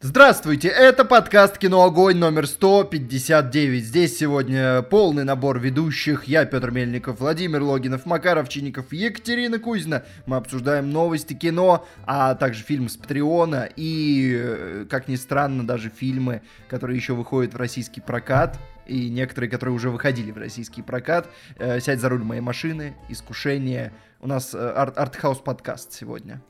Здравствуйте, 0.00 0.68
это 0.68 1.04
подкаст 1.04 1.58
«Кино 1.58 1.82
Огонь» 1.82 2.18
номер 2.18 2.46
159. 2.46 3.82
Здесь 3.84 4.16
сегодня 4.16 4.82
полный 4.82 5.24
набор 5.24 5.58
ведущих. 5.58 6.26
Я, 6.28 6.44
Петр 6.44 6.70
Мельников, 6.70 7.18
Владимир 7.18 7.64
Логинов, 7.64 8.06
Макаров 8.06 8.48
Чинников, 8.48 8.92
Екатерина 8.92 9.58
Кузина. 9.58 10.04
Мы 10.26 10.36
обсуждаем 10.36 10.92
новости 10.92 11.34
кино, 11.34 11.84
а 12.06 12.36
также 12.36 12.62
фильмы 12.62 12.90
с 12.90 12.96
Патреона 12.96 13.68
и, 13.74 14.38
э, 14.40 14.86
как 14.88 15.08
ни 15.08 15.16
странно, 15.16 15.66
даже 15.66 15.90
фильмы, 15.90 16.42
которые 16.68 16.96
еще 16.96 17.14
выходят 17.14 17.54
в 17.54 17.56
российский 17.56 18.00
прокат 18.00 18.56
и 18.86 19.10
некоторые, 19.10 19.50
которые 19.50 19.74
уже 19.74 19.90
выходили 19.90 20.30
в 20.30 20.38
российский 20.38 20.82
прокат. 20.82 21.28
Э, 21.56 21.80
«Сядь 21.80 21.98
за 21.98 22.08
руль 22.08 22.22
моей 22.22 22.40
машины», 22.40 22.94
«Искушение». 23.08 23.92
У 24.20 24.28
нас 24.28 24.54
э, 24.54 24.58
арт- 24.58 24.96
артхаус 24.96 25.38
подкаст 25.38 25.92
сегодня. 25.92 26.40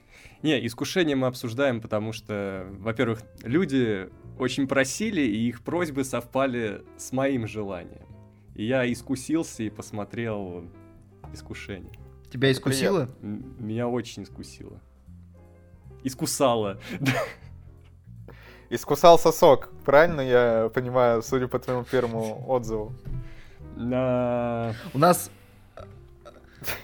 Не, 0.42 0.64
искушение 0.66 1.16
мы 1.16 1.26
обсуждаем, 1.26 1.80
потому 1.80 2.12
что, 2.12 2.66
во-первых, 2.78 3.22
люди 3.42 4.08
очень 4.38 4.68
просили, 4.68 5.20
и 5.20 5.48
их 5.48 5.62
просьбы 5.62 6.04
совпали 6.04 6.82
с 6.96 7.12
моим 7.12 7.46
желанием. 7.48 8.06
И 8.54 8.64
я 8.64 8.90
искусился 8.90 9.64
и 9.64 9.70
посмотрел 9.70 10.64
искушение. 11.32 11.98
Тебя 12.30 12.52
искусило? 12.52 13.08
Меня 13.20 13.88
очень 13.88 14.22
искусило. 14.22 14.80
Искусало. 16.04 16.78
Искусал 18.70 19.18
сосок, 19.18 19.72
правильно 19.84 20.20
я 20.20 20.70
понимаю, 20.74 21.22
судя 21.22 21.48
по 21.48 21.58
твоему 21.58 21.84
первому 21.84 22.44
отзыву? 22.48 22.92
На- 23.76 24.74
У 24.92 24.98
нас... 24.98 25.30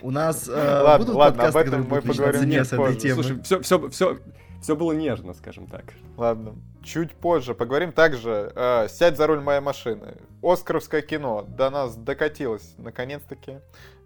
У 0.02 0.10
нас 0.10 0.48
э, 0.48 0.52
Ладно, 0.52 1.06
будут 1.06 1.14
ладно, 1.16 1.42
подкасты, 1.42 1.58
об 1.58 1.66
этом 1.66 1.88
мы 1.88 2.02
поговорим 2.02 2.48
не 2.48 2.64
с 2.64 2.72
этой 2.72 2.96
темы. 2.96 3.22
Слушай, 3.22 3.42
все, 3.42 3.60
все, 3.60 3.88
все, 3.90 4.18
все 4.60 4.76
было 4.76 4.92
нежно, 4.92 5.34
скажем 5.34 5.66
так. 5.66 5.84
Ладно, 6.16 6.54
чуть 6.82 7.12
позже 7.12 7.54
поговорим. 7.54 7.92
Также 7.92 8.52
э, 8.54 8.88
«Сядь 8.88 9.16
за 9.16 9.26
руль 9.26 9.40
моей 9.40 9.60
машины». 9.60 10.16
Оскаровское 10.42 11.02
кино 11.02 11.44
до 11.46 11.70
нас 11.70 11.96
докатилось, 11.96 12.74
наконец-таки. 12.78 13.58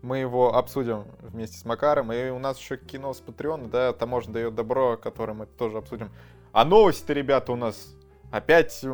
Мы 0.02 0.18
его 0.18 0.56
обсудим 0.56 1.04
вместе 1.20 1.58
с 1.58 1.64
Макаром. 1.64 2.12
И 2.12 2.30
у 2.30 2.38
нас 2.38 2.58
еще 2.58 2.76
кино 2.76 3.12
с 3.12 3.20
Патреона, 3.20 3.68
да, 3.68 3.92
таможня 3.92 4.34
дает 4.34 4.54
добро, 4.54 4.96
которое 4.96 5.34
мы 5.34 5.46
тоже 5.46 5.78
обсудим. 5.78 6.10
А 6.52 6.64
новости, 6.64 7.12
ребята, 7.12 7.52
у 7.52 7.56
нас 7.56 7.94
опять 8.30 8.84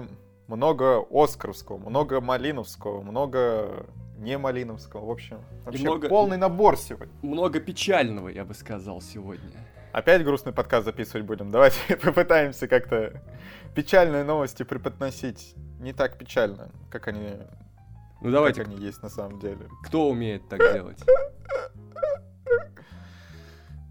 много 0.49 1.05
Оскаровского, 1.11 1.79
много 1.79 2.21
Малиновского, 2.21 3.01
много 3.01 3.87
не 4.17 4.39
Малиновского. 4.39 5.07
В 5.07 5.11
общем, 5.11 5.41
вообще 5.65 5.83
много- 5.85 6.09
полный 6.09 6.37
набор 6.37 6.77
сегодня. 6.77 7.13
Много 7.23 7.61
печального, 7.61 8.29
я 8.29 8.45
бы 8.45 8.55
сказал, 8.55 9.01
сегодня. 9.01 9.51
Опять 9.93 10.25
грустный 10.25 10.53
подкаст 10.53 10.85
записывать 10.87 11.25
будем. 11.27 11.51
Давайте 11.51 11.97
попытаемся 12.03 12.67
как-то 12.69 13.23
печальные 13.75 14.25
новости 14.25 14.63
преподносить 14.63 15.55
не 15.81 15.93
так 15.93 16.17
печально, 16.19 16.71
как 16.91 17.09
они, 17.09 17.39
Ну 18.21 18.31
давайте, 18.31 18.65
как 18.65 18.73
они 18.73 18.85
есть 18.85 19.03
на 19.03 19.09
самом 19.09 19.39
деле. 19.41 19.69
кто 19.85 20.09
умеет 20.09 20.49
так 20.49 20.61
делать? 20.73 20.99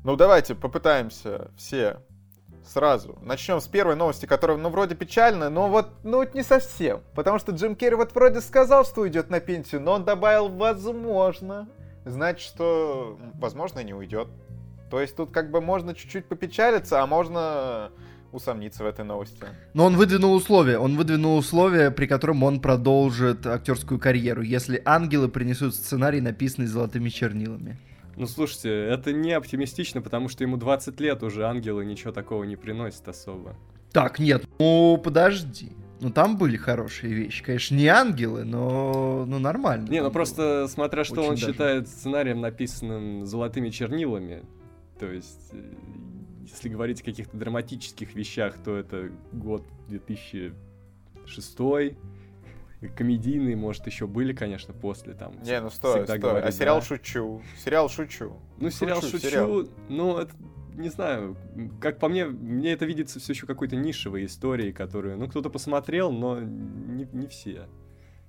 Ну 0.03 0.15
давайте 0.17 0.55
попытаемся 0.55 1.51
все 1.55 1.99
сразу. 2.65 3.17
Начнем 3.21 3.59
с 3.59 3.67
первой 3.67 3.95
новости, 3.95 4.25
которая, 4.25 4.57
ну, 4.57 4.69
вроде 4.69 4.95
печальная, 4.95 5.49
но 5.49 5.69
вот, 5.69 5.89
ну, 6.03 6.17
вот 6.17 6.33
не 6.33 6.43
совсем. 6.43 7.01
Потому 7.15 7.39
что 7.39 7.51
Джим 7.51 7.75
Керри 7.75 7.95
вот 7.95 8.13
вроде 8.15 8.41
сказал, 8.41 8.85
что 8.85 9.01
уйдет 9.01 9.29
на 9.29 9.39
пенсию, 9.39 9.81
но 9.81 9.93
он 9.93 10.05
добавил 10.05 10.49
«возможно». 10.49 11.67
Значит, 12.05 12.47
что, 12.47 13.17
возможно, 13.35 13.79
и 13.79 13.85
не 13.85 13.93
уйдет. 13.93 14.27
То 14.89 14.99
есть 14.99 15.15
тут 15.15 15.31
как 15.31 15.51
бы 15.51 15.61
можно 15.61 15.95
чуть-чуть 15.95 16.25
попечалиться, 16.25 17.01
а 17.01 17.07
можно 17.07 17.91
усомниться 18.33 18.83
в 18.83 18.87
этой 18.87 19.05
новости. 19.05 19.45
Но 19.73 19.85
он 19.85 19.95
выдвинул 19.95 20.33
условия. 20.33 20.77
Он 20.77 20.97
выдвинул 20.97 21.37
условия, 21.37 21.91
при 21.91 22.07
котором 22.07 22.43
он 22.43 22.59
продолжит 22.59 23.45
актерскую 23.45 23.99
карьеру, 23.99 24.41
если 24.41 24.81
ангелы 24.83 25.29
принесут 25.29 25.75
сценарий, 25.75 26.19
написанный 26.19 26.67
золотыми 26.67 27.09
чернилами. 27.09 27.79
Ну 28.15 28.27
слушайте, 28.27 28.69
это 28.69 29.11
не 29.11 29.31
оптимистично, 29.31 30.01
потому 30.01 30.29
что 30.29 30.43
ему 30.43 30.57
20 30.57 30.99
лет 30.99 31.23
уже 31.23 31.45
ангелы 31.45 31.85
ничего 31.85 32.11
такого 32.11 32.43
не 32.43 32.55
приносят 32.55 33.07
особо. 33.07 33.55
Так, 33.91 34.19
нет, 34.19 34.45
ну 34.59 34.99
подожди. 35.03 35.71
Ну 35.99 36.11
там 36.11 36.37
были 36.37 36.57
хорошие 36.57 37.13
вещи. 37.13 37.43
Конечно, 37.43 37.75
не 37.75 37.87
ангелы, 37.87 38.43
но 38.43 39.23
ну, 39.25 39.39
нормально. 39.39 39.87
Не, 39.89 40.01
ну 40.01 40.11
просто 40.11 40.67
смотря 40.67 41.03
что 41.05 41.21
Очень 41.21 41.29
он 41.29 41.35
даже. 41.35 41.47
считает 41.47 41.87
сценарием, 41.87 42.41
написанным 42.41 43.25
золотыми 43.25 43.69
чернилами. 43.69 44.43
То 44.99 45.11
есть, 45.11 45.49
э, 45.53 45.73
если 46.41 46.69
говорить 46.69 47.01
о 47.01 47.05
каких-то 47.05 47.37
драматических 47.37 48.13
вещах, 48.15 48.55
то 48.63 48.75
это 48.75 49.11
год 49.31 49.65
2006 49.87 51.57
Комедийные, 52.89 53.55
может, 53.55 53.85
еще 53.87 54.07
были, 54.07 54.33
конечно, 54.33 54.73
после 54.73 55.13
там. 55.13 55.33
Не, 55.43 55.61
ну 55.61 55.69
стой, 55.69 56.03
стой. 56.03 56.19
говорю, 56.19 56.45
а 56.45 56.51
сериал 56.51 56.79
да. 56.79 56.85
«Шучу». 56.85 57.41
Сериал 57.57 57.89
«Шучу». 57.89 58.37
Ну, 58.57 58.69
сериал 58.69 59.01
Шучу, 59.01 59.19
сериал. 59.19 59.67
ну, 59.89 60.17
это, 60.17 60.33
не 60.75 60.89
знаю, 60.89 61.37
как 61.79 61.99
по 61.99 62.09
мне, 62.09 62.25
мне 62.25 62.73
это 62.73 62.85
видится 62.85 63.19
все 63.19 63.33
еще 63.33 63.45
какой-то 63.45 63.75
нишевой 63.75 64.25
историей, 64.25 64.73
которую, 64.73 65.17
ну, 65.17 65.27
кто-то 65.27 65.49
посмотрел, 65.49 66.11
но 66.11 66.39
не, 66.39 67.07
не 67.11 67.27
все. 67.27 67.67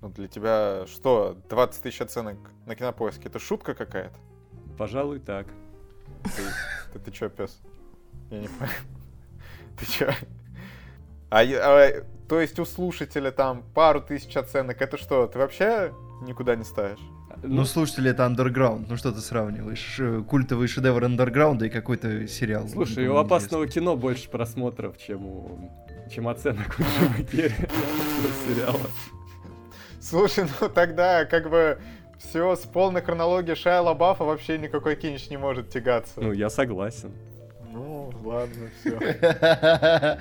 Ну, 0.00 0.10
для 0.10 0.28
тебя 0.28 0.84
что, 0.86 1.36
20 1.48 1.82
тысяч 1.82 2.00
оценок 2.00 2.36
на 2.66 2.74
кинопоиске? 2.76 3.28
Это 3.28 3.38
шутка 3.38 3.74
какая-то? 3.74 4.18
Пожалуй, 4.76 5.18
так. 5.18 5.46
Ты, 6.24 6.42
ты, 6.92 6.98
ты 6.98 7.10
чё, 7.10 7.30
пес? 7.30 7.60
Я 8.30 8.40
не 8.40 8.48
понимаю. 8.48 8.72
Ты 9.78 9.86
чё? 9.86 10.12
А, 11.34 11.42
а, 11.42 12.04
то 12.28 12.40
есть 12.40 12.60
у 12.60 12.64
слушателя 12.64 13.32
там 13.32 13.64
пару 13.74 14.00
тысяч 14.00 14.36
оценок, 14.36 14.80
это 14.80 14.96
что, 14.96 15.26
ты 15.26 15.40
вообще 15.40 15.92
никуда 16.22 16.54
не 16.54 16.62
ставишь? 16.62 17.00
Ну, 17.42 17.64
слушатели, 17.64 18.12
это 18.12 18.24
андерграунд. 18.24 18.88
Ну 18.88 18.96
что 18.96 19.10
ты 19.10 19.18
сравниваешь? 19.18 20.00
Культовый 20.28 20.68
шедевр 20.68 21.04
андерграунда 21.04 21.66
и 21.66 21.70
какой-то 21.70 22.28
сериал. 22.28 22.68
Слушай, 22.68 23.02
Никому 23.02 23.18
у 23.18 23.20
опасного 23.20 23.66
кино 23.66 23.96
больше 23.96 24.30
просмотров, 24.30 24.96
чем 24.96 25.26
у 25.26 25.72
чем 26.08 26.28
оценок 26.28 26.76
у 26.78 26.82
Джима 26.82 27.24
Керри 27.30 27.54
сериала. 28.46 28.80
Слушай, 30.00 30.46
ну 30.60 30.68
тогда 30.68 31.24
как 31.24 31.50
бы 31.50 31.80
все 32.16 32.54
с 32.54 32.60
полной 32.60 33.02
хронологией 33.02 33.56
Шая 33.56 33.80
Лабафа 33.80 34.22
вообще 34.22 34.56
никакой 34.56 34.94
кинч 34.94 35.30
не 35.30 35.36
может 35.36 35.70
тягаться. 35.70 36.20
Ну, 36.20 36.30
я 36.30 36.48
согласен. 36.48 37.10
Ну, 37.72 38.12
ладно, 38.22 38.70
все. 38.78 39.00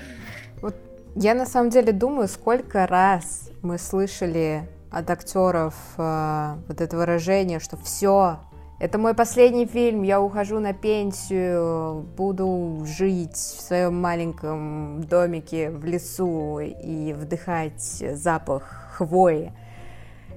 Я 1.16 1.35
на 1.35 1.46
самом 1.46 1.69
деле 1.69 1.94
думаю, 1.94 2.28
сколько 2.28 2.88
раз 2.88 3.51
мы 3.62 3.78
слышали 3.78 4.68
от 4.90 5.09
актеров 5.09 5.75
э, 5.97 6.56
вот 6.68 6.81
это 6.81 6.97
выражение, 6.97 7.59
что 7.59 7.78
все, 7.78 8.40
это 8.79 8.97
мой 8.97 9.13
последний 9.13 9.68
фильм, 9.68 10.02
я 10.02 10.19
ухожу 10.19 10.59
на 10.59 10.73
пенсию, 10.73 12.02
буду 12.18 12.84
жить 12.85 13.35
в 13.35 13.62
своем 13.62 14.02
маленьком 14.02 15.03
домике 15.03 15.69
в 15.69 15.85
лесу 15.85 16.59
и 16.59 17.13
вдыхать 17.13 18.03
запах 18.13 18.90
хвои. 18.94 19.53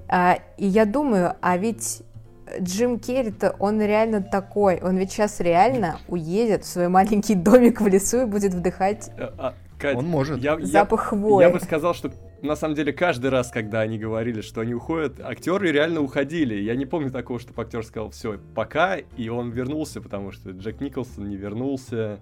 А, 0.09 0.39
и 0.59 0.67
я 0.67 0.85
думаю, 0.85 1.35
а 1.41 1.57
ведь 1.57 2.03
Джим 2.61 2.99
Керри-то, 2.99 3.57
он 3.59 3.81
реально 3.81 4.23
такой. 4.23 4.81
Он 4.83 4.97
ведь 4.97 5.11
сейчас 5.11 5.41
реально 5.41 5.99
уедет 6.07 6.65
в 6.65 6.69
свой 6.69 6.89
маленький 6.89 7.35
домик 7.35 7.81
в 7.81 7.89
лесу 7.89 8.23
и 8.23 8.27
будет 8.27 8.55
вдыхать 8.55 9.11
А, 9.19 9.33
а, 9.39 9.55
Кать, 9.79 9.97
Он 9.97 10.07
может. 10.07 10.43
Я, 10.43 10.57
я- 10.59 10.67
запах 10.67 11.01
хвои. 11.09 11.43
Я 11.43 11.51
бы 11.51 11.61
сказал, 11.61 11.95
что 11.95 12.11
на 12.43 12.57
самом 12.57 12.75
деле 12.75 12.93
каждый 12.93 13.31
раз, 13.31 13.51
когда 13.51 13.81
они 13.81 13.99
говорили, 13.99 14.41
что 14.41 14.61
они 14.61 14.75
уходят, 14.75 15.21
актеры 15.21 15.71
реально 15.73 16.01
уходили. 16.01 16.55
Я 16.55 16.77
не 16.77 16.87
помню 16.87 17.11
такого, 17.11 17.39
чтобы 17.39 17.63
актер 17.63 17.85
сказал 17.85 18.11
все, 18.11 18.39
пока, 18.55 18.97
и 18.97 19.29
он 19.29 19.51
вернулся, 19.51 20.01
потому 20.01 20.33
что 20.33 20.51
Джек 20.51 20.81
Николсон 20.81 21.29
не 21.29 21.37
вернулся. 21.37 22.21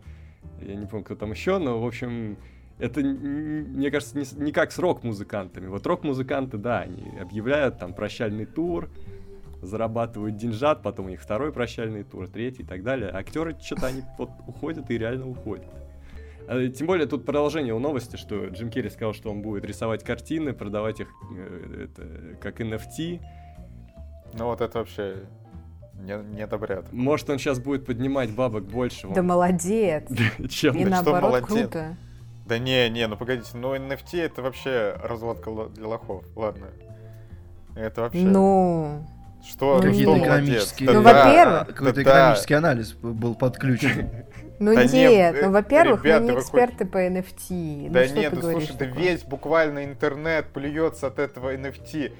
Я 0.60 0.74
не 0.74 0.86
помню, 0.86 1.04
кто 1.04 1.14
там 1.14 1.30
еще, 1.30 1.58
но, 1.58 1.80
в 1.80 1.86
общем, 1.86 2.36
это, 2.78 3.00
мне 3.00 3.90
кажется, 3.90 4.18
не, 4.18 4.44
не 4.44 4.52
как 4.52 4.72
с 4.72 4.78
рок-музыкантами. 4.78 5.68
Вот 5.68 5.86
рок-музыканты, 5.86 6.58
да, 6.58 6.80
они 6.80 7.18
объявляют 7.20 7.78
там 7.78 7.94
прощальный 7.94 8.46
тур, 8.46 8.90
зарабатывают 9.62 10.36
деньжат, 10.36 10.82
потом 10.82 11.06
у 11.06 11.08
них 11.08 11.20
второй 11.20 11.52
прощальный 11.52 12.02
тур, 12.04 12.28
третий 12.28 12.62
и 12.62 12.66
так 12.66 12.82
далее. 12.82 13.10
А 13.10 13.18
актеры 13.18 13.56
что-то 13.62 13.86
они 13.86 14.02
вот 14.18 14.30
уходят 14.46 14.90
и 14.90 14.98
реально 14.98 15.28
уходят. 15.28 15.66
А, 16.48 16.68
Тем 16.68 16.86
более 16.86 17.06
тут 17.06 17.24
продолжение 17.24 17.74
у 17.74 17.78
новости, 17.78 18.16
что 18.16 18.46
Джим 18.46 18.70
Керри 18.70 18.90
сказал, 18.90 19.14
что 19.14 19.30
он 19.30 19.42
будет 19.42 19.64
рисовать 19.64 20.04
картины, 20.04 20.52
продавать 20.52 21.00
их 21.00 21.08
э, 21.36 21.84
это, 21.84 22.36
как 22.40 22.60
NFT. 22.60 23.20
Ну 24.34 24.46
вот 24.46 24.60
это 24.60 24.78
вообще 24.78 25.24
не, 25.94 26.16
не 26.34 26.42
одобряют. 26.42 26.92
Может, 26.92 27.30
он 27.30 27.38
сейчас 27.38 27.58
будет 27.58 27.86
поднимать 27.86 28.30
бабок 28.30 28.64
больше, 28.64 29.08
Да 29.08 29.22
молодец. 29.22 30.04
чем... 30.50 30.76
И 30.76 30.84
наоборот, 30.84 31.46
круто. 31.46 31.96
Да 32.46 32.58
не, 32.58 32.90
не, 32.90 33.06
ну 33.06 33.16
погодите, 33.16 33.56
ну 33.56 33.74
NFT 33.74 34.20
это 34.20 34.42
вообще 34.42 34.96
разводка 35.02 35.50
для 35.74 35.86
лохов, 35.86 36.24
ладно. 36.36 36.66
Это 37.74 38.02
вообще... 38.02 38.20
Ну, 38.20 39.06
что, 39.48 39.80
Какие-то 39.80 40.18
экономические... 40.18 40.90
Ну, 40.90 41.02
во-первых- 41.02 41.74
Какой-то 41.74 42.02
экономический 42.02 42.54
анализ 42.54 42.92
был 42.92 43.34
подключен. 43.34 44.10
Ну 44.58 44.74
Да 44.74 44.84
нет, 44.84 44.92
нет, 44.92 45.34
ну 45.40 45.48
э, 45.48 45.50
во-первых, 45.50 46.04
ребята, 46.04 46.24
мы 46.24 46.32
не 46.32 46.38
эксперты 46.38 46.84
по 46.86 46.98
NFT. 47.06 47.90
Да 47.90 48.00
ну, 48.00 48.06
что 48.06 48.16
нет, 48.16 48.30
ты 48.30 48.36
ну 48.36 48.42
говоришь 48.42 48.68
слушай, 48.68 48.78
да 48.78 48.84
такое? 48.86 49.02
весь 49.02 49.22
буквально 49.24 49.84
интернет 49.84 50.46
плюется 50.52 51.06
от 51.08 51.18
этого 51.18 51.54
NFT. 51.54 52.12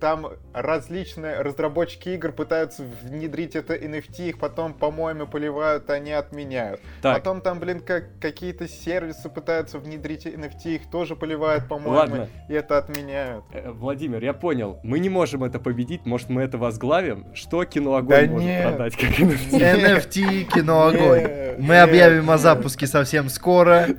Там 0.00 0.26
различные 0.52 1.40
разработчики 1.40 2.10
игр 2.10 2.32
пытаются 2.32 2.82
внедрить 3.02 3.54
это 3.56 3.74
NFT, 3.74 4.30
их 4.30 4.38
потом, 4.38 4.74
по-моему, 4.74 5.26
поливают, 5.26 5.88
они 5.90 6.12
отменяют. 6.12 6.80
Так, 7.00 7.16
Потом 7.18 7.40
там, 7.40 7.58
блин, 7.60 7.80
как 7.80 8.18
какие-то 8.20 8.68
сервисы 8.68 9.28
пытаются 9.28 9.78
внедрить 9.78 10.26
NFT, 10.26 10.74
их 10.76 10.90
тоже 10.90 11.16
поливают, 11.16 11.68
по-моему, 11.68 11.94
Ладно. 11.94 12.28
и 12.48 12.54
это 12.54 12.78
отменяют. 12.78 13.44
э, 13.52 13.70
Владимир, 13.70 14.22
я 14.22 14.32
понял. 14.32 14.78
Мы 14.82 14.98
не 14.98 15.08
можем 15.08 15.44
это 15.44 15.58
победить. 15.58 16.04
Может, 16.04 16.28
мы 16.28 16.42
это 16.42 16.58
возглавим? 16.58 17.26
Что 17.34 17.64
кино 17.64 17.94
огонь 17.94 18.26
Да 18.26 18.32
может 18.32 18.46
нет. 18.48 18.68
продать 18.68 18.96
как 18.96 19.10
NFT? 19.10 19.58
NFT, 19.60 20.42
кино 20.44 20.86
огонь. 20.88 21.20
Нет, 21.22 21.58
Мы 21.62 21.74
нет, 21.74 21.88
объявим 21.88 22.28
о 22.28 22.38
запуске 22.38 22.86
совсем 22.86 23.28
скоро. 23.28 23.86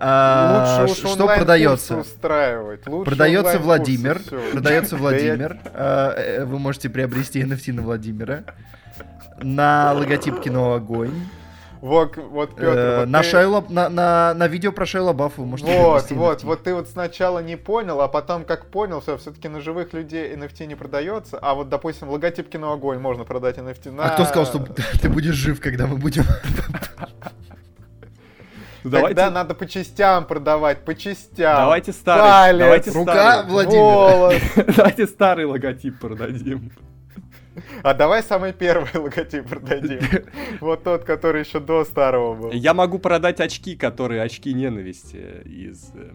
А, 0.00 0.84
Лучше 0.86 1.08
Что 1.08 1.26
продается? 1.26 1.96
устраивать. 1.96 2.86
Лучше 2.86 3.04
Продается 3.10 3.58
Владимир. 3.58 4.20
Продается 4.52 4.96
Владимир. 4.96 5.58
А, 5.74 6.14
э, 6.14 6.44
Вы 6.44 6.60
можете 6.60 6.88
приобрести 6.88 7.42
NFT 7.42 7.72
на 7.72 7.82
Владимира. 7.82 8.44
На 9.42 9.92
логотип 9.94 10.40
кино 10.40 10.74
огонь. 10.74 11.10
Вот, 11.80 12.16
вот, 12.16 12.56
Петр, 12.56 12.68
Э, 12.76 13.00
вот 13.00 13.08
на, 13.08 13.22
ты- 13.22 13.28
Шайла, 13.28 13.64
на, 13.68 13.88
на, 13.88 14.34
на 14.34 14.48
видео 14.48 14.72
про 14.72 14.84
Шайла 14.84 15.12
Баффа 15.12 15.40
вы 15.42 15.46
можете 15.46 15.78
Вот, 15.80 16.10
вот, 16.10 16.42
NFT. 16.42 16.46
вот 16.46 16.62
ты 16.64 16.74
вот 16.74 16.88
сначала 16.88 17.38
не 17.40 17.56
понял, 17.56 18.00
а 18.00 18.08
потом 18.08 18.44
как 18.44 18.66
понял, 18.66 19.00
все, 19.00 19.16
все-таки 19.16 19.48
на 19.48 19.60
живых 19.60 19.92
людей 19.92 20.34
NFT 20.34 20.66
не 20.66 20.74
продается, 20.74 21.38
а 21.40 21.54
вот, 21.54 21.68
допустим, 21.68 22.08
логотип 22.08 22.48
кино 22.48 22.72
огонь 22.72 22.98
можно 22.98 23.24
продать 23.24 23.58
NFT 23.58 23.92
на... 23.92 24.04
А 24.06 24.10
кто 24.10 24.24
сказал, 24.24 24.46
что 24.46 24.58
ты 25.00 25.08
будешь 25.08 25.34
жив, 25.34 25.60
когда 25.60 25.86
мы 25.86 25.96
будем... 25.96 26.24
Ну, 28.84 28.92
Тогда 28.92 29.08
давайте, 29.10 29.30
надо 29.30 29.54
по 29.54 29.66
частям 29.66 30.24
продавать, 30.24 30.84
по 30.84 30.94
частям. 30.94 31.56
давайте 31.56 31.92
старый. 31.92 32.22
Палец, 32.22 32.60
давайте 32.60 32.90
рука, 32.92 33.12
старый. 33.12 33.50
Владимир. 33.50 33.82
волос. 33.82 34.34
Давайте 34.76 35.06
старый 35.06 35.44
логотип 35.46 35.98
продадим. 35.98 36.70
А 37.82 37.94
давай 37.94 38.22
самый 38.22 38.52
первый 38.52 38.90
логотип 38.94 39.48
продадим. 39.48 40.00
Вот 40.60 40.84
тот, 40.84 41.04
который 41.04 41.42
еще 41.42 41.60
до 41.60 41.84
старого 41.84 42.34
был. 42.34 42.50
Я 42.52 42.74
могу 42.74 42.98
продать 42.98 43.40
очки, 43.40 43.76
которые 43.76 44.22
очки 44.22 44.52
ненависти 44.54 45.42
из 45.44 45.90
э, 45.94 46.10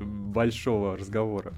большого 0.00 0.96
разговора. 0.96 1.52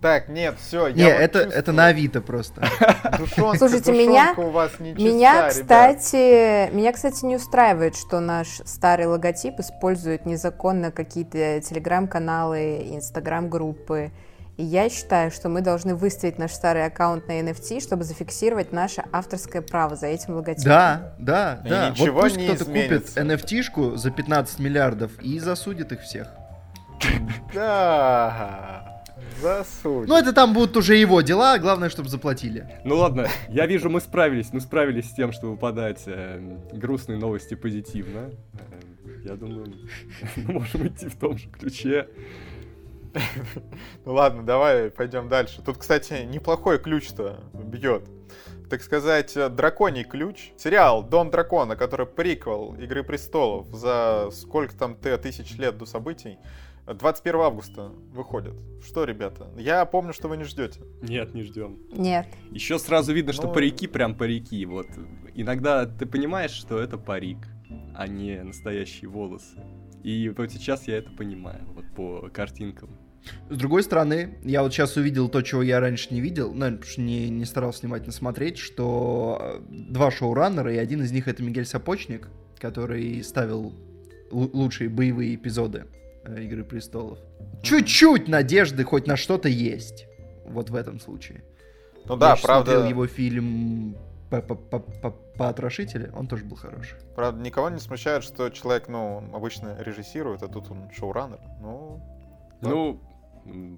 Так, 0.00 0.28
нет, 0.28 0.56
все, 0.60 0.88
Не, 0.88 1.04
это, 1.04 1.38
это 1.38 1.72
на 1.72 1.86
Авито 1.86 2.20
просто. 2.20 2.60
Душонка, 3.18 3.56
Слушайте, 3.56 3.90
душонка 3.90 4.10
меня- 4.12 4.34
у 4.36 4.50
вас 4.50 4.78
не 4.78 4.90
чиста, 4.94 5.02
Меня, 5.08 5.32
ребят. 5.34 5.52
кстати, 5.54 6.70
меня, 6.74 6.92
кстати, 6.92 7.24
не 7.24 7.36
устраивает, 7.36 7.96
что 7.96 8.20
наш 8.20 8.48
старый 8.66 9.06
логотип 9.06 9.60
использует 9.60 10.26
незаконно 10.26 10.90
какие-то 10.90 11.62
телеграм-каналы, 11.62 12.82
инстаграм-группы. 12.90 14.10
И 14.56 14.62
я 14.62 14.88
считаю, 14.88 15.30
что 15.32 15.48
мы 15.48 15.62
должны 15.62 15.96
выставить 15.96 16.38
наш 16.38 16.52
старый 16.52 16.84
аккаунт 16.84 17.26
на 17.26 17.40
NFT, 17.40 17.80
чтобы 17.80 18.04
зафиксировать 18.04 18.72
наше 18.72 19.02
авторское 19.12 19.62
право 19.62 19.96
за 19.96 20.06
этим 20.06 20.34
логотипом. 20.34 20.64
Да, 20.64 21.14
да, 21.18 21.60
И 21.64 21.68
да. 21.68 21.90
ничего 21.90 22.12
вот 22.14 22.22
пусть 22.22 22.36
не 22.36 22.46
кто-то 22.46 22.64
купит. 22.66 23.06
NFT-шку 23.16 23.96
за 23.96 24.10
15 24.12 24.58
миллиардов 24.60 25.10
и 25.20 25.38
засудит 25.40 25.90
их 25.90 26.02
всех. 26.02 26.28
Да, 27.52 29.02
засудь. 29.40 30.08
Ну, 30.08 30.16
это 30.16 30.32
там 30.32 30.52
будут 30.52 30.76
уже 30.76 30.96
его 30.96 31.20
дела, 31.20 31.58
главное, 31.58 31.88
чтобы 31.88 32.08
заплатили. 32.08 32.68
Ну 32.84 32.96
ладно, 32.96 33.26
я 33.48 33.66
вижу, 33.66 33.90
мы 33.90 34.00
справились. 34.00 34.52
Мы 34.52 34.60
справились 34.60 35.10
с 35.10 35.14
тем, 35.14 35.32
чтобы 35.32 35.56
подать 35.56 36.02
э, 36.06 36.58
грустные 36.72 37.18
новости 37.18 37.54
позитивно. 37.54 38.30
Э, 38.54 38.58
Я 39.24 39.34
думаю, 39.36 39.66
мы 40.36 40.52
можем 40.54 40.86
идти 40.86 41.08
в 41.08 41.16
том 41.16 41.36
же 41.38 41.48
ключе. 41.48 42.08
Ну 44.04 44.12
ладно, 44.12 44.42
давай 44.44 44.90
пойдем 44.90 45.28
дальше. 45.28 45.62
Тут, 45.62 45.78
кстати, 45.78 46.24
неплохой 46.24 46.78
ключ-то 46.78 47.40
бьет. 47.52 48.08
Так 48.70 48.82
сказать, 48.82 49.36
э, 49.36 49.48
драконий 49.48 50.04
ключ. 50.04 50.52
Сериал 50.56 51.02
Дом 51.02 51.30
дракона, 51.30 51.76
который 51.76 52.06
приквел 52.06 52.74
Игры 52.74 53.02
престолов 53.04 53.68
за 53.74 54.30
сколько 54.32 54.74
там 54.76 54.96
Т 54.96 55.16
тысяч 55.18 55.56
лет 55.58 55.76
до 55.78 55.86
событий. 55.86 56.38
21 56.86 57.40
августа 57.40 57.92
выходит. 58.12 58.54
Что, 58.84 59.04
ребята? 59.04 59.48
Я 59.56 59.84
помню, 59.86 60.12
что 60.12 60.28
вы 60.28 60.36
не 60.36 60.44
ждете. 60.44 60.80
Нет, 61.00 61.32
не 61.34 61.42
ждем. 61.42 61.78
Нет. 61.92 62.26
Еще 62.50 62.78
сразу 62.78 63.12
видно, 63.14 63.32
что 63.32 63.46
Ну- 63.46 63.52
парики 63.54 63.86
прям 63.86 64.14
парики. 64.14 64.64
Вот 64.66 64.88
иногда 65.34 65.86
ты 65.86 66.04
понимаешь, 66.04 66.50
что 66.50 66.78
это 66.78 66.98
парик, 66.98 67.38
а 67.94 68.06
не 68.06 68.42
настоящие 68.42 69.08
волосы. 69.08 69.62
И 70.02 70.28
вот 70.36 70.50
сейчас 70.52 70.86
я 70.86 70.98
это 70.98 71.10
понимаю, 71.10 71.62
вот 71.74 71.84
по 71.96 72.28
картинкам. 72.28 72.90
С 73.48 73.56
другой 73.56 73.82
стороны, 73.82 74.36
я 74.42 74.62
вот 74.62 74.72
сейчас 74.72 74.96
увидел 74.96 75.28
то, 75.28 75.42
чего 75.42 75.62
я 75.62 75.80
раньше 75.80 76.12
не 76.12 76.20
видел, 76.20 76.52
ну, 76.52 76.66
потому 76.66 76.82
что 76.82 77.00
не, 77.00 77.28
не 77.30 77.44
старался 77.44 77.82
внимательно 77.82 78.12
смотреть, 78.12 78.58
что 78.58 79.38
э, 79.40 79.60
два 79.70 80.10
шоураннера, 80.10 80.72
и 80.72 80.76
один 80.76 81.02
из 81.02 81.12
них 81.12 81.28
это 81.28 81.42
Мигель 81.42 81.64
Сапочник, 81.66 82.28
который 82.58 83.22
ставил 83.22 83.72
лу- 84.30 84.50
лучшие 84.52 84.88
боевые 84.90 85.34
эпизоды 85.34 85.86
э, 86.24 86.42
Игры 86.42 86.64
престолов. 86.64 87.18
Чуть-чуть 87.62 88.28
надежды 88.28 88.84
хоть 88.84 89.06
на 89.06 89.16
что-то 89.16 89.48
есть. 89.48 90.06
Вот 90.46 90.68
в 90.70 90.74
этом 90.74 91.00
случае. 91.00 91.42
Ну 92.06 92.16
да, 92.16 92.30
я 92.30 92.36
щас 92.36 92.44
правда, 92.44 92.72
смотрел 92.72 92.90
его 92.90 93.06
фильм 93.06 93.96
по- 94.30 94.42
по- 94.42 94.54
по- 94.54 94.80
по- 94.80 95.10
«Потрошители», 95.38 96.10
он 96.14 96.28
тоже 96.28 96.44
был 96.44 96.56
хороший. 96.56 96.96
правда, 97.16 97.40
никого 97.40 97.68
не 97.70 97.78
смущает, 97.80 98.22
что 98.22 98.50
человек, 98.50 98.86
ну, 98.88 99.24
обычно 99.32 99.76
режиссирует, 99.80 100.42
а 100.42 100.48
тут 100.48 100.70
он 100.70 100.90
шоураннер. 100.96 101.40
Ну, 101.60 102.00
Да. 102.60 102.70
Ну, 102.70 103.00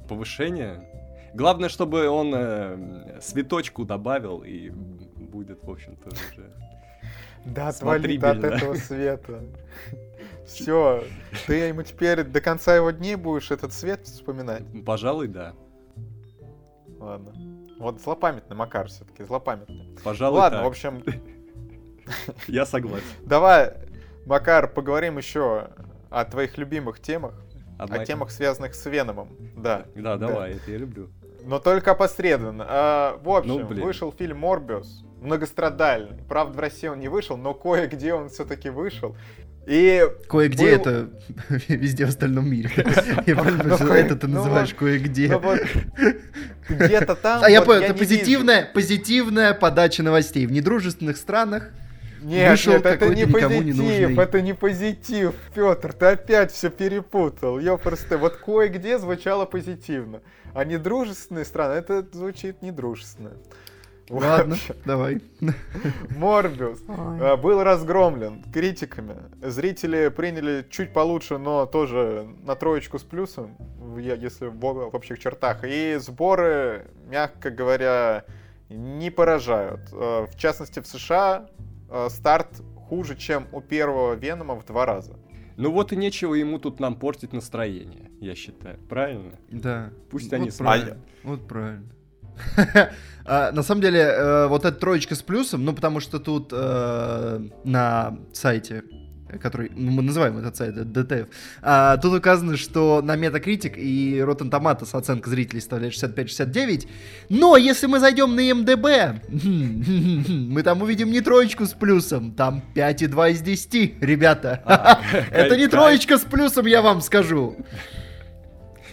повышение. 0.08 0.82
Главное, 1.34 1.68
чтобы 1.68 2.08
он 2.08 2.32
э, 2.34 3.20
светочку 3.20 3.84
добавил, 3.84 4.42
и 4.42 4.70
будет, 4.70 5.62
в 5.62 5.70
общем-то, 5.70 6.08
уже... 6.08 6.50
Да, 7.44 7.68
отвали 7.68 8.16
от 8.16 8.42
этого 8.42 8.74
света. 8.76 9.44
Все, 10.46 11.04
ты 11.46 11.54
ему 11.54 11.82
теперь 11.82 12.22
до 12.24 12.40
конца 12.40 12.74
его 12.74 12.90
дней 12.90 13.16
будешь 13.16 13.50
этот 13.50 13.72
свет 13.72 14.06
вспоминать. 14.06 14.62
Пожалуй, 14.84 15.28
да. 15.28 15.54
Ладно. 16.98 17.34
Вот 17.78 18.00
злопамятный 18.00 18.56
Макар 18.56 18.88
все-таки, 18.88 19.24
злопамятный. 19.24 19.96
Пожалуй, 20.02 20.38
Ладно, 20.38 20.58
так. 20.58 20.64
в 20.66 20.68
общем, 20.68 21.04
Я 22.48 22.64
согласен. 22.64 23.04
давай, 23.22 23.74
Макар, 24.24 24.72
поговорим 24.72 25.18
еще 25.18 25.68
о 26.10 26.24
твоих 26.24 26.56
любимых 26.58 27.00
темах, 27.00 27.34
А 27.78 27.84
о 27.84 28.04
темах, 28.04 28.30
связанных 28.30 28.74
с 28.74 28.86
Веномом. 28.86 29.28
Да. 29.56 29.86
Да, 29.94 30.16
давай, 30.16 30.52
это 30.52 30.70
я 30.70 30.78
люблю. 30.78 31.08
Но 31.44 31.58
только 31.58 31.92
опосредованно. 31.92 32.64
А, 32.68 33.20
в 33.22 33.28
общем, 33.28 33.50
Ну, 33.60 33.66
блин. 33.66 33.84
вышел 33.84 34.12
фильм 34.12 34.38
Морбиус, 34.38 35.04
многострадальный. 35.20 36.22
Правда, 36.28 36.56
в 36.56 36.60
России 36.60 36.88
он 36.88 36.98
не 36.98 37.08
вышел, 37.08 37.36
но 37.36 37.54
кое-где 37.54 38.14
он 38.14 38.28
все-таки 38.30 38.68
вышел. 38.70 39.16
И 39.66 40.04
Кое-где 40.28 40.76
Был- 40.76 40.80
это 40.80 41.08
везде 41.68 42.06
в 42.06 42.08
остальном 42.10 42.48
мире. 42.48 42.70
Я 43.26 43.34
правильно 43.36 43.76
Ну, 43.80 43.86
это 43.92 44.16
ты 44.16 44.26
ну 44.28 44.34
называешь 44.36 44.74
кое-где. 44.74 45.28
ну 45.28 45.56
где-то 46.68 47.14
там... 47.22 47.42
А 47.44 47.50
я 47.50 47.62
понял, 47.62 47.82
это 47.82 47.94
позитивная, 47.94 48.64
позитивная 48.72 49.54
подача 49.54 50.02
новостей. 50.02 50.46
В 50.46 50.52
недружественных 50.52 51.16
странах 51.16 51.70
Нет, 52.22 52.50
Вышел 52.50 52.72
нет, 52.72 52.86
это 52.86 53.08
не 53.08 53.24
не 53.24 53.26
позитив, 53.26 53.76
нужный. 53.76 54.18
это 54.22 54.40
не 54.42 54.54
позитив, 54.54 55.34
Петр, 55.54 55.92
ты 55.92 56.06
опять 56.06 56.52
все 56.52 56.70
перепутал. 56.70 57.58
Я 57.58 57.76
просто 57.76 58.18
вот 58.18 58.36
кое-где 58.36 58.98
звучало 58.98 59.44
позитивно, 59.44 60.22
а 60.54 60.64
недружественные 60.64 61.44
страны, 61.44 61.74
это 61.74 62.06
звучит 62.12 62.62
недружественно. 62.62 63.32
Ладно, 64.08 64.56
давай. 64.84 65.20
Морбиус 66.16 66.78
Ой. 66.86 67.18
э, 67.20 67.36
был 67.36 67.62
разгромлен 67.64 68.44
критиками. 68.52 69.16
Зрители 69.42 70.08
приняли 70.08 70.64
чуть 70.70 70.92
получше, 70.92 71.38
но 71.38 71.66
тоже 71.66 72.28
на 72.44 72.54
троечку 72.54 72.98
с 73.00 73.02
плюсом, 73.02 73.56
если 73.98 74.46
в, 74.46 74.64
общих 74.64 75.18
чертах. 75.18 75.64
И 75.64 75.96
сборы, 76.00 76.86
мягко 77.08 77.50
говоря, 77.50 78.24
не 78.68 79.10
поражают. 79.10 79.80
Э, 79.92 80.26
В 80.32 80.38
частности, 80.38 80.78
в 80.78 80.86
США 80.86 81.48
э, 81.90 82.08
старт 82.10 82.62
хуже, 82.88 83.16
чем 83.16 83.46
у 83.52 83.60
первого 83.60 84.14
Венома 84.14 84.54
в 84.54 84.64
два 84.64 84.86
раза. 84.86 85.16
Ну 85.56 85.72
вот 85.72 85.92
и 85.92 85.96
нечего 85.96 86.34
ему 86.34 86.58
тут 86.58 86.80
нам 86.80 86.96
портить 86.96 87.32
настроение, 87.32 88.10
я 88.20 88.34
считаю. 88.34 88.78
Правильно? 88.88 89.38
Да. 89.50 89.90
Пусть 90.10 90.30
Вот 90.30 90.36
они 90.36 90.50
правильно. 90.50 90.98
Вот 91.22 91.46
правильно. 91.48 91.90
А, 93.28 93.50
На 93.50 93.64
самом 93.64 93.80
деле, 93.80 94.00
э, 94.00 94.46
вот 94.46 94.64
эта 94.64 94.78
троечка 94.78 95.16
с 95.16 95.22
плюсом, 95.22 95.64
ну, 95.64 95.74
потому 95.74 95.98
что 95.98 96.20
тут 96.20 96.52
э, 96.52 97.40
на 97.64 98.18
сайте 98.32 98.84
который, 99.38 99.70
ну, 99.74 99.90
мы 99.90 100.02
называем 100.02 100.38
этот 100.38 100.56
сайт, 100.56 100.76
DTF, 100.76 101.28
а, 101.62 101.96
тут 101.98 102.14
указано, 102.14 102.56
что 102.56 103.00
на 103.02 103.16
Metacritic 103.16 103.76
и 103.76 104.18
Rotten 104.18 104.50
Tomatoes 104.50 104.96
оценка 104.96 105.30
зрителей 105.30 105.60
составляет 105.60 105.94
65-69, 105.94 106.88
но 107.28 107.56
если 107.56 107.86
мы 107.86 108.00
зайдем 108.00 108.34
на 108.34 108.40
MDB, 108.40 109.20
мы 110.50 110.62
там 110.62 110.82
увидим 110.82 111.10
не 111.10 111.20
троечку 111.20 111.66
с 111.66 111.72
плюсом, 111.72 112.32
там 112.32 112.62
5,2 112.74 113.32
из 113.32 113.40
10, 113.40 114.02
ребята. 114.02 114.62
А, 114.64 115.00
Это 115.30 115.56
не 115.56 115.66
троечка 115.68 116.18
с 116.18 116.22
плюсом, 116.22 116.66
я 116.66 116.82
вам 116.82 117.00
скажу. 117.00 117.56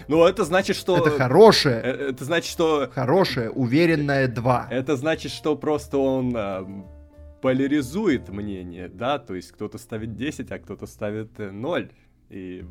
Ну, 0.08 0.26
это 0.26 0.44
значит, 0.44 0.76
что... 0.76 0.98
Это 0.98 1.12
хорошее, 1.12 1.82
Э, 1.84 2.10
Это 2.10 2.26
значит, 2.26 2.52
что... 2.52 2.90
хорошее, 2.94 3.50
уверенное 3.50 4.28
2. 4.28 4.68
Это 4.70 4.96
значит, 4.96 5.32
что 5.32 5.56
просто 5.56 5.98
он 5.98 6.34
а, 6.36 6.68
поляризует 7.44 8.30
мнение, 8.30 8.88
да? 8.88 9.20
То 9.20 9.36
есть 9.36 9.52
кто-то 9.52 9.78
ставит 9.78 10.16
10, 10.16 10.50
а 10.50 10.60
кто-то 10.60 10.88
ставит 10.88 11.38
э, 11.40 11.52
0. 11.52 11.92
И... 12.30 12.64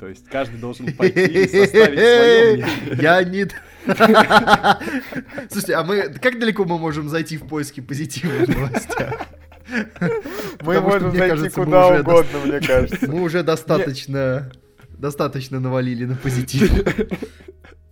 То 0.00 0.08
есть 0.08 0.26
каждый 0.26 0.58
должен 0.58 0.92
пойти 0.94 1.24
и 1.24 1.46
составить 1.46 1.98
свое 1.98 2.56
мнение. 2.56 2.98
Я 3.00 3.22
не... 3.22 3.46
Слушайте, 5.48 5.74
а 5.74 5.84
мы... 5.84 6.12
Как 6.20 6.40
далеко 6.40 6.64
мы 6.64 6.76
можем 6.76 7.08
зайти 7.08 7.36
в 7.36 7.46
поиски 7.46 7.80
позитива 7.80 8.32
в 8.44 8.48
новостях? 8.48 9.28
Мы 9.70 10.74
Потому 10.74 10.88
можем 10.88 11.12
зайти 11.12 11.28
кажется, 11.28 11.60
куда 11.64 12.00
угодно, 12.00 12.38
мне 12.44 12.60
кажется. 12.60 13.08
Мы 13.08 13.22
уже 13.22 13.44
достаточно... 13.44 14.50
Достаточно 14.98 15.60
навалили 15.60 16.04
на 16.04 16.16
позитив. 16.16 16.72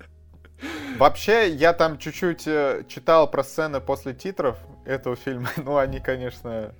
Вообще, 0.99 1.49
я 1.51 1.73
там 1.73 1.99
чуть-чуть 1.99 2.47
э, 2.47 2.85
читал 2.89 3.31
про 3.31 3.43
сцены 3.43 3.81
после 3.81 4.15
титров 4.15 4.57
этого 4.85 5.17
фильма. 5.17 5.49
Ну, 5.57 5.77
они, 5.77 6.01
конечно, 6.01 6.73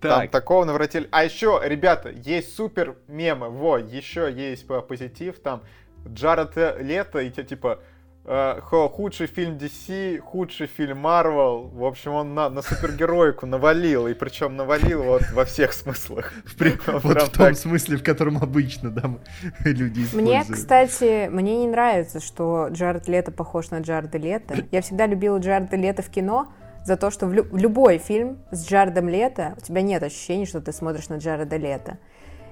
там 0.00 0.22
Так, 0.22 0.30
такого 0.30 0.64
наворотили. 0.64 1.08
А 1.12 1.24
еще, 1.24 1.60
ребята, 1.62 2.10
есть 2.10 2.54
супер 2.56 2.96
мемы. 3.08 3.48
Во, 3.50 3.78
еще 3.78 4.32
есть 4.32 4.66
по- 4.66 4.80
позитив. 4.80 5.40
Там 5.40 5.62
Джаред 6.08 6.56
Лето 6.80 7.20
и 7.20 7.30
те, 7.30 7.44
типа 7.44 7.78
худший 8.24 9.26
фильм 9.26 9.56
DC, 9.56 10.18
худший 10.18 10.66
фильм 10.68 11.04
Marvel. 11.06 11.70
В 11.74 11.84
общем, 11.84 12.12
он 12.12 12.34
на, 12.34 12.48
на 12.48 12.62
супергероику 12.62 13.46
навалил. 13.46 14.06
И 14.06 14.14
причем 14.14 14.56
навалил 14.56 15.02
вот 15.02 15.22
во 15.32 15.44
всех 15.44 15.72
смыслах. 15.72 16.32
Вот 16.86 17.02
прям 17.02 17.26
в 17.26 17.30
том 17.30 17.46
так. 17.48 17.56
смысле, 17.56 17.96
в 17.96 18.04
котором 18.04 18.38
обычно, 18.38 18.90
да, 18.90 19.02
люди 19.64 20.06
Мне, 20.14 20.40
используют. 20.42 20.58
кстати, 20.58 21.28
мне 21.28 21.58
не 21.58 21.66
нравится, 21.66 22.20
что 22.20 22.68
Джаред 22.70 23.08
Лето 23.08 23.32
похож 23.32 23.70
на 23.70 23.80
Джареда 23.80 24.18
Лето. 24.18 24.54
Я 24.70 24.82
всегда 24.82 25.06
любила 25.06 25.38
Джареда 25.38 25.76
Лето 25.76 26.02
в 26.02 26.08
кино 26.08 26.52
за 26.84 26.96
то, 26.96 27.10
что 27.10 27.26
в, 27.26 27.32
лю- 27.32 27.48
любой 27.56 27.98
фильм 27.98 28.38
с 28.50 28.66
Джаредом 28.68 29.08
Лето 29.08 29.54
у 29.56 29.60
тебя 29.60 29.82
нет 29.82 30.02
ощущения, 30.02 30.46
что 30.46 30.60
ты 30.60 30.72
смотришь 30.72 31.08
на 31.08 31.16
Джареда 31.18 31.56
Лето. 31.56 31.98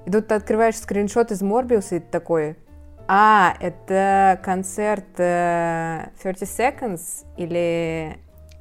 И 0.07 0.11
тут 0.11 0.29
ты 0.29 0.35
открываешь 0.35 0.77
скриншот 0.77 1.31
из 1.31 1.43
Морбиуса, 1.43 1.97
и 1.97 2.01
ты 2.01 2.07
такой, 2.11 2.57
а, 3.13 3.57
это 3.59 4.41
концерт 4.45 5.19
э, 5.19 6.11
30 6.23 6.49
Seconds 6.49 7.27
или 7.37 8.19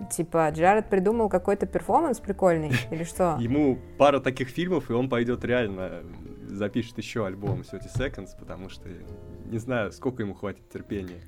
типа 0.09 0.49
Джаред 0.49 0.89
придумал 0.89 1.29
какой-то 1.29 1.67
перформанс 1.67 2.19
прикольный 2.19 2.71
или 2.91 3.03
что? 3.03 3.37
ему 3.39 3.77
пара 3.99 4.19
таких 4.19 4.49
фильмов, 4.49 4.89
и 4.89 4.93
он 4.93 5.07
пойдет 5.07 5.45
реально 5.45 6.01
запишет 6.47 6.97
еще 6.97 7.27
альбом 7.27 7.63
30 7.63 7.95
Seconds, 7.95 8.29
потому 8.39 8.69
что 8.69 8.89
не 9.45 9.59
знаю, 9.59 9.91
сколько 9.91 10.23
ему 10.23 10.33
хватит 10.33 10.67
терпения. 10.69 11.21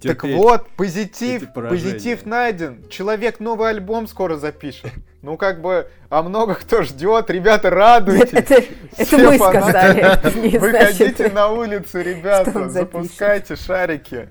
Так 0.00 0.22
вот, 0.24 0.68
позитив, 0.76 1.52
позитив 1.52 2.26
найден. 2.26 2.88
Человек 2.88 3.40
новый 3.40 3.70
альбом 3.70 4.06
скоро 4.06 4.36
запишет. 4.36 4.92
Ну, 5.22 5.36
как 5.36 5.60
бы, 5.60 5.88
а 6.10 6.22
много 6.22 6.54
кто 6.54 6.82
ждет. 6.82 7.28
Ребята, 7.30 7.70
радуйтесь. 7.70 8.32
Это, 8.32 8.62
это 8.96 9.18
мы 9.18 9.36
фанаты. 9.38 9.60
сказали, 9.60 10.40
не 10.48 10.58
Выходите 10.58 11.14
значит- 11.16 11.34
на 11.34 11.48
улицу, 11.48 12.00
ребята, 12.00 12.68
запускайте 12.68 13.56
шарики. 13.56 14.28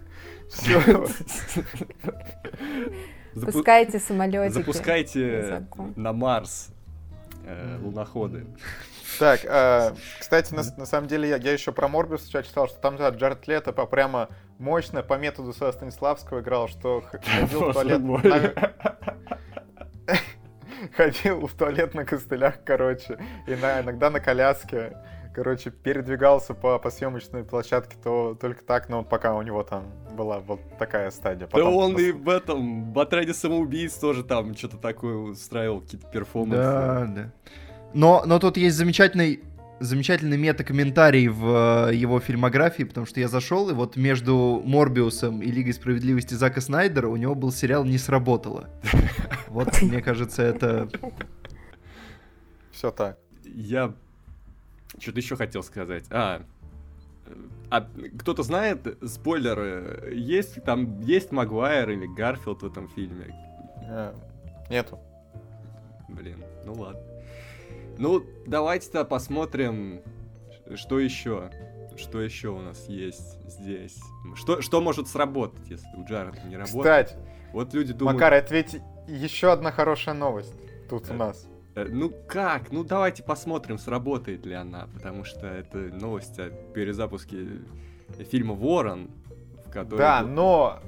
Все. 0.49 0.79
Запу- 3.35 3.51
Пускайте 3.51 3.99
самолетики. 3.99 4.53
Запускайте 4.53 5.63
на 5.95 6.13
Марс 6.13 6.69
э, 7.45 7.77
луноходы. 7.83 8.45
Так, 9.19 9.41
э, 9.43 9.91
кстати, 10.19 10.53
на, 10.53 10.63
на 10.77 10.85
самом 10.85 11.07
деле, 11.07 11.29
я, 11.29 11.37
я 11.37 11.53
еще 11.53 11.71
про 11.71 11.87
Морбиус 11.87 12.23
сейчас 12.23 12.45
читал, 12.47 12.67
что 12.67 12.79
там 12.79 12.97
да, 12.97 13.09
Джаред 13.09 13.47
Лето 13.47 13.73
по 13.73 13.85
прямо 13.85 14.29
мощно 14.59 15.03
по 15.03 15.15
методу 15.15 15.53
со 15.53 15.71
Станиславского 15.71 16.41
играл, 16.41 16.67
что 16.67 17.01
ходил 17.11 17.69
в 17.69 17.73
туалет... 17.73 18.01
на- 18.01 18.73
Ходил 20.95 21.47
в 21.47 21.53
туалет 21.53 21.93
на 21.95 22.05
костылях, 22.05 22.63
короче, 22.63 23.17
и 23.47 23.55
на- 23.55 23.81
иногда 23.81 24.09
на 24.09 24.19
коляске. 24.19 24.97
Короче, 25.33 25.69
передвигался 25.69 26.55
по, 26.55 26.79
по 26.79 26.89
съемочной 26.89 27.43
площадке, 27.43 27.95
то 28.03 28.35
только 28.39 28.63
так, 28.63 28.89
но 28.89 29.03
пока 29.03 29.35
у 29.35 29.43
него 29.43 29.61
там 29.61 29.85
была 30.15 30.39
вот 30.39 30.59
такая 30.79 31.11
стадия. 31.11 31.45
Да 31.45 31.51
Потом 31.51 31.75
он 31.75 31.95
пос- 31.95 32.01
и 32.01 32.11
в 32.11 32.27
этом, 32.27 32.91
в 32.91 32.99
отряде 32.99 33.35
самоубийц 33.35 33.93
тоже 33.93 34.23
там 34.23 34.55
что-то 34.55 34.77
такое 34.77 35.15
устраивал, 35.15 35.81
какие-то 35.81 36.07
перформансы. 36.07 36.57
Да, 36.63 37.05
да. 37.07 37.31
Но, 37.97 38.21
но 38.27 38.37
тут 38.37 38.57
есть 38.57 38.77
замечательный, 38.77 39.39
замечательный 39.79 40.37
мета-комментарий 40.37 41.29
в 41.29 41.87
э, 41.89 41.95
его 41.95 42.19
фильмографии, 42.19 42.83
потому 42.83 43.07
что 43.07 43.19
я 43.19 43.27
зашел, 43.27 43.71
и 43.71 43.73
вот 43.73 43.95
между 43.95 44.61
Морбиусом 44.63 45.41
и 45.41 45.49
Лигой 45.49 45.73
Справедливости 45.73 46.35
Зака 46.35 46.61
Снайдера 46.61 47.07
у 47.07 47.15
него 47.15 47.33
был 47.33 47.51
сериал 47.51 47.85
«Не 47.85 47.97
сработало». 47.97 48.69
Вот, 49.47 49.81
мне 49.81 50.03
кажется, 50.03 50.43
это... 50.43 50.87
Все 52.71 52.91
так. 52.91 53.17
Я 53.43 53.95
что-то 54.99 55.17
еще 55.17 55.35
хотел 55.35 55.63
сказать. 55.63 56.05
А, 56.11 56.43
а 57.71 57.87
кто-то 58.19 58.43
знает, 58.43 58.99
спойлеры, 59.07 60.13
есть 60.13 60.63
там, 60.63 61.01
есть 61.01 61.31
Магуайр 61.31 61.89
или 61.89 62.05
Гарфилд 62.05 62.61
в 62.61 62.67
этом 62.67 62.89
фильме? 62.89 63.33
Э, 63.89 64.13
Нету. 64.69 64.99
Блин, 66.09 66.43
ну 66.63 66.73
ладно. 66.73 67.16
Ну, 67.97 68.23
давайте-то 68.45 69.05
посмотрим, 69.05 70.01
что 70.75 70.99
еще. 70.99 71.49
Что 71.95 72.21
еще 72.21 72.49
у 72.49 72.59
нас 72.59 72.87
есть 72.87 73.39
здесь? 73.49 73.97
Что, 74.35 74.61
что 74.61 74.81
может 74.81 75.07
сработать, 75.07 75.67
если 75.67 75.87
у 75.97 76.05
Джареда 76.05 76.39
не 76.45 76.55
работает? 76.55 77.07
Кстати, 77.07 77.15
Вот 77.53 77.73
люди 77.73 77.91
думают... 77.93 78.15
Макар, 78.19 78.33
это 78.33 78.53
ведь 78.53 78.77
еще 79.07 79.51
одна 79.51 79.71
хорошая 79.71 80.13
новость 80.13 80.53
тут 80.89 81.09
у 81.09 81.13
Э, 81.13 81.17
нас. 81.17 81.47
э, 81.73 81.85
Ну 81.89 82.11
как? 82.27 82.71
Ну 82.71 82.83
давайте 82.83 83.23
посмотрим, 83.23 83.79
сработает 83.79 84.45
ли 84.45 84.53
она, 84.53 84.87
потому 84.93 85.23
что 85.23 85.47
это 85.47 85.77
новость 85.77 86.37
о 86.37 86.51
перезапуске 86.51 87.47
фильма 88.29 88.53
«Ворон», 88.53 89.09
в 89.65 89.71
котором... 89.71 89.97
Да, 89.97 90.21
но... 90.21 90.79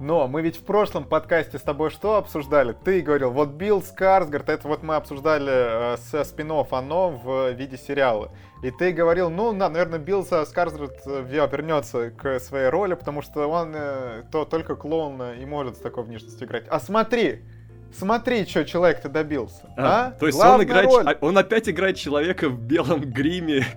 Но 0.00 0.26
мы 0.26 0.42
ведь 0.42 0.56
в 0.56 0.64
прошлом 0.64 1.04
подкасте 1.04 1.58
с 1.58 1.62
тобой 1.62 1.90
что 1.90 2.16
обсуждали? 2.16 2.74
Ты 2.84 3.02
говорил, 3.02 3.30
вот 3.30 3.50
Билл 3.50 3.82
Скарсгард, 3.82 4.48
это 4.48 4.66
вот 4.66 4.82
мы 4.82 4.96
обсуждали 4.96 5.94
э, 5.94 5.96
со 5.98 6.24
спин 6.24 6.50
оно 6.70 7.10
в 7.10 7.52
виде 7.52 7.76
сериала. 7.76 8.32
И 8.64 8.70
ты 8.72 8.90
говорил, 8.92 9.30
ну, 9.30 9.52
на- 9.52 9.68
наверное, 9.68 10.00
Билл 10.00 10.24
Скарсгард 10.24 11.02
э, 11.06 11.22
ве- 11.22 11.48
вернется 11.50 12.10
к 12.10 12.40
своей 12.40 12.68
роли, 12.68 12.94
потому 12.94 13.22
что 13.22 13.46
он 13.48 13.72
э, 13.76 14.24
то, 14.32 14.44
только 14.44 14.74
клоун 14.74 15.22
э, 15.22 15.36
и 15.40 15.46
может 15.46 15.76
с 15.76 15.80
такой 15.80 16.02
внешностью 16.02 16.48
играть. 16.48 16.64
А 16.68 16.80
смотри, 16.80 17.44
смотри, 17.96 18.44
что 18.44 18.64
человек-то 18.64 19.08
добился. 19.08 19.68
А? 19.76 20.06
А, 20.06 20.10
То 20.12 20.26
есть 20.26 20.36
Главная 20.36 20.56
он 20.58 20.64
играет... 20.64 20.90
роль. 20.90 21.18
Он 21.20 21.38
опять 21.38 21.68
играет 21.68 21.96
человека 21.96 22.48
в 22.48 22.58
белом 22.58 23.00
гриме. 23.02 23.64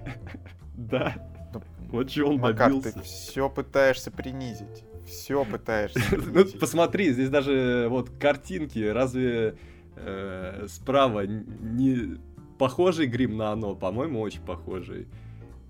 Да. 0.78 1.14
Ну, 1.54 1.62
Вот 1.92 2.10
что 2.12 2.26
он 2.28 2.38
Макар, 2.40 2.70
ты 2.72 2.82
добился. 2.82 3.00
все 3.04 3.50
пытаешься 3.50 4.12
принизить. 4.12 4.84
Все 5.06 5.46
пытаешься 5.46 6.00
Ну, 6.34 6.46
посмотри, 6.60 7.12
здесь 7.12 7.30
даже 7.30 7.88
вот 7.90 8.10
картинки, 8.10 8.80
разве 8.80 9.56
э, 9.96 10.66
справа 10.68 11.26
не 11.26 12.18
похожий 12.58 13.08
грим 13.08 13.38
на 13.38 13.52
оно? 13.52 13.76
По-моему, 13.76 14.20
очень 14.20 14.42
похожий. 14.42 15.08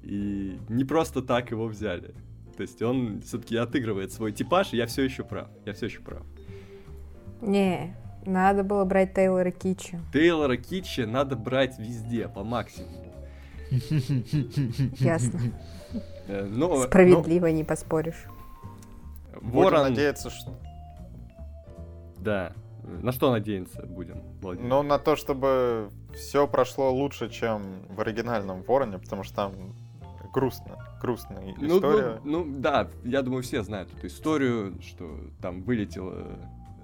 И 0.03 0.57
не 0.69 0.85
просто 0.85 1.21
так 1.21 1.51
его 1.51 1.67
взяли. 1.67 2.13
То 2.55 2.61
есть 2.61 2.81
он 2.81 3.21
все-таки 3.21 3.57
отыгрывает 3.57 4.13
свой 4.13 4.31
типаж, 4.31 4.73
и 4.73 4.77
я 4.77 4.85
все 4.85 5.03
еще 5.03 5.23
прав. 5.23 5.47
Я 5.65 5.73
все 5.73 5.87
еще 5.87 5.99
прав. 5.99 6.23
Не, 7.41 7.95
надо 8.25 8.63
было 8.63 8.85
брать 8.85 9.13
Тейлора 9.13 9.51
Китча. 9.51 9.99
Тейлора 10.13 10.55
Китча 10.57 11.05
надо 11.05 11.35
брать 11.35 11.77
везде, 11.77 12.29
по 12.29 12.43
максимуму. 12.43 13.13
Ясно. 14.99 15.39
Э, 16.27 16.45
Но 16.49 16.83
Справедливо, 16.83 17.47
не 17.47 17.63
поспоришь. 17.63 18.25
Будем 19.41 19.51
Ворон, 19.51 19.81
надеяться, 19.89 20.29
что... 20.29 20.51
да. 22.19 22.53
На 23.01 23.11
что 23.11 23.31
надеяться 23.31 23.83
будем, 23.87 24.21
Владимир? 24.41 24.69
Ну, 24.69 24.83
на 24.83 24.99
то, 24.99 25.15
чтобы 25.15 25.89
все 26.13 26.47
прошло 26.47 26.91
лучше, 26.91 27.29
чем 27.29 27.81
в 27.89 27.99
оригинальном 27.99 28.61
Вороне, 28.61 28.99
потому 28.99 29.23
что 29.23 29.35
там 29.35 29.53
грустно, 30.31 30.77
грустная 31.01 31.41
Ну, 31.41 31.53
ну, 31.57 31.77
история. 31.77 32.21
ну, 32.23 32.45
да, 32.59 32.87
я 33.03 33.21
думаю, 33.23 33.41
все 33.41 33.63
знают 33.63 33.91
эту 33.97 34.07
историю, 34.07 34.79
что 34.81 35.17
там 35.41 35.63
вылетела 35.63 36.27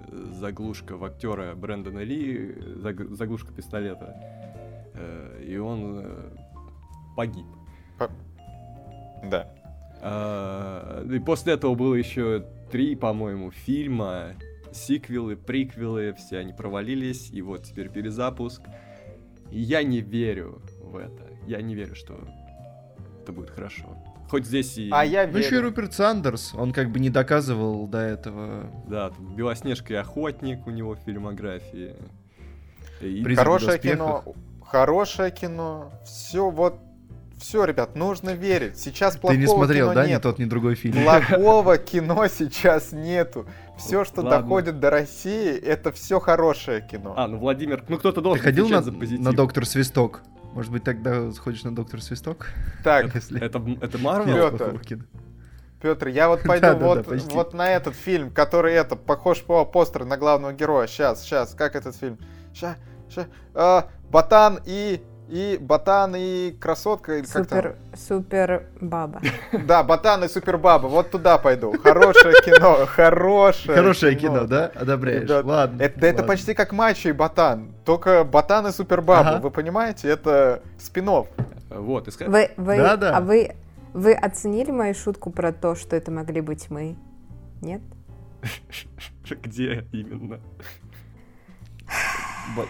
э, 0.08 0.32
заглушка 0.32 0.96
в 0.96 1.04
актера 1.04 1.54
Брэндона 1.54 2.00
Ли, 2.00 2.52
заг- 2.78 3.14
заглушка 3.14 3.52
пистолета, 3.52 4.16
э, 4.94 5.44
и 5.46 5.56
он 5.56 6.00
э, 6.02 6.36
погиб. 7.16 7.46
Да. 9.30 9.48
А, 10.02 11.04
И 11.10 11.18
после 11.20 11.54
этого 11.54 11.74
было 11.74 11.94
еще 11.94 12.44
три, 12.70 12.96
по-моему, 12.96 13.50
фильма, 13.50 14.32
сиквелы, 14.72 15.36
приквелы, 15.36 16.14
все 16.14 16.38
они 16.38 16.52
провалились, 16.52 17.30
и 17.30 17.40
вот 17.42 17.62
теперь 17.64 17.88
перезапуск. 17.88 18.62
И 19.50 19.60
я 19.60 19.82
не 19.82 20.00
верю 20.00 20.60
в 20.82 20.96
это. 20.96 21.28
Я 21.46 21.60
не 21.62 21.74
верю, 21.74 21.94
что 21.94 22.18
это 23.22 23.32
будет 23.32 23.50
хорошо. 23.50 23.84
Хоть 24.28 24.46
здесь 24.46 24.78
и... 24.78 24.88
А 24.90 25.04
я 25.04 25.26
Ну 25.26 25.38
еще 25.38 25.48
и 25.48 25.50
верю. 25.52 25.64
Руперт 25.68 25.92
Сандерс, 25.92 26.54
он 26.54 26.72
как 26.72 26.90
бы 26.90 26.98
не 26.98 27.10
доказывал 27.10 27.86
до 27.86 27.98
этого. 27.98 28.70
Да, 28.88 29.10
там 29.10 29.36
Белоснежка 29.36 29.92
и 29.92 29.96
Охотник 29.96 30.66
у 30.66 30.70
него 30.70 30.94
в 30.94 30.98
фильмографии. 31.00 31.94
И- 33.02 33.22
Хорошее 33.34 33.78
кино. 33.78 34.24
Хорошее 34.64 35.30
кино. 35.30 35.92
Все 36.06 36.48
вот... 36.50 36.78
Все, 37.42 37.64
ребят, 37.64 37.96
нужно 37.96 38.30
верить. 38.30 38.78
Сейчас 38.78 39.14
Ты 39.14 39.20
плохого 39.20 39.40
не 39.40 39.46
смотрел, 39.48 39.86
кино 39.86 39.94
да, 39.94 40.06
ни 40.06 40.10
нету. 40.10 40.22
тот, 40.22 40.38
ни 40.38 40.44
другой 40.44 40.76
фильм? 40.76 41.02
Плохого 41.04 41.76
кино 41.76 42.28
сейчас 42.28 42.92
нету. 42.92 43.46
Все, 43.76 44.04
что 44.04 44.22
Ладно. 44.22 44.38
доходит 44.42 44.78
до 44.78 44.90
России, 44.90 45.50
это 45.58 45.90
все 45.90 46.20
хорошее 46.20 46.86
кино. 46.88 47.14
А, 47.16 47.26
ну 47.26 47.38
Владимир, 47.38 47.82
ну 47.88 47.98
кто-то 47.98 48.20
Ты 48.20 48.22
должен 48.22 48.44
ходил 48.44 48.68
на, 48.68 48.80
за 48.80 48.92
позитив. 48.92 49.24
на 49.24 49.32
Доктор 49.32 49.66
Свисток? 49.66 50.22
Может 50.52 50.70
быть, 50.70 50.84
тогда 50.84 51.32
сходишь 51.32 51.64
на 51.64 51.74
Доктор 51.74 52.00
Свисток? 52.00 52.46
Так, 52.84 53.12
Если 53.14 53.38
Это, 53.44 53.58
это 53.58 53.98
нет 53.98 54.00
Марвел? 54.00 54.78
Кино. 54.78 55.02
Петр, 55.80 56.06
я 56.06 56.28
вот 56.28 56.42
пойду 56.46 56.62
Да-да-да, 56.62 56.86
вот, 56.86 57.06
почти. 57.06 57.34
вот 57.34 57.54
на 57.54 57.70
этот 57.72 57.96
фильм, 57.96 58.30
который 58.30 58.72
это, 58.74 58.94
похож 58.94 59.42
по 59.42 59.64
постеру 59.64 60.04
на 60.04 60.16
главного 60.16 60.52
героя. 60.52 60.86
Сейчас, 60.86 61.24
сейчас, 61.24 61.54
как 61.54 61.74
этот 61.74 61.96
фильм? 61.96 62.18
Ща, 62.54 62.76
ща. 63.12 63.26
А, 63.52 63.88
Ботан 64.10 64.60
и... 64.64 65.02
И 65.28 65.56
Ботан 65.60 66.14
и 66.16 66.52
красотка, 66.52 67.14
или 67.18 67.24
как 67.24 67.32
там? 67.32 67.44
Супер, 67.44 67.76
супер 67.96 68.66
баба. 68.80 69.20
Да, 69.66 69.82
Ботан 69.82 70.24
и 70.24 70.28
Супербаба, 70.28 70.88
вот 70.88 71.10
туда 71.10 71.38
пойду. 71.38 71.72
Хорошее 71.82 72.34
кино, 72.44 72.86
хорошее 72.86 73.74
Хорошее 73.76 74.16
кино, 74.16 74.44
да? 74.46 74.70
Одобряешь? 74.74 75.30
Ладно. 75.30 75.82
Это, 75.82 76.12
да 76.14 76.22
почти 76.22 76.54
как 76.54 76.72
Мачо 76.72 77.08
и 77.08 77.12
Ботан. 77.12 77.72
Только 77.84 78.24
Ботан 78.24 78.66
и 78.66 78.72
Супербаба, 78.72 79.30
Ага. 79.30 79.40
вы 79.40 79.50
понимаете? 79.50 80.08
Это 80.08 80.62
спин 80.78 81.08
Вот, 81.70 82.08
иска- 82.08 82.28
Вы, 82.28 82.50
вы, 82.58 82.76
Да-да. 82.76 83.16
а 83.16 83.20
вы, 83.20 83.52
вы 83.94 84.12
оценили 84.12 84.70
мою 84.70 84.94
шутку 84.94 85.30
про 85.30 85.52
то, 85.52 85.74
что 85.74 85.96
это 85.96 86.10
могли 86.10 86.40
быть 86.42 86.68
мы? 86.68 86.96
Нет? 87.62 87.80
Где 89.42 89.86
именно? 89.92 90.40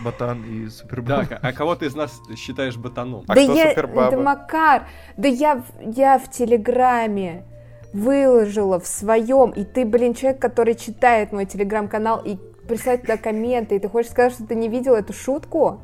Ботан 0.04 0.44
и 0.44 0.64
Да, 0.64 0.70
Супербоб. 0.70 1.28
к- 1.28 1.38
а 1.42 1.52
кого 1.52 1.74
ты 1.74 1.86
из 1.86 1.94
нас 1.94 2.20
считаешь 2.36 2.76
ботаном? 2.76 3.24
А 3.28 3.34
да 3.34 3.42
кто 3.42 3.54
я, 3.54 3.70
Супербаба? 3.70 4.10
да 4.10 4.16
Макар, 4.22 4.86
да 5.16 5.28
я, 5.28 5.56
в- 5.56 5.96
я 5.96 6.18
в 6.18 6.30
Телеграме 6.30 7.44
выложила 7.92 8.78
в 8.80 8.86
своем, 8.86 9.50
и 9.50 9.64
ты, 9.64 9.84
блин, 9.84 10.14
человек, 10.14 10.40
который 10.40 10.74
читает 10.74 11.32
мой 11.32 11.46
Телеграм-канал 11.46 12.22
и 12.24 12.36
присылает 12.68 13.02
туда 13.02 13.16
комменты, 13.16 13.76
и 13.76 13.78
ты 13.78 13.88
хочешь 13.88 14.10
сказать, 14.12 14.32
что 14.32 14.46
ты 14.46 14.54
не 14.54 14.68
видел 14.68 14.94
эту 14.94 15.12
шутку? 15.12 15.80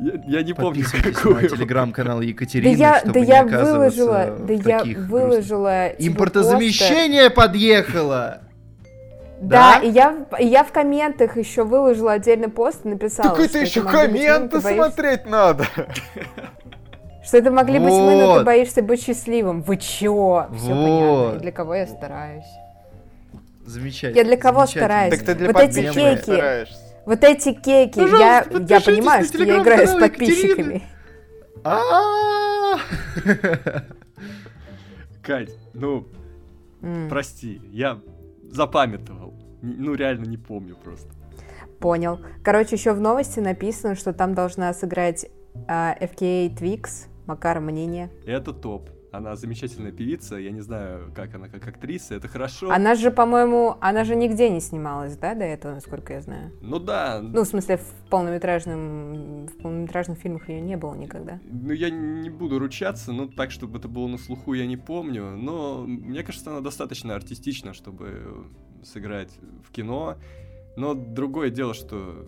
Я, 0.00 0.12
я 0.26 0.42
не 0.42 0.54
помню, 0.54 0.84
какую. 0.90 1.34
на 1.36 1.48
телеграм-канал 1.48 2.18
Да 2.18 2.24
Екатерины, 2.24 2.74
я, 2.76 2.98
чтобы 2.98 3.12
да 3.14 3.20
не 3.20 3.26
я 3.26 3.44
выложила, 3.44 4.26
в 4.36 4.46
да 4.46 4.52
я 4.54 4.82
выложила. 5.06 5.86
Импортозамещение 5.88 7.30
подъехало! 7.30 8.40
Да, 9.48 9.78
Да? 9.78 9.82
и 9.86 9.90
я, 9.90 10.10
в- 10.30 10.40
и 10.40 10.46
я 10.46 10.64
в 10.64 10.72
комментах 10.72 11.36
еще 11.36 11.64
выложила 11.64 12.12
отдельный 12.12 12.48
пост 12.48 12.84
и 12.84 12.88
написала, 12.88 13.30
Так 13.36 13.40
это 13.46 13.58
еще 13.58 13.82
комменты 13.82 14.60
смотреть 14.60 15.26
надо. 15.26 15.64
Что 17.24 17.38
это 17.38 17.50
могли 17.50 17.78
быть 17.78 17.90
мы, 17.92 18.16
но 18.20 18.26
Вот. 18.26 18.38
ты 18.40 18.44
боишься 18.44 18.82
быть 18.82 19.02
счастливым. 19.02 19.62
Вы 19.62 19.76
чё? 19.78 20.46
Все 20.56 20.68
понятно. 20.68 20.98
Вот. 20.98 21.36
И 21.36 21.38
для 21.40 21.52
кого 21.52 21.74
я 21.74 21.86
стараюсь? 21.86 22.44
Замечательно. 23.66 24.18
Я 24.18 24.24
для 24.24 24.36
кого 24.36 24.66
стараюсь? 24.66 25.14
Так 25.16 25.24
ты 25.26 25.34
для 25.34 25.46
Вот 25.52 25.56
эти 25.62 25.90
стараешься. 26.22 26.76
Вот 27.06 27.22
эти 27.24 27.52
кейки, 27.52 27.98
я, 27.98 28.44
я 28.68 28.80
понимаю, 28.80 29.24
что 29.24 29.42
я 29.42 29.58
играю 29.62 29.86
с 29.88 29.94
подписчиками. 29.94 30.82
Кать, 35.22 35.50
ну, 35.72 36.06
прости, 37.08 37.60
я 37.72 37.98
запамятовал. 38.54 39.34
Ну, 39.62 39.94
реально 39.94 40.26
не 40.26 40.36
помню 40.36 40.76
просто. 40.76 41.08
Понял. 41.80 42.20
Короче, 42.42 42.76
еще 42.76 42.92
в 42.92 43.00
новости 43.00 43.40
написано, 43.40 43.94
что 43.94 44.12
там 44.12 44.34
должна 44.34 44.72
сыграть 44.72 45.26
а, 45.68 45.96
FKA 46.00 46.54
Twix, 46.54 47.08
Макар 47.26 47.60
мнение. 47.60 48.10
Это 48.26 48.52
топ. 48.52 48.90
Она 49.14 49.36
замечательная 49.36 49.92
певица, 49.92 50.36
я 50.36 50.50
не 50.50 50.60
знаю, 50.60 51.12
как 51.14 51.34
она 51.36 51.48
как 51.48 51.64
актриса, 51.68 52.16
это 52.16 52.26
хорошо. 52.26 52.70
Она 52.72 52.96
же, 52.96 53.12
по-моему, 53.12 53.76
она 53.80 54.02
же 54.02 54.16
нигде 54.16 54.50
не 54.50 54.60
снималась, 54.60 55.16
да, 55.16 55.34
до 55.34 55.44
этого, 55.44 55.74
насколько 55.74 56.12
я 56.14 56.20
знаю? 56.20 56.50
Ну 56.60 56.80
да, 56.80 57.20
Ну, 57.22 57.44
в 57.44 57.46
смысле, 57.46 57.76
в 57.76 58.10
полнометражном, 58.10 59.46
в 59.46 59.56
полнометражных 59.62 60.18
фильмах 60.18 60.48
ее 60.48 60.60
не 60.60 60.76
было 60.76 60.94
никогда. 60.96 61.38
Ну, 61.44 61.72
я 61.72 61.90
не 61.90 62.28
буду 62.28 62.58
ручаться, 62.58 63.12
ну, 63.12 63.28
так, 63.28 63.52
чтобы 63.52 63.78
это 63.78 63.86
было 63.86 64.08
на 64.08 64.18
слуху, 64.18 64.52
я 64.54 64.66
не 64.66 64.76
помню. 64.76 65.36
Но 65.36 65.84
мне 65.86 66.24
кажется, 66.24 66.50
она 66.50 66.60
достаточно 66.60 67.14
артистична, 67.14 67.72
чтобы 67.72 68.46
сыграть 68.82 69.38
в 69.64 69.70
кино. 69.70 70.16
Но 70.76 70.94
другое 70.94 71.50
дело, 71.50 71.72
что... 71.74 72.26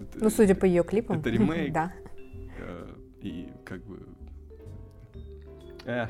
это- 0.00 0.24
Ну, 0.24 0.30
судя 0.30 0.54
по 0.54 0.64
ее 0.64 0.84
клипам. 0.84 1.18
Это 1.20 1.28
ремейк. 1.28 1.72
Да. 1.74 1.92
э, 2.58 2.86
И 3.20 3.48
как 3.66 3.84
бы... 3.84 4.00
Э. 5.84 6.06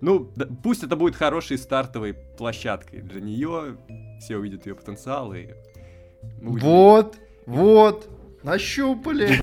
Ну, 0.00 0.30
да, 0.36 0.46
пусть 0.62 0.82
это 0.82 0.96
будет 0.96 1.16
хорошей 1.16 1.56
стартовой 1.56 2.14
площадкой 2.14 3.00
для 3.00 3.20
нее. 3.20 3.76
Все 4.20 4.36
увидят 4.36 4.66
ее 4.66 4.74
потенциал 4.74 5.32
и... 5.34 5.48
Вот, 6.40 7.18
вот, 7.46 8.08
нащупали. 8.42 9.38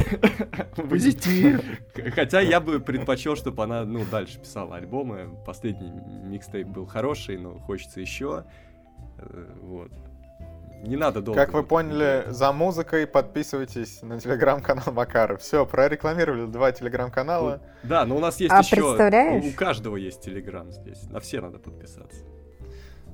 Позитив. 0.90 1.62
Хотя 2.14 2.42
я 2.42 2.60
бы 2.60 2.80
предпочел, 2.80 3.36
чтобы 3.36 3.64
она, 3.64 3.86
ну, 3.86 4.06
дальше 4.10 4.40
писала 4.40 4.78
альбомы. 4.78 5.30
Последний 5.46 5.90
микстейп 5.90 6.68
был 6.68 6.86
хороший, 6.86 7.38
но 7.38 7.58
хочется 7.60 8.00
еще. 8.02 8.46
Э, 9.18 9.48
Вот. 9.62 9.92
Не 10.84 10.96
надо 10.96 11.22
долго. 11.22 11.40
Как 11.40 11.54
вы 11.54 11.64
поняли, 11.64 12.26
за 12.30 12.52
музыкой 12.52 13.06
подписывайтесь 13.06 14.02
на 14.02 14.20
телеграм-канал 14.20 14.86
Макара. 14.92 15.38
Все, 15.38 15.66
прорекламировали 15.66 16.46
два 16.48 16.72
телеграм-канала. 16.72 17.62
Да, 17.84 18.06
но 18.06 18.16
у 18.16 18.20
нас 18.20 18.40
есть 18.40 18.52
А 18.52 18.60
еще... 18.60 18.78
представляешь? 18.78 19.46
У, 19.46 19.56
каждого 19.56 19.96
есть 19.96 20.22
телеграм 20.22 20.72
здесь. 20.72 21.04
На 21.10 21.20
все 21.20 21.40
надо 21.42 21.60
подписаться. 21.60 22.24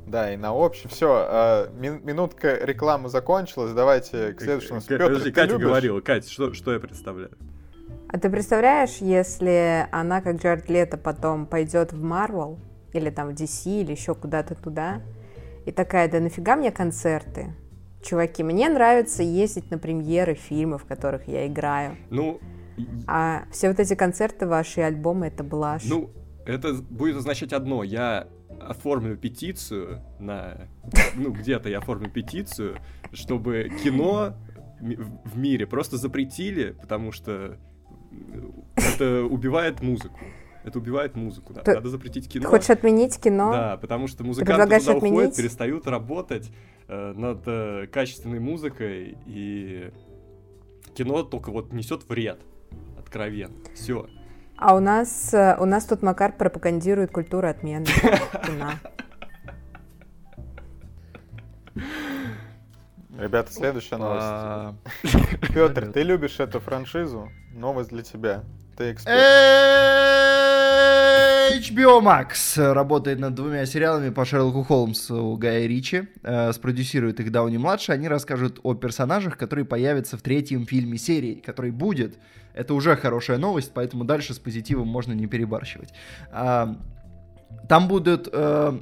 Да, 0.05 0.33
и 0.33 0.37
на 0.37 0.51
общем. 0.53 0.89
Все, 0.89 1.67
минутка 1.77 2.55
рекламы 2.55 3.09
закончилась. 3.09 3.73
Давайте 3.73 4.33
к 4.33 4.41
следующему. 4.41 4.79
Петр, 4.81 5.03
Подожди, 5.05 5.25
ты 5.25 5.31
Катя 5.33 5.51
любишь? 5.53 5.67
говорила. 5.67 5.99
Катя, 5.99 6.29
что, 6.31 6.53
что 6.53 6.73
я 6.73 6.79
представляю? 6.79 7.31
А 8.09 8.17
ты 8.17 8.29
представляешь, 8.29 8.97
если 9.01 9.87
она, 9.91 10.21
как 10.21 10.37
Джаред 10.37 10.69
Лето, 10.69 10.97
потом 10.97 11.45
пойдет 11.45 11.91
в 11.91 12.01
Марвел, 12.01 12.57
или 12.93 13.09
там 13.09 13.29
в 13.29 13.33
DC, 13.33 13.81
или 13.81 13.91
еще 13.91 14.15
куда-то 14.15 14.55
туда, 14.55 15.01
и 15.67 15.71
такая, 15.71 16.09
да 16.09 16.21
нафига 16.21 16.55
мне 16.55 16.71
концерты? 16.71 17.53
Чуваки, 18.01 18.41
мне 18.41 18.69
нравится 18.69 19.21
ездить 19.21 19.69
на 19.69 19.77
премьеры 19.77 20.33
фильмов, 20.35 20.83
в 20.83 20.85
которых 20.85 21.27
я 21.27 21.45
играю. 21.45 21.97
Ну, 22.09 22.39
и- 22.77 22.87
А 23.05 23.43
все 23.51 23.67
вот 23.67 23.79
эти 23.79 23.93
концерты, 23.95 24.47
ваши 24.47 24.79
альбомы, 24.79 25.27
это 25.27 25.43
блажь. 25.43 25.83
ну, 25.83 26.09
это 26.45 26.73
будет 26.73 27.17
означать 27.17 27.51
одно. 27.51 27.83
Я 27.83 28.29
оформлю 28.61 29.17
петицию 29.17 30.01
на... 30.19 30.69
Ну, 31.15 31.31
где-то 31.31 31.67
я 31.67 31.79
оформлю 31.79 32.09
петицию, 32.09 32.77
чтобы 33.11 33.69
кино 33.83 34.35
в 34.79 35.37
мире 35.37 35.67
просто 35.67 35.97
запретили, 35.97 36.71
потому 36.79 37.11
что 37.11 37.57
это 38.75 39.23
убивает 39.23 39.81
музыку. 39.81 40.17
Это 40.67 40.79
убивает 40.79 41.15
музыку, 41.15 41.53
да. 41.53 41.61
Ты- 41.61 41.75
Надо 41.75 41.87
запретить 41.87 42.25
Ты 42.25 42.39
кино. 42.39 42.49
хочешь 42.49 42.69
отменить 42.69 43.17
кино? 43.21 43.53
Да, 43.53 43.77
потому 43.77 44.09
что 44.09 44.25
музыканты 44.25 44.63
туда 44.65 44.75
уходят, 44.75 44.97
отменить? 44.97 45.37
перестают 45.37 45.87
работать 45.87 46.51
э, 46.89 47.13
над 47.13 47.43
э, 47.45 47.87
качественной 47.87 48.41
музыкой, 48.41 49.17
и 49.25 49.93
кино 50.93 51.23
только 51.23 51.51
вот 51.51 51.71
несет 51.71 52.03
вред. 52.09 52.41
Откровенно. 52.99 53.55
Все. 53.75 54.07
А 54.57 54.75
у 54.75 54.81
нас, 54.81 55.33
э, 55.33 55.55
у 55.57 55.63
нас 55.63 55.85
тут 55.85 56.01
Макар 56.01 56.33
пропагандирует 56.33 57.11
культуру 57.11 57.47
отмены 57.47 57.85
кино. 57.85 58.71
Ребята, 63.17 63.53
следующая 63.53 63.95
новость. 63.95 64.27
А, 64.27 64.75
Петр, 65.53 65.93
ты 65.93 66.03
любишь 66.03 66.41
эту 66.41 66.59
франшизу? 66.59 67.31
Новость 67.53 67.89
для 67.89 68.03
тебя. 68.03 68.43
Э, 68.79 68.99
HBO 71.59 72.01
Max 72.01 72.57
работает 72.73 73.19
над 73.19 73.33
двумя 73.35 73.65
сериалами 73.65 74.09
по 74.09 74.25
Шерлоку 74.25 74.63
Холмсу 74.63 75.35
Гая 75.37 75.65
Ричи. 75.67 76.07
Э, 76.23 76.51
спродюсирует 76.53 77.19
их 77.19 77.31
Дауни-младший. 77.31 77.95
Они 77.95 78.07
расскажут 78.07 78.59
о 78.63 78.75
персонажах, 78.75 79.37
которые 79.37 79.65
появятся 79.65 80.17
в 80.17 80.21
третьем 80.21 80.65
фильме 80.65 80.97
серии, 80.97 81.35
который 81.35 81.71
будет. 81.71 82.17
Это 82.53 82.73
уже 82.73 82.95
хорошая 82.95 83.37
новость, 83.37 83.71
поэтому 83.73 84.03
дальше 84.03 84.33
с 84.33 84.39
позитивом 84.39 84.87
можно 84.87 85.13
не 85.13 85.27
перебарщивать. 85.27 85.89
А, 86.31 86.75
там 87.69 87.87
будут 87.87 88.29
э, 88.31 88.79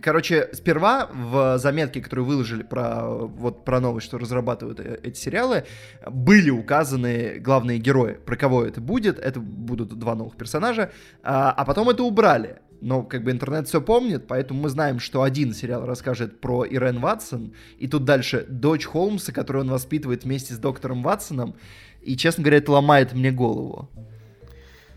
короче, 0.00 0.50
сперва 0.52 1.08
в 1.12 1.58
заметке, 1.58 2.00
которую 2.00 2.26
выложили 2.26 2.62
про, 2.62 3.06
вот, 3.08 3.64
про 3.64 3.80
новость, 3.80 4.06
что 4.06 4.18
разрабатывают 4.18 4.80
э, 4.80 5.00
эти 5.02 5.18
сериалы, 5.18 5.64
были 6.10 6.50
указаны 6.50 7.38
главные 7.40 7.78
герои, 7.78 8.14
про 8.14 8.36
кого 8.36 8.64
это 8.64 8.80
будет, 8.80 9.18
это 9.18 9.40
будут 9.40 9.98
два 9.98 10.14
новых 10.14 10.36
персонажа, 10.36 10.92
а, 11.22 11.50
а 11.50 11.64
потом 11.64 11.88
это 11.88 12.02
убрали. 12.02 12.58
Но 12.80 13.02
как 13.02 13.24
бы 13.24 13.30
интернет 13.30 13.66
все 13.66 13.80
помнит, 13.80 14.26
поэтому 14.26 14.62
мы 14.62 14.68
знаем, 14.68 14.98
что 15.00 15.22
один 15.22 15.54
сериал 15.54 15.86
расскажет 15.86 16.40
про 16.40 16.64
Ирен 16.64 17.00
Ватсон, 17.00 17.54
и 17.78 17.88
тут 17.88 18.04
дальше 18.04 18.44
дочь 18.48 18.84
Холмса, 18.84 19.32
которую 19.32 19.64
он 19.64 19.70
воспитывает 19.70 20.24
вместе 20.24 20.54
с 20.54 20.58
доктором 20.58 21.02
Ватсоном, 21.02 21.54
и, 22.02 22.16
честно 22.16 22.42
говоря, 22.42 22.58
это 22.58 22.72
ломает 22.72 23.14
мне 23.14 23.30
голову. 23.30 23.88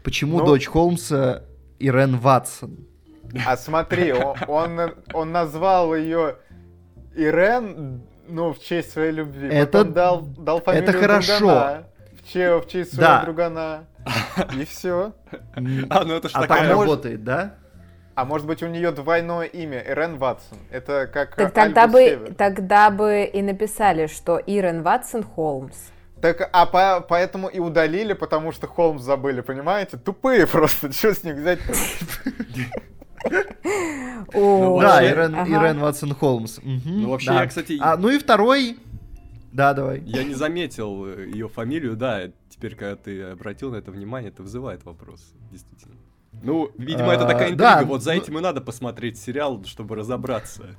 Почему 0.03 0.39
Ну- 0.39 0.45
дочь 0.45 0.67
Холмса 0.67 1.43
Ирен 1.79 2.17
Ватсон? 2.17 2.86
А 3.45 3.57
смотри, 3.57 4.13
он, 4.13 4.35
он, 4.47 4.93
он 5.13 5.31
назвал 5.31 5.93
ее 5.95 6.35
Ирен, 7.15 8.01
ну, 8.27 8.53
в 8.53 8.59
честь 8.59 8.91
своей 8.91 9.11
любви. 9.11 9.47
Это- 9.49 9.65
Потом 9.79 9.93
дал, 9.93 10.21
дал 10.21 10.61
фамилию 10.61 10.89
это 10.89 10.99
хорошо. 10.99 11.37
другана, 11.39 11.83
в, 12.21 12.31
че- 12.33 12.57
в 12.61 12.67
честь 12.67 12.93
своего 12.95 13.11
Да. 13.11 13.21
другана. 13.23 13.83
И 14.55 14.65
все. 14.65 15.13
А, 15.89 16.03
ну 16.03 16.13
это 16.15 16.29
ж 16.29 16.31
А 16.33 16.41
такая... 16.41 16.59
так 16.61 16.69
работает, 16.69 17.23
да? 17.23 17.55
А 18.15 18.25
может 18.25 18.47
быть 18.47 18.63
у 18.63 18.67
нее 18.67 18.91
двойное 18.91 19.45
имя, 19.45 19.79
Ирен 19.79 20.17
Ватсон. 20.17 20.57
Это 20.71 21.05
как 21.07 21.35
Так 21.35 21.53
тогда 21.53 21.83
Альбус 21.83 21.93
бы, 22.01 22.05
Север. 22.07 22.33
тогда 22.35 22.89
бы 22.89 23.23
и 23.25 23.41
написали, 23.43 24.07
что 24.07 24.37
Ирен 24.39 24.81
Ватсон 24.81 25.23
Холмс. 25.23 25.75
Так, 26.21 26.49
а 26.51 26.65
по- 26.65 27.05
поэтому 27.07 27.47
и 27.47 27.59
удалили, 27.59 28.13
потому 28.13 28.51
что 28.51 28.65
Холмс 28.65 29.03
забыли, 29.03 29.41
понимаете? 29.41 29.97
Тупые 29.97 30.47
просто, 30.47 30.91
что 30.93 31.13
с 31.13 31.23
них 31.23 31.35
взять 31.35 31.59
Да, 33.29 34.29
вообще- 34.33 35.09
Ирен, 35.09 35.79
Ватсон 35.79 36.13
Холмс. 36.13 36.59
Ну, 36.63 37.09
вообще, 37.09 37.33
я, 37.33 37.45
кстати, 37.47 37.77
А, 37.79 37.97
ну 37.97 38.09
и 38.09 38.17
второй. 38.19 38.77
Да, 39.53 39.73
давай. 39.73 40.01
я 40.05 40.23
не 40.23 40.33
заметил 40.35 41.05
ее 41.07 41.47
фамилию, 41.47 41.95
да, 41.95 42.29
теперь, 42.49 42.75
когда 42.75 42.95
ты 42.95 43.21
обратил 43.23 43.71
на 43.71 43.77
это 43.77 43.91
внимание, 43.91 44.29
это 44.29 44.43
вызывает 44.43 44.83
вопрос, 44.85 45.33
действительно. 45.51 45.95
Ну, 46.43 46.69
видимо, 46.77 47.11
это 47.13 47.25
А, 47.25 47.27
такая 47.27 47.47
интрига, 47.51 47.79
да, 47.79 47.83
вот 47.83 48.03
за 48.03 48.13
ну- 48.13 48.21
этим 48.21 48.37
и 48.37 48.41
надо 48.41 48.61
посмотреть 48.61 49.17
сериал, 49.17 49.63
чтобы 49.65 49.95
разобраться. 49.95 50.75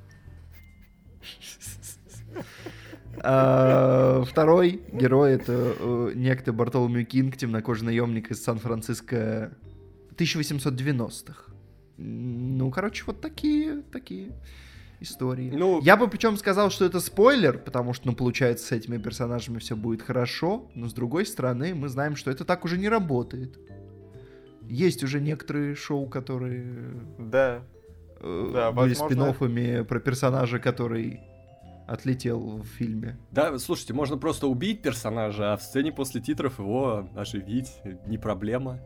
А, 3.21 4.23
Второй 4.25 4.81
герой 4.93 5.33
это 5.33 5.75
э, 5.79 6.13
некто 6.15 6.53
Бартоломью 6.53 7.05
Кинг, 7.05 7.37
темнокожий 7.37 7.85
наемник 7.85 8.31
из 8.31 8.43
Сан-Франциско 8.45 9.53
1890-х. 10.17 11.48
Ну, 11.99 12.71
короче, 12.71 13.03
вот 13.07 13.21
такие, 13.21 13.83
такие 13.93 14.31
истории. 15.01 15.51
Ну- 15.51 15.81
Я 15.83 15.97
бы 15.97 16.09
причем 16.09 16.37
сказал, 16.37 16.71
что 16.71 16.85
это 16.85 17.01
спойлер, 17.01 17.59
потому 17.59 17.93
что, 17.93 18.07
ну, 18.07 18.15
получается, 18.15 18.67
с 18.67 18.73
этими 18.73 18.99
персонажами 18.99 19.59
все 19.59 19.75
будет 19.77 20.03
хорошо, 20.03 20.71
но 20.75 20.89
с 20.89 20.93
другой 20.93 21.27
стороны, 21.27 21.75
мы 21.75 21.89
знаем, 21.89 22.17
что 22.17 22.31
это 22.31 22.45
так 22.45 22.65
уже 22.65 22.79
не 22.79 22.89
работает. 22.89 23.59
Есть 24.63 25.03
уже 25.03 25.21
некоторые 25.21 25.75
шоу, 25.75 26.09
которые 26.09 27.01
Да. 27.19 27.63
э, 28.21 28.51
Да, 28.55 28.71
были 28.73 28.95
возможно. 28.95 29.33
спин 29.35 29.85
про 29.87 29.99
персонажа, 30.01 30.59
который 30.59 31.21
отлетел 31.87 32.59
в 32.59 32.65
фильме. 32.67 33.17
Да, 33.33 33.59
слушайте, 33.59 33.95
можно 33.95 34.19
просто 34.19 34.47
убить 34.47 34.83
персонажа, 34.83 35.53
а 35.53 35.57
в 35.57 35.63
сцене 35.63 35.91
после 35.91 36.21
титров 36.21 36.59
его 36.59 37.09
оживить, 37.17 37.73
не 38.07 38.19
проблема. 38.19 38.79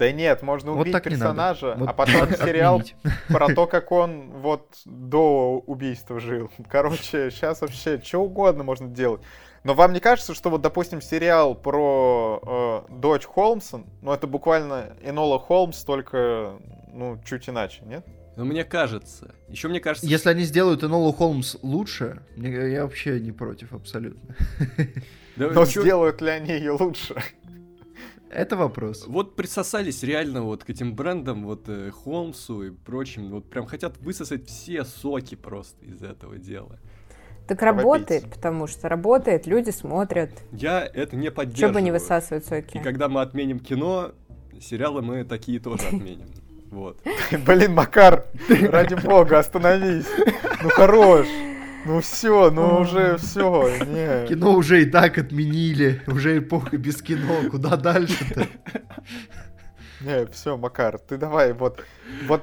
Да 0.00 0.10
нет, 0.12 0.40
можно 0.42 0.72
Вот 0.72 0.80
убить 0.80 0.94
не 0.94 0.98
надо. 0.98 1.10
персонажа, 1.10 1.74
Вот 1.78 1.88
а 1.90 1.92
потом 1.92 2.22
от- 2.22 2.38
сериал 2.42 2.76
отменить. 2.80 2.96
про 3.28 3.54
то, 3.54 3.66
как 3.66 3.92
он 3.92 4.30
вот 4.30 4.66
до 4.86 5.58
убийства 5.66 6.18
жил. 6.18 6.50
Короче, 6.70 7.30
сейчас 7.30 7.60
вообще 7.60 8.00
что 8.02 8.20
угодно 8.20 8.64
можно 8.64 8.88
делать. 8.88 9.20
Но 9.62 9.74
вам 9.74 9.92
не 9.92 10.00
кажется, 10.00 10.32
что 10.34 10.48
вот, 10.48 10.62
допустим, 10.62 11.02
сериал 11.02 11.54
про 11.54 12.86
э, 12.88 12.92
дочь 12.94 13.26
Холмса, 13.26 13.82
ну 14.00 14.10
это 14.14 14.26
буквально 14.26 14.96
Энола 15.02 15.38
Холмс, 15.38 15.84
только, 15.84 16.54
ну, 16.94 17.20
чуть 17.28 17.46
иначе, 17.50 17.82
нет? 17.84 18.06
Но 18.36 18.46
мне 18.46 18.64
кажется, 18.64 19.34
еще 19.48 19.68
мне 19.68 19.80
кажется, 19.80 20.06
Если 20.06 20.30
они 20.30 20.44
сделают 20.44 20.82
Энолу 20.82 21.12
Холмс 21.12 21.56
лучше, 21.60 22.22
я 22.38 22.84
вообще 22.84 23.20
не 23.20 23.32
против 23.32 23.74
абсолютно. 23.74 24.34
да 25.36 25.48
Но 25.50 25.66
чё- 25.66 25.82
сделают 25.82 26.22
ли 26.22 26.30
они 26.30 26.52
ее 26.52 26.70
лучше? 26.72 27.16
Это 28.30 28.56
вопрос. 28.56 29.04
Вот 29.08 29.34
присосались 29.34 30.02
реально 30.02 30.42
вот 30.42 30.62
к 30.64 30.70
этим 30.70 30.94
брендам, 30.94 31.44
вот 31.44 31.68
э, 31.68 31.90
Холмсу 31.90 32.62
и 32.62 32.70
прочим, 32.70 33.30
вот 33.30 33.50
прям 33.50 33.66
хотят 33.66 33.98
высосать 33.98 34.46
все 34.46 34.84
соки 34.84 35.34
просто 35.34 35.84
из 35.84 36.02
этого 36.02 36.38
дела. 36.38 36.78
Так 37.48 37.62
работает, 37.62 38.30
потому 38.30 38.68
что 38.68 38.88
работает, 38.88 39.48
люди 39.48 39.70
смотрят. 39.70 40.30
Я 40.52 40.86
это 40.86 41.16
не 41.16 41.26
Че 41.26 41.30
поддерживаю. 41.32 41.74
бы 41.74 41.82
не 41.82 41.90
высасывать 41.90 42.44
И 42.44 42.48
соки. 42.48 42.78
когда 42.78 43.08
мы 43.08 43.22
отменим 43.22 43.58
кино, 43.58 44.12
сериалы 44.60 45.02
мы 45.02 45.24
такие 45.24 45.58
тоже 45.58 45.86
отменим. 45.86 46.28
Вот. 46.70 46.98
Блин, 47.44 47.74
Макар, 47.74 48.26
ради 48.48 48.94
бога, 48.94 49.40
остановись. 49.40 50.06
Ну 50.62 50.68
хорош. 50.68 51.26
Ну 51.86 52.00
все, 52.00 52.50
ну 52.50 52.80
уже 52.80 53.16
все. 53.16 53.68
Не. 53.86 54.26
Кино 54.28 54.52
уже 54.52 54.82
и 54.82 54.86
так 54.86 55.18
отменили, 55.18 56.02
уже 56.06 56.38
эпоха 56.38 56.76
без 56.76 57.00
кино, 57.00 57.48
куда 57.50 57.76
дальше-то? 57.76 58.46
Не, 60.00 60.26
все, 60.26 60.56
Макар, 60.56 60.98
ты 60.98 61.16
давай, 61.16 61.52
вот, 61.52 61.84
вот 62.26 62.42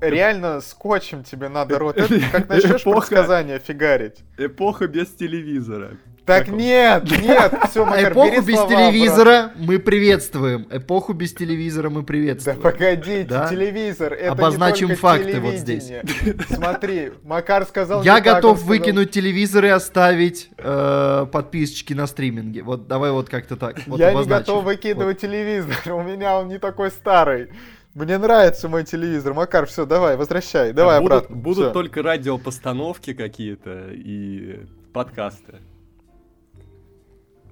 реально 0.00 0.60
скотчем 0.60 1.22
тебе 1.24 1.48
надо 1.48 1.78
рот. 1.78 1.96
Это 1.96 2.20
как 2.32 2.48
начнешь 2.48 2.82
Эпоха. 2.82 3.06
предсказания 3.06 3.58
фигарить. 3.58 4.24
Эпоха 4.38 4.86
без 4.86 5.08
телевизора. 5.08 5.96
Так 6.26 6.48
нет, 6.48 7.04
нет, 7.20 7.52
все, 7.70 7.84
Макар, 7.84 8.12
Эпоху 8.12 8.28
бери 8.30 8.40
без 8.46 8.54
слова 8.54 8.68
телевизора 8.70 9.50
мы 9.56 9.78
приветствуем. 9.78 10.66
Эпоху 10.70 11.12
без 11.12 11.32
телевизора 11.34 11.88
мы 11.90 12.00
обратно. 12.00 12.02
Да 12.02 12.04
приветствуем. 12.06 12.60
погодите, 12.60 13.24
Да? 13.28 13.48
телевизор, 13.48 14.12
это 14.12 14.32
Обозначим 14.32 14.88
не 14.90 14.94
факты 14.94 15.40
вот 15.40 15.54
здесь. 15.54 15.90
Смотри, 16.48 17.10
Макар 17.24 17.64
сказал 17.64 18.02
Я 18.04 18.18
не 18.18 18.22
так, 18.24 18.36
готов 18.36 18.58
сказал- 18.58 18.68
выкинуть 18.68 19.10
телевизор 19.10 19.64
и 19.64 19.68
оставить 19.68 20.50
э, 20.58 21.26
подписочки 21.32 21.94
на 21.94 22.06
стриминге. 22.06 22.62
Вот 22.62 22.86
давай 22.86 23.10
вот 23.10 23.28
как-то 23.28 23.56
так. 23.56 23.80
Вот 23.86 23.98
Я 23.98 24.10
не 24.10 24.14
обозначим. 24.16 24.40
готов 24.54 24.64
выкидывать 24.64 25.20
телевизор, 25.20 25.76
у 25.94 26.02
меня 26.02 26.38
он 26.38 26.48
не 26.48 26.58
такой 26.58 26.90
старый. 26.90 27.48
Мне 27.94 28.18
нравится 28.18 28.68
мой 28.68 28.84
телевизор. 28.84 29.34
Макар, 29.34 29.66
все, 29.66 29.84
давай, 29.84 30.16
возвращай, 30.16 30.72
давай 30.72 30.98
А 30.98 31.00
будут, 31.00 31.12
обратно. 31.16 31.36
Будут 31.36 31.64
Всё. 31.64 31.72
только 31.72 32.02
радиопостановки 32.04 33.14
какие-то 33.14 33.88
и 33.92 34.60
подкасты. 34.92 35.54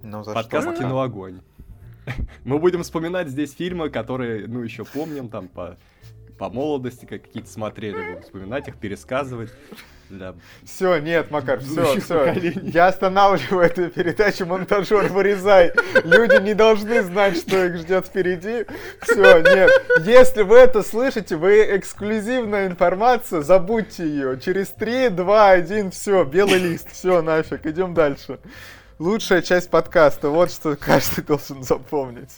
Ну, 0.03 0.23
за 0.25 0.33
Подкаст 0.33 0.69
что? 0.69 0.77
«Кино 0.79 1.01
Огонь». 1.01 1.41
Мы 2.45 2.59
будем 2.59 2.83
вспоминать 2.83 3.29
здесь 3.29 3.53
фильмы, 3.55 3.91
которые, 3.91 4.47
ну, 4.47 4.63
еще 4.63 4.85
помним, 4.85 5.29
там, 5.29 5.49
по, 5.49 5.77
по 6.39 6.49
молодости 6.49 7.05
как 7.05 7.23
какие-то 7.23 7.51
смотрели, 7.51 7.95
будем 7.97 8.23
вспоминать 8.23 8.69
их, 8.69 8.77
пересказывать. 8.77 9.51
для- 10.09 10.35
Все, 10.65 10.97
нет, 11.01 11.31
Макар, 11.31 11.61
все, 11.61 12.01
все. 12.01 12.33
Я 12.63 12.87
останавливаю 12.87 13.67
эту 13.67 13.91
передачу, 13.91 14.47
монтажер, 14.47 15.09
вырезай. 15.13 15.73
Люди 16.05 16.41
не 16.43 16.55
должны 16.55 17.03
знать, 17.03 17.37
что 17.37 17.67
их 17.67 17.77
ждет 17.77 18.07
впереди. 18.07 18.65
Все, 19.03 19.41
нет. 19.43 19.71
Если 20.07 20.43
вы 20.45 20.57
это 20.57 20.83
слышите, 20.83 21.37
вы 21.37 21.77
эксклюзивная 21.77 22.69
информация, 22.69 23.43
забудьте 23.43 24.09
ее. 24.09 24.41
Через 24.41 24.69
3, 24.69 25.11
2, 25.11 25.51
1, 25.51 25.91
все, 25.91 26.25
белый 26.25 26.59
лист. 26.59 26.91
Все, 26.91 27.21
нафиг, 27.21 27.67
идем 27.67 27.93
дальше. 27.93 28.39
Лучшая 28.99 29.43
часть 29.43 29.71
подкаста, 29.71 30.29
вот 30.29 30.51
что 30.51 30.75
каждый 30.75 31.23
должен 31.23 31.63
запомнить. 31.63 32.35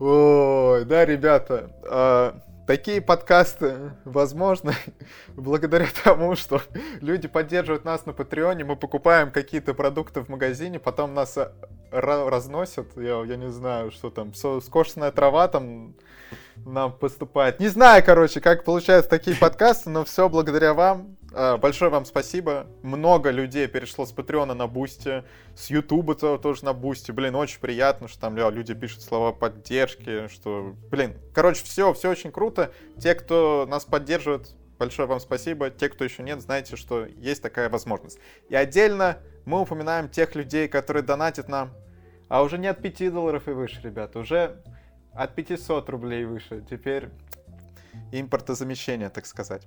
Ой, 0.00 0.84
да, 0.84 1.04
ребята, 1.04 1.70
а, 1.84 2.40
такие 2.66 3.00
подкасты 3.00 3.92
возможны 4.04 4.74
благодаря 5.28 5.86
тому, 6.02 6.34
что 6.34 6.60
люди 7.00 7.28
поддерживают 7.28 7.84
нас 7.84 8.04
на 8.04 8.12
Патреоне, 8.12 8.64
мы 8.64 8.74
покупаем 8.74 9.30
какие-то 9.30 9.74
продукты 9.74 10.22
в 10.22 10.28
магазине, 10.28 10.80
потом 10.80 11.14
нас 11.14 11.36
ра- 11.36 12.28
разносят, 12.28 12.88
я, 12.96 13.22
я 13.22 13.36
не 13.36 13.52
знаю, 13.52 13.92
что 13.92 14.10
там, 14.10 14.34
скошенная 14.34 15.12
трава 15.12 15.46
там 15.46 15.94
нам 16.56 16.92
поступает. 16.92 17.60
Не 17.60 17.68
знаю, 17.68 18.02
короче, 18.04 18.40
как 18.40 18.64
получаются 18.64 19.10
такие 19.10 19.36
подкасты, 19.40 19.88
но 19.88 20.04
все 20.04 20.28
благодаря 20.28 20.74
вам. 20.74 21.16
А, 21.34 21.56
большое 21.56 21.90
вам 21.90 22.04
спасибо. 22.04 22.66
Много 22.82 23.30
людей 23.30 23.66
перешло 23.66 24.04
с 24.04 24.12
Патреона 24.12 24.54
на 24.54 24.66
Бусти, 24.66 25.24
с 25.54 25.70
Ютуба 25.70 26.14
тоже 26.14 26.64
на 26.64 26.72
Boosty. 26.72 27.10
Блин, 27.10 27.34
очень 27.34 27.60
приятно, 27.60 28.08
что 28.08 28.20
там 28.20 28.36
люди 28.36 28.74
пишут 28.74 29.02
слова 29.02 29.32
поддержки, 29.32 30.28
что, 30.28 30.74
блин, 30.90 31.16
короче, 31.32 31.64
все, 31.64 31.92
все 31.94 32.10
очень 32.10 32.32
круто. 32.32 32.72
Те, 32.98 33.14
кто 33.14 33.66
нас 33.68 33.84
поддерживает, 33.84 34.54
большое 34.78 35.08
вам 35.08 35.20
спасибо. 35.20 35.70
Те, 35.70 35.88
кто 35.88 36.04
еще 36.04 36.22
нет, 36.22 36.42
знаете, 36.42 36.76
что 36.76 37.06
есть 37.06 37.42
такая 37.42 37.70
возможность. 37.70 38.18
И 38.48 38.54
отдельно 38.54 39.18
мы 39.44 39.60
упоминаем 39.60 40.08
тех 40.08 40.34
людей, 40.34 40.68
которые 40.68 41.02
донатят 41.02 41.48
нам. 41.48 41.72
А 42.28 42.42
уже 42.42 42.58
не 42.58 42.66
от 42.66 42.80
5 42.82 43.12
долларов 43.12 43.48
и 43.48 43.52
выше, 43.52 43.80
ребята, 43.82 44.18
уже 44.18 44.62
от 45.14 45.34
500 45.34 45.88
рублей 45.88 46.24
выше. 46.24 46.64
Теперь 46.68 47.08
импортозамещения, 48.12 49.10
так 49.10 49.26
сказать. 49.26 49.62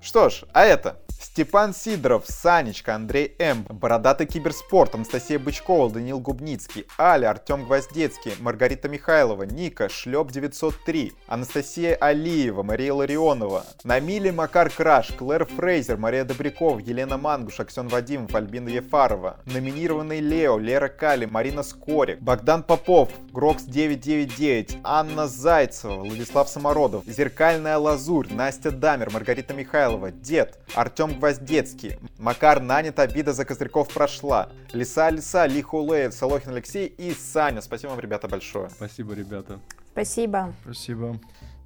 Что 0.00 0.28
ж, 0.28 0.44
а 0.52 0.64
это 0.64 1.00
Степан 1.20 1.74
Сидоров, 1.74 2.24
Санечка, 2.26 2.94
Андрей 2.94 3.34
М, 3.38 3.64
Бородатый 3.68 4.26
Киберспорт, 4.26 4.94
Анастасия 4.94 5.38
Бычкова, 5.38 5.90
Данил 5.90 6.18
Губницкий, 6.18 6.86
Аля, 6.98 7.30
Артем 7.30 7.66
Гвоздецкий, 7.66 8.32
Маргарита 8.40 8.88
Михайлова, 8.88 9.42
Ника, 9.42 9.88
Шлеп 9.88 10.30
903, 10.30 11.12
Анастасия 11.26 11.94
Алиева, 11.96 12.62
Мария 12.62 12.94
Ларионова, 12.94 13.64
Намили 13.84 14.30
Макар 14.30 14.70
Краш, 14.70 15.08
Клэр 15.08 15.44
Фрейзер, 15.44 15.98
Мария 15.98 16.24
Добряков, 16.24 16.80
Елена 16.80 17.18
Мангуш, 17.18 17.60
Аксен 17.60 17.88
Вадимов, 17.88 18.34
Альбина 18.34 18.68
Ефарова, 18.68 19.40
номинированный 19.44 20.20
Лео, 20.20 20.58
Лера 20.58 20.88
Кали, 20.88 21.26
Марина 21.26 21.62
Скорик, 21.62 22.20
Богдан 22.20 22.62
Попов, 22.62 23.10
Грокс 23.30 23.64
999, 23.64 24.78
Анна 24.84 25.28
Зайцева, 25.28 25.96
Владислав 25.96 26.48
Самородов, 26.48 27.04
Зеркальная 27.06 27.69
Лазурь, 27.78 28.32
Настя 28.32 28.70
Дамер, 28.70 29.10
Маргарита 29.10 29.54
Михайлова, 29.54 30.10
Дед, 30.10 30.58
Артем 30.74 31.18
Гвоздецкий, 31.18 31.98
Макар 32.18 32.60
Нанят, 32.60 32.98
обида 32.98 33.32
за 33.32 33.44
козырьков 33.44 33.92
прошла, 33.92 34.50
Лиса 34.72 35.10
Лиса, 35.10 35.46
Лихулеев, 35.46 36.12
Солохин 36.12 36.52
Алексей 36.52 36.86
и 36.86 37.12
Саня. 37.12 37.60
Спасибо 37.60 37.90
вам, 37.90 38.00
ребята, 38.00 38.28
большое. 38.28 38.70
Спасибо, 38.70 39.14
ребята. 39.14 39.60
Спасибо. 39.92 40.54
Спасибо. 40.64 41.18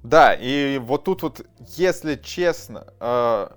Да, 0.03 0.33
и 0.33 0.77
вот 0.77 1.03
тут 1.03 1.23
вот, 1.23 1.45
если 1.75 2.15
честно, 2.15 2.87
э, 2.99 3.47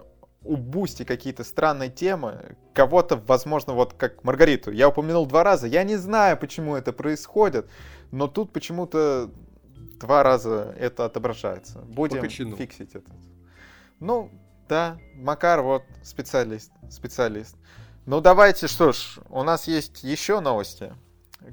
у 0.44 0.56
Boosty 0.56 1.04
какие-то 1.04 1.44
странные 1.44 1.90
темы, 1.90 2.56
кого-то, 2.72 3.16
возможно, 3.16 3.74
вот 3.74 3.92
как 3.92 4.24
Маргариту, 4.24 4.70
я 4.70 4.88
упомянул 4.88 5.26
два 5.26 5.44
раза, 5.44 5.66
я 5.66 5.84
не 5.84 5.96
знаю, 5.96 6.38
почему 6.38 6.74
это 6.76 6.92
происходит, 6.92 7.68
но 8.12 8.28
тут 8.28 8.52
почему-то 8.52 9.30
два 9.98 10.22
раза 10.22 10.74
это 10.78 11.04
отображается. 11.04 11.80
Будем 11.80 12.28
фиксить 12.28 12.94
это. 12.94 13.10
Ну, 14.00 14.30
да, 14.68 14.98
Макар 15.14 15.62
вот 15.62 15.82
специалист, 16.02 16.70
специалист. 16.90 17.56
Ну 18.06 18.20
давайте, 18.20 18.68
что 18.68 18.92
ж, 18.92 19.18
у 19.28 19.42
нас 19.42 19.66
есть 19.66 20.02
еще 20.04 20.40
новости, 20.40 20.94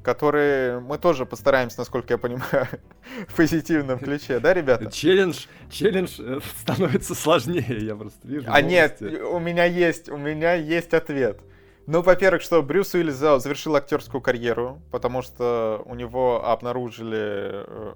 которые 0.03 0.79
мы 0.79 0.97
тоже 0.97 1.25
постараемся, 1.25 1.79
насколько 1.79 2.13
я 2.13 2.17
понимаю, 2.17 2.67
в 3.27 3.35
позитивном 3.35 3.99
ключе, 3.99 4.39
да, 4.39 4.53
ребята? 4.53 4.91
Челлендж, 4.91 5.47
челлендж 5.69 6.19
э, 6.19 6.39
становится 6.61 7.15
сложнее, 7.15 7.85
я 7.85 7.95
просто 7.95 8.27
вижу. 8.27 8.45
А 8.47 8.61
новости. 8.61 9.03
нет, 9.03 9.23
у 9.23 9.39
меня 9.39 9.65
есть, 9.65 10.09
у 10.09 10.17
меня 10.17 10.53
есть 10.53 10.93
ответ. 10.93 11.41
Ну, 11.87 12.01
во-первых, 12.01 12.41
что 12.41 12.63
Брюс 12.63 12.93
Уиллис 12.95 13.15
завершил 13.15 13.75
актерскую 13.75 14.21
карьеру, 14.21 14.81
потому 14.91 15.21
что 15.21 15.83
у 15.85 15.93
него 15.93 16.43
обнаружили 16.43 17.63
э, 17.67 17.93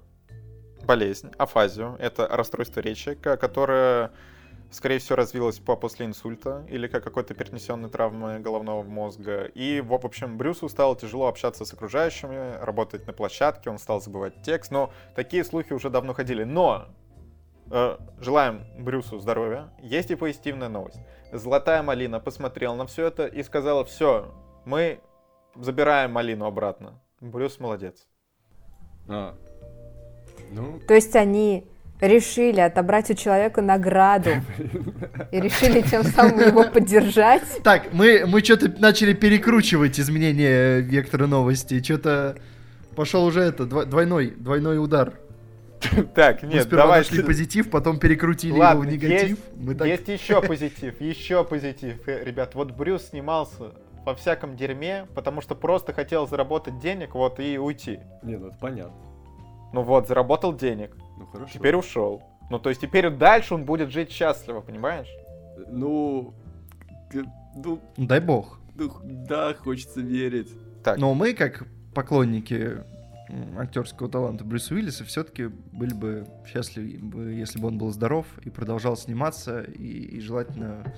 болезнь, 0.84 1.30
афазию. 1.38 1.96
Это 1.98 2.26
расстройство 2.28 2.80
речи, 2.80 3.14
которое, 3.14 4.10
скорее 4.70 4.98
всего, 4.98 5.16
развилось 5.16 5.58
по 5.58 5.76
после 5.76 6.06
инсульта 6.06 6.64
или 6.68 6.86
как 6.86 7.04
какой-то 7.04 7.34
перенесенной 7.34 7.90
травмы 7.90 8.38
головного 8.40 8.82
мозга. 8.82 9.44
И, 9.54 9.80
в 9.80 9.92
общем, 9.94 10.36
Брюсу 10.36 10.68
стало 10.68 10.96
тяжело 10.96 11.28
общаться 11.28 11.64
с 11.64 11.72
окружающими, 11.72 12.62
работать 12.62 13.06
на 13.06 13.12
площадке, 13.12 13.70
он 13.70 13.78
стал 13.78 14.00
забывать 14.00 14.42
текст. 14.42 14.70
Но 14.70 14.92
такие 15.14 15.44
слухи 15.44 15.72
уже 15.72 15.90
давно 15.90 16.14
ходили. 16.14 16.44
Но 16.44 16.86
э, 17.70 17.96
желаем 18.18 18.64
Брюсу 18.78 19.18
здоровья. 19.18 19.72
Есть 19.80 20.10
и 20.10 20.14
позитивная 20.14 20.68
новость. 20.68 21.00
Золотая 21.32 21.82
малина 21.82 22.18
посмотрела 22.18 22.74
на 22.74 22.86
все 22.86 23.06
это 23.06 23.26
и 23.26 23.42
сказала, 23.42 23.84
все, 23.84 24.34
мы 24.64 25.00
забираем 25.54 26.12
малину 26.12 26.44
обратно. 26.44 27.00
Брюс 27.20 27.60
молодец. 27.60 28.06
А, 29.08 29.36
ну... 30.50 30.80
То 30.86 30.94
есть 30.94 31.14
они 31.16 31.64
решили 32.00 32.60
отобрать 32.60 33.10
у 33.10 33.14
человека 33.14 33.62
награду 33.62 34.30
и 35.30 35.40
решили 35.40 35.82
тем 35.82 36.04
самым 36.04 36.40
его 36.40 36.64
поддержать. 36.64 37.42
Так, 37.62 37.92
мы, 37.92 38.24
мы 38.26 38.40
что-то 38.40 38.68
начали 38.80 39.12
перекручивать 39.12 40.00
изменения 40.00 40.80
вектора 40.80 41.26
новости. 41.26 41.82
Что-то 41.82 42.36
пошел 42.96 43.24
уже 43.24 43.40
это, 43.40 43.66
двойной, 43.66 44.30
двойной 44.30 44.82
удар. 44.82 45.14
Так, 46.14 46.42
нет, 46.42 46.54
Мы 46.54 46.60
сперва 46.60 46.82
давай... 46.82 46.98
нашли 46.98 47.22
позитив, 47.22 47.70
потом 47.70 47.98
перекрутили 47.98 48.52
Ладно, 48.52 48.82
его 48.82 48.90
в 48.90 48.92
негатив. 48.92 49.28
Есть, 49.30 49.42
Мы 49.56 49.74
так... 49.74 49.88
есть 49.88 50.08
еще 50.08 50.42
позитив, 50.42 51.00
еще 51.00 51.42
позитив. 51.42 52.06
Э, 52.06 52.22
ребят, 52.22 52.54
вот 52.54 52.72
Брюс 52.72 53.08
снимался 53.08 53.72
во 54.04 54.14
всяком 54.14 54.56
дерьме, 54.56 55.06
потому 55.14 55.40
что 55.40 55.54
просто 55.54 55.94
хотел 55.94 56.26
заработать 56.28 56.78
денег, 56.80 57.14
вот, 57.14 57.40
и 57.40 57.58
уйти. 57.58 58.00
Не, 58.22 58.36
ну 58.36 58.48
это 58.48 58.56
понятно. 58.60 59.09
Ну 59.72 59.82
вот, 59.82 60.08
заработал 60.08 60.54
денег. 60.54 60.96
Ну 61.18 61.26
хорошо. 61.26 61.52
Теперь 61.52 61.76
ушел. 61.76 62.22
Ну 62.50 62.58
то 62.58 62.68
есть 62.68 62.80
теперь 62.80 63.08
дальше 63.10 63.54
он 63.54 63.64
будет 63.64 63.90
жить 63.90 64.10
счастливо, 64.10 64.60
понимаешь? 64.60 65.08
Ну, 65.68 66.34
ну, 67.54 67.80
дай 67.96 68.20
бог. 68.20 68.60
Ну, 68.74 68.90
да, 69.02 69.54
хочется 69.54 70.00
верить. 70.00 70.50
Так. 70.82 70.98
Но 70.98 71.14
мы, 71.14 71.34
как 71.34 71.66
поклонники 71.94 72.78
актерского 73.58 74.08
таланта 74.08 74.44
Брюса 74.44 74.74
Уиллиса, 74.74 75.04
все-таки 75.04 75.46
были 75.46 75.94
бы 75.94 76.26
счастливы, 76.46 77.32
если 77.32 77.60
бы 77.60 77.68
он 77.68 77.78
был 77.78 77.90
здоров 77.92 78.26
и 78.42 78.50
продолжал 78.50 78.96
сниматься, 78.96 79.60
и, 79.62 80.16
и 80.16 80.20
желательно 80.20 80.92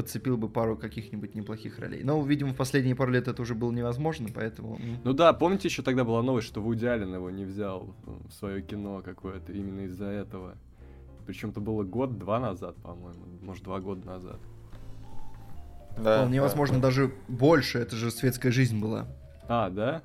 подцепил 0.00 0.38
бы 0.38 0.48
пару 0.48 0.78
каких-нибудь 0.78 1.34
неплохих 1.34 1.78
ролей. 1.78 2.02
Но, 2.02 2.22
видимо, 2.22 2.54
в 2.54 2.56
последние 2.56 2.96
пару 2.96 3.12
лет 3.12 3.28
это 3.28 3.42
уже 3.42 3.54
было 3.54 3.70
невозможно, 3.70 4.28
поэтому... 4.34 4.80
Ну 5.04 5.12
да, 5.12 5.34
помните, 5.34 5.68
еще 5.68 5.82
тогда 5.82 6.04
была 6.04 6.22
новость, 6.22 6.46
что 6.46 6.62
Вуди 6.62 6.86
Аллен 6.86 7.12
его 7.14 7.28
не 7.28 7.44
взял 7.44 7.94
в 8.06 8.32
свое 8.32 8.62
кино 8.62 9.02
какое-то 9.04 9.52
именно 9.52 9.80
из-за 9.80 10.06
этого. 10.06 10.54
Причем 11.26 11.50
это 11.50 11.60
было 11.60 11.84
год-два 11.84 12.40
назад, 12.40 12.76
по-моему, 12.76 13.26
может, 13.42 13.62
два 13.62 13.78
года 13.78 14.06
назад. 14.06 14.40
Да, 15.98 16.16
Вполне 16.16 16.38
да. 16.38 16.44
возможно, 16.44 16.80
даже 16.80 17.12
больше, 17.28 17.78
это 17.78 17.94
же 17.94 18.10
светская 18.10 18.52
жизнь 18.52 18.80
была. 18.80 19.06
А, 19.48 19.68
да? 19.68 20.02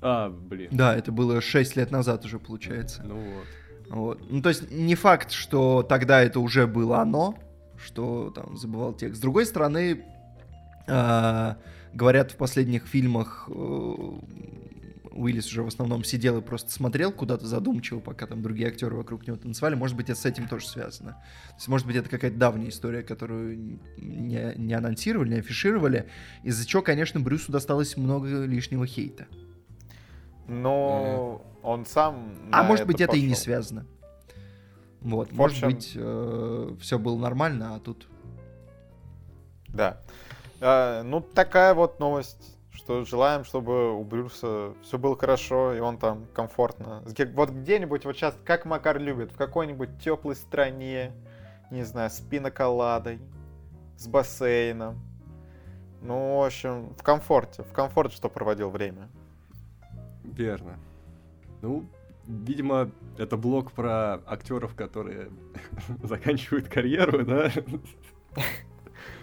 А, 0.00 0.30
блин. 0.30 0.70
Да, 0.72 0.96
это 0.96 1.12
было 1.12 1.42
6 1.42 1.76
лет 1.76 1.90
назад 1.90 2.24
уже, 2.24 2.38
получается. 2.38 3.02
Ну 3.04 3.16
вот. 3.16 3.46
Вот. 3.90 4.20
Ну, 4.30 4.40
то 4.40 4.48
есть 4.48 4.70
не 4.70 4.94
факт, 4.94 5.32
что 5.32 5.82
тогда 5.82 6.22
это 6.22 6.40
уже 6.40 6.66
было 6.66 7.00
оно, 7.00 7.36
что 7.82 8.30
там 8.30 8.56
забывал 8.56 8.92
текст. 8.92 9.18
С 9.18 9.20
другой 9.20 9.46
стороны, 9.46 10.04
э, 10.86 11.54
говорят, 11.94 12.32
в 12.32 12.36
последних 12.36 12.86
фильмах 12.86 13.48
э, 13.48 13.52
Уиллис 15.18 15.46
уже 15.46 15.62
в 15.62 15.66
основном 15.66 16.04
сидел 16.04 16.38
и 16.38 16.40
просто 16.40 16.70
смотрел 16.70 17.12
куда-то 17.12 17.46
задумчиво, 17.46 18.00
пока 18.00 18.26
там 18.26 18.42
другие 18.42 18.68
актеры 18.68 18.96
вокруг 18.96 19.26
него 19.26 19.36
танцевали. 19.36 19.74
Может 19.74 19.96
быть, 19.96 20.08
это 20.08 20.18
с 20.18 20.24
этим 20.24 20.48
тоже 20.48 20.66
связано. 20.66 21.12
То 21.48 21.54
есть, 21.56 21.68
может 21.68 21.86
быть, 21.86 21.96
это 21.96 22.08
какая-то 22.08 22.36
давняя 22.36 22.70
история, 22.70 23.02
которую 23.02 23.78
не, 23.96 24.54
не 24.56 24.74
анонсировали, 24.74 25.30
не 25.30 25.38
афишировали, 25.40 26.08
из-за 26.44 26.66
чего, 26.66 26.82
конечно, 26.82 27.20
Брюсу 27.20 27.52
досталось 27.52 27.96
много 27.96 28.44
лишнего 28.44 28.86
хейта. 28.86 29.26
Но 30.46 31.42
mm. 31.44 31.58
он 31.62 31.86
сам. 31.86 32.34
А 32.52 32.62
может 32.62 32.86
быть, 32.86 33.00
это 33.00 33.12
пошел. 33.12 33.24
и 33.24 33.28
не 33.28 33.34
связано. 33.34 33.86
Вот, 35.00 35.32
в 35.32 35.42
общем... 35.42 35.66
может 35.66 35.78
быть, 35.78 35.92
э, 35.94 36.76
все 36.80 36.98
было 36.98 37.16
нормально, 37.16 37.76
а 37.76 37.80
тут... 37.80 38.08
Да. 39.68 40.00
Э, 40.60 41.02
ну, 41.02 41.20
такая 41.20 41.74
вот 41.74 42.00
новость, 42.00 42.56
что 42.72 43.04
желаем, 43.04 43.44
чтобы 43.44 43.94
у 43.94 44.02
Брюса 44.04 44.74
все 44.82 44.98
было 44.98 45.16
хорошо, 45.16 45.74
и 45.74 45.80
он 45.80 45.98
там 45.98 46.26
комфортно. 46.34 47.02
Вот 47.34 47.50
где-нибудь, 47.50 48.04
вот 48.04 48.16
сейчас, 48.16 48.34
как 48.44 48.64
Макар 48.64 48.98
любит, 48.98 49.32
в 49.32 49.36
какой-нибудь 49.36 50.00
теплой 50.02 50.34
стране, 50.36 51.12
не 51.70 51.84
знаю, 51.84 52.10
с 52.10 52.20
пиноколадой, 52.20 53.20
с 53.96 54.06
бассейном. 54.08 54.98
Ну, 56.00 56.38
в 56.38 56.46
общем, 56.46 56.94
в 56.94 57.02
комфорте, 57.02 57.62
в 57.62 57.72
комфорте, 57.72 58.16
что 58.16 58.28
проводил 58.28 58.70
время. 58.70 59.08
Верно. 60.22 60.78
Ну, 61.60 61.88
видимо, 62.28 62.90
это 63.16 63.36
блог 63.36 63.72
про 63.72 64.20
актеров, 64.26 64.74
которые 64.74 65.30
заканчивают 66.02 66.68
карьеру, 66.68 67.24
да? 67.24 67.50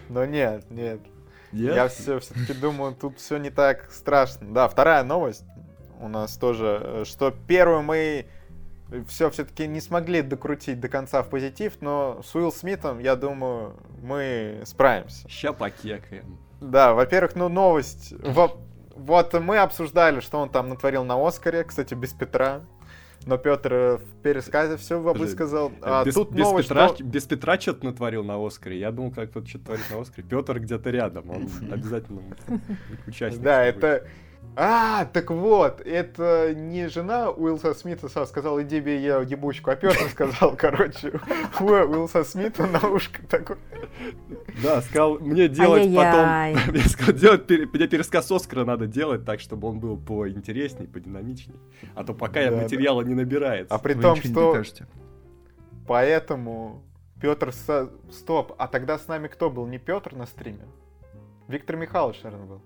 Но 0.10 0.26
нет, 0.26 0.70
нет. 0.70 1.00
Нет? 1.52 1.76
Я 1.76 1.88
все, 1.88 2.20
все-таки 2.20 2.54
думаю, 2.54 2.96
тут 2.96 3.18
все 3.18 3.38
не 3.38 3.50
так 3.50 3.90
страшно. 3.92 4.54
Да, 4.54 4.68
вторая 4.68 5.04
новость 5.04 5.46
у 6.02 6.08
нас 6.08 6.36
тоже, 6.38 7.04
что 7.06 7.32
первую 7.32 7.82
мы 7.84 8.26
все 9.08 9.30
все-таки 9.30 9.68
не 9.68 9.82
смогли 9.82 10.22
докрутить 10.22 10.80
до 10.80 10.90
конца 10.90 11.24
в 11.24 11.30
позитив, 11.30 11.78
но 11.82 12.22
с 12.24 12.36
Уилл 12.36 12.52
Смитом, 12.52 13.00
я 13.00 13.16
думаю, 13.16 13.76
мы 14.02 14.62
справимся. 14.66 15.28
Ща 15.30 15.54
покекаем. 15.54 16.38
Да, 16.62 16.94
во-первых, 16.94 17.36
ну 17.36 17.50
новость. 17.50 18.14
Во- 18.20 18.58
Вот 18.96 19.34
мы 19.34 19.58
обсуждали, 19.58 20.20
что 20.20 20.40
он 20.40 20.50
там 20.50 20.70
натворил 20.70 21.04
на 21.04 21.16
Оскаре, 21.26 21.64
кстати, 21.64 21.94
без 21.94 22.14
Петра. 22.14 22.62
Но 23.26 23.38
Петр 23.38 23.74
э, 23.74 23.98
в 23.98 24.22
пересказе 24.22 24.78
все 24.78 25.00
высказал. 25.00 25.72
А 25.82 26.04
без, 26.06 26.14
тут 26.14 26.32
без 26.32 26.46
новость, 26.46 26.70
Петра, 26.70 26.90
что- 26.90 27.04
без 27.04 27.24
Петра 27.26 27.60
что-то 27.60 27.86
натворил 27.86 28.24
на 28.24 28.46
Оскаре. 28.46 28.80
Я 28.80 28.92
думал, 28.92 29.12
как 29.12 29.32
тут 29.32 29.48
что-то 29.48 29.66
творит 29.66 29.84
на 29.90 30.02
Оскаре. 30.02 30.28
Петр 30.28 30.60
где-то 30.60 30.90
рядом, 30.92 31.30
он 31.30 31.50
обязательно 31.72 32.22
участник. 33.08 33.42
Да, 33.42 33.64
будет. 33.66 33.84
это... 33.84 34.08
А, 34.58 35.06
так 35.06 35.32
вот, 35.32 35.82
это 35.82 36.54
не 36.56 36.88
жена 36.88 37.30
Уилса 37.30 37.74
Смита 37.74 38.08
сказала, 38.08 38.64
иди 38.64 38.80
бей 38.80 39.02
я 39.02 39.20
ебучку, 39.20 39.70
а 39.70 39.76
Петр 39.76 40.10
сказал, 40.10 40.56
короче, 40.58 41.20
у 41.60 41.66
Уилса 41.66 42.24
Смита 42.24 42.66
на 42.66 42.88
ушко 42.88 43.22
такой. 43.28 43.58
Да, 44.64 44.82
сказал, 44.82 45.20
мне 45.20 45.50
делать 45.50 45.82
Ай-яй-яй. 45.82 46.56
потом... 46.56 46.76
Я 46.82 46.88
сказал, 46.88 47.16
делать, 47.16 47.50
мне 47.50 47.88
пересказ 47.88 48.32
Оскара 48.32 48.64
надо 48.64 48.88
делать 48.88 49.26
так, 49.26 49.42
чтобы 49.42 49.68
он 49.68 49.80
был 49.80 49.98
поинтересней, 49.98 50.88
подинамичней. 50.88 51.60
А 51.94 52.06
то 52.06 52.14
пока 52.14 52.40
я 52.40 52.52
да. 52.52 52.58
материала 52.58 53.02
не 53.02 53.14
набирается. 53.14 53.74
А 53.74 53.78
при 53.78 53.94
Вы 53.94 54.02
том, 54.02 54.16
что 54.16 54.64
поэтому 55.86 56.82
Петр... 57.20 57.52
со- 57.52 57.90
Стоп, 58.10 58.54
а 58.58 58.68
тогда 58.68 58.98
с 58.98 59.08
нами 59.08 59.28
кто 59.28 59.50
был? 59.50 59.68
Не 59.68 59.80
Петр 59.80 60.16
на 60.16 60.26
стриме? 60.26 60.66
Виктор 61.48 61.76
Михайлович, 61.76 62.22
наверное, 62.24 62.48
был. 62.48 62.62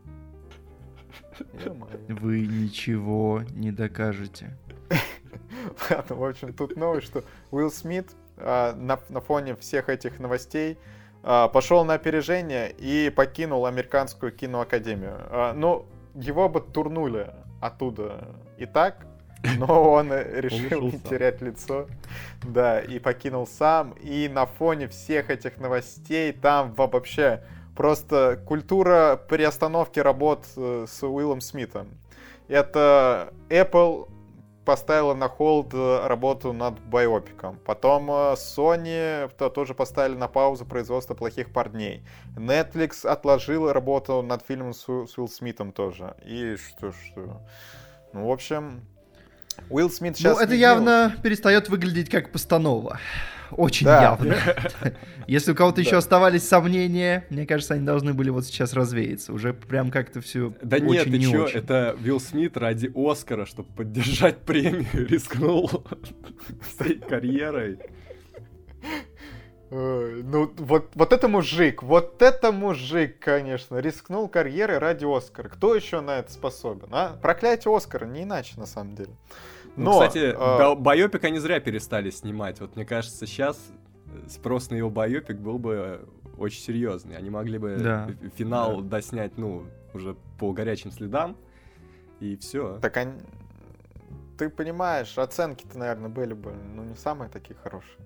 Вы 2.07 2.47
ничего 2.47 3.43
не 3.51 3.71
докажете. 3.71 4.57
Ладно, 5.89 6.15
в 6.15 6.23
общем, 6.23 6.53
тут 6.53 6.75
новость, 6.75 7.07
что 7.07 7.23
Уилл 7.51 7.71
Смит 7.71 8.11
а, 8.37 8.73
на, 8.75 8.99
на 9.09 9.21
фоне 9.21 9.55
всех 9.55 9.89
этих 9.89 10.19
новостей 10.19 10.77
а, 11.23 11.47
пошел 11.47 11.83
на 11.83 11.95
опережение 11.95 12.71
и 12.71 13.09
покинул 13.09 13.65
американскую 13.65 14.31
киноакадемию. 14.31 15.17
А, 15.29 15.53
ну, 15.53 15.85
его 16.15 16.49
бы 16.49 16.61
турнули 16.61 17.31
оттуда 17.61 18.35
и 18.57 18.65
так, 18.65 19.05
но 19.57 19.91
он 19.91 20.11
решил 20.13 20.83
не 20.83 20.99
терять 20.99 21.41
лицо. 21.41 21.87
Да, 22.43 22.79
и 22.79 22.99
покинул 22.99 23.47
сам. 23.47 23.91
И 24.01 24.29
на 24.29 24.45
фоне 24.45 24.87
всех 24.87 25.29
этих 25.29 25.57
новостей 25.57 26.31
там 26.31 26.73
вообще 26.73 27.43
просто 27.79 28.37
культура 28.45 29.17
приостановки 29.29 30.01
работ 30.01 30.45
э, 30.57 30.85
с 30.85 31.01
Уиллом 31.01 31.39
Смитом. 31.39 31.87
Это 32.49 33.31
Apple 33.47 34.09
поставила 34.65 35.13
на 35.13 35.29
холд 35.29 35.69
э, 35.73 36.05
работу 36.05 36.51
над 36.51 36.77
байопиком. 36.81 37.57
Потом 37.65 38.11
э, 38.11 38.33
Sony 38.33 39.31
то- 39.37 39.49
тоже 39.49 39.73
поставили 39.73 40.17
на 40.17 40.27
паузу 40.27 40.65
производство 40.65 41.13
«Плохих 41.13 41.53
парней». 41.53 42.03
Netflix 42.35 43.07
отложила 43.07 43.73
работу 43.73 44.21
над 44.23 44.45
фильмом 44.45 44.73
с, 44.73 44.81
с 44.83 45.17
Уилл 45.17 45.29
Смитом 45.29 45.71
тоже. 45.71 46.15
И 46.25 46.57
что, 46.57 46.91
что... 46.91 47.41
Ну, 48.11 48.27
в 48.27 48.31
общем, 48.31 48.81
Уилл 49.69 49.89
Смит 49.89 50.17
сейчас... 50.17 50.35
ну, 50.37 50.43
это 50.43 50.53
явно 50.53 51.15
перестает 51.23 51.69
выглядеть 51.69 52.09
как 52.09 52.33
постанова. 52.33 52.99
Очень 53.51 53.85
Да. 53.85 54.01
явно. 54.01 54.35
Если 55.27 55.51
у 55.51 55.55
кого-то 55.55 55.81
еще 55.81 55.97
оставались 55.97 56.47
сомнения, 56.47 57.25
мне 57.29 57.45
кажется, 57.45 57.75
они 57.75 57.85
должны 57.85 58.13
были 58.13 58.29
вот 58.29 58.45
сейчас 58.45 58.73
развеяться. 58.73 59.31
Уже 59.33 59.53
прям 59.53 59.91
как-то 59.91 60.21
все 60.21 60.53
Да 60.61 60.77
очень 60.77 60.87
нет, 60.89 61.03
ты 61.05 61.17
не 61.17 61.25
чё, 61.25 61.43
очень. 61.45 61.59
это 61.59 61.95
Уилл 62.03 62.19
Смит 62.19 62.57
ради 62.57 62.91
Оскара, 62.95 63.45
чтобы 63.45 63.69
поддержать 63.73 64.39
премию, 64.39 64.85
рискнул 65.07 65.69
всей 66.79 66.95
карьерой. 66.99 67.79
Ой, 69.71 70.23
Ну, 70.23 70.51
вот, 70.57 70.89
вот 70.95 71.13
это 71.13 71.27
мужик, 71.27 71.83
вот 71.83 72.21
это 72.23 72.51
мужик, 72.51 73.19
конечно, 73.19 73.77
рискнул 73.77 74.27
карьерой 74.27 74.79
ради 74.79 75.05
Оскара. 75.05 75.47
Кто 75.47 75.75
еще 75.75 76.01
на 76.01 76.19
это 76.19 76.31
способен, 76.33 76.87
а? 76.91 77.17
Проклятие 77.21 77.75
Оскара, 77.75 78.05
не 78.05 78.23
иначе, 78.23 78.53
на 78.57 78.65
самом 78.65 78.95
деле. 78.95 79.11
Ну, 79.75 79.85
Но, 79.85 79.91
кстати, 79.93 80.33
а, 80.37 80.73
ба- 80.73 80.75
байопик 80.75 81.23
они 81.23 81.39
зря 81.39 81.59
перестали 81.59 82.09
снимать. 82.09 82.59
Вот 82.59 82.75
мне 82.75 82.85
кажется, 82.85 83.25
сейчас 83.25 83.71
спрос 84.27 84.69
на 84.69 84.75
его 84.75 84.89
байопик 84.89 85.37
был 85.37 85.57
бы 85.59 86.07
очень 86.37 86.61
серьезный. 86.61 87.15
Они 87.17 87.29
могли 87.29 87.57
бы 87.57 87.77
Да. 87.77 88.09
ф- 88.09 88.33
финал 88.35 88.81
доснять, 88.81 89.37
ну, 89.37 89.65
уже 89.93 90.15
по 90.39 90.51
горячим 90.51 90.91
следам. 90.91 91.37
И 92.19 92.35
все. 92.37 92.79
Так 92.81 92.97
они... 92.97 93.13
Ты 94.37 94.49
понимаешь, 94.49 95.17
оценки-то, 95.17 95.77
наверное, 95.77 96.09
были 96.09 96.33
бы, 96.33 96.53
ну, 96.53 96.83
не 96.83 96.95
самые 96.95 97.29
такие 97.29 97.55
хорошие. 97.61 97.97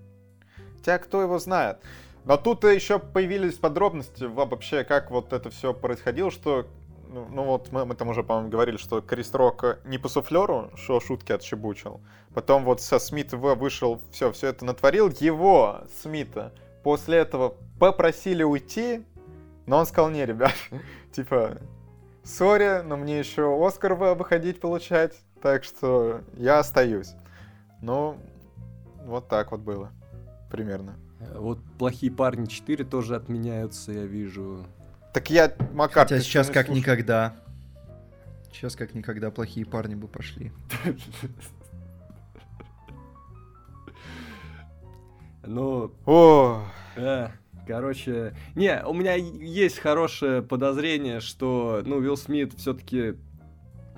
Хотя 0.76 0.98
кто 0.98 1.22
его 1.22 1.38
знает. 1.38 1.78
Но 2.24 2.36
тут 2.36 2.64
еще 2.64 2.98
появились 2.98 3.54
подробности 3.54 4.24
вообще, 4.24 4.82
как 4.84 5.10
вот 5.10 5.32
это 5.32 5.50
все 5.50 5.72
происходило, 5.74 6.30
что 6.30 6.66
ну, 7.14 7.28
ну 7.30 7.44
вот 7.44 7.70
мы, 7.70 7.86
мы 7.86 7.94
там 7.94 8.08
уже, 8.08 8.24
по-моему, 8.24 8.50
говорили, 8.50 8.76
что 8.76 9.00
Крис 9.00 9.32
Рок 9.32 9.78
не 9.84 9.98
по 9.98 10.08
суфлеру, 10.08 10.70
что 10.74 10.98
шутки 10.98 11.30
отщебучил. 11.30 12.00
Потом 12.34 12.64
вот 12.64 12.80
со 12.80 12.98
Смит 12.98 13.32
В 13.32 13.54
вышел, 13.54 14.00
все, 14.10 14.32
все 14.32 14.48
это 14.48 14.64
натворил. 14.64 15.08
Его, 15.08 15.82
Смита, 16.02 16.52
после 16.82 17.18
этого 17.18 17.54
попросили 17.78 18.42
уйти, 18.42 19.04
но 19.66 19.78
он 19.78 19.86
сказал, 19.86 20.10
не, 20.10 20.26
ребят, 20.26 20.54
типа, 21.12 21.58
сори, 22.24 22.82
но 22.82 22.96
мне 22.96 23.20
еще 23.20 23.64
Оскар 23.64 23.94
вы- 23.94 24.14
выходить 24.14 24.58
получать, 24.60 25.14
так 25.40 25.62
что 25.62 26.22
я 26.36 26.58
остаюсь. 26.58 27.14
Ну, 27.80 28.18
вот 29.04 29.28
так 29.28 29.52
вот 29.52 29.60
было, 29.60 29.92
примерно. 30.50 30.96
Вот 31.36 31.58
«Плохие 31.78 32.10
парни 32.10 32.46
4» 32.46 32.84
тоже 32.84 33.14
отменяются, 33.14 33.92
я 33.92 34.04
вижу. 34.04 34.66
Так 35.14 35.30
я, 35.30 35.54
Макар, 35.72 36.04
Хотя 36.08 36.20
сейчас 36.20 36.48
как 36.50 36.66
слушаешь? 36.66 36.84
никогда. 36.84 37.36
Сейчас 38.52 38.74
как 38.76 38.94
никогда 38.94 39.30
плохие 39.30 39.64
парни 39.64 39.94
бы 39.94 40.08
пошли. 40.08 40.52
Ну, 45.46 45.92
О, 46.06 46.62
Э, 46.96 47.28
короче, 47.66 48.34
не, 48.54 48.82
у 48.84 48.94
меня 48.94 49.14
есть 49.14 49.78
хорошее 49.78 50.42
подозрение, 50.42 51.20
что, 51.20 51.82
ну, 51.84 51.96
Уилл 51.96 52.16
Смит 52.16 52.54
все-таки 52.54 53.14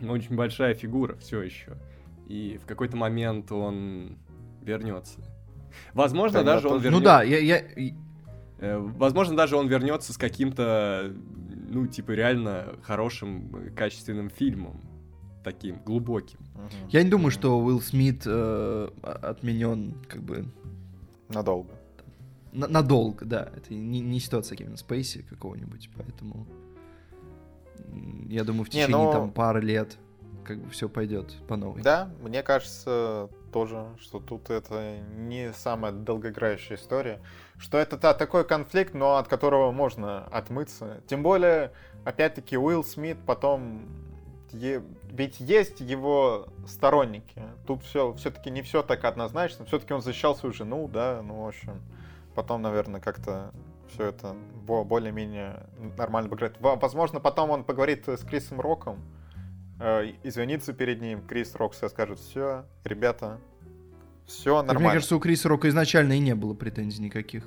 очень 0.03 0.35
большая 0.35 0.75
фигура 0.75 1.17
все 1.17 1.41
еще. 1.43 1.77
И 2.27 2.59
в 2.63 2.67
какой-то 2.67 2.97
момент 2.97 3.53
он 3.53 4.19
вернется. 4.63 5.21
Возможно, 5.95 6.41
Да, 6.43 6.55
даже 6.55 6.67
я 6.67 6.73
он 6.75 6.81
тоже- 6.81 6.85
вернется. 6.85 7.01
Ну 7.01 7.05
да, 7.05 7.23
я, 7.23 7.39
я, 7.39 7.63
Возможно, 8.59 9.37
даже 9.37 9.57
он 9.57 9.69
вернется 9.69 10.12
с 10.12 10.16
каким-то, 10.19 11.12
ну, 11.69 11.87
типа, 11.87 12.12
реально 12.12 12.77
хорошим, 12.83 13.55
э, 13.55 13.71
качественным 13.71 14.31
фильмом. 14.31 14.81
Таким, 15.45 15.77
глубоким. 15.85 16.40
я 16.88 17.03
не 17.05 17.09
думаю, 17.11 17.31
что 17.31 17.59
Уилл 17.61 17.81
Смит 17.81 18.23
э, 18.27 18.88
отменен 19.03 19.95
как 20.09 20.23
бы 20.23 20.47
Надолго. 21.29 21.71
на- 22.53 22.66
надолго, 22.66 23.25
да. 23.25 23.51
Это 23.57 23.73
не, 23.73 24.01
не 24.01 24.19
ситуация 24.19 24.57
Кевина 24.57 24.77
Спейси 24.77 25.23
какого-нибудь, 25.23 25.88
поэтому 25.97 26.49
я 28.29 28.42
думаю, 28.42 28.64
в 28.64 28.69
Не, 28.69 28.81
течение 28.83 28.97
но- 28.97 29.12
там 29.12 29.31
пары 29.31 29.61
лет 29.61 29.97
как 30.45 30.61
бы 30.62 30.71
все 30.71 30.88
пойдет 30.88 31.37
по 31.47 31.57
новой. 31.57 31.83
Да, 31.83 32.11
мне 32.23 32.42
кажется 32.42 33.29
тоже, 33.57 33.87
что 33.99 34.21
тут 34.21 34.51
это 34.51 34.99
не 35.16 35.51
самая 35.55 35.90
долгоиграющая 35.90 36.77
история. 36.77 37.23
Что 37.57 37.79
это 37.79 37.97
та, 37.97 38.12
такой 38.12 38.45
конфликт, 38.45 38.92
но 38.92 39.16
от 39.16 39.29
которого 39.29 39.73
можно 39.73 40.27
отмыться. 40.27 41.01
Тем 41.07 41.23
более, 41.23 41.73
опять-таки, 42.05 42.59
Уилл 42.59 42.85
Смит 42.85 43.16
потом... 43.25 43.88
е- 44.53 44.83
Ведь 45.11 45.40
есть 45.40 45.81
его 45.81 46.49
сторонники. 46.66 47.42
Тут 47.66 47.83
все 47.83 48.12
все-таки 48.12 48.51
не 48.51 48.61
все 48.61 48.83
так 48.83 49.03
однозначно. 49.07 49.64
Все-таки 49.64 49.95
он 49.95 50.03
защищал 50.03 50.37
свою 50.37 50.53
жену, 50.53 50.87
да, 50.87 51.23
ну, 51.25 51.42
в 51.45 51.49
общем. 51.49 51.81
Потом, 52.35 52.61
наверное, 52.61 53.01
как-то 53.01 53.53
все 53.88 54.05
это 54.09 54.37
бо- 54.66 54.85
более-менее 54.85 55.62
нормально. 55.97 56.29
Во- 56.61 56.77
Возможно, 56.77 57.21
потом 57.21 57.49
он 57.49 57.64
поговорит 57.64 58.07
с 58.07 58.23
Крисом 58.23 58.61
Роком, 58.61 58.99
э, 59.81 60.12
извиниться 60.23 60.73
перед 60.73 61.01
ним, 61.01 61.23
Крис 61.27 61.55
Рок 61.55 61.73
все 61.73 61.89
скажет, 61.89 62.19
все, 62.19 62.65
ребята, 62.85 63.39
все 64.27 64.57
Так, 64.59 64.67
нормально. 64.69 64.89
мне 64.89 64.95
кажется, 64.95 65.17
у 65.17 65.21
Криса 65.21 65.49
Рока 65.49 65.69
изначально 65.69 66.15
и 66.15 66.19
не 66.19 66.35
было 66.35 66.55
претензий 66.55 67.03
никаких. 67.03 67.45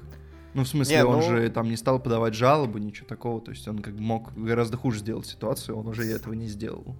Ну, 0.53 0.63
в 0.63 0.67
смысле, 0.67 0.95
Не, 0.97 1.05
он 1.05 1.17
ну- 1.17 1.21
же 1.21 1.49
там 1.51 1.69
не 1.69 1.77
стал 1.77 1.99
подавать 1.99 2.33
жалобы, 2.33 2.79
ничего 2.79 3.05
такого. 3.07 3.39
То 3.39 3.51
есть 3.51 3.67
он 3.67 3.79
как 3.79 3.93
бы 3.93 4.01
мог 4.01 4.33
гораздо 4.33 4.77
хуже 4.77 4.99
сделать 4.99 5.27
ситуацию, 5.27 5.77
он 5.77 5.87
уже 5.87 6.03
этого 6.11 6.33
не 6.33 6.47
сделал. 6.47 6.95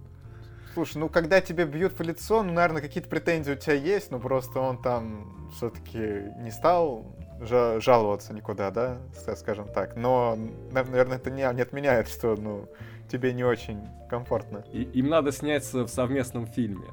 Слушай, 0.72 0.98
ну 0.98 1.08
когда 1.08 1.40
тебе 1.40 1.64
бьют 1.64 1.98
в 1.98 2.02
лицо, 2.02 2.44
ну, 2.44 2.52
наверное, 2.52 2.80
какие-то 2.80 3.08
претензии 3.08 3.50
у 3.52 3.56
тебя 3.56 3.74
есть, 3.74 4.12
но 4.12 4.20
просто 4.20 4.60
он 4.60 4.80
там 4.80 5.50
все-таки 5.56 6.30
не 6.38 6.52
стал 6.52 7.04
жа- 7.40 7.80
жаловаться 7.80 8.32
никуда, 8.32 8.70
да, 8.70 8.98
скажем 9.36 9.66
так. 9.66 9.96
Но, 9.96 10.38
нав- 10.70 10.88
наверное, 10.88 11.16
это 11.16 11.30
не, 11.32 11.42
не 11.54 11.62
отменяет, 11.62 12.06
что, 12.08 12.36
ну, 12.36 12.68
тебе 13.10 13.32
не 13.32 13.44
очень 13.44 13.86
комфортно. 14.08 14.64
И- 14.72 14.82
им 14.82 15.08
надо 15.08 15.32
сняться 15.32 15.84
в 15.84 15.88
совместном 15.88 16.46
фильме 16.46 16.86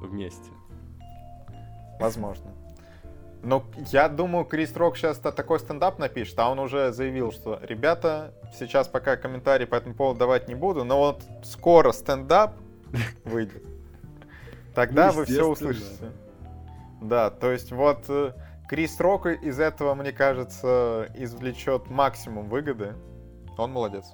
вместе. 0.00 0.50
Возможно. 2.00 2.50
Но 3.42 3.64
я 3.90 4.08
думаю, 4.08 4.44
Крис 4.44 4.74
Рок 4.76 4.96
сейчас 4.96 5.18
такой 5.18 5.58
стендап 5.58 5.98
напишет, 5.98 6.38
а 6.38 6.48
он 6.48 6.60
уже 6.60 6.92
заявил, 6.92 7.32
что 7.32 7.58
ребята, 7.62 8.32
сейчас 8.56 8.86
пока 8.86 9.16
комментарии 9.16 9.64
по 9.64 9.74
этому 9.74 9.94
поводу 9.94 10.20
давать 10.20 10.48
не 10.48 10.54
буду, 10.54 10.84
но 10.84 10.98
вот 10.98 11.22
скоро 11.42 11.90
стендап 11.92 12.54
выйдет. 13.24 13.64
Тогда 14.74 15.08
Ну, 15.08 15.18
вы 15.18 15.24
все 15.24 15.44
услышите. 15.44 16.12
Да, 17.00 17.30
то 17.30 17.50
есть 17.50 17.72
вот 17.72 18.04
э, 18.08 18.32
Крис 18.68 19.00
Рок 19.00 19.26
из 19.26 19.58
этого, 19.58 19.94
мне 19.94 20.12
кажется, 20.12 21.08
извлечет 21.16 21.90
максимум 21.90 22.48
выгоды. 22.48 22.94
Он 23.58 23.72
молодец. 23.72 24.06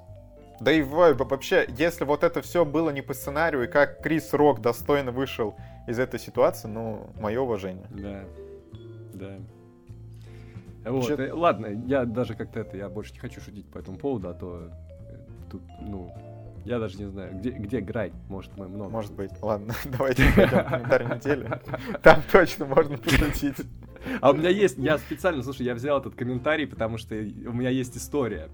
Да 0.61 0.73
и 0.73 0.83
во- 0.83 1.15
вообще, 1.15 1.69
если 1.77 2.05
вот 2.05 2.25
это 2.25 2.43
все 2.43 2.65
было 2.65 2.91
не 2.91 3.03
по 3.03 3.15
сценарию, 3.15 3.65
и 3.65 3.67
как 3.67 4.03
Крис 4.03 4.33
Рок 4.33 4.61
достойно 4.61 5.13
вышел 5.13 5.55
из 5.87 5.99
этой 5.99 6.19
ситуации, 6.19 6.69
ну, 6.69 7.11
мое 7.21 7.41
уважение. 7.41 7.87
Да, 7.91 8.25
да. 9.15 9.37
Вот, 10.85 11.07
Чё- 11.07 11.17
э, 11.17 11.33
ладно, 11.33 11.67
я 11.87 12.05
даже 12.05 12.35
как-то 12.35 12.61
это, 12.61 12.77
я 12.77 12.89
больше 12.89 13.13
не 13.13 13.19
хочу 13.19 13.41
шутить 13.41 13.67
по 13.67 13.79
этому 13.79 13.99
поводу, 13.99 14.29
а 14.31 14.35
то 14.35 14.69
э, 15.11 15.17
тут, 15.51 15.63
ну, 15.81 16.13
я 16.65 16.79
даже 16.79 16.99
не 16.99 17.07
знаю, 17.09 17.35
где, 17.39 17.51
где 17.51 17.81
Грай, 17.81 18.13
может, 18.29 18.57
мы 18.57 18.69
много. 18.69 18.91
Может 18.91 19.13
быть. 19.13 19.31
Ладно, 19.43 19.75
давайте 19.85 20.25
пойдем 20.35 20.59
в 20.59 20.69
комментарий 20.69 21.07
недели. 21.07 21.51
Там 22.03 22.23
точно 22.31 22.67
можно 22.67 22.99
пошутить. 22.99 23.57
А 24.21 24.31
у 24.31 24.35
меня 24.35 24.49
есть, 24.49 24.79
я 24.79 24.99
специально, 24.99 25.43
слушай, 25.43 25.65
я 25.67 25.75
взял 25.75 25.99
этот 26.01 26.15
комментарий, 26.15 26.67
потому 26.67 26.99
что 26.99 27.15
у 27.15 27.53
меня 27.53 27.71
есть 27.71 27.97
история. 27.97 28.49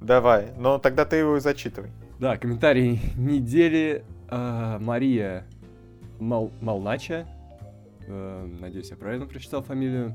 Давай, 0.00 0.48
но 0.58 0.78
тогда 0.78 1.04
ты 1.04 1.16
его 1.16 1.36
и 1.36 1.40
зачитывай. 1.40 1.90
Да, 2.18 2.36
комментарий 2.36 3.00
недели. 3.16 4.04
а, 4.28 4.78
Мария 4.78 5.44
Мал- 6.18 6.50
Малнача. 6.60 7.26
Э, 8.06 8.46
надеюсь, 8.60 8.90
я 8.90 8.96
правильно 8.96 9.26
прочитал 9.26 9.62
фамилию. 9.62 10.14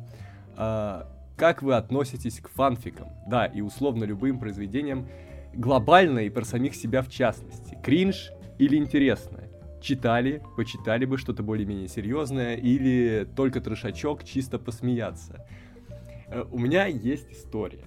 А, 0.57 1.07
как 1.37 1.61
вы 1.61 1.75
относитесь 1.75 2.39
к 2.39 2.49
фанфикам? 2.49 3.07
Да, 3.27 3.45
и 3.45 3.61
условно 3.61 4.03
любым 4.03 4.39
произведениям, 4.39 5.07
глобально 5.53 6.19
и 6.19 6.29
про 6.29 6.43
самих 6.43 6.75
себя 6.75 7.01
в 7.01 7.09
частности. 7.09 7.77
Кринж 7.83 8.31
или 8.57 8.75
интересно? 8.77 9.39
Читали, 9.81 10.41
почитали 10.57 11.05
бы 11.05 11.17
что-то 11.17 11.41
более-менее 11.43 11.87
серьезное 11.87 12.55
или 12.55 13.27
только 13.35 13.61
трешачок 13.61 14.23
чисто 14.23 14.59
посмеяться? 14.59 15.45
Э, 16.27 16.43
У 16.51 16.59
меня 16.59 16.85
есть 16.87 17.31
история. 17.31 17.85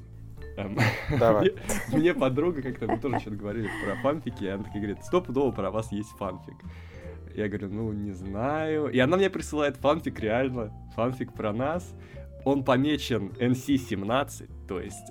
Эм, 0.56 0.78
Давай. 1.18 1.52
мне, 1.90 1.98
мне 1.98 2.14
подруга 2.14 2.62
как-то, 2.62 2.86
мы 2.86 2.98
тоже 2.98 3.20
что-то 3.20 3.36
говорили 3.36 3.68
про 3.84 3.96
фанфики, 3.96 4.44
и 4.44 4.48
она 4.48 4.64
такая 4.64 4.82
говорит, 4.82 5.04
стопудово 5.04 5.50
про 5.52 5.70
вас 5.70 5.90
есть 5.92 6.10
фанфик. 6.18 6.56
Я 7.34 7.48
говорю, 7.48 7.68
ну, 7.70 7.92
не 7.92 8.12
знаю. 8.12 8.88
И 8.88 8.98
она 8.98 9.16
мне 9.16 9.30
присылает 9.30 9.76
фанфик, 9.76 10.20
реально, 10.20 10.72
фанфик 10.94 11.32
про 11.32 11.52
нас. 11.52 11.94
Он 12.44 12.64
помечен 12.64 13.28
NC-17, 13.38 14.66
то 14.68 14.80
есть 14.80 15.10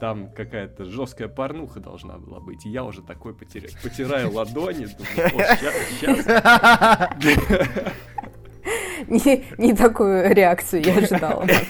там 0.00 0.30
какая-то 0.30 0.84
жесткая 0.84 1.28
порнуха 1.28 1.80
должна 1.80 2.18
была 2.18 2.40
быть. 2.40 2.64
И 2.64 2.70
я 2.70 2.84
уже 2.84 3.02
такой 3.02 3.34
потеря... 3.34 3.68
потираю 3.82 4.32
ладони, 4.32 4.86
думаю, 4.86 5.28
«О, 5.34 5.56
щас- 5.56 6.00
щас». 6.00 7.92
Не, 9.08 9.44
не 9.58 9.74
такую 9.74 10.34
реакцию 10.34 10.82
я 10.84 10.98
ожидала. 10.98 11.46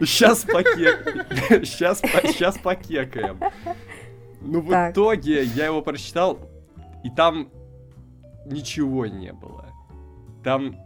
Сейчас 0.00 0.44
покек... 0.44 1.64
Сейчас, 1.64 2.58
покекаем. 2.58 3.40
Ну, 4.40 4.60
в 4.60 4.70
Так. 4.70 4.92
итоге 4.92 5.44
я 5.44 5.66
его 5.66 5.82
прочитал, 5.82 6.38
и 7.04 7.10
там 7.10 7.50
ничего 8.46 9.06
не 9.06 9.32
было. 9.32 9.66
Там 10.42 10.76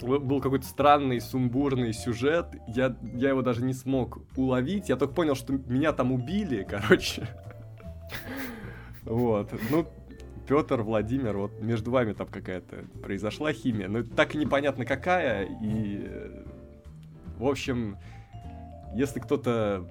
был 0.00 0.40
какой-то 0.40 0.66
странный, 0.66 1.20
сумбурный 1.20 1.92
сюжет. 1.92 2.46
Я, 2.66 2.96
я 3.14 3.30
его 3.30 3.42
даже 3.42 3.62
не 3.62 3.72
смог 3.72 4.18
уловить. 4.36 4.88
Я 4.88 4.96
только 4.96 5.14
понял, 5.14 5.34
что 5.34 5.52
меня 5.52 5.92
там 5.92 6.12
убили, 6.12 6.66
короче. 6.68 7.28
Вот. 9.02 9.50
Ну, 9.70 9.86
Петр, 10.46 10.82
Владимир, 10.82 11.36
вот 11.36 11.60
между 11.60 11.90
вами 11.90 12.12
там 12.12 12.26
какая-то 12.26 12.84
произошла 13.02 13.52
химия. 13.52 13.88
Но 13.88 14.02
так 14.02 14.34
и 14.34 14.38
непонятно 14.38 14.84
какая. 14.84 15.44
И, 15.62 16.02
э, 16.06 16.44
в 17.38 17.46
общем, 17.46 17.96
если 18.94 19.20
кто-то 19.20 19.88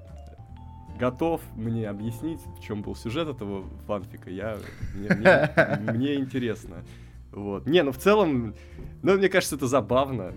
готов 0.99 1.41
мне 1.55 1.89
объяснить, 1.89 2.39
в 2.57 2.61
чем 2.63 2.83
был 2.83 2.95
сюжет 2.95 3.27
этого 3.27 3.65
фанфика, 3.87 4.29
я, 4.29 4.57
мне, 4.95 5.09
мне- 5.09 5.91
мне 5.93 6.15
интересно. 6.15 6.83
Вот. 7.31 7.65
Не, 7.65 7.81
ну 7.81 7.91
в 7.91 7.97
целом, 7.97 8.53
ну, 9.01 9.17
мне 9.17 9.29
кажется, 9.29 9.55
это 9.55 9.67
забавно. 9.67 10.33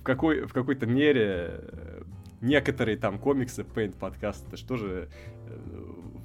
В, 0.00 0.02
какой, 0.02 0.46
в 0.46 0.52
какой-то 0.52 0.86
мере 0.86 1.60
э, 1.60 2.02
некоторые 2.40 2.96
там 2.96 3.20
комиксы, 3.20 3.62
Paint 3.62 3.96
подкаст, 3.96 4.44
это 4.52 4.76
же 4.76 5.08
э, 5.46 5.58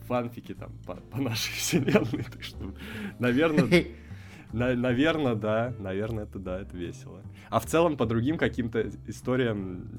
фанфики 0.07 0.53
там 0.53 0.71
по, 0.85 0.95
по 0.95 1.21
нашей 1.21 1.53
вселенной, 1.57 2.23
так 2.23 2.43
что, 2.43 2.73
наверное, 3.19 3.85
наверное, 4.53 5.35
да, 5.35 5.73
наверное, 5.79 6.23
это 6.23 6.39
да, 6.39 6.61
это 6.61 6.75
весело. 6.75 7.21
А 7.49 7.59
в 7.59 7.65
целом 7.65 7.97
по 7.97 8.05
другим 8.05 8.37
каким-то 8.37 8.89
историям 9.07 9.89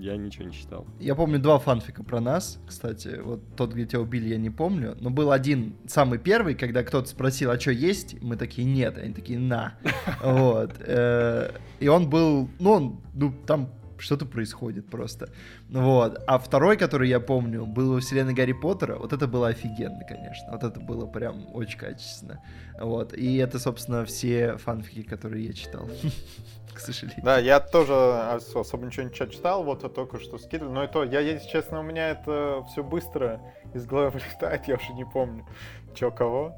я 0.00 0.16
ничего 0.16 0.46
не 0.46 0.52
читал. 0.52 0.86
Я 0.98 1.14
помню 1.14 1.38
два 1.38 1.58
фанфика 1.58 2.02
про 2.02 2.20
нас, 2.20 2.58
кстати. 2.66 3.20
Вот 3.22 3.40
тот, 3.56 3.74
где 3.74 3.86
тебя 3.86 4.00
убили, 4.00 4.28
я 4.28 4.38
не 4.38 4.50
помню. 4.50 4.96
Но 5.00 5.10
был 5.10 5.30
один, 5.30 5.76
самый 5.86 6.18
первый, 6.18 6.54
когда 6.54 6.82
кто-то 6.82 7.08
спросил, 7.08 7.50
а 7.50 7.60
что 7.60 7.72
есть? 7.72 8.20
Мы 8.22 8.36
такие, 8.36 8.66
нет. 8.66 8.96
Они 8.96 9.12
такие, 9.12 9.38
на. 9.38 9.74
Вот. 10.22 10.76
Э, 10.80 11.50
И 11.80 11.88
он 11.88 12.08
был, 12.08 12.48
ну, 12.58 12.70
он, 12.70 13.00
ну, 13.14 13.34
там 13.46 13.70
что-то 14.00 14.26
происходит 14.26 14.88
просто. 14.90 15.28
Вот. 15.68 16.22
А 16.26 16.38
второй, 16.38 16.76
который 16.76 17.08
я 17.08 17.20
помню, 17.20 17.66
был 17.66 17.94
во 17.94 18.00
вселенной 18.00 18.34
Гарри 18.34 18.52
Поттера. 18.52 18.96
Вот 18.96 19.12
это 19.12 19.26
было 19.28 19.48
офигенно, 19.48 20.04
конечно. 20.08 20.50
Вот 20.50 20.64
это 20.64 20.80
было 20.80 21.06
прям 21.06 21.54
очень 21.54 21.78
качественно. 21.78 22.42
Вот. 22.80 23.12
И 23.14 23.36
это, 23.36 23.58
собственно, 23.58 24.04
все 24.04 24.56
фанфики, 24.56 25.02
которые 25.02 25.46
я 25.46 25.52
читал. 25.52 25.88
К 26.74 26.78
сожалению. 26.80 27.24
Да, 27.24 27.38
я 27.38 27.60
тоже 27.60 27.92
ос- 27.92 28.54
особо 28.54 28.86
ничего 28.86 29.06
не 29.06 29.12
читал, 29.12 29.64
вот 29.64 29.94
только 29.94 30.18
что 30.18 30.38
скидывал. 30.38 30.72
Но 30.72 30.84
и 30.84 30.88
то, 30.88 31.04
я, 31.04 31.20
если 31.20 31.48
честно, 31.48 31.80
у 31.80 31.82
меня 31.82 32.10
это 32.10 32.64
все 32.70 32.82
быстро 32.82 33.40
из 33.74 33.84
головы 33.86 34.10
вылетает, 34.18 34.66
я 34.68 34.76
уже 34.76 34.92
не 34.94 35.04
помню, 35.04 35.46
чё 35.94 36.10
кого. 36.10 36.54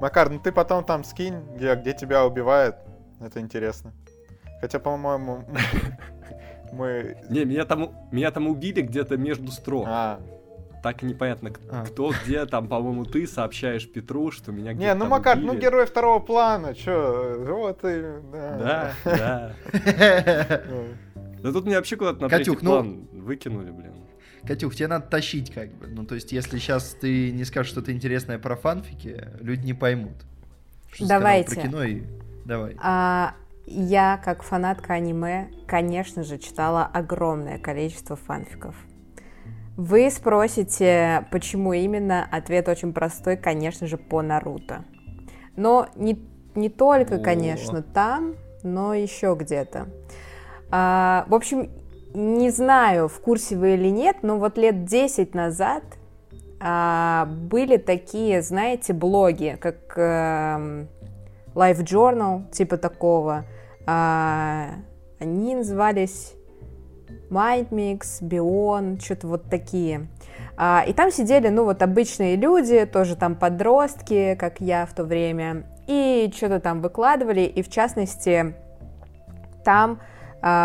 Макар, 0.00 0.28
ну 0.30 0.38
ты 0.38 0.52
потом 0.52 0.84
там 0.84 1.02
скинь, 1.02 1.40
где, 1.56 1.74
где 1.74 1.92
тебя 1.94 2.24
убивают. 2.24 2.76
Это 3.20 3.40
интересно. 3.40 3.92
Хотя, 4.60 4.78
по-моему, 4.78 5.44
мы... 6.74 7.16
Не, 7.30 7.44
меня 7.44 7.64
там, 7.64 7.90
меня 8.12 8.30
там 8.30 8.46
убили 8.48 8.80
где-то 8.82 9.16
между 9.16 9.50
строк. 9.52 9.86
А, 9.88 10.20
Так 10.82 11.02
и 11.02 11.06
непонятно, 11.06 11.50
А. 11.70 11.84
кто 11.86 12.12
где, 12.24 12.44
там, 12.46 12.68
по-моему, 12.68 13.04
ты 13.04 13.26
сообщаешь 13.26 13.90
Петру, 13.90 14.30
что 14.30 14.52
меня 14.52 14.72
где-то 14.74 14.86
не, 14.86 14.94
ну 14.94 15.00
там 15.00 15.08
Макар, 15.10 15.38
ну 15.38 15.52
убили. 15.52 15.62
герой 15.62 15.86
второго 15.86 16.18
плана, 16.20 16.74
чё, 16.74 17.42
вот 17.46 17.80
и... 17.84 18.02
Да, 18.32 18.92
да. 19.04 19.52
Ну, 20.68 20.84
Да 21.42 21.52
тут 21.52 21.66
меня 21.66 21.76
вообще 21.76 21.96
куда-то 21.96 22.22
на 22.22 22.28
Катюх, 22.28 22.58
третий 22.58 22.64
ну- 22.64 22.70
план 22.70 23.08
выкинули, 23.12 23.70
блин. 23.70 23.92
Катюх, 24.46 24.74
тебе 24.74 24.88
надо 24.88 25.06
тащить 25.06 25.50
как 25.52 25.72
бы. 25.74 25.86
Ну, 25.86 26.04
то 26.04 26.14
есть, 26.14 26.32
если 26.32 26.58
сейчас 26.58 26.96
ты 27.00 27.30
не 27.32 27.44
скажешь 27.44 27.72
что-то 27.72 27.92
интересное 27.92 28.38
про 28.38 28.56
фанфики, 28.56 29.28
люди 29.40 29.64
не 29.64 29.72
поймут. 29.74 30.16
Что 30.92 31.08
Давайте. 31.08 31.54
Про 31.54 31.62
кино 31.62 31.82
и... 31.82 32.02
Давай. 32.44 32.76
А, 32.78 33.34
я, 33.66 34.20
как 34.22 34.42
фанатка 34.42 34.94
аниме, 34.94 35.48
конечно 35.66 36.22
же, 36.22 36.38
читала 36.38 36.88
огромное 36.92 37.58
количество 37.58 38.16
фанфиков. 38.16 38.74
Вы 39.76 40.10
спросите, 40.10 41.26
почему 41.32 41.72
именно? 41.72 42.28
Ответ 42.30 42.68
очень 42.68 42.92
простой, 42.92 43.36
конечно 43.36 43.86
же, 43.86 43.96
по 43.96 44.22
Наруто. 44.22 44.84
Но 45.56 45.88
не, 45.96 46.24
не 46.54 46.68
только, 46.68 47.16
О. 47.16 47.18
конечно, 47.18 47.82
там, 47.82 48.34
но 48.62 48.94
еще 48.94 49.36
где-то. 49.38 49.88
А, 50.70 51.24
в 51.28 51.34
общем, 51.34 51.70
не 52.14 52.50
знаю, 52.50 53.08
в 53.08 53.20
курсе 53.20 53.56
вы 53.56 53.74
или 53.74 53.88
нет, 53.88 54.18
но 54.22 54.38
вот 54.38 54.56
лет 54.58 54.84
10 54.84 55.34
назад 55.34 55.82
а, 56.60 57.26
были 57.26 57.76
такие, 57.76 58.42
знаете, 58.42 58.92
блоги, 58.92 59.58
как 59.60 59.92
эм, 59.96 60.88
Life 61.54 61.82
Journal, 61.84 62.50
типа 62.50 62.76
такого. 62.76 63.44
А, 63.86 64.70
они 65.18 65.54
назывались 65.54 66.34
MindMix, 67.30 68.22
Bion, 68.22 69.00
что-то 69.00 69.28
вот 69.28 69.50
такие. 69.50 70.08
А, 70.56 70.84
и 70.86 70.92
там 70.92 71.10
сидели, 71.10 71.48
ну, 71.48 71.64
вот 71.64 71.82
обычные 71.82 72.36
люди, 72.36 72.84
тоже 72.86 73.16
там 73.16 73.34
подростки, 73.34 74.36
как 74.38 74.60
я 74.60 74.86
в 74.86 74.94
то 74.94 75.04
время, 75.04 75.66
и 75.86 76.32
что-то 76.34 76.60
там 76.60 76.80
выкладывали, 76.80 77.42
и 77.42 77.62
в 77.62 77.68
частности, 77.68 78.54
там 79.64 80.00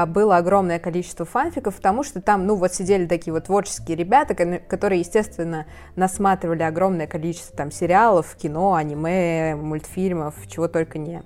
было 0.07 0.37
огромное 0.37 0.77
количество 0.77 1.25
фанфиков, 1.25 1.75
потому 1.75 2.03
что 2.03 2.21
там, 2.21 2.45
ну, 2.45 2.55
вот 2.55 2.73
сидели 2.73 3.05
такие 3.05 3.33
вот 3.33 3.45
творческие 3.45 3.95
ребята, 3.95 4.35
которые, 4.35 4.99
естественно, 4.99 5.65
насматривали 5.95 6.63
огромное 6.63 7.07
количество 7.07 7.55
там 7.55 7.71
сериалов, 7.71 8.35
кино, 8.35 8.73
аниме, 8.73 9.55
мультфильмов, 9.55 10.35
чего 10.47 10.67
только 10.67 10.97
не. 10.97 11.23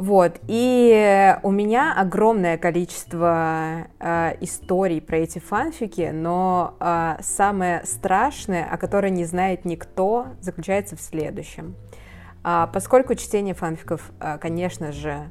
Вот, 0.00 0.40
и 0.48 1.36
у 1.42 1.50
меня 1.50 1.94
огромное 1.94 2.56
количество 2.56 3.86
э, 3.98 4.32
историй 4.40 4.98
про 4.98 5.18
эти 5.18 5.40
фанфики, 5.40 6.10
но 6.10 6.74
э, 6.80 7.16
самое 7.20 7.84
страшное, 7.84 8.64
о 8.64 8.78
которой 8.78 9.10
не 9.10 9.26
знает 9.26 9.66
никто, 9.66 10.28
заключается 10.40 10.96
в 10.96 11.02
следующем. 11.02 11.76
А, 12.42 12.68
поскольку 12.68 13.14
чтение 13.14 13.52
фанфиков, 13.52 14.10
а, 14.20 14.38
конечно 14.38 14.90
же, 14.90 15.30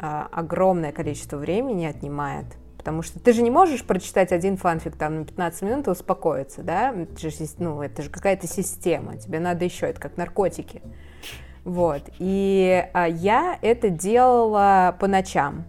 а, 0.00 0.28
огромное 0.32 0.92
количество 0.92 1.36
времени 1.36 1.84
отнимает, 1.84 2.46
потому 2.78 3.02
что 3.02 3.20
ты 3.20 3.34
же 3.34 3.42
не 3.42 3.50
можешь 3.50 3.84
прочитать 3.84 4.32
один 4.32 4.56
фанфик 4.56 4.96
там 4.96 5.20
на 5.20 5.24
15 5.26 5.62
минут 5.62 5.86
и 5.86 5.90
успокоиться, 5.90 6.62
да? 6.62 6.90
Это 6.90 7.20
же, 7.20 7.30
ну, 7.58 7.82
это 7.82 8.02
же 8.02 8.08
какая-то 8.08 8.46
система, 8.46 9.18
тебе 9.18 9.40
надо 9.40 9.66
еще, 9.66 9.86
это 9.86 10.00
как 10.00 10.16
наркотики. 10.16 10.80
Вот, 11.64 12.02
и 12.18 12.88
а, 12.94 13.06
я 13.06 13.58
это 13.60 13.90
делала 13.90 14.96
по 14.98 15.06
ночам. 15.06 15.64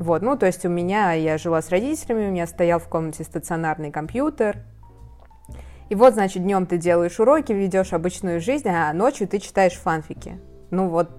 Вот, 0.00 0.20
ну, 0.22 0.36
то 0.36 0.46
есть 0.46 0.64
у 0.66 0.68
меня, 0.68 1.12
я 1.12 1.38
жила 1.38 1.62
с 1.62 1.68
родителями, 1.70 2.26
у 2.26 2.32
меня 2.32 2.48
стоял 2.48 2.80
в 2.80 2.88
комнате 2.88 3.22
стационарный 3.22 3.92
компьютер, 3.92 4.64
и 5.88 5.94
вот, 5.94 6.14
значит, 6.14 6.42
днем 6.42 6.66
ты 6.66 6.78
делаешь 6.78 7.20
уроки, 7.20 7.52
ведешь 7.52 7.92
обычную 7.92 8.40
жизнь, 8.40 8.68
а 8.68 8.92
ночью 8.92 9.28
ты 9.28 9.38
читаешь 9.38 9.74
фанфики. 9.74 10.40
Ну 10.70 10.88
вот 10.88 11.10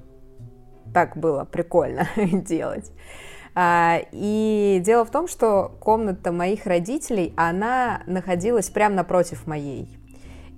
так 0.94 1.18
было 1.18 1.46
прикольно 1.46 2.08
делать. 2.16 2.92
А, 3.60 4.02
и 4.12 4.80
дело 4.86 5.04
в 5.04 5.10
том, 5.10 5.28
что 5.28 5.76
комната 5.80 6.32
моих 6.32 6.68
родителей, 6.68 7.34
она 7.36 8.04
находилась 8.06 8.70
прямо 8.70 8.94
напротив 8.94 9.48
моей. 9.48 9.98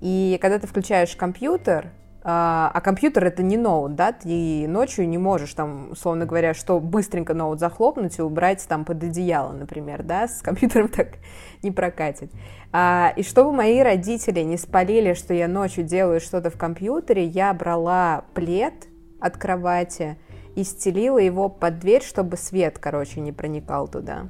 И 0.01 0.37
когда 0.41 0.59
ты 0.59 0.67
включаешь 0.67 1.15
компьютер, 1.15 1.91
а, 2.21 2.69
а 2.73 2.81
компьютер 2.81 3.23
это 3.25 3.41
не 3.41 3.55
ноут, 3.55 3.95
да, 3.95 4.11
ты 4.11 4.67
ночью 4.67 5.07
не 5.07 5.17
можешь 5.17 5.53
там, 5.53 5.91
условно 5.91 6.25
говоря, 6.25 6.53
что 6.53 6.81
быстренько 6.81 7.33
ноут 7.33 7.59
захлопнуть 7.59 8.19
и 8.19 8.21
убрать 8.21 8.65
там 8.67 8.83
под 8.83 9.01
одеяло, 9.01 9.53
например, 9.53 10.03
да, 10.03 10.27
с 10.27 10.41
компьютером 10.41 10.87
так 10.95 11.19
не 11.63 11.71
прокатит. 11.71 12.31
А, 12.73 13.13
и 13.15 13.23
чтобы 13.23 13.53
мои 13.53 13.79
родители 13.79 14.41
не 14.41 14.57
спалили, 14.57 15.13
что 15.13 15.33
я 15.33 15.47
ночью 15.47 15.85
делаю 15.85 16.19
что-то 16.19 16.49
в 16.49 16.57
компьютере, 16.57 17.23
я 17.23 17.53
брала 17.53 18.25
плед 18.33 18.88
от 19.19 19.37
кровати 19.37 20.17
и 20.55 20.63
стелила 20.63 21.17
его 21.17 21.49
под 21.49 21.79
дверь, 21.79 22.03
чтобы 22.03 22.37
свет, 22.37 22.79
короче, 22.79 23.19
не 23.19 23.31
проникал 23.31 23.87
туда. 23.87 24.27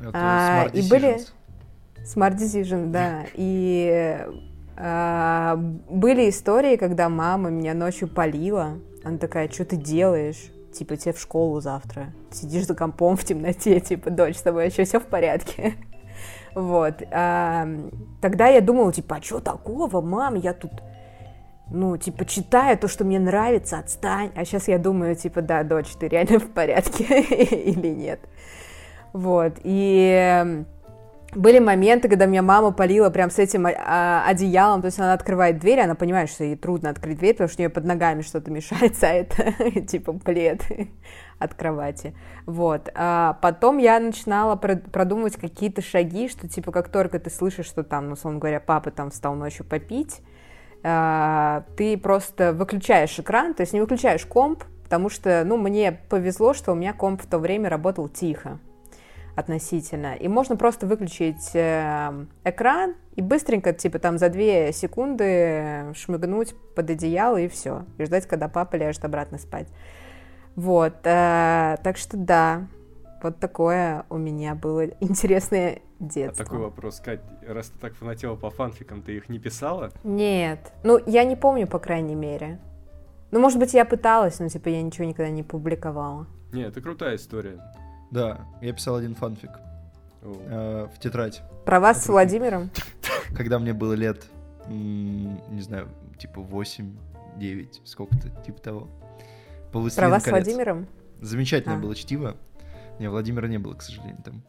Это 0.00 0.10
а, 0.12 0.66
и 0.72 0.88
были 0.88 1.18
Smart 2.04 2.36
Decision, 2.36 2.90
да. 2.90 3.24
И 3.34 4.18
а, 4.76 5.56
были 5.56 6.28
истории, 6.28 6.76
когда 6.76 7.08
мама 7.08 7.50
меня 7.50 7.74
ночью 7.74 8.08
полила. 8.08 8.78
Она 9.04 9.18
такая, 9.18 9.48
что 9.48 9.64
ты 9.64 9.76
делаешь? 9.76 10.50
Типа, 10.72 10.96
тебе 10.96 11.14
в 11.14 11.20
школу 11.20 11.60
завтра. 11.60 12.12
Сидишь 12.30 12.66
за 12.66 12.74
компом 12.74 13.16
в 13.16 13.24
темноте, 13.24 13.80
типа, 13.80 14.10
дочь, 14.10 14.36
с 14.36 14.42
тобой 14.42 14.66
еще 14.66 14.84
все 14.84 15.00
в 15.00 15.06
порядке. 15.06 15.74
Вот. 16.54 17.02
А, 17.12 17.68
тогда 18.22 18.46
я 18.46 18.62
думала, 18.62 18.90
типа, 18.90 19.16
а 19.16 19.22
что 19.22 19.40
такого, 19.40 20.00
мам, 20.00 20.36
я 20.36 20.54
тут, 20.54 20.70
ну, 21.70 21.96
типа, 21.96 22.24
читаю 22.24 22.78
то, 22.78 22.88
что 22.88 23.04
мне 23.04 23.18
нравится, 23.18 23.78
отстань. 23.78 24.30
А 24.36 24.44
сейчас 24.44 24.68
я 24.68 24.78
думаю, 24.78 25.16
типа, 25.16 25.42
да, 25.42 25.64
дочь, 25.64 25.90
ты 25.98 26.08
реально 26.08 26.38
в 26.40 26.50
порядке 26.50 27.04
или 27.22 27.88
нет. 27.88 28.20
Вот. 29.12 29.54
И 29.64 30.64
были 31.34 31.58
моменты, 31.58 32.08
когда 32.08 32.26
меня 32.26 32.42
мама 32.42 32.70
полила 32.72 33.10
прям 33.10 33.30
с 33.30 33.38
этим 33.38 33.66
а, 33.66 34.24
одеялом, 34.26 34.80
то 34.80 34.86
есть 34.86 34.98
она 34.98 35.12
открывает 35.12 35.58
дверь, 35.58 35.80
она 35.80 35.94
понимает, 35.94 36.30
что 36.30 36.44
ей 36.44 36.56
трудно 36.56 36.90
открыть 36.90 37.18
дверь, 37.18 37.34
потому 37.34 37.48
что 37.48 37.60
у 37.60 37.62
нее 37.62 37.70
под 37.70 37.84
ногами 37.84 38.22
что-то 38.22 38.50
мешается, 38.50 39.08
а 39.08 39.10
это 39.10 39.80
типа 39.86 40.12
плед 40.14 40.62
от 41.38 41.54
кровати. 41.54 42.14
Вот. 42.46 42.90
А 42.94 43.38
потом 43.42 43.78
я 43.78 43.98
начинала 44.00 44.56
продумывать 44.56 45.36
какие-то 45.36 45.82
шаги, 45.82 46.28
что 46.28 46.48
типа 46.48 46.72
как 46.72 46.88
только 46.88 47.18
ты 47.18 47.28
слышишь, 47.28 47.66
что 47.66 47.82
там, 47.82 48.06
ну, 48.06 48.12
условно 48.12 48.38
говоря, 48.38 48.60
папа 48.60 48.90
там 48.90 49.10
встал 49.10 49.34
ночью 49.34 49.66
попить, 49.66 50.22
ты 51.76 51.98
просто 51.98 52.52
выключаешь 52.52 53.18
экран, 53.18 53.54
то 53.54 53.62
есть 53.62 53.72
не 53.72 53.80
выключаешь 53.80 54.24
комп, 54.24 54.64
потому 54.84 55.08
что, 55.08 55.42
ну, 55.44 55.56
мне 55.56 55.90
повезло, 55.92 56.54
что 56.54 56.72
у 56.72 56.74
меня 56.76 56.92
комп 56.92 57.22
в 57.22 57.26
то 57.26 57.38
время 57.38 57.68
работал 57.68 58.08
тихо 58.08 58.60
относительно. 59.36 60.14
И 60.14 60.28
можно 60.28 60.56
просто 60.56 60.86
выключить 60.86 61.50
э, 61.54 62.24
экран 62.44 62.94
и 63.16 63.22
быстренько, 63.22 63.72
типа 63.72 63.98
там 63.98 64.16
за 64.16 64.30
две 64.30 64.72
секунды 64.72 65.92
шмыгнуть 65.94 66.54
под 66.74 66.90
одеяло 66.90 67.36
и 67.36 67.48
все. 67.48 67.84
И 67.98 68.04
ждать, 68.04 68.26
когда 68.26 68.48
папа 68.48 68.76
ляжет 68.76 69.04
обратно 69.04 69.38
спать. 69.38 69.68
Вот, 70.54 70.94
э, 71.04 71.76
так 71.82 71.98
что 71.98 72.16
да, 72.16 72.66
вот 73.26 73.40
такое 73.40 74.06
у 74.08 74.18
меня 74.18 74.54
было 74.54 74.86
интересное 75.00 75.80
детство. 75.98 76.44
А 76.44 76.46
такой 76.46 76.58
вопрос, 76.60 77.00
Кать, 77.00 77.20
раз 77.46 77.68
ты 77.68 77.78
так 77.78 77.94
фанатела 77.94 78.36
по 78.36 78.50
фанфикам, 78.50 79.02
ты 79.02 79.16
их 79.16 79.28
не 79.28 79.40
писала? 79.40 79.90
Нет, 80.04 80.72
ну 80.84 81.00
я 81.06 81.24
не 81.24 81.34
помню, 81.34 81.66
по 81.66 81.80
крайней 81.80 82.14
мере. 82.14 82.60
Ну, 83.32 83.40
может 83.40 83.58
быть, 83.58 83.74
я 83.74 83.84
пыталась, 83.84 84.38
но 84.38 84.48
типа 84.48 84.68
я 84.68 84.80
ничего 84.80 85.04
никогда 85.04 85.30
не 85.30 85.42
публиковала. 85.42 86.28
Не, 86.52 86.62
это 86.62 86.80
крутая 86.80 87.16
история. 87.16 87.60
Да, 88.12 88.46
я 88.62 88.72
писал 88.72 88.94
один 88.94 89.16
фанфик 89.16 89.50
э, 90.22 90.86
в 90.94 91.00
тетрадь. 91.00 91.42
Про 91.64 91.80
вас 91.80 92.04
с 92.04 92.08
Владимиром? 92.08 92.70
Когда 93.36 93.58
мне 93.58 93.72
было 93.72 93.94
лет, 93.94 94.24
не 94.68 95.60
знаю, 95.60 95.88
типа 96.16 96.38
8-9, 96.38 97.80
сколько-то, 97.82 98.30
типа 98.44 98.60
того. 98.60 98.88
Про 99.72 100.08
вас 100.08 100.22
с 100.22 100.30
Владимиром? 100.30 100.86
Замечательное 101.20 101.76
а. 101.76 101.80
было 101.80 101.94
чтиво. 101.94 102.36
Не, 102.98 103.08
Владимира 103.08 103.48
не 103.48 103.58
было, 103.58 103.74
к 103.74 103.82
сожалению, 103.82 104.22
там. 104.24 104.44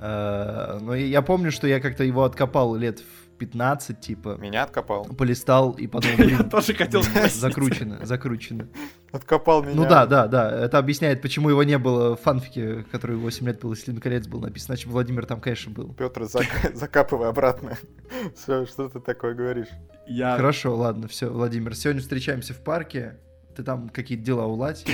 Э, 0.00 0.78
но 0.80 0.94
я 0.94 1.22
помню, 1.22 1.50
что 1.50 1.66
я 1.66 1.80
как-то 1.80 2.04
его 2.04 2.24
откопал 2.24 2.74
лет 2.74 3.00
в 3.00 3.28
15, 3.38 4.00
типа. 4.00 4.36
Меня 4.38 4.64
откопал. 4.64 5.04
Полистал 5.04 5.72
и 5.72 5.86
подумал, 5.86 6.18
Я 6.28 6.42
тоже 6.42 6.74
хотел 6.74 7.02
спросить. 7.02 7.40
Закручено, 7.40 8.04
закручено. 8.04 8.68
Откопал 9.12 9.62
меня. 9.62 9.74
Ну 9.74 9.88
да, 9.88 10.06
да, 10.06 10.26
да. 10.26 10.64
Это 10.64 10.78
объясняет, 10.78 11.22
почему 11.22 11.48
его 11.48 11.62
не 11.62 11.78
было 11.78 12.16
в 12.16 12.20
фанфике, 12.20 12.84
который 12.90 13.16
8 13.16 13.46
лет 13.46 13.60
был, 13.60 13.72
если 13.72 13.94
колец 13.98 14.26
был 14.26 14.40
написан. 14.40 14.66
Значит, 14.66 14.86
Владимир 14.88 15.26
там, 15.26 15.40
конечно, 15.40 15.72
был. 15.72 15.94
Петр, 15.94 16.22
зак- 16.22 16.74
закапывай 16.74 17.28
обратно. 17.28 17.76
Все, 18.34 18.66
что 18.66 18.88
ты 18.88 19.00
такое 19.00 19.34
говоришь? 19.34 19.68
Я... 20.06 20.36
Хорошо, 20.36 20.74
ладно, 20.74 21.06
все, 21.06 21.28
Владимир. 21.28 21.74
Сегодня 21.74 22.00
встречаемся 22.00 22.54
в 22.54 22.58
парке. 22.58 23.18
Ты 23.54 23.62
там 23.62 23.88
какие-то 23.88 24.24
дела 24.24 24.46
уладь. 24.46 24.86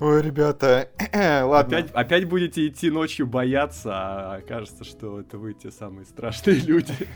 Ой, 0.00 0.22
ребята, 0.22 0.88
ладно. 1.44 1.76
Опять, 1.76 1.90
опять 1.92 2.24
будете 2.24 2.66
идти 2.66 2.90
ночью 2.90 3.26
бояться, 3.26 3.90
а 3.92 4.36
окажется, 4.36 4.82
что 4.82 5.20
это 5.20 5.36
вы 5.36 5.52
те 5.52 5.70
самые 5.70 6.06
страшные 6.06 6.56
люди. 6.56 6.94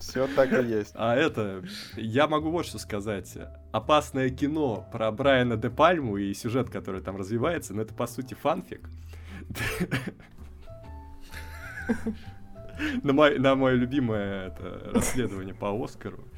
Все 0.00 0.26
так 0.34 0.52
и 0.52 0.66
есть. 0.66 0.90
А 0.96 1.14
это, 1.14 1.62
я 1.94 2.26
могу 2.26 2.50
вот 2.50 2.66
что 2.66 2.80
сказать. 2.80 3.32
Опасное 3.70 4.30
кино 4.30 4.88
про 4.90 5.12
Брайана 5.12 5.56
Де 5.56 5.70
Пальму 5.70 6.16
и 6.16 6.34
сюжет, 6.34 6.68
который 6.68 7.00
там 7.00 7.16
развивается, 7.16 7.74
но 7.74 7.82
это 7.82 7.94
по 7.94 8.08
сути 8.08 8.34
фанфик. 8.34 8.88
На 13.02 13.12
мое, 13.12 13.40
на 13.40 13.56
мое 13.56 13.74
любимое 13.74 14.48
это, 14.48 14.92
расследование 14.94 15.52
по 15.52 15.72
Оскару 15.82 16.28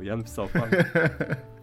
я 0.00 0.16
написал 0.16 0.48
фанфик. 0.48 1.38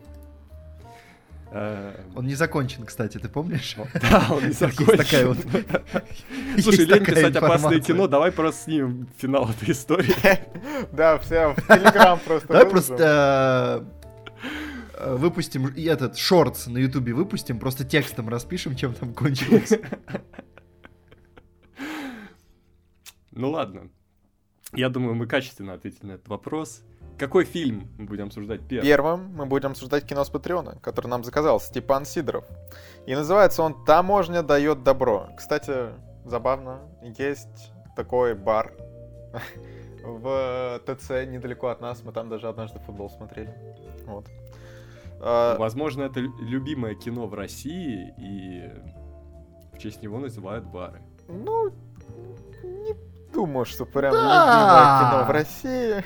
Э, 1.53 2.05
он 2.15 2.25
не 2.27 2.35
закончен, 2.35 2.85
кстати, 2.85 3.17
ты 3.17 3.27
помнишь? 3.27 3.75
Да, 4.09 4.27
он 4.29 4.47
не 4.47 4.51
закончен. 4.53 5.35
Слушай, 6.61 6.85
лень 6.85 7.03
писать 7.03 7.35
опасное 7.35 7.81
кино, 7.81 8.07
давай 8.07 8.31
просто 8.31 8.63
снимем 8.63 9.09
финал 9.17 9.49
этой 9.49 9.71
истории. 9.71 10.15
Да, 10.93 11.17
все, 11.19 11.53
в 11.53 11.67
Телеграм 11.67 12.19
просто 12.19 12.47
Давай 12.47 12.65
просто 12.65 13.85
э, 14.93 15.15
выпустим 15.15 15.67
и 15.67 15.83
этот 15.83 16.17
шортс 16.17 16.67
на 16.67 16.77
Ютубе 16.77 17.13
выпустим, 17.13 17.59
просто 17.59 17.83
текстом 17.83 18.29
распишем, 18.29 18.75
чем 18.75 18.93
там 18.93 19.13
кончилось. 19.13 19.73
Ну 23.31 23.49
ладно. 23.49 23.89
Я 24.73 24.89
думаю, 24.89 25.15
мы 25.15 25.27
качественно 25.27 25.73
ответили 25.73 26.07
на 26.07 26.11
этот 26.13 26.29
вопрос. 26.29 26.81
Какой 27.21 27.45
фильм 27.45 27.87
мы 27.99 28.05
будем 28.05 28.25
обсуждать 28.25 28.61
первым? 28.67 28.87
Первым 28.87 29.35
мы 29.35 29.45
будем 29.45 29.69
обсуждать 29.69 30.07
кино 30.07 30.23
с 30.23 30.29
Патреона, 30.31 30.79
который 30.81 31.05
нам 31.05 31.23
заказал 31.23 31.59
Степан 31.59 32.03
Сидоров. 32.03 32.45
И 33.05 33.13
называется 33.13 33.61
он 33.61 33.85
«Таможня 33.85 34.41
дает 34.41 34.81
добро». 34.81 35.29
Кстати, 35.37 35.91
забавно, 36.25 36.79
есть 37.19 37.71
такой 37.95 38.33
бар 38.33 38.73
в 40.03 40.81
ТЦ 40.83 41.27
недалеко 41.27 41.67
от 41.67 41.79
нас. 41.79 42.01
Мы 42.03 42.11
там 42.11 42.27
даже 42.27 42.49
однажды 42.49 42.79
футбол 42.79 43.11
смотрели. 43.11 43.53
Вот. 44.07 44.25
А, 45.19 45.59
Возможно, 45.59 46.01
это 46.01 46.21
любимое 46.21 46.95
кино 46.95 47.27
в 47.27 47.35
России, 47.35 48.15
и 48.17 48.67
в 49.75 49.77
честь 49.77 50.01
него 50.01 50.17
называют 50.17 50.65
бары. 50.65 51.03
Ну, 51.27 51.69
не 52.63 52.95
думаю, 53.31 53.65
что 53.65 53.85
прям 53.85 54.11
любимое 54.11 55.11
кино 55.11 55.25
в 55.27 55.29
России 55.29 56.03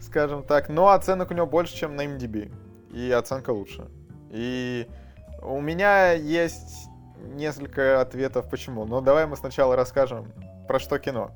скажем 0.00 0.42
так. 0.42 0.68
Но 0.68 0.88
оценок 0.88 1.30
у 1.30 1.34
него 1.34 1.46
больше, 1.46 1.76
чем 1.76 1.96
на 1.96 2.06
MDB. 2.06 2.52
и 2.92 3.10
оценка 3.10 3.50
лучше. 3.50 3.88
И 4.30 4.86
у 5.42 5.60
меня 5.60 6.12
есть 6.12 6.88
несколько 7.18 8.00
ответов 8.00 8.48
почему. 8.48 8.84
Но 8.84 9.00
давай 9.00 9.26
мы 9.26 9.36
сначала 9.36 9.76
расскажем, 9.76 10.32
про 10.66 10.78
что 10.78 10.98
кино. 10.98 11.30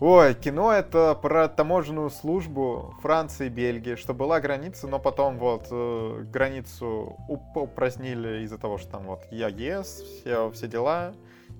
Ой, 0.00 0.34
кино 0.34 0.72
это 0.72 1.18
про 1.20 1.48
таможенную 1.48 2.10
службу 2.10 2.94
Франции 3.02 3.46
и 3.46 3.48
Бельгии, 3.50 3.96
что 3.96 4.14
была 4.14 4.38
граница, 4.38 4.86
но 4.86 5.00
потом 5.00 5.38
вот 5.38 5.66
э, 5.72 6.22
границу 6.32 7.16
упразднили 7.28 8.44
из-за 8.44 8.58
того, 8.58 8.78
что 8.78 8.92
там 8.92 9.02
вот 9.06 9.24
ЕАЕС, 9.32 10.02
все, 10.20 10.52
все 10.52 10.68
дела. 10.68 11.14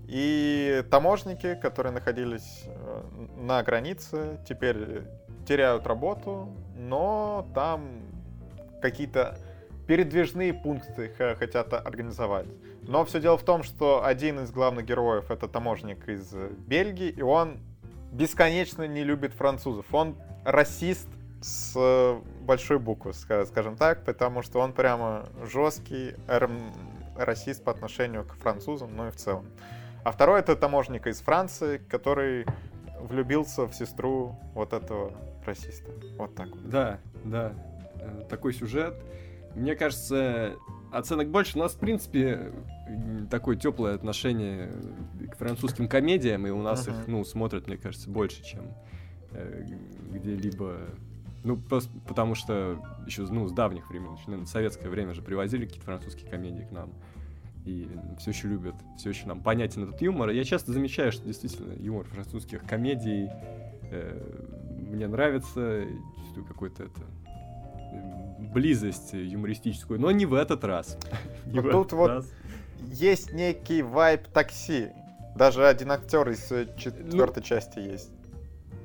И 0.07 0.85
таможники, 0.89 1.57
которые 1.57 1.93
находились 1.93 2.63
э, 2.67 3.03
на 3.39 3.61
границе, 3.65 4.39
теперь 4.49 5.03
теряют 5.49 5.87
работу, 5.87 6.51
но 6.77 7.47
там 7.55 8.03
какие-то 8.83 9.39
передвижные 9.87 10.53
пункты 10.53 11.09
хотят 11.39 11.73
организовать. 11.73 12.47
Но 12.83 13.05
все 13.07 13.19
дело 13.21 13.39
в 13.39 13.43
том, 13.43 13.63
что 13.63 14.05
один 14.05 14.41
из 14.41 14.51
главных 14.51 14.85
героев 14.85 15.31
это 15.31 15.49
таможник 15.49 16.07
из 16.09 16.35
Бельгии, 16.67 17.09
и 17.09 17.23
он 17.23 17.57
бесконечно 18.13 18.87
не 18.87 19.03
любит 19.05 19.33
французов. 19.33 19.87
Он 19.93 20.17
расист 20.45 21.09
с 21.41 22.21
большой 22.43 22.79
буквы, 22.79 23.15
скажем 23.15 23.77
так, 23.77 24.05
потому 24.05 24.43
что 24.43 24.61
он 24.61 24.75
прямо 24.75 25.27
жесткий 25.51 26.15
расист 27.17 27.65
по 27.65 27.73
отношению 27.73 28.25
к 28.25 28.35
французам, 28.35 28.95
ну 28.95 29.09
и 29.09 29.11
в 29.11 29.17
целом. 29.17 29.47
А 30.05 30.13
второй 30.13 30.41
это 30.41 30.57
таможник 30.57 31.07
из 31.07 31.21
Франции, 31.21 31.79
который 31.79 32.45
влюбился 33.01 33.67
в 33.67 33.73
сестру 33.73 34.37
вот 34.55 34.73
этого 34.73 35.13
расиста. 35.47 35.91
Вот 36.17 36.35
так 36.35 36.49
вот. 36.51 36.69
Да, 36.69 37.01
да. 37.25 37.53
Э, 38.01 38.25
такой 38.29 38.53
сюжет. 38.53 38.95
Мне 39.55 39.75
кажется, 39.75 40.57
оценок 40.93 41.31
больше. 41.31 41.59
У 41.59 41.61
нас, 41.61 41.73
в 41.73 41.79
принципе, 41.79 42.53
такое 43.31 43.57
теплое 43.57 43.95
отношение 43.95 44.71
к 45.31 45.37
французским 45.37 45.89
комедиям, 45.89 46.47
и 46.47 46.51
у 46.51 46.63
нас 46.63 46.87
uh-huh. 46.87 47.03
их, 47.03 47.09
ну, 47.09 47.25
смотрят, 47.25 47.67
мне 47.67 47.77
кажется, 47.77 48.09
больше, 48.09 48.43
чем 48.45 48.75
э, 49.33 49.65
где-либо. 50.13 50.77
Ну, 51.45 51.57
просто 51.57 51.91
потому 52.07 52.35
что 52.35 52.83
еще, 53.07 53.23
ну, 53.23 53.47
с 53.47 53.53
давних 53.53 53.89
времен, 53.91 54.17
наверное, 54.27 54.47
в 54.47 54.49
советское 54.49 54.89
время 54.89 55.15
же 55.15 55.23
привозили 55.23 55.65
какие-то 55.65 55.87
французские 55.87 56.29
комедии 56.31 56.63
к 56.63 56.73
нам. 56.73 56.93
И 57.65 57.89
все 58.19 58.31
еще 58.31 58.49
любят, 58.49 58.75
все 58.97 59.11
еще 59.11 59.27
нам 59.27 59.43
понятен 59.43 59.85
этот 59.85 60.01
юмор. 60.01 60.31
Я 60.31 60.45
часто 60.45 60.73
замечаю, 60.73 61.13
что 61.13 61.27
действительно 61.27 61.75
юмор 61.75 62.07
французских 62.07 62.65
комедий 62.65 63.29
э, 63.91 64.49
мне 64.89 65.07
нравится, 65.07 65.85
чувствую 66.17 66.47
какой-то 66.47 66.85
это 66.85 67.01
близость 68.39 69.13
юмористическую, 69.13 70.01
но 70.01 70.11
не 70.11 70.27
в 70.27 70.35
этот 70.35 70.65
раз. 70.65 70.99
Но 71.47 71.63
тут 71.63 71.93
вот 71.93 72.25
есть 72.81 73.33
некий 73.33 73.83
вайп 73.83 74.29
такси. 74.29 74.89
Даже 75.37 75.67
один 75.67 75.93
актер 75.93 76.29
из 76.31 76.51
э, 76.51 76.67
четвертой 76.77 77.43
ну, 77.43 77.47
части 77.47 77.79
есть. 77.79 78.11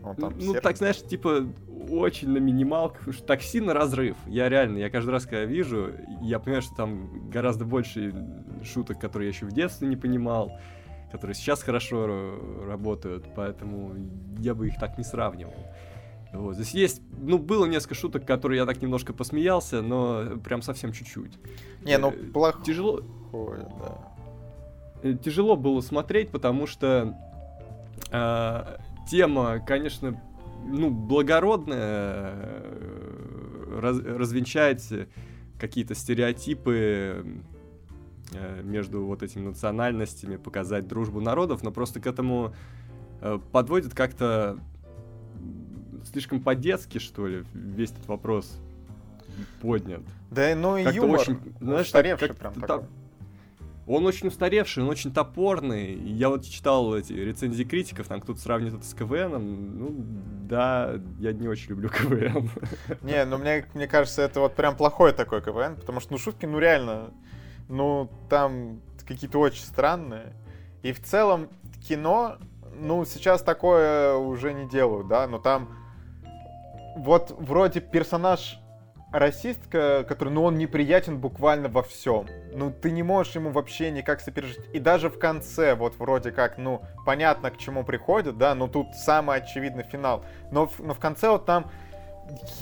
Он 0.04 0.16
там 0.16 0.34
ну, 0.38 0.54
так, 0.56 0.78
знаешь, 0.78 1.02
типа, 1.02 1.48
очень 1.90 2.30
на 2.30 2.38
минималках, 2.38 3.00
потому 3.00 3.14
что 3.14 3.26
такси 3.26 3.62
на 3.62 3.74
разрыв. 3.74 4.18
Я 4.28 4.50
реально, 4.50 4.78
я 4.78 4.90
каждый 4.90 5.12
раз, 5.12 5.24
когда 5.24 5.46
вижу, 5.46 5.92
я 6.22 6.40
понимаю, 6.40 6.62
что 6.62 6.76
там 6.76 7.30
гораздо 7.30 7.66
больше 7.66 8.14
шуток, 8.64 9.00
которые 9.00 9.30
я 9.30 9.34
еще 9.36 9.46
в 9.46 9.54
детстве 9.54 9.88
не 9.88 9.96
понимал, 9.96 10.52
которые 11.12 11.36
сейчас 11.36 11.64
хорошо 11.64 12.38
работают, 12.66 13.26
поэтому 13.36 13.96
я 14.40 14.54
бы 14.54 14.68
их 14.68 14.78
так 14.78 14.98
не 14.98 15.04
сравнивал. 15.04 15.54
Вот. 16.34 16.56
Здесь 16.56 16.72
есть, 16.72 17.02
ну, 17.22 17.38
было 17.38 17.66
несколько 17.66 17.94
шуток, 17.96 18.26
которые 18.26 18.60
я 18.60 18.66
так 18.66 18.82
немножко 18.82 19.14
посмеялся, 19.14 19.82
но 19.82 20.38
прям 20.44 20.62
совсем 20.62 20.92
чуть-чуть. 20.92 21.38
Не, 21.84 21.98
ну, 21.98 22.12
э, 22.12 22.32
плохо. 22.32 22.60
Тяжело. 22.64 23.02
да. 23.32 24.14
Э, 25.04 25.14
тяжело 25.14 25.56
было 25.56 25.82
смотреть, 25.82 26.30
потому 26.30 26.66
что 26.66 27.16
э, 28.12 28.78
тема, 29.10 29.60
конечно, 29.60 30.20
ну, 30.66 30.90
благородная, 30.90 32.34
э, 32.36 33.80
раз, 33.80 34.00
развенчать 34.00 34.92
какие-то 35.60 35.94
стереотипы 35.94 37.26
между 38.64 39.06
вот 39.06 39.22
этими 39.22 39.50
национальностями, 39.50 40.38
показать 40.38 40.88
дружбу 40.88 41.22
народов, 41.22 41.62
но 41.62 41.72
просто 41.72 42.00
к 42.00 42.08
этому 42.08 42.56
подводит 43.52 43.94
как-то 43.94 44.58
слишком 46.14 46.42
по-детски, 46.42 47.00
что 47.00 47.28
ли, 47.28 47.44
весь 47.54 47.92
этот 47.92 48.08
вопрос 48.08 48.58
поднят. 49.62 50.02
Да, 50.32 50.56
ну 50.56 50.78
и 50.78 50.84
юмор. 50.84 51.20
Очень, 51.20 51.40
знаешь, 51.60 51.88
устаревший 51.88 52.30
как, 52.30 52.38
прям 52.38 52.54
такой. 52.54 52.86
Он 53.86 54.06
очень 54.06 54.30
устаревший, 54.30 54.84
он 54.84 54.90
очень 54.90 55.12
топорный. 55.12 55.96
Я 55.96 56.30
вот 56.30 56.46
читал 56.46 56.96
эти 56.96 57.12
рецензии 57.12 57.64
критиков, 57.64 58.08
там 58.08 58.22
кто-то 58.22 58.40
сравнивает 58.40 58.80
это 58.80 58.86
с 58.86 58.94
КВНом. 58.94 59.78
Ну, 59.78 59.96
да, 60.48 61.02
я 61.20 61.34
не 61.34 61.50
очень 61.50 61.72
люблю 61.72 61.90
КВН. 61.90 62.50
Не, 63.02 63.26
ну 63.26 63.38
мне, 63.38 63.66
мне 63.74 63.88
кажется, 63.88 64.22
это 64.22 64.40
вот 64.40 64.56
прям 64.56 64.78
плохой 64.78 65.12
такой 65.12 65.42
КВН, 65.42 65.76
потому 65.76 66.00
что, 66.00 66.14
ну, 66.14 66.18
шутки, 66.18 66.46
ну, 66.46 66.60
реально, 66.60 67.12
ну, 67.68 68.10
там 68.30 68.80
какие-то 69.06 69.40
очень 69.40 69.64
странные. 69.64 70.34
И 70.82 70.94
в 70.94 71.02
целом 71.02 71.50
кино, 71.86 72.38
ну, 72.80 73.04
сейчас 73.04 73.42
такое 73.42 74.16
уже 74.16 74.54
не 74.54 74.70
делают, 74.70 75.10
да, 75.10 75.28
но 75.28 75.40
там 75.40 75.68
вот 76.96 77.36
вроде 77.38 77.80
персонаж 77.82 78.60
расистка, 79.14 80.04
который, 80.08 80.30
ну, 80.30 80.44
он 80.44 80.58
неприятен 80.58 81.20
буквально 81.20 81.70
во 81.70 81.84
всем. 81.84 82.26
Ну, 82.52 82.72
ты 82.72 82.90
не 82.90 83.04
можешь 83.04 83.36
ему 83.36 83.52
вообще 83.52 83.92
никак 83.92 84.20
сопережить. 84.22 84.60
И 84.74 84.80
даже 84.80 85.10
в 85.10 85.20
конце, 85.20 85.76
вот 85.76 85.96
вроде 85.98 86.32
как, 86.32 86.58
ну, 86.58 86.82
понятно, 87.06 87.52
к 87.52 87.58
чему 87.58 87.84
приходит, 87.84 88.40
да, 88.40 88.56
но 88.56 88.68
тут 88.68 88.96
самый 88.96 89.38
очевидный 89.38 89.84
финал. 89.84 90.26
Но, 90.52 90.70
но 90.80 90.96
в 90.96 91.00
конце 91.00 91.30
вот 91.30 91.46
там 91.46 91.70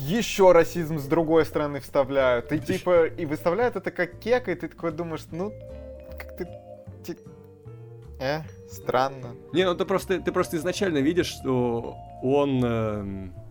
еще 0.00 0.52
расизм 0.52 0.98
с 0.98 1.06
другой 1.06 1.46
стороны 1.46 1.80
вставляют. 1.80 2.52
И 2.52 2.58
типа, 2.58 3.06
и 3.06 3.24
выставляют 3.24 3.76
это 3.76 3.90
как 3.90 4.18
кека, 4.18 4.52
и 4.52 4.54
ты 4.54 4.68
такой 4.68 4.92
думаешь, 4.92 5.26
ну, 5.30 5.52
как 6.18 6.36
ты... 6.36 7.16
Э, 8.20 8.42
странно. 8.70 9.34
Не, 9.52 9.64
ну 9.64 9.74
ты 9.74 9.86
просто, 9.86 10.20
ты 10.20 10.30
просто 10.30 10.58
изначально 10.58 10.98
видишь, 10.98 11.28
что 11.28 11.96
он... 12.22 12.62
Э 12.62 13.41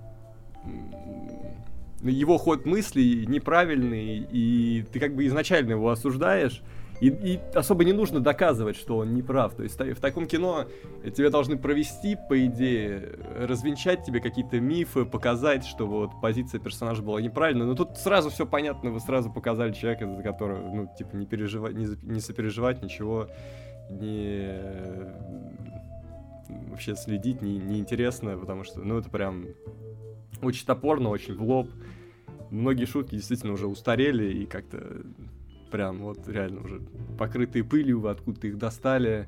его 2.04 2.38
ход 2.38 2.66
мыслей 2.66 3.26
неправильный, 3.28 4.28
и 4.32 4.86
ты 4.92 5.00
как 5.00 5.16
бы 5.16 5.26
изначально 5.28 5.72
его 5.72 5.90
осуждаешь, 5.90 6.62
и, 7.02 7.08
и 7.08 7.40
особо 7.56 7.84
не 7.84 7.94
нужно 7.94 8.20
доказывать, 8.20 8.76
что 8.76 8.98
он 8.98 9.16
не 9.16 9.24
прав. 9.24 9.56
То 9.56 9.64
есть 9.64 9.80
в 9.80 10.00
таком 10.00 10.28
кино 10.28 10.66
тебе 11.16 11.32
должны 11.32 11.58
провести, 11.58 12.16
по 12.30 12.46
идее, 12.46 13.18
развенчать 13.40 14.06
тебе 14.06 14.20
какие-то 14.20 14.60
мифы, 14.60 15.06
показать, 15.06 15.66
что 15.66 15.88
вот 15.88 16.12
позиция 16.22 16.60
персонажа 16.60 17.02
была 17.02 17.20
неправильная. 17.20 17.66
Но 17.66 17.74
тут 17.74 17.98
сразу 17.98 18.30
все 18.30 18.46
понятно, 18.46 18.92
вы 18.92 19.00
сразу 19.00 19.32
показали 19.32 19.74
человека, 19.74 20.16
за 20.16 20.22
которого, 20.22 20.60
ну, 20.60 20.90
типа, 20.96 21.16
не 21.16 21.26
переживать, 21.26 21.74
не, 21.74 21.88
не 22.04 22.20
сопереживать, 22.20 22.84
ничего, 22.84 23.28
не 23.90 24.60
вообще 26.70 26.96
следить 26.96 27.42
не, 27.42 27.58
неинтересно, 27.58 28.38
потому 28.38 28.64
что, 28.64 28.82
ну, 28.82 29.00
это 29.00 29.10
прям 29.10 29.48
очень 30.42 30.66
топорно, 30.66 31.10
очень 31.10 31.36
в 31.36 31.44
лоб. 31.44 31.70
Многие 32.50 32.86
шутки 32.86 33.16
действительно 33.16 33.54
уже 33.54 33.68
устарели 33.68 34.32
и 34.32 34.46
как-то 34.46 35.04
прям 35.72 36.00
вот 36.00 36.28
реально 36.28 36.62
уже 36.62 36.82
покрытые 37.18 37.64
пылью, 37.64 38.02
вы 38.02 38.10
откуда-то 38.10 38.48
их 38.48 38.58
достали. 38.58 39.28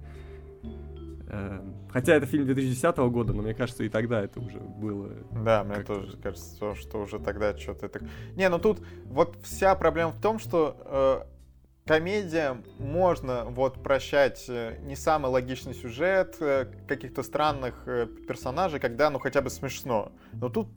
Эм, 1.30 1.74
хотя 1.90 2.14
это 2.16 2.26
фильм 2.26 2.46
2010 2.46 2.98
года, 3.10 3.34
но 3.34 3.42
мне 3.42 3.54
кажется, 3.54 3.84
и 3.84 3.90
тогда 3.90 4.22
это 4.22 4.40
уже 4.40 4.60
было. 4.60 5.10
Да, 5.44 5.64
мне 5.64 5.84
тоже 5.84 6.16
кажется, 6.18 6.76
что 6.76 7.02
уже 7.02 7.20
тогда 7.20 7.58
что-то 7.58 7.88
это. 7.88 8.06
Не, 8.36 8.50
ну 8.50 8.60
тут 8.60 8.82
вот 9.06 9.38
вся 9.44 9.74
проблема 9.76 10.12
в 10.12 10.22
том, 10.22 10.38
что 10.38 10.78
э, 10.86 11.88
комедия 11.88 12.58
можно 12.78 13.46
вот 13.46 13.82
прощать 13.82 14.46
э, 14.48 14.78
не 14.82 14.96
самый 14.96 15.32
логичный 15.32 15.74
сюжет, 15.74 16.38
э, 16.40 16.66
каких-то 16.88 17.24
странных 17.24 17.88
э, 17.88 18.06
персонажей, 18.28 18.80
когда 18.80 19.10
ну 19.10 19.18
хотя 19.18 19.42
бы 19.42 19.50
смешно. 19.50 20.12
Но 20.34 20.50
тут 20.50 20.68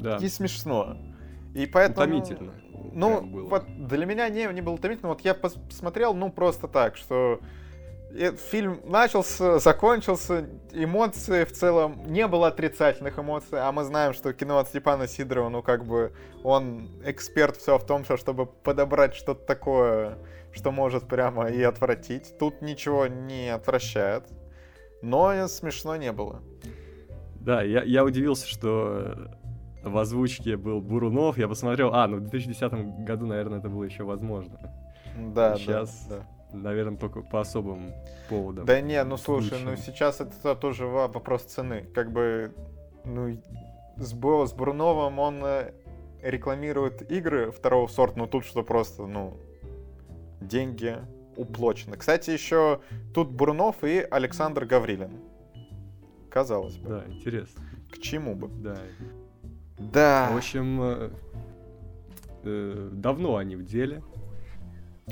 да. 0.00 0.16
и 0.16 0.28
смешно. 0.28 0.96
И 1.54 1.66
поэтому... 1.66 2.18
Утомительно. 2.18 2.52
Ну, 2.92 3.46
вот 3.48 3.64
для 3.86 4.06
меня 4.06 4.28
не, 4.28 4.46
не 4.52 4.60
было 4.60 4.74
утомительно. 4.74 5.10
Вот 5.10 5.20
я 5.20 5.34
посмотрел, 5.34 6.14
ну, 6.14 6.30
просто 6.30 6.66
так, 6.68 6.96
что 6.96 7.40
фильм 8.50 8.80
начался, 8.84 9.58
закончился, 9.58 10.48
эмоции 10.72 11.44
в 11.44 11.52
целом, 11.52 12.02
не 12.06 12.26
было 12.26 12.48
отрицательных 12.48 13.18
эмоций, 13.18 13.60
а 13.60 13.70
мы 13.72 13.84
знаем, 13.84 14.14
что 14.14 14.32
кино 14.32 14.58
от 14.58 14.68
Степана 14.68 15.06
Сидорова, 15.06 15.48
ну, 15.48 15.62
как 15.62 15.84
бы, 15.84 16.12
он 16.42 16.88
эксперт 17.04 17.56
все 17.56 17.78
в 17.78 17.86
том, 17.86 18.04
что 18.04 18.16
чтобы 18.16 18.46
подобрать 18.46 19.14
что-то 19.14 19.44
такое, 19.46 20.18
что 20.52 20.72
может 20.72 21.06
прямо 21.06 21.48
и 21.48 21.62
отвратить. 21.62 22.36
Тут 22.38 22.62
ничего 22.62 23.06
не 23.06 23.48
отвращает, 23.48 24.24
но 25.02 25.46
смешно 25.46 25.96
не 25.96 26.12
было. 26.12 26.42
Да, 27.36 27.62
я, 27.62 27.82
я 27.84 28.04
удивился, 28.04 28.46
что 28.46 29.30
в 29.82 29.96
озвучке 29.96 30.56
был 30.56 30.80
Бурунов. 30.80 31.38
Я 31.38 31.48
посмотрел, 31.48 31.94
а, 31.94 32.06
ну 32.06 32.16
в 32.18 32.20
2010 32.20 33.04
году, 33.04 33.26
наверное, 33.26 33.58
это 33.58 33.68
было 33.68 33.84
еще 33.84 34.04
возможно. 34.04 34.58
Да, 35.16 35.56
Сейчас, 35.56 36.06
да, 36.08 36.18
да. 36.52 36.58
наверное, 36.58 36.96
только 36.98 37.22
по 37.22 37.40
особым 37.40 37.92
поводам. 38.28 38.64
Да 38.64 38.80
не, 38.80 39.02
ну 39.04 39.16
слушай, 39.16 39.58
ну 39.58 39.76
случаем. 39.76 39.76
сейчас 39.78 40.20
это 40.20 40.54
тоже 40.54 40.86
вопрос 40.86 41.42
цены. 41.42 41.82
Как 41.94 42.12
бы, 42.12 42.54
ну, 43.04 43.40
с, 43.96 44.12
Бо- 44.12 44.46
с 44.46 44.52
Бурновым 44.52 45.18
он 45.18 45.40
э, 45.44 45.72
рекламирует 46.22 47.10
игры 47.10 47.50
второго 47.50 47.86
сорта, 47.88 48.18
но 48.20 48.26
тут 48.26 48.44
что 48.44 48.62
просто, 48.62 49.06
ну, 49.06 49.36
деньги 50.40 50.96
уплочены. 51.36 51.96
Кстати, 51.96 52.30
еще 52.30 52.80
тут 53.14 53.30
Бурнов 53.30 53.82
и 53.82 53.98
Александр 54.10 54.64
Гаврилин. 54.64 55.10
Казалось 56.30 56.76
бы. 56.76 56.88
Да, 56.88 57.04
интересно. 57.08 57.62
К 57.90 57.98
чему 57.98 58.34
бы? 58.36 58.48
Да. 58.48 58.76
Да. 59.80 60.30
В 60.32 60.36
общем, 60.36 60.80
э, 60.82 61.10
э, 62.44 62.88
давно 62.92 63.36
они 63.36 63.56
в 63.56 63.64
деле. 63.64 64.02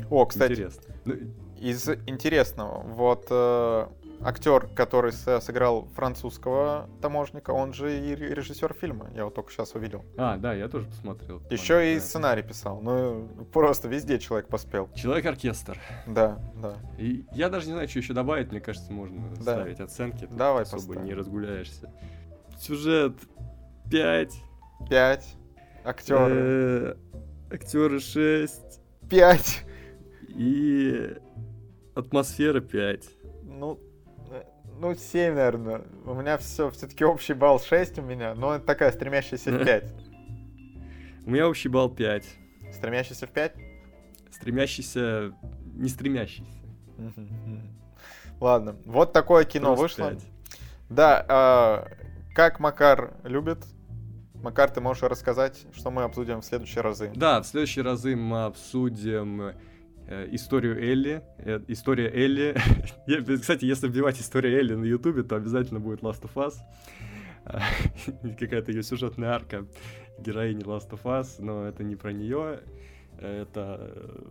О, 0.09 0.25
кстати, 0.25 0.51
Интересно. 0.53 0.83
Ну, 1.05 1.15
из 1.57 1.89
интересного, 2.07 2.83
вот 2.83 3.27
э, 3.29 3.87
актер, 4.21 4.67
который 4.73 5.11
сыграл 5.11 5.87
французского 5.93 6.89
таможника, 7.01 7.51
он 7.51 7.73
же 7.73 7.99
и 7.99 8.15
ре- 8.15 8.33
режиссер 8.33 8.73
фильма. 8.79 9.09
Я 9.13 9.25
вот 9.25 9.33
только 9.35 9.51
сейчас 9.51 9.73
увидел. 9.75 10.05
А, 10.17 10.37
да, 10.37 10.53
я 10.53 10.69
тоже 10.69 10.85
посмотрел. 10.87 11.41
Еще 11.49 11.93
и 11.93 11.95
Да. 11.95 12.01
сценарий 12.01 12.43
писал. 12.43 12.79
Ну, 12.81 13.27
просто 13.51 13.89
везде 13.89 14.19
человек 14.19 14.47
поспел. 14.47 14.89
Человек-оркестр. 14.95 15.77
Да, 16.07 16.39
да. 16.55 16.75
И 16.97 17.25
я 17.33 17.49
даже 17.49 17.67
не 17.67 17.73
знаю, 17.73 17.89
что 17.89 17.99
еще 17.99 18.13
добавить. 18.13 18.51
Мне 18.51 18.61
кажется, 18.61 18.93
можно 18.93 19.19
Да. 19.35 19.41
ставить 19.41 19.81
оценки. 19.81 20.29
Давай 20.31 20.63
особо 20.63 20.81
поставим. 20.81 21.03
не 21.05 21.13
разгуляешься. 21.13 21.91
Сюжет 22.57 23.15
5. 23.91 24.33
Пять. 24.87 25.35
Актеры. 25.83 26.35
Э, 26.35 26.95
Актеры 27.51 27.99
6. 27.99 28.81
Пять. 29.09 29.65
И 30.27 31.15
атмосфера 31.95 32.61
5. 32.61 33.09
Ну, 33.43 33.79
э, 34.31 34.43
ну, 34.79 34.95
семь, 34.95 35.33
наверное. 35.33 35.81
У 36.05 36.13
меня 36.13 36.37
все, 36.37 36.69
все-таки 36.69 37.03
общий 37.03 37.33
балл 37.33 37.59
6 37.59 37.99
у 37.99 38.01
меня, 38.01 38.35
но 38.35 38.55
это 38.55 38.65
такая 38.65 38.91
стремящаяся 38.91 39.51
в 39.51 39.63
5. 39.63 39.93
У 41.25 41.31
меня 41.31 41.47
общий 41.47 41.69
балл 41.69 41.89
5. 41.89 42.23
Стремящийся 42.73 43.27
в 43.27 43.31
5? 43.31 43.55
Стремящийся, 44.31 45.33
не 45.75 45.89
стремящийся. 45.89 46.49
Ладно, 48.39 48.77
вот 48.85 49.11
такое 49.11 49.43
кино 49.43 49.75
Просто 49.75 50.03
вышло. 50.03 50.15
пять. 50.15 50.31
Да, 50.89 51.25
а, 51.27 51.87
как 52.33 52.59
Макар 52.59 53.13
любит. 53.23 53.59
Макар, 54.41 54.69
ты 54.71 54.79
можешь 54.79 55.03
рассказать, 55.03 55.65
что 55.73 55.91
мы 55.91 56.03
обсудим 56.03 56.39
в 56.41 56.45
следующие 56.45 56.81
разы? 56.81 57.11
Да, 57.15 57.41
в 57.41 57.45
следующие 57.45 57.83
разы 57.83 58.15
мы 58.15 58.45
обсудим 58.45 59.53
э, 60.07 60.27
историю 60.31 60.81
Элли. 60.81 61.21
Э, 61.39 61.59
история 61.67 62.09
Элли. 62.09 62.55
Кстати, 63.41 63.65
если 63.65 63.89
вбивать 63.89 64.19
история 64.21 64.57
Элли 64.57 64.75
на 64.75 64.85
Ютубе, 64.85 65.23
то 65.23 65.35
обязательно 65.35 65.81
будет 65.81 66.01
Last 66.01 66.21
of 66.21 66.33
Us. 66.35 66.53
Какая-то 68.39 68.71
ее 68.71 68.83
сюжетная 68.83 69.31
арка 69.31 69.65
героини 70.19 70.63
Last 70.63 70.89
of 70.91 71.03
Us, 71.03 71.35
но 71.39 71.65
это 71.65 71.83
не 71.83 71.97
про 71.97 72.13
нее. 72.13 72.61
Это 73.19 73.91
э, 73.93 74.23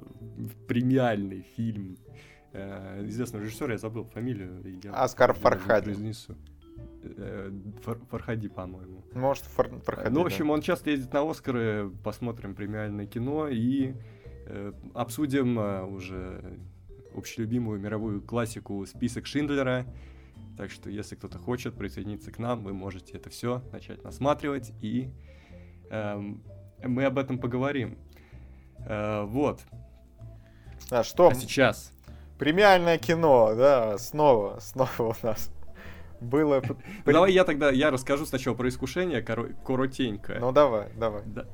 премиальный 0.67 1.45
фильм 1.57 1.99
известного 3.05 3.43
режиссера, 3.45 3.73
я 3.73 3.79
забыл 3.79 4.05
фамилию. 4.05 4.81
я 4.83 4.93
Оскар 4.93 5.35
Фархади. 5.35 5.85
произнесу. 5.85 6.35
Э, 7.17 7.51
Фар- 7.85 8.01
Фархади, 8.11 8.49
по-моему. 8.49 9.03
Может, 9.15 9.45
фор- 9.45 9.81
проходи, 9.81 10.11
Ну, 10.11 10.21
в 10.21 10.23
да. 10.23 10.27
общем, 10.27 10.51
он 10.51 10.61
часто 10.61 10.91
ездит 10.91 11.13
на 11.13 11.29
Оскары, 11.29 11.91
посмотрим 12.05 12.55
премиальное 12.55 13.07
кино 13.07 13.49
и 13.49 13.95
э, 14.47 14.73
обсудим 14.95 15.59
э, 15.59 15.83
уже 15.85 16.59
общелюбимую 17.15 17.81
мировую 17.81 18.23
классику 18.23 18.85
«Список 18.87 19.27
Шиндлера». 19.27 19.87
Так 20.57 20.71
что, 20.71 20.91
если 20.91 21.15
кто-то 21.15 21.39
хочет 21.39 21.75
присоединиться 21.77 22.31
к 22.33 22.39
нам, 22.39 22.65
вы 22.65 22.73
можете 22.73 23.17
это 23.17 23.31
все 23.31 23.63
начать 23.73 24.03
насматривать, 24.03 24.73
и 24.83 25.11
эм, 25.91 26.43
мы 26.83 27.05
об 27.05 27.19
этом 27.19 27.39
поговорим. 27.39 27.97
Э, 28.81 29.23
вот. 29.25 29.61
Да, 30.91 31.05
что? 31.05 31.29
А 31.29 31.35
сейчас 31.35 31.93
Премиальное 32.39 32.99
кино, 32.99 33.55
да, 33.57 33.99
снова, 33.99 34.59
снова 34.61 34.91
у 35.23 35.27
нас 35.27 35.51
было. 36.21 36.63
Ну, 37.07 37.13
Давай 37.13 37.33
я 37.33 37.45
тогда 37.45 37.71
я 37.71 37.91
расскажу 37.91 38.27
сначала 38.27 38.55
про 38.55 38.69
искушение, 38.69 39.23
коро- 39.23 39.55
коротенько. 39.65 40.37
Ну 40.41 40.53
давай, 40.53 40.89
давай. 40.97 41.23
Да. 41.27 41.47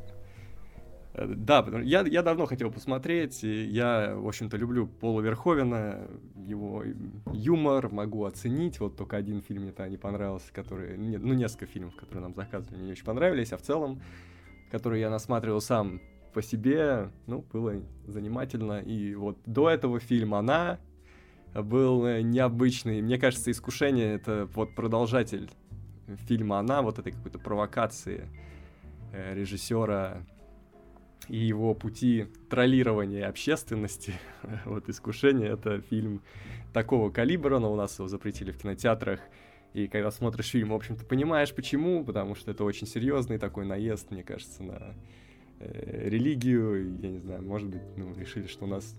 Э, 1.14 1.26
Да, 1.26 1.64
я, 1.82 2.00
я 2.02 2.22
давно 2.22 2.46
хотел 2.46 2.70
посмотреть, 2.70 3.44
и 3.44 3.64
я, 3.66 4.14
в 4.16 4.26
общем-то, 4.26 4.56
люблю 4.56 4.86
Пола 4.86 5.20
Верховена, 5.20 5.98
его 6.46 6.82
юмор 7.32 7.88
могу 7.90 8.24
оценить, 8.24 8.80
вот 8.80 8.96
только 8.96 9.16
один 9.16 9.40
фильм 9.42 9.62
мне 9.62 9.72
то 9.72 9.88
не 9.88 9.96
понравился, 9.96 10.52
который, 10.52 10.96
ну, 10.98 11.34
несколько 11.34 11.66
фильмов, 11.66 11.94
которые 11.96 12.22
нам 12.22 12.34
заказывали, 12.34 12.76
мне 12.76 12.86
не 12.86 12.92
очень 12.92 13.04
понравились, 13.04 13.52
а 13.52 13.56
в 13.56 13.62
целом, 13.62 14.00
которые 14.70 15.02
я 15.02 15.10
насматривал 15.10 15.60
сам 15.60 16.00
по 16.32 16.42
себе, 16.42 17.10
ну, 17.28 17.44
было 17.52 17.74
занимательно, 18.08 18.80
и 18.80 19.14
вот 19.14 19.38
до 19.46 19.70
этого 19.70 20.00
фильма 20.00 20.38
«Она» 20.40 20.80
был 21.62 22.05
э, 22.07 22.22
необычный, 22.22 23.00
мне 23.00 23.18
кажется, 23.18 23.50
«Искушение»— 23.50 24.14
это 24.16 24.48
вот 24.55 24.74
продолжатель 24.74 25.50
фильма 26.26 26.59
«Она», 26.59 26.82
вот 26.82 26.98
этой 26.98 27.12
какой-то 27.12 27.38
провокации 27.38 28.28
э, 29.12 29.34
режиссера 29.34 30.22
и 31.28 31.36
его 31.36 31.74
пути 31.74 32.26
троллирования 32.50 33.28
общественности. 33.28 34.14
вот 34.64 34.88
«Искушение»— 34.88 35.50
это 35.52 35.80
фильм 35.80 36.22
такого 36.72 37.11
калибра, 37.11 37.59
но 37.59 37.72
у 37.72 37.76
нас 37.76 37.98
его 37.98 38.09
запретили 38.09 38.50
в 38.50 38.59
кинотеатрах. 38.59 39.20
И 39.72 39.88
когда 39.88 40.11
смотришь 40.11 40.50
фильм, 40.50 40.70
в 40.70 40.74
общем-то, 40.74 41.05
понимаешь, 41.05 41.52
почему, 41.55 42.05
потому 42.05 42.34
что 42.34 42.50
это 42.50 42.64
очень 42.64 42.86
серьезный 42.86 43.38
такой 43.38 43.64
наезд, 43.64 44.11
мне 44.11 44.22
кажется, 44.22 44.62
на 44.62 44.94
э, 45.59 46.09
религию. 46.09 46.96
Я 47.00 47.11
не 47.11 47.18
знаю, 47.18 47.42
может 47.42 47.68
быть, 47.68 47.82
ну, 47.96 48.14
решили, 48.14 48.46
что 48.46 48.64
у 48.64 48.68
нас 48.68 48.94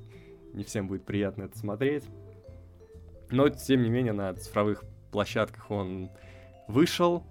не 0.53 0.63
всем 0.63 0.87
будет 0.87 1.05
приятно 1.05 1.43
это 1.43 1.57
смотреть. 1.57 2.03
Но, 3.31 3.49
тем 3.49 3.83
не 3.83 3.89
менее, 3.89 4.13
на 4.13 4.33
цифровых 4.33 4.83
площадках 5.11 5.71
он 5.71 6.09
вышел. 6.67 7.23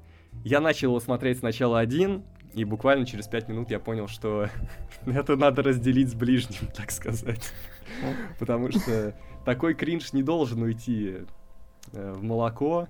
Я 0.45 0.61
начал 0.61 0.89
его 0.89 1.01
смотреть 1.01 1.39
сначала 1.39 1.79
один, 1.79 2.25
и 2.55 2.65
буквально 2.65 3.07
через 3.07 3.27
пять 3.27 3.49
минут 3.49 3.71
я 3.71 3.79
понял, 3.79 4.09
что 4.09 4.49
это 5.07 5.37
надо 5.37 5.63
разделить 5.63 6.11
с 6.11 6.15
ближним, 6.15 6.69
так 6.75 6.91
сказать. 6.91 7.53
Потому 8.39 8.71
что 8.71 9.15
такой 9.45 9.75
кринж 9.75 10.13
не 10.13 10.23
должен 10.23 10.63
уйти 10.63 11.19
э, 11.93 12.13
в 12.13 12.23
молоко. 12.23 12.89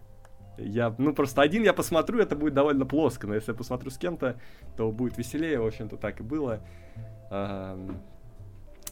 Я, 0.57 0.95
ну, 0.99 1.13
просто 1.13 1.43
один 1.43 1.65
я 1.65 1.73
посмотрю, 1.73 2.21
это 2.21 2.37
будет 2.37 2.55
довольно 2.55 2.87
плоско, 2.87 3.27
но 3.27 3.35
если 3.35 3.51
я 3.51 3.59
посмотрю 3.59 3.91
с 3.91 3.99
кем-то, 3.99 4.41
то 4.77 4.93
будет 4.93 5.19
веселее, 5.19 5.59
в 5.59 5.67
общем-то, 5.67 5.97
так 5.97 6.21
и 6.21 6.23
было. 6.23 6.61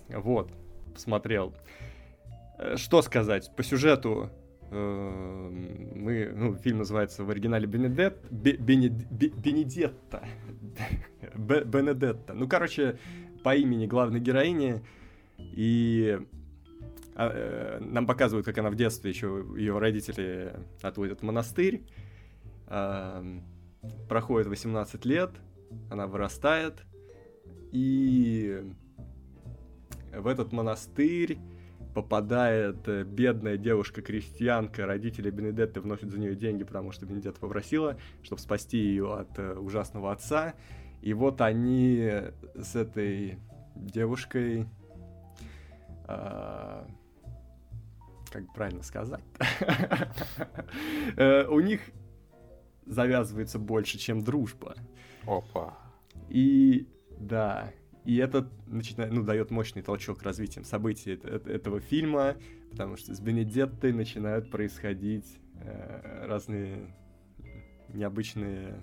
Вот, 0.09 0.51
посмотрел. 0.93 1.55
Э, 2.63 2.77
Что 2.77 3.03
сказать? 3.03 3.51
По 3.57 3.63
сюжету 3.63 4.31
эм, 4.71 5.99
мы, 6.03 6.33
ну, 6.35 6.55
фильм 6.57 6.79
называется 6.79 7.25
в 7.25 7.31
оригинале 7.31 7.67
Бенедет, 7.67 8.19
Бе- 8.31 8.57
Бенед- 8.57 9.11
Бе- 9.11 9.29
Бенедетта. 9.29 10.25
Бе- 11.35 11.65
Бенедетта. 11.65 12.35
Ну, 12.35 12.49
короче, 12.49 12.99
по 13.43 13.55
имени 13.55 13.87
главной 13.87 14.21
героини. 14.21 14.83
И 15.39 16.19
а, 17.17 17.31
э, 17.35 17.79
нам 17.81 18.07
показывают, 18.07 18.47
как 18.47 18.57
она 18.59 18.71
в 18.71 18.77
детстве 18.77 19.11
еще 19.11 19.45
ее 19.57 19.79
родители 19.79 20.53
отводят 20.83 21.21
в 21.21 21.23
монастырь. 21.25 21.83
Ам, 22.69 23.43
Проходит 24.09 24.47
18 24.47 25.05
лет, 25.07 25.31
она 25.91 26.07
вырастает. 26.07 26.85
И 27.73 28.63
в 30.17 30.27
этот 30.29 30.53
монастырь 30.53 31.39
попадает 31.95 32.89
э, 32.89 33.05
бедная 33.05 33.57
девушка-крестьянка, 33.57 34.87
родители 34.87 35.31
Бенедетты 35.31 35.81
вносят 35.81 36.11
за 36.11 36.19
нее 36.19 36.35
деньги, 36.35 36.65
потому 36.65 36.93
что 36.93 37.07
Бенедетта 37.07 37.41
попросила, 37.41 37.97
чтобы 38.23 38.41
спасти 38.41 38.79
ее 38.79 39.15
от 39.15 39.39
э, 39.39 39.55
ужасного 39.55 40.13
отца. 40.13 40.55
И 41.03 41.15
вот 41.15 41.41
они 41.41 42.11
с 42.55 42.77
этой 42.77 43.39
девушкой, 43.75 44.67
а, 46.05 46.87
как 48.31 48.53
правильно 48.55 48.83
сказать, 48.83 49.25
Э, 51.17 51.47
у 51.49 51.61
них 51.61 51.81
завязывается 52.87 53.59
больше, 53.59 53.99
чем 53.99 54.23
дружба. 54.23 54.77
Опа. 55.27 55.77
И 56.29 56.89
да, 57.19 57.71
и 58.05 58.17
это 58.17 58.49
начинает, 58.67 59.13
ну, 59.13 59.23
дает 59.23 59.51
мощный 59.51 59.83
толчок 59.83 60.19
к 60.19 60.23
развитию 60.23 60.65
событий 60.65 61.13
эт- 61.13 61.25
эт- 61.25 61.49
этого 61.49 61.81
фильма, 61.81 62.37
потому 62.71 62.97
что 62.97 63.15
с 63.15 63.21
Бенедеттой 63.21 63.93
начинают 63.93 64.51
происходить 64.51 65.39
э, 65.61 66.27
разные 66.27 66.95
необычные 67.89 68.83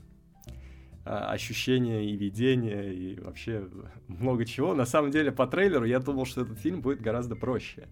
а, 1.05 1.31
ощущения 1.31 2.05
и 2.05 2.15
видения, 2.15 2.93
и 2.93 3.19
вообще 3.19 3.67
много 4.07 4.45
чего. 4.45 4.75
На 4.75 4.85
самом 4.85 5.11
деле, 5.11 5.31
по 5.31 5.47
трейлеру 5.47 5.85
я 5.85 5.99
думал, 5.99 6.25
что 6.25 6.41
этот 6.41 6.59
фильм 6.59 6.81
будет 6.81 7.01
гораздо 7.01 7.35
проще. 7.35 7.87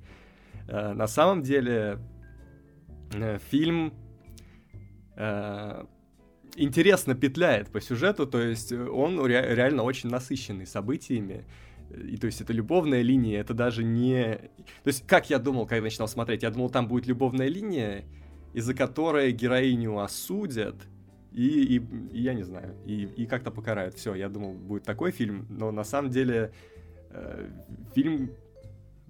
А, 0.68 0.94
на 0.94 1.08
самом 1.08 1.42
деле, 1.42 2.00
э, 3.14 3.40
фильм 3.50 3.94
э, 5.16 5.86
интересно 6.58 7.16
петляет 7.16 7.70
по 7.70 7.80
сюжету, 7.80 8.28
то 8.28 8.42
есть 8.42 8.72
он 8.72 9.24
ре- 9.24 9.56
реально 9.56 9.84
очень 9.84 10.10
насыщенный 10.10 10.66
событиями. 10.66 11.46
И 11.90 12.18
то 12.18 12.28
есть 12.28 12.42
это 12.42 12.52
любовная 12.52 13.02
линия, 13.02 13.40
это 13.40 13.54
даже 13.54 13.84
не... 13.84 14.36
То 14.84 14.88
есть 14.88 15.08
как 15.08 15.30
я 15.30 15.40
думал, 15.40 15.66
когда 15.66 15.84
начинал 15.84 16.10
смотреть? 16.10 16.44
Я 16.44 16.52
думал, 16.52 16.70
там 16.70 16.88
будет 16.88 17.08
любовная 17.08 17.48
линия, 17.48 18.04
из-за 18.54 18.74
которой 18.74 19.32
героиню 19.32 20.00
осудят, 20.00 20.76
и, 21.32 21.78
и, 21.78 21.82
и 22.12 22.22
я 22.22 22.34
не 22.34 22.44
знаю, 22.44 22.76
и, 22.86 23.04
и 23.04 23.26
как-то 23.26 23.52
покарают. 23.52 23.96
Все, 23.96 24.16
я 24.16 24.28
думал, 24.28 24.54
будет 24.54 24.84
такой 24.84 25.12
фильм, 25.12 25.46
но 25.50 25.72
на 25.72 25.86
самом 25.86 26.12
деле 26.12 26.52
э, 27.12 27.50
фильм 27.96 28.32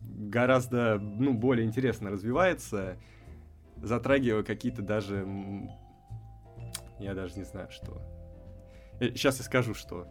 гораздо, 0.02 1.00
ну, 1.00 1.34
более 1.34 1.66
интересно 1.66 2.12
развивается, 2.12 2.98
затрагивая 3.82 4.44
какие-то 4.44 4.82
даже... 4.82 5.26
Я 7.00 7.14
даже 7.14 7.36
не 7.38 7.44
знаю, 7.44 7.70
что. 7.72 8.02
Сейчас 9.00 9.38
я 9.38 9.46
скажу, 9.46 9.74
что. 9.74 10.08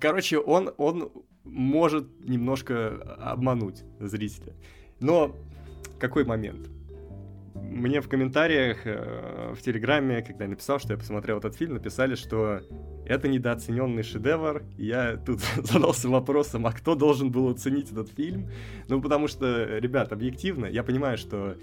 Короче, 0.00 0.38
он, 0.38 0.74
он 0.76 1.12
может 1.44 2.08
немножко 2.20 2.96
обмануть 3.20 3.84
зрителя. 4.00 4.54
Но 5.00 5.36
какой 6.00 6.24
момент? 6.24 6.68
мне 7.68 8.00
в 8.00 8.08
комментариях 8.08 8.78
э, 8.84 9.54
в 9.54 9.62
Телеграме, 9.62 10.22
когда 10.22 10.44
я 10.44 10.50
написал, 10.50 10.78
что 10.78 10.92
я 10.92 10.98
посмотрел 10.98 11.38
этот 11.38 11.54
фильм, 11.54 11.74
написали, 11.74 12.14
что 12.14 12.60
это 13.06 13.28
недооцененный 13.28 14.02
шедевр. 14.02 14.62
Я 14.76 15.16
тут 15.16 15.40
задался 15.56 16.08
вопросом, 16.08 16.66
а 16.66 16.72
кто 16.72 16.94
должен 16.94 17.30
был 17.30 17.48
оценить 17.48 17.90
этот 17.92 18.10
фильм? 18.10 18.50
Ну, 18.88 19.00
потому 19.00 19.28
что, 19.28 19.78
ребят, 19.78 20.12
объективно, 20.12 20.66
я 20.66 20.82
понимаю, 20.82 21.18
что 21.18 21.56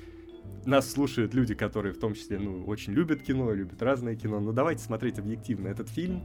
нас 0.65 0.91
слушают 0.91 1.33
люди, 1.33 1.53
которые 1.53 1.93
в 1.93 1.99
том 1.99 2.13
числе, 2.13 2.39
ну, 2.39 2.65
очень 2.65 2.93
любят 2.93 3.21
кино, 3.21 3.53
любят 3.53 3.81
разное 3.81 4.15
кино, 4.15 4.39
но 4.39 4.51
давайте 4.51 4.83
смотреть 4.83 5.19
объективно. 5.19 5.67
Этот 5.67 5.89
фильм 5.89 6.23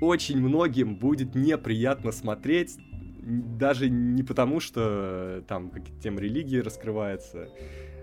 очень 0.00 0.40
многим 0.40 0.96
будет 0.96 1.34
неприятно 1.34 2.12
смотреть, 2.12 2.78
даже 3.22 3.88
не 3.88 4.22
потому, 4.22 4.60
что 4.60 5.42
там 5.48 5.70
какие-то 5.70 6.02
темы 6.02 6.20
религии 6.20 6.58
раскрывается, 6.58 7.48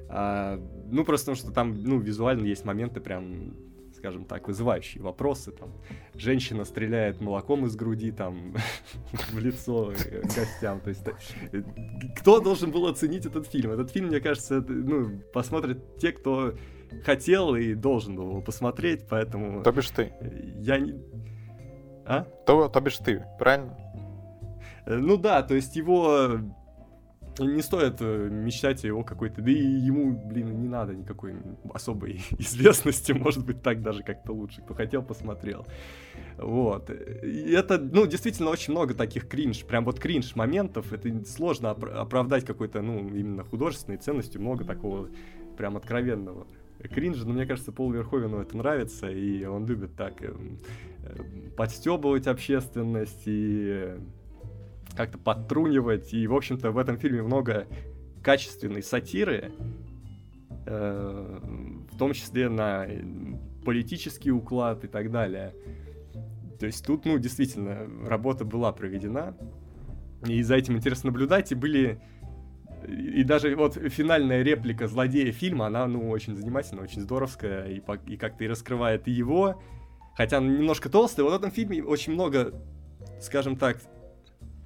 а, 0.10 0.60
ну, 0.90 1.06
просто 1.06 1.32
потому 1.32 1.44
что 1.44 1.52
там, 1.54 1.84
ну, 1.84 2.00
визуально 2.00 2.46
есть 2.46 2.66
моменты 2.66 3.00
прям 3.00 3.54
скажем 4.02 4.26
так, 4.26 4.47
вызывающие 4.47 5.04
вопросы. 5.04 5.52
Там, 5.52 5.70
женщина 6.16 6.66
стреляет 6.66 7.22
молоком 7.22 7.66
из 7.68 7.76
груди 7.76 8.12
там 8.12 8.56
в 9.32 9.38
лицо 9.38 9.93
гостям. 10.24 10.80
То 10.80 10.89
есть, 10.89 11.04
э, 11.52 11.62
кто 12.18 12.39
должен 12.39 12.72
был 12.72 12.88
оценить 12.88 13.28
этот 13.28 13.45
фильм? 13.45 13.72
Этот 13.72 13.91
фильм, 13.91 14.08
мне 14.08 14.20
кажется, 14.20 14.60
ну, 14.68 15.22
посмотрят 15.32 15.97
те, 15.99 16.12
кто 16.12 16.56
хотел 17.06 17.56
и 17.56 17.76
должен 17.76 18.16
был 18.16 18.30
его 18.30 18.41
посмотреть, 18.41 19.06
поэтому... 19.08 19.62
То 19.62 19.72
бишь 19.72 19.91
ты. 19.91 20.12
Я 20.58 20.80
не... 20.80 20.95
А? 22.06 22.24
То, 22.47 22.68
то 22.70 22.82
бишь 22.82 22.97
ты, 22.97 23.24
правильно? 23.38 23.78
Э, 24.88 24.97
ну 24.97 25.18
да, 25.18 25.43
то 25.43 25.54
есть 25.54 25.76
его 25.76 26.39
не 27.46 27.62
стоит 27.62 27.98
э, 28.00 28.30
мечтать 28.30 28.84
о 28.84 28.88
его 28.88 29.04
какой-то... 29.04 29.42
Да 29.42 29.52
и 29.52 29.56
ему, 29.56 30.12
блин, 30.12 30.62
не 30.62 30.68
надо 30.68 30.94
никакой 30.94 31.36
особой 31.74 32.22
известности, 32.38 33.12
может 33.12 33.46
быть, 33.46 33.62
так 33.62 33.82
даже 33.82 34.04
как-то 34.04 34.34
лучше. 34.34 34.62
Кто 34.62 34.74
хотел, 34.74 35.04
посмотрел. 35.04 35.66
Вот. 36.38 36.89
И 36.89 37.52
это, 37.52 37.78
ну, 37.78 38.06
действительно, 38.06 38.50
очень 38.50 38.72
много 38.72 38.94
таких 38.94 39.28
кринж, 39.28 39.66
прям 39.66 39.86
вот 39.86 40.00
кринж 40.00 40.36
моментов. 40.36 40.94
Это 40.94 41.26
сложно 41.26 41.72
оп- 41.72 41.86
оправдать 41.86 42.46
какой-то, 42.46 42.82
ну, 42.82 43.00
именно 43.08 43.44
художественной 43.44 43.98
ценностью. 43.98 44.42
Много 44.42 44.64
такого 44.64 45.10
прям 45.58 45.78
откровенного 45.78 46.48
кринжа, 46.89 47.26
но 47.28 47.34
мне 47.34 47.46
кажется, 47.46 47.72
Пол 47.72 47.92
Верховену 47.92 48.39
это 48.39 48.58
нравится, 48.58 49.10
и 49.10 49.44
он 49.46 49.66
любит 49.66 49.96
так 49.96 50.22
э, 50.22 50.34
э, 51.04 51.24
подстебывать 51.56 52.28
общественность 52.28 53.24
и 53.26 53.96
как-то 54.96 55.18
подтрунивать. 55.18 56.14
И, 56.14 56.28
в 56.28 56.36
общем-то, 56.36 56.72
в 56.72 56.78
этом 56.78 56.98
фильме 56.98 57.22
много 57.22 57.68
качественной 58.24 58.84
сатиры, 58.84 59.52
э, 60.66 61.39
в 61.92 61.98
том 61.98 62.14
числе 62.14 62.50
на 62.50 62.88
политический 63.66 64.32
уклад 64.32 64.84
и 64.84 64.88
так 64.88 65.12
далее. 65.12 65.54
То 66.60 66.66
есть 66.68 66.86
тут, 66.86 67.06
ну, 67.06 67.18
действительно, 67.18 67.88
работа 68.08 68.46
была 68.46 68.72
проведена, 68.72 69.36
и 70.28 70.44
за 70.44 70.56
этим 70.56 70.76
интересно 70.78 71.12
наблюдать, 71.12 71.52
и 71.52 71.56
были... 71.56 72.00
И 72.88 73.24
даже 73.24 73.56
вот 73.56 73.76
финальная 73.76 74.42
реплика 74.42 74.88
злодея 74.88 75.32
фильма, 75.32 75.68
она, 75.68 75.86
ну, 75.86 76.10
очень 76.10 76.36
занимательная, 76.36 76.84
очень 76.84 77.02
здоровская, 77.02 77.68
и, 77.68 77.82
и 78.08 78.18
как-то 78.18 78.44
и 78.44 78.48
раскрывает 78.48 79.08
и 79.08 79.12
его, 79.12 79.62
хотя 80.16 80.39
немножко 80.39 80.89
толстая. 80.89 81.24
Вот 81.24 81.34
в 81.34 81.36
этом 81.36 81.52
фильме 81.52 81.84
очень 81.84 82.14
много, 82.14 82.54
скажем 83.20 83.56
так, 83.56 83.78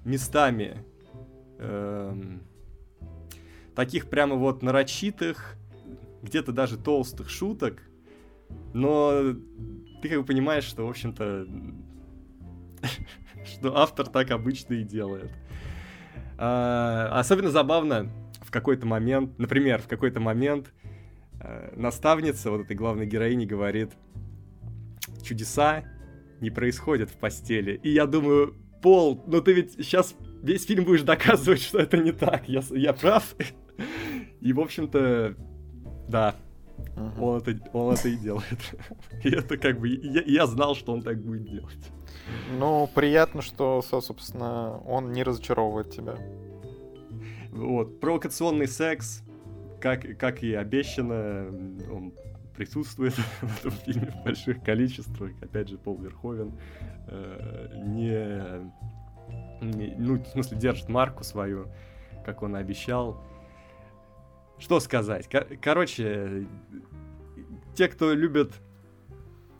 местами 0.05 0.77
эм, 1.59 2.43
таких 3.75 4.09
прямо 4.09 4.35
вот 4.35 4.61
нарочитых, 4.61 5.57
где-то 6.21 6.51
даже 6.51 6.77
толстых 6.77 7.29
шуток, 7.29 7.81
но 8.73 9.33
ты 10.01 10.09
как 10.09 10.19
бы 10.19 10.25
понимаешь, 10.25 10.63
что, 10.63 10.85
в 10.85 10.89
общем-то, 10.89 11.47
что 13.45 13.77
автор 13.77 14.07
так 14.07 14.31
обычно 14.31 14.75
и 14.75 14.83
делает. 14.83 15.31
А, 16.37 17.09
особенно 17.19 17.49
забавно 17.49 18.09
в 18.41 18.51
какой-то 18.51 18.85
момент, 18.85 19.37
например, 19.39 19.81
в 19.81 19.87
какой-то 19.87 20.19
момент 20.19 20.73
э, 21.39 21.73
наставница 21.75 22.51
вот 22.51 22.61
этой 22.61 22.75
главной 22.75 23.05
героини 23.05 23.45
говорит, 23.45 23.91
чудеса 25.23 25.83
не 26.41 26.49
происходят 26.49 27.09
в 27.09 27.17
постели. 27.17 27.79
И 27.83 27.89
я 27.89 28.05
думаю, 28.05 28.55
Пол, 28.85 29.19
но 29.25 29.41
ты 29.41 29.53
ведь 29.53 29.73
сейчас 29.83 30.13
весь 30.43 30.63
фильм 30.63 30.85
будешь 30.85 31.01
доказывать, 31.01 31.59
что 31.59 31.79
это 31.79 31.97
не 31.97 32.11
так. 32.11 32.47
Я, 32.47 32.61
я 32.69 32.93
прав. 32.93 33.35
И, 34.41 34.53
в 34.53 34.59
общем-то, 34.59 35.35
да, 36.07 36.35
uh-huh. 36.95 37.19
он, 37.19 37.37
это, 37.39 37.69
он 37.73 37.95
это 37.95 38.09
и 38.09 38.15
делает. 38.15 38.59
И 39.23 39.29
это 39.31 39.57
как 39.57 39.79
бы... 39.79 39.87
Я, 39.89 40.21
я 40.21 40.45
знал, 40.45 40.75
что 40.75 40.93
он 40.93 41.01
так 41.01 41.19
будет 41.19 41.49
делать. 41.49 41.79
Ну, 42.59 42.87
приятно, 42.93 43.41
что, 43.41 43.81
собственно, 43.81 44.77
он 44.81 45.13
не 45.13 45.23
разочаровывает 45.23 45.89
тебя. 45.89 46.19
Вот, 47.49 47.99
провокационный 47.99 48.67
секс, 48.67 49.23
как, 49.81 50.15
как 50.19 50.43
и 50.43 50.53
обещано, 50.53 51.47
он 51.91 52.13
присутствует 52.55 53.13
в 53.41 53.59
этом 53.59 53.71
фильме 53.71 54.07
в 54.07 54.23
больших 54.23 54.63
количествах. 54.63 55.31
Опять 55.41 55.69
же, 55.69 55.77
Пол 55.77 55.97
Верховен 55.97 56.53
э, 57.07 57.71
не, 57.85 58.71
не, 59.65 59.95
ну, 59.97 60.21
в 60.21 60.27
смысле, 60.27 60.57
держит 60.57 60.89
марку 60.89 61.23
свою, 61.23 61.67
как 62.25 62.41
он 62.41 62.55
обещал. 62.55 63.23
Что 64.57 64.79
сказать? 64.79 65.29
Кор- 65.29 65.47
короче, 65.61 66.47
те, 67.75 67.87
кто 67.87 68.13
любит 68.13 68.53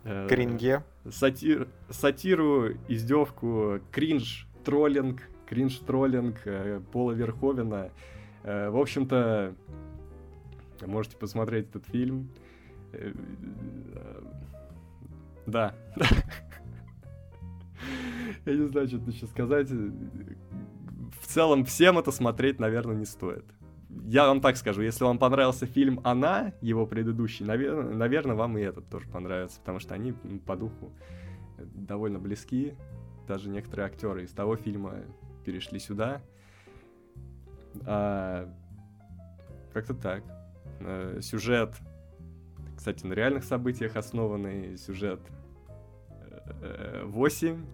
э, 0.04 0.28
Кринге. 0.30 0.84
Сатир, 1.10 1.68
сатиру, 1.90 2.72
издевку, 2.88 3.80
кринж, 3.92 4.48
троллинг, 4.64 5.22
кринж-троллинг 5.48 6.38
э, 6.46 6.82
Пола 6.92 7.12
Верховена. 7.12 7.90
Э, 8.44 8.70
в 8.70 8.78
общем-то, 8.78 9.54
можете 10.86 11.18
посмотреть 11.18 11.70
этот 11.70 11.86
фильм. 11.88 12.30
Да. 15.46 15.74
Я 18.46 18.56
не 18.56 18.68
знаю, 18.68 18.88
что 18.88 18.98
еще 18.98 19.28
сказать. 19.28 19.70
В 19.70 21.28
целом, 21.28 21.66
всем 21.66 21.98
это 21.98 22.12
смотреть, 22.12 22.60
наверное, 22.60 22.96
не 22.96 23.06
стоит. 23.06 23.46
Я 24.08 24.28
вам 24.28 24.42
так 24.42 24.58
скажу, 24.58 24.82
если 24.82 25.04
вам 25.04 25.18
понравился 25.18 25.66
фильм 25.66 26.02
«Она», 26.04 26.54
его 26.62 26.86
предыдущий, 26.86 27.46
наверное, 27.46 27.94
наверное, 27.94 28.36
вам 28.36 28.58
и 28.58 28.62
этот 28.62 28.90
тоже 28.90 29.08
понравится, 29.08 29.60
потому 29.60 29.80
что 29.80 29.94
они 29.94 30.12
по 30.46 30.56
духу 30.56 30.92
довольно 31.58 32.20
близки. 32.20 32.76
Даже 33.28 33.50
некоторые 33.50 33.88
актеры 33.88 34.24
из 34.24 34.32
того 34.32 34.56
фильма 34.58 34.96
перешли 35.46 35.80
сюда. 35.80 36.22
А, 37.86 38.50
как-то 39.74 39.94
так. 39.94 40.24
А, 40.82 41.20
сюжет 41.22 41.76
кстати, 42.86 43.04
на 43.08 43.14
реальных 43.14 43.44
событиях 43.44 43.96
основанный 43.96 44.78
сюжет 44.78 45.20
8, 47.04 47.56
э, 47.56 47.66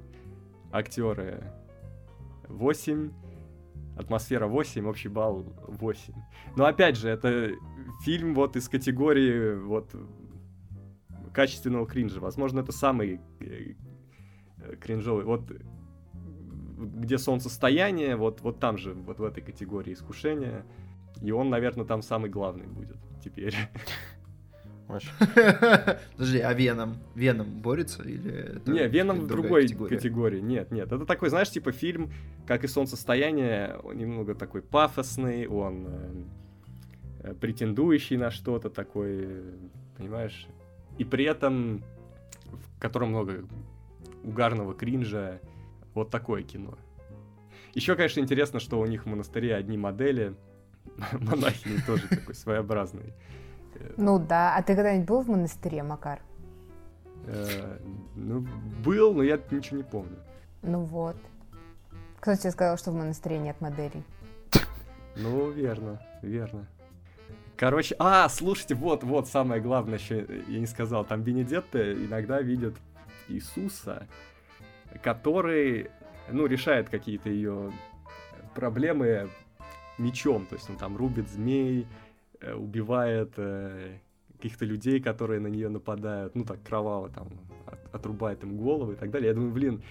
актеры 0.72 1.44
8, 2.48 3.12
атмосфера 3.98 4.48
8, 4.48 4.88
общий 4.88 5.10
балл 5.10 5.54
8. 5.68 6.14
Но 6.56 6.64
опять 6.64 6.96
же, 6.96 7.10
это 7.10 7.52
фильм 8.06 8.34
вот 8.34 8.56
из 8.56 8.70
категории 8.70 9.56
вот 9.56 9.94
качественного 11.34 11.86
кринжа. 11.86 12.22
Возможно, 12.22 12.62
это 12.62 12.72
самый 12.72 13.20
э, 13.42 13.74
кринжовый. 14.80 15.26
Вот 15.26 15.52
где 16.78 17.18
солнцестояние, 17.18 18.16
вот, 18.16 18.40
вот 18.40 18.62
там 18.62 18.78
же, 18.78 18.94
вот 18.94 19.20
в 19.20 19.26
этой 19.26 19.44
категории 19.44 19.92
искушения. 19.92 20.66
И 21.22 21.32
он, 21.32 21.50
наверное, 21.50 21.84
там 21.84 22.02
самый 22.02 22.30
главный 22.30 22.68
будет 22.68 22.96
теперь. 23.22 23.56
Подожди, 26.18 26.40
а 26.40 26.54
Веном? 26.54 26.98
Веном 27.16 27.48
борется 27.62 28.04
или 28.04 28.62
Не, 28.66 28.88
Веном 28.88 29.22
в 29.22 29.28
другой 29.28 29.64
категория? 29.64 29.96
категории. 29.96 30.40
Нет, 30.40 30.72
нет. 30.72 30.92
Это 30.92 31.06
такой, 31.06 31.30
знаешь, 31.30 31.50
типа 31.50 31.72
фильм, 31.72 32.12
как 32.48 32.64
и 32.64 32.68
Солнцестояние, 32.68 33.78
он 33.84 33.98
немного 33.98 34.36
такой 34.36 34.62
пафосный, 34.62 35.48
он 35.48 35.86
э, 35.88 36.24
э, 37.24 37.34
претендующий 37.34 38.18
на 38.18 38.32
что-то 38.32 38.70
такой, 38.70 39.28
понимаешь? 39.98 40.48
И 40.98 41.06
при 41.06 41.26
этом 41.26 41.84
в 42.52 42.80
котором 42.80 43.10
много 43.10 43.46
угарного 44.24 44.74
кринжа. 44.74 45.40
Вот 45.94 46.10
такое 46.10 46.44
кино. 46.44 46.78
Еще, 47.74 47.96
конечно, 47.96 48.20
интересно, 48.20 48.60
что 48.60 48.80
у 48.80 48.86
них 48.86 49.06
в 49.06 49.10
монастыре 49.10 49.56
одни 49.56 49.78
модели. 49.78 50.36
Монахини 51.14 51.80
тоже 51.86 52.08
такой 52.08 52.36
своеобразный. 52.36 53.14
Ну 53.98 54.20
да, 54.20 54.56
а 54.56 54.64
ты 54.64 54.76
когда-нибудь 54.76 55.08
был 55.08 55.22
в 55.22 55.30
монастыре, 55.30 55.84
Макар? 55.84 56.22
Э, 57.26 57.78
ну, 58.16 58.46
был, 58.84 59.14
но 59.14 59.24
я 59.24 59.40
ничего 59.52 59.78
не 59.78 59.84
помню. 59.84 60.18
Ну 60.62 60.84
вот. 60.84 61.18
Кто 62.20 62.36
тебе 62.36 62.52
сказал, 62.52 62.78
что 62.78 62.92
в 62.92 62.96
монастыре 62.96 63.40
нет 63.40 63.60
моделей? 63.62 64.04
Ну, 65.16 65.50
верно, 65.52 66.00
верно. 66.22 66.68
Короче, 67.58 67.96
а, 68.00 68.28
слушайте, 68.30 68.76
вот, 68.76 69.04
вот 69.04 69.28
самое 69.28 69.62
главное, 69.62 70.00
еще 70.00 70.26
я 70.48 70.60
не 70.60 70.66
сказал, 70.66 71.06
там 71.06 71.22
Бенедетта 71.22 71.94
иногда 71.94 72.42
видит 72.42 72.76
Иисуса, 73.28 74.08
который, 75.04 75.92
ну, 76.30 76.48
решает 76.48 76.90
какие-то 76.90 77.30
ее 77.30 77.72
проблемы 78.56 79.30
мечом, 79.98 80.46
то 80.48 80.56
есть 80.56 80.70
он 80.70 80.78
там 80.78 80.98
рубит 80.98 81.30
змей, 81.30 81.88
убивает 82.56 83.34
э, 83.38 83.98
каких-то 84.42 84.66
людей, 84.66 85.00
которые 85.00 85.40
на 85.40 85.48
нее 85.48 85.70
нападают, 85.70 86.36
ну 86.36 86.44
так 86.44 86.64
кроваво 86.64 87.10
там 87.10 87.28
от, 87.68 87.96
отрубает 87.96 88.44
им 88.44 88.58
головы 88.58 88.94
и 88.94 88.96
так 88.96 89.12
далее. 89.12 89.30
Я 89.30 89.36
думаю, 89.36 89.52
блин, 89.52 89.84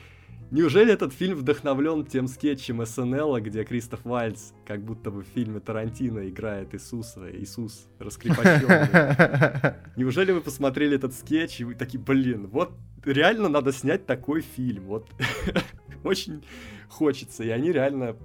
неужели 0.51 0.93
этот 0.93 1.13
фильм 1.13 1.37
вдохновлен 1.37 2.05
тем 2.05 2.27
скетчем 2.27 2.85
СНЛ, 2.85 3.39
где 3.41 3.65
Кристоф 3.65 4.05
Вальц 4.05 4.53
как 4.67 4.83
будто 4.83 5.13
бы 5.13 5.23
в 5.23 5.27
фильме 5.27 5.61
Тарантино 5.61 6.29
играет 6.29 6.75
Иисуса, 6.75 7.31
Иисус 7.33 7.89
раскрепощенный. 8.01 9.75
Неужели 9.97 10.33
вы 10.33 10.41
посмотрели 10.41 10.97
этот 10.97 11.15
скетч 11.15 11.61
и 11.61 11.65
вы 11.65 11.75
такие, 11.75 12.03
блин, 12.03 12.49
вот 12.49 12.73
реально 13.05 13.49
надо 13.49 13.73
снять 13.73 14.07
такой 14.07 14.41
фильм, 14.41 14.85
вот 14.87 15.09
очень 16.05 16.45
хочется, 16.89 17.45
и 17.45 17.51
они 17.51 17.71
реально 17.71 18.17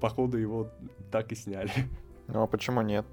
походу 0.00 0.36
его 0.36 0.70
так 1.10 1.32
и 1.32 1.34
сняли. 1.34 1.70
Ну 2.28 2.42
а 2.42 2.46
почему 2.46 2.82
нет? 2.82 3.06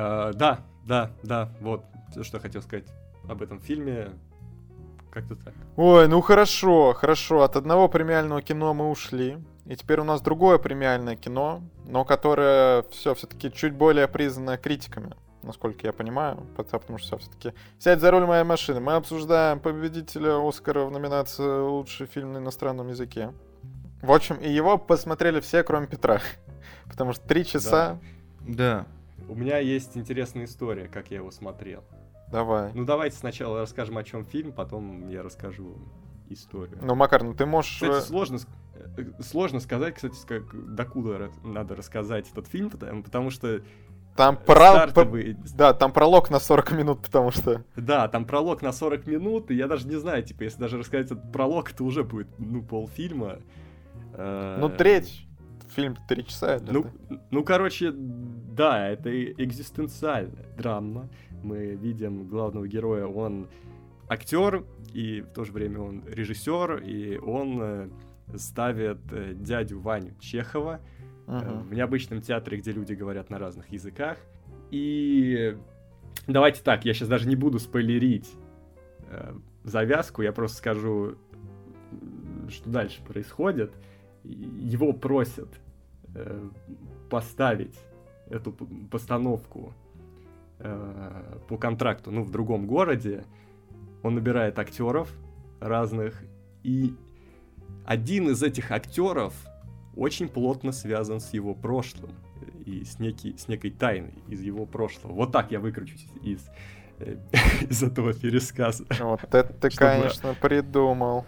Uh, 0.00 0.32
да, 0.32 0.60
да, 0.86 1.10
да, 1.22 1.50
вот 1.60 1.84
все, 2.10 2.22
что 2.22 2.38
я 2.38 2.40
хотел 2.40 2.62
сказать 2.62 2.86
об 3.28 3.42
этом 3.42 3.60
фильме. 3.60 4.10
Как-то 5.10 5.34
так. 5.36 5.52
Ой, 5.76 6.08
ну 6.08 6.20
хорошо, 6.20 6.94
хорошо. 6.94 7.42
От 7.42 7.56
одного 7.56 7.88
премиального 7.88 8.40
кино 8.40 8.72
мы 8.72 8.88
ушли. 8.88 9.38
И 9.66 9.76
теперь 9.76 10.00
у 10.00 10.04
нас 10.04 10.22
другое 10.22 10.58
премиальное 10.58 11.16
кино, 11.16 11.62
но 11.84 12.04
которое 12.04 12.82
все 12.90 13.14
все-таки 13.14 13.52
чуть 13.52 13.74
более 13.74 14.08
признано 14.08 14.56
критиками, 14.56 15.14
насколько 15.42 15.86
я 15.86 15.92
понимаю, 15.92 16.46
потому 16.56 16.98
что 16.98 17.18
все-таки 17.18 17.52
«Сядь 17.78 18.00
за 18.00 18.10
руль 18.10 18.24
моей 18.24 18.44
машины». 18.44 18.80
Мы 18.80 18.94
обсуждаем 18.94 19.60
победителя 19.60 20.36
Оскара 20.48 20.84
в 20.86 20.90
номинации 20.90 21.60
«Лучший 21.60 22.06
фильм 22.06 22.32
на 22.32 22.38
иностранном 22.38 22.88
языке». 22.88 23.32
В 24.00 24.12
общем, 24.12 24.36
и 24.36 24.50
его 24.50 24.78
посмотрели 24.78 25.40
все, 25.40 25.62
кроме 25.62 25.86
Петра. 25.86 26.20
Потому 26.86 27.12
что 27.12 27.26
три 27.28 27.44
часа... 27.44 27.98
Да. 28.40 28.86
У 29.30 29.36
меня 29.36 29.58
есть 29.58 29.96
интересная 29.96 30.46
история, 30.46 30.88
как 30.88 31.12
я 31.12 31.18
его 31.18 31.30
смотрел. 31.30 31.84
Давай. 32.32 32.72
Ну 32.74 32.84
давайте 32.84 33.16
сначала 33.16 33.60
расскажем, 33.60 33.96
о 33.96 34.02
чем 34.02 34.24
фильм, 34.24 34.52
потом 34.52 35.08
я 35.08 35.22
расскажу 35.22 35.78
историю. 36.28 36.80
Ну, 36.82 36.96
Макар, 36.96 37.22
ну 37.22 37.32
ты 37.32 37.46
можешь... 37.46 37.74
Кстати, 37.74 37.98
э, 37.98 38.00
сложно, 38.00 38.38
э, 38.74 39.04
сложно 39.20 39.60
сказать, 39.60 39.94
кстати, 39.94 40.16
как, 40.26 40.74
докуда 40.74 41.30
надо 41.44 41.76
рассказать 41.76 42.28
этот 42.28 42.48
фильм, 42.48 42.70
потому, 42.70 43.04
потому 43.04 43.30
что 43.30 43.62
там 44.16 44.36
про... 44.36 44.72
Стартовый... 44.72 45.36
Да, 45.54 45.74
там 45.74 45.92
пролог 45.92 46.28
на 46.30 46.40
40 46.40 46.72
минут, 46.72 47.00
потому 47.00 47.30
что... 47.30 47.64
Да, 47.76 48.08
там 48.08 48.24
пролог 48.24 48.62
на 48.62 48.72
40 48.72 49.06
минут, 49.06 49.52
и 49.52 49.54
я 49.54 49.68
даже 49.68 49.86
не 49.86 49.96
знаю, 49.96 50.24
типа, 50.24 50.42
если 50.42 50.58
даже 50.58 50.76
рассказать 50.76 51.06
этот 51.06 51.30
пролог, 51.30 51.70
это 51.70 51.84
уже 51.84 52.02
будет, 52.02 52.26
ну, 52.38 52.62
полфильма. 52.62 53.38
Ну, 54.16 54.68
треть 54.70 55.29
фильм 55.70 55.96
три 56.08 56.24
часа. 56.26 56.60
Ну, 56.60 56.86
ну, 57.30 57.44
короче, 57.44 57.92
да, 57.92 58.88
это 58.88 59.10
экзистенциальная 59.32 60.46
драма. 60.56 61.08
Мы 61.42 61.74
видим 61.74 62.28
главного 62.28 62.68
героя, 62.68 63.06
он 63.06 63.48
актер, 64.08 64.64
и 64.92 65.22
в 65.22 65.28
то 65.28 65.44
же 65.44 65.52
время 65.52 65.80
он 65.80 66.04
режиссер, 66.06 66.82
и 66.82 67.16
он 67.18 67.58
э, 67.62 67.88
ставит 68.36 68.98
э, 69.12 69.32
дядю 69.34 69.80
Ваню 69.80 70.14
Чехова 70.20 70.80
uh-huh. 71.26 71.62
в 71.62 71.72
необычном 71.72 72.20
театре, 72.20 72.58
где 72.58 72.72
люди 72.72 72.92
говорят 72.92 73.30
на 73.30 73.38
разных 73.38 73.70
языках. 73.70 74.18
И 74.70 75.56
давайте 76.26 76.62
так, 76.62 76.84
я 76.84 76.92
сейчас 76.92 77.08
даже 77.08 77.28
не 77.28 77.36
буду 77.36 77.58
спойлерить 77.58 78.30
завязку, 79.64 80.22
я 80.22 80.32
просто 80.32 80.58
скажу, 80.58 81.16
что 82.48 82.70
дальше 82.70 83.02
происходит 83.02 83.72
его 84.24 84.92
просят 84.92 85.48
э, 86.14 86.48
поставить 87.08 87.78
эту 88.28 88.52
постановку 88.90 89.72
э, 90.58 91.38
по 91.48 91.56
контракту, 91.56 92.10
ну, 92.10 92.22
в 92.22 92.30
другом 92.30 92.66
городе. 92.66 93.24
Он 94.02 94.14
набирает 94.14 94.58
актеров 94.58 95.12
разных, 95.60 96.22
и 96.62 96.94
один 97.84 98.30
из 98.30 98.42
этих 98.42 98.70
актеров 98.70 99.34
очень 99.96 100.28
плотно 100.28 100.72
связан 100.72 101.20
с 101.20 101.32
его 101.34 101.54
прошлым 101.54 102.12
и 102.64 102.84
с, 102.84 102.98
некий, 102.98 103.36
с 103.36 103.48
некой 103.48 103.70
тайной 103.70 104.14
из 104.28 104.40
его 104.42 104.66
прошлого. 104.66 105.12
Вот 105.12 105.32
так 105.32 105.50
я 105.50 105.60
выкручусь 105.60 106.06
из, 106.22 106.40
э, 106.98 107.16
из 107.68 107.82
этого 107.82 108.12
пересказа. 108.12 108.84
Вот 109.00 109.34
это 109.34 109.52
ты, 109.52 109.70
Чтобы... 109.70 109.90
конечно, 109.90 110.34
придумал. 110.40 111.26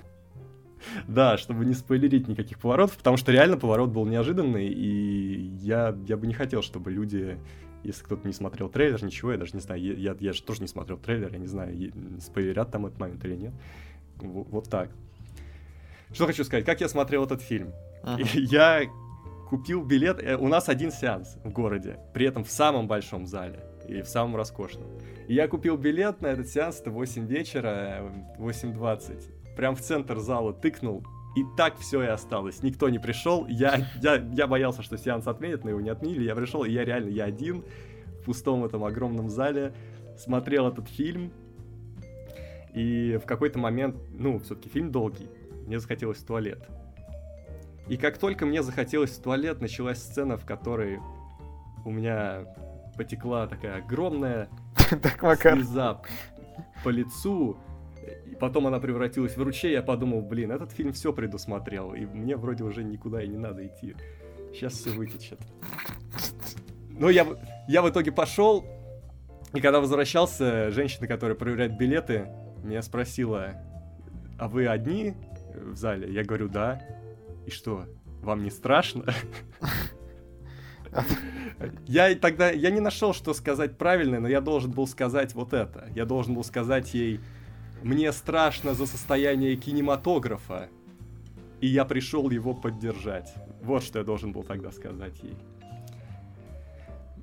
Да, 1.09 1.39
чтобы 1.39 1.64
не 1.64 1.74
спойлерить 1.74 2.28
никаких 2.28 2.59
поворотов, 2.59 2.97
потому 2.97 3.16
что 3.16 3.33
реально 3.33 3.57
поворот 3.57 3.91
был 3.91 4.07
неожиданный, 4.07 4.68
и 4.68 5.53
я, 5.61 5.97
я 6.07 6.16
бы 6.16 6.26
не 6.26 6.35
хотел, 6.35 6.62
чтобы 6.62 6.91
люди, 6.91 7.39
если 7.83 8.05
кто-то 8.05 8.26
не 8.26 8.33
смотрел 8.33 8.68
трейлер, 8.68 9.03
ничего, 9.05 9.33
я 9.33 9.39
даже 9.39 9.53
не 9.55 9.61
знаю, 9.61 9.80
я, 9.80 10.16
я, 10.18 10.33
же 10.33 10.43
тоже 10.43 10.62
не 10.62 10.68
смотрел 10.68 10.99
трейлер, 10.99 11.33
я 11.33 11.39
не 11.39 11.47
знаю, 11.47 11.93
спойлерят 12.20 12.70
там 12.70 12.87
этот 12.87 12.99
момент 12.99 13.24
или 13.24 13.37
нет. 13.37 13.53
Вот, 14.16 14.49
вот 14.51 14.68
так. 14.68 14.91
Что 16.12 16.26
хочу 16.26 16.45
сказать, 16.45 16.64
как 16.64 16.80
я 16.80 16.89
смотрел 16.89 17.24
этот 17.24 17.41
фильм? 17.41 17.72
Uh-huh. 18.03 18.26
Я 18.35 18.83
купил 19.49 19.85
билет, 19.85 20.22
э, 20.22 20.37
у 20.37 20.49
нас 20.49 20.68
один 20.68 20.91
сеанс 20.91 21.37
в 21.45 21.51
городе, 21.51 21.99
при 22.14 22.26
этом 22.26 22.45
в 22.45 22.51
самом 22.51 22.87
большом 22.87 23.26
зале 23.26 23.61
и 23.89 24.03
в 24.03 24.09
самом 24.09 24.37
роскошном. 24.37 24.87
И 25.28 25.35
я 25.35 25.47
купил 25.47 25.76
билет 25.76 26.22
на 26.22 26.28
этот 26.28 26.49
сеанс, 26.49 26.80
это 26.80 26.91
8 26.91 27.26
вечера, 27.26 28.12
8.20 28.39 29.41
прям 29.57 29.74
в 29.76 29.80
центр 29.80 30.18
зала 30.18 30.53
тыкнул, 30.53 31.05
и 31.34 31.44
так 31.57 31.78
все 31.78 32.03
и 32.03 32.07
осталось. 32.07 32.62
Никто 32.62 32.88
не 32.88 32.98
пришел. 32.98 33.46
Я, 33.46 33.88
я, 34.03 34.16
я 34.16 34.46
боялся, 34.46 34.82
что 34.82 34.98
сеанс 34.98 35.26
отменят, 35.26 35.64
но 35.64 35.70
его 35.70 35.80
не 35.80 35.88
отменили. 35.88 36.24
Я 36.24 36.34
пришел, 36.34 36.64
и 36.64 36.70
я 36.70 36.84
реально, 36.84 37.09
я 37.09 37.24
один 37.24 37.64
в 38.20 38.24
пустом 38.24 38.64
этом 38.64 38.84
огромном 38.84 39.30
зале 39.30 39.72
смотрел 40.18 40.68
этот 40.68 40.88
фильм. 40.88 41.32
И 42.74 43.18
в 43.22 43.26
какой-то 43.26 43.59
момент, 43.59 43.96
ну, 44.11 44.38
все-таки 44.40 44.68
фильм 44.68 44.90
долгий, 44.90 45.28
мне 45.66 45.78
захотелось 45.78 46.18
в 46.18 46.26
туалет. 46.26 46.68
И 47.88 47.96
как 47.96 48.18
только 48.18 48.46
мне 48.46 48.62
захотелось 48.62 49.11
в 49.11 49.22
туалет, 49.22 49.61
началась 49.61 49.98
сцена, 49.98 50.36
в 50.36 50.44
которой 50.44 51.00
у 51.84 51.90
меня 51.90 52.46
потекла 52.96 53.46
такая 53.46 53.78
огромная 53.78 54.48
слеза 55.40 56.00
по 56.84 56.88
лицу, 56.90 57.59
и 58.26 58.34
потом 58.34 58.66
она 58.66 58.80
превратилась 58.80 59.36
в 59.36 59.42
ручей, 59.42 59.72
я 59.72 59.82
подумал, 59.82 60.22
блин, 60.22 60.53
этот 60.53 60.72
фильм 60.72 60.92
все 60.92 61.12
предусмотрел, 61.12 61.94
и 61.94 62.05
мне 62.05 62.36
вроде 62.36 62.64
уже 62.64 62.82
никуда 62.82 63.22
и 63.22 63.28
не 63.28 63.38
надо 63.38 63.66
идти. 63.66 63.94
Сейчас 64.53 64.74
все 64.74 64.90
вытечет. 64.90 65.38
Но 66.90 67.09
я, 67.11 67.26
я 67.68 67.82
в 67.82 67.88
итоге 67.88 68.12
пошел, 68.12 68.64
и 69.55 69.61
когда 69.61 69.80
возвращался, 69.80 70.70
женщина, 70.70 71.07
которая 71.07 71.36
проверяет 71.36 71.76
билеты, 71.76 72.28
меня 72.62 72.82
спросила, 72.82 73.55
а 74.38 74.48
вы 74.48 74.66
одни 74.66 75.14
в 75.55 75.76
зале? 75.76 76.12
Я 76.12 76.24
говорю, 76.24 76.48
да. 76.48 76.82
И 77.46 77.50
что, 77.50 77.86
вам 78.22 78.44
не 78.44 78.50
страшно? 78.50 79.05
Я 81.86 82.14
тогда, 82.16 82.50
я 82.50 82.70
не 82.70 82.80
нашел, 82.80 83.14
что 83.14 83.32
сказать 83.34 83.78
правильно, 83.78 84.20
но 84.20 84.28
я 84.28 84.40
должен 84.40 84.72
был 84.72 84.86
сказать 84.86 85.34
вот 85.34 85.53
это. 85.53 85.88
Я 85.94 86.05
должен 86.05 86.34
был 86.34 86.44
сказать 86.44 86.92
ей, 86.92 87.20
мне 87.83 88.12
страшно 88.12 88.74
за 88.74 88.87
состояние 88.87 89.57
кинематографа, 89.57 90.68
и 91.61 91.66
я 91.66 91.85
пришел 91.85 92.30
его 92.30 92.55
поддержать. 92.55 93.33
Вот 93.62 93.83
что 93.83 93.99
я 94.01 94.05
должен 94.05 94.33
был 94.33 94.43
тогда 94.43 94.72
сказать 94.72 95.14
ей. 95.22 95.37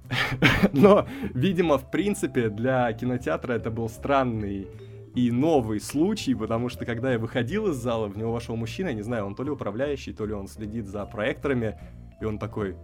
Но, 0.74 1.08
видимо, 1.34 1.78
в 1.78 1.92
принципе, 1.92 2.50
для 2.50 2.92
кинотеатра 2.94 3.54
это 3.54 3.70
был 3.70 3.90
странный 3.90 4.68
и 5.16 5.32
новый 5.32 5.80
случай, 5.80 6.34
потому 6.36 6.70
что 6.70 6.86
когда 6.86 7.12
я 7.12 7.20
выходил 7.20 7.68
из 7.68 7.76
зала, 7.76 8.08
в 8.08 8.18
него 8.18 8.32
вошел 8.32 8.56
мужчина, 8.56 8.90
я 8.90 8.94
не 8.94 9.02
знаю, 9.02 9.26
он 9.26 9.36
то 9.36 9.44
ли 9.44 9.50
управляющий, 9.50 10.14
то 10.14 10.26
ли 10.26 10.34
он 10.34 10.48
следит 10.48 10.88
за 10.88 11.06
проекторами, 11.06 11.80
и 12.22 12.26
он 12.26 12.40
такой, 12.40 12.76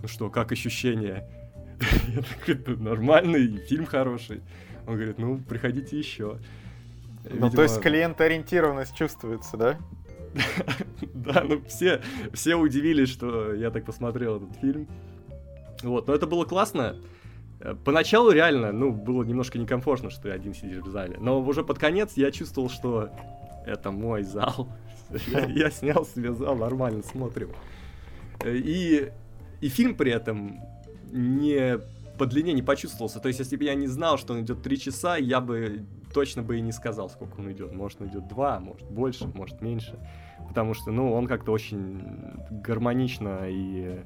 ну 0.00 0.08
что, 0.08 0.30
как 0.30 0.52
ощущения? 0.52 1.28
Я 2.46 2.56
такой, 2.56 2.76
нормальный, 2.76 3.58
фильм 3.66 3.86
хороший. 3.86 4.42
Он 4.86 4.96
говорит, 4.96 5.18
ну, 5.18 5.38
приходите 5.38 5.98
еще. 5.98 6.38
Ну, 7.28 7.50
то 7.50 7.62
есть 7.62 7.80
клиентоориентированность 7.80 8.94
чувствуется, 8.94 9.56
да? 9.56 9.78
Да, 11.14 11.44
ну 11.46 11.62
все, 11.66 12.00
все 12.32 12.54
удивились, 12.54 13.08
что 13.10 13.52
я 13.52 13.70
так 13.70 13.84
посмотрел 13.84 14.36
этот 14.36 14.56
фильм. 14.56 14.88
Вот, 15.82 16.08
но 16.08 16.14
это 16.14 16.26
было 16.26 16.44
классно. 16.44 16.96
Э, 17.60 17.74
поначалу 17.84 18.30
реально, 18.30 18.72
ну, 18.72 18.90
было 18.90 19.22
немножко 19.22 19.58
некомфортно, 19.58 20.10
что 20.10 20.22
ты 20.22 20.30
один 20.30 20.54
сидишь 20.54 20.82
в 20.82 20.90
зале. 20.90 21.16
Но 21.20 21.40
уже 21.40 21.62
под 21.62 21.78
конец 21.78 22.12
я 22.16 22.30
чувствовал, 22.30 22.70
что 22.70 23.10
это 23.66 23.90
мой 23.90 24.22
зал. 24.22 24.68
Я, 25.26 25.44
я 25.46 25.70
снял 25.72 26.06
себе 26.06 26.32
зал, 26.32 26.54
нормально 26.54 27.02
смотрим. 27.02 27.50
Э, 28.44 28.54
и, 28.54 29.10
и 29.60 29.68
фильм 29.68 29.96
при 29.96 30.12
этом 30.12 30.60
не 31.10 31.80
по 32.16 32.26
длине 32.26 32.52
не 32.52 32.62
почувствовался. 32.62 33.18
То 33.18 33.28
есть, 33.28 33.40
если 33.40 33.56
бы 33.56 33.64
я 33.64 33.74
не 33.74 33.88
знал, 33.88 34.18
что 34.18 34.34
он 34.34 34.42
идет 34.42 34.62
3 34.62 34.78
часа, 34.78 35.16
я 35.16 35.40
бы 35.40 35.84
точно 36.12 36.42
бы 36.42 36.58
и 36.58 36.60
не 36.60 36.72
сказал, 36.72 37.08
сколько 37.08 37.40
он 37.40 37.52
идет. 37.52 37.72
Может, 37.72 38.00
он 38.00 38.08
идет 38.08 38.28
2, 38.28 38.60
может 38.60 38.90
больше, 38.90 39.26
может 39.28 39.60
меньше. 39.60 39.98
Потому 40.48 40.74
что, 40.74 40.90
ну, 40.90 41.12
он 41.12 41.26
как-то 41.26 41.52
очень 41.52 42.02
гармонично 42.50 43.48
и 43.48 44.00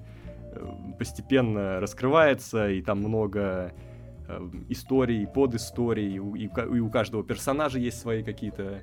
э, 0.53 0.67
постепенно 0.99 1.81
раскрывается, 1.81 2.69
и 2.69 2.83
там 2.83 2.99
много 2.99 3.73
э, 4.29 4.51
историй, 4.69 5.27
подисторий, 5.27 6.15
и 6.15 6.47
и 6.47 6.81
у 6.81 6.91
каждого 6.91 7.25
персонажа 7.25 7.79
есть 7.79 8.01
свои 8.01 8.23
какие-то 8.23 8.83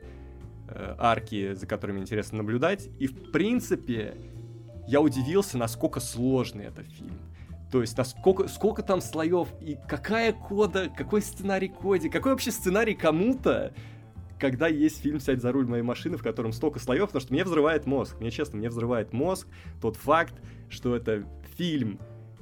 э, 0.68 0.96
арки, 0.98 1.54
за 1.54 1.68
которыми 1.68 2.00
интересно 2.00 2.40
наблюдать. 2.40 2.90
И, 3.00 3.08
в 3.08 3.32
принципе, 3.32 4.16
я 4.88 5.02
удивился, 5.02 5.58
насколько 5.58 6.00
сложный 6.00 6.66
этот 6.66 6.88
фильм. 6.88 7.18
То 7.72 7.82
есть, 7.82 7.98
насколько, 7.98 8.48
сколько 8.50 8.84
там 8.84 9.00
слоев 9.00 9.48
и 9.62 9.78
какая 9.88 10.34
кода, 10.34 10.90
какой 10.96 11.22
сценарий 11.22 11.70
коде, 11.70 12.10
какой 12.10 12.34
вообще 12.34 12.52
сценарий 12.52 12.96
кому-то, 12.96 13.74
когда 14.40 14.68
есть 14.68 15.02
фильм 15.02 15.20
«Сядь 15.20 15.42
за 15.42 15.52
руль 15.52 15.68
моей 15.68 15.84
машины», 15.84 16.18
в 16.18 16.24
котором 16.24 16.52
столько 16.52 16.80
слоев, 16.80 17.06
потому 17.06 17.22
что 17.22 17.34
мне 17.34 17.44
взрывает 17.44 17.86
мозг. 17.86 18.20
Мне 18.20 18.32
честно, 18.32 18.58
мне 18.58 18.70
взрывает 18.70 19.14
мозг 19.14 19.48
тот 19.80 19.96
факт, 19.96 20.34
что 20.68 20.96
это 20.96 21.24
фильм, 21.56 22.00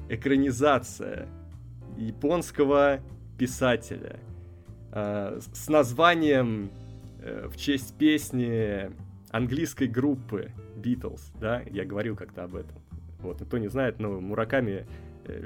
экранизация 0.08 1.28
японского 1.96 3.02
писателя 3.38 4.20
э, 4.92 5.40
с 5.54 5.70
названием 5.70 6.72
э, 7.22 7.48
в 7.50 7.58
честь 7.58 7.96
песни 7.98 8.92
английской 9.30 9.88
группы 9.88 10.52
Beatles, 10.76 11.22
да, 11.40 11.62
я 11.70 11.86
говорил 11.86 12.16
как-то 12.16 12.46
об 12.46 12.56
этом. 12.56 12.78
Вот, 13.20 13.42
никто 13.42 13.58
не 13.58 13.68
знает, 13.68 14.00
но 14.00 14.20
Мураками 14.20 14.88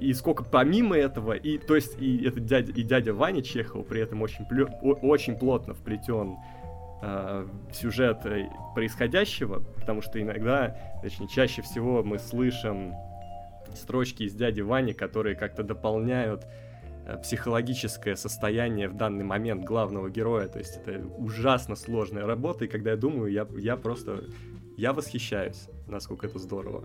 и 0.00 0.14
сколько 0.14 0.44
помимо 0.44 0.96
этого, 0.96 1.32
и 1.32 1.58
то 1.58 1.74
есть 1.74 2.00
и 2.00 2.24
этот 2.24 2.46
дядя, 2.46 2.72
и 2.72 2.82
дядя 2.82 3.12
Ваня 3.12 3.42
Чехов 3.42 3.86
при 3.86 4.00
этом 4.00 4.22
очень, 4.22 4.46
плё, 4.46 4.66
очень 4.82 5.36
плотно 5.36 5.74
вплетен 5.74 6.36
э, 7.02 7.46
в 7.70 7.74
сюжет 7.74 8.24
э, 8.24 8.48
происходящего, 8.74 9.60
потому 9.60 10.00
что 10.00 10.20
иногда, 10.20 10.76
точнее, 11.02 11.28
чаще 11.28 11.62
всего 11.62 12.02
мы 12.02 12.18
слышим 12.18 12.94
строчки 13.74 14.24
из 14.24 14.34
дяди 14.34 14.62
Вани, 14.62 14.92
которые 14.92 15.36
как-то 15.36 15.62
дополняют 15.62 16.46
э, 17.06 17.18
психологическое 17.18 18.16
состояние 18.16 18.88
в 18.88 18.96
данный 18.96 19.24
момент 19.24 19.64
главного 19.64 20.08
героя. 20.08 20.48
То 20.48 20.58
есть 20.58 20.78
это 20.78 21.04
ужасно 21.18 21.76
сложная 21.76 22.26
работа, 22.26 22.64
и 22.64 22.68
когда 22.68 22.92
я 22.92 22.96
думаю, 22.96 23.30
я, 23.30 23.46
я 23.58 23.76
просто 23.76 24.24
я 24.76 24.92
восхищаюсь, 24.94 25.68
насколько 25.86 26.26
это 26.26 26.38
здорово. 26.38 26.84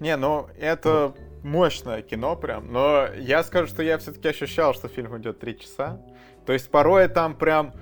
Не, 0.00 0.16
ну 0.16 0.48
это 0.58 1.14
мощное 1.44 2.02
кино 2.02 2.34
прям, 2.36 2.72
но 2.72 3.06
я 3.16 3.44
скажу, 3.44 3.68
что 3.68 3.82
я 3.82 3.98
все-таки 3.98 4.28
ощущал, 4.28 4.74
что 4.74 4.88
фильм 4.88 5.16
идет 5.18 5.38
три 5.38 5.58
часа. 5.58 6.00
То 6.46 6.52
есть 6.52 6.70
порой 6.70 7.08
там 7.08 7.36
прям 7.36 7.74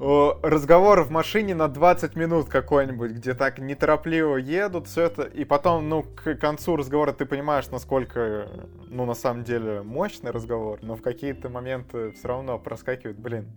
разговор 0.00 1.02
в 1.02 1.10
машине 1.10 1.54
на 1.54 1.68
20 1.68 2.16
минут 2.16 2.48
какой-нибудь, 2.48 3.10
где 3.12 3.34
так 3.34 3.58
неторопливо 3.58 4.36
едут, 4.36 4.86
все 4.86 5.04
это, 5.04 5.24
и 5.24 5.44
потом, 5.44 5.90
ну, 5.90 6.02
к 6.02 6.36
концу 6.36 6.76
разговора 6.76 7.12
ты 7.12 7.26
понимаешь, 7.26 7.68
насколько, 7.70 8.48
ну, 8.88 9.04
на 9.04 9.12
самом 9.12 9.44
деле, 9.44 9.82
мощный 9.82 10.30
разговор, 10.30 10.78
но 10.80 10.96
в 10.96 11.02
какие-то 11.02 11.50
моменты 11.50 12.12
все 12.12 12.28
равно 12.28 12.58
проскакивает, 12.58 13.18
блин, 13.18 13.52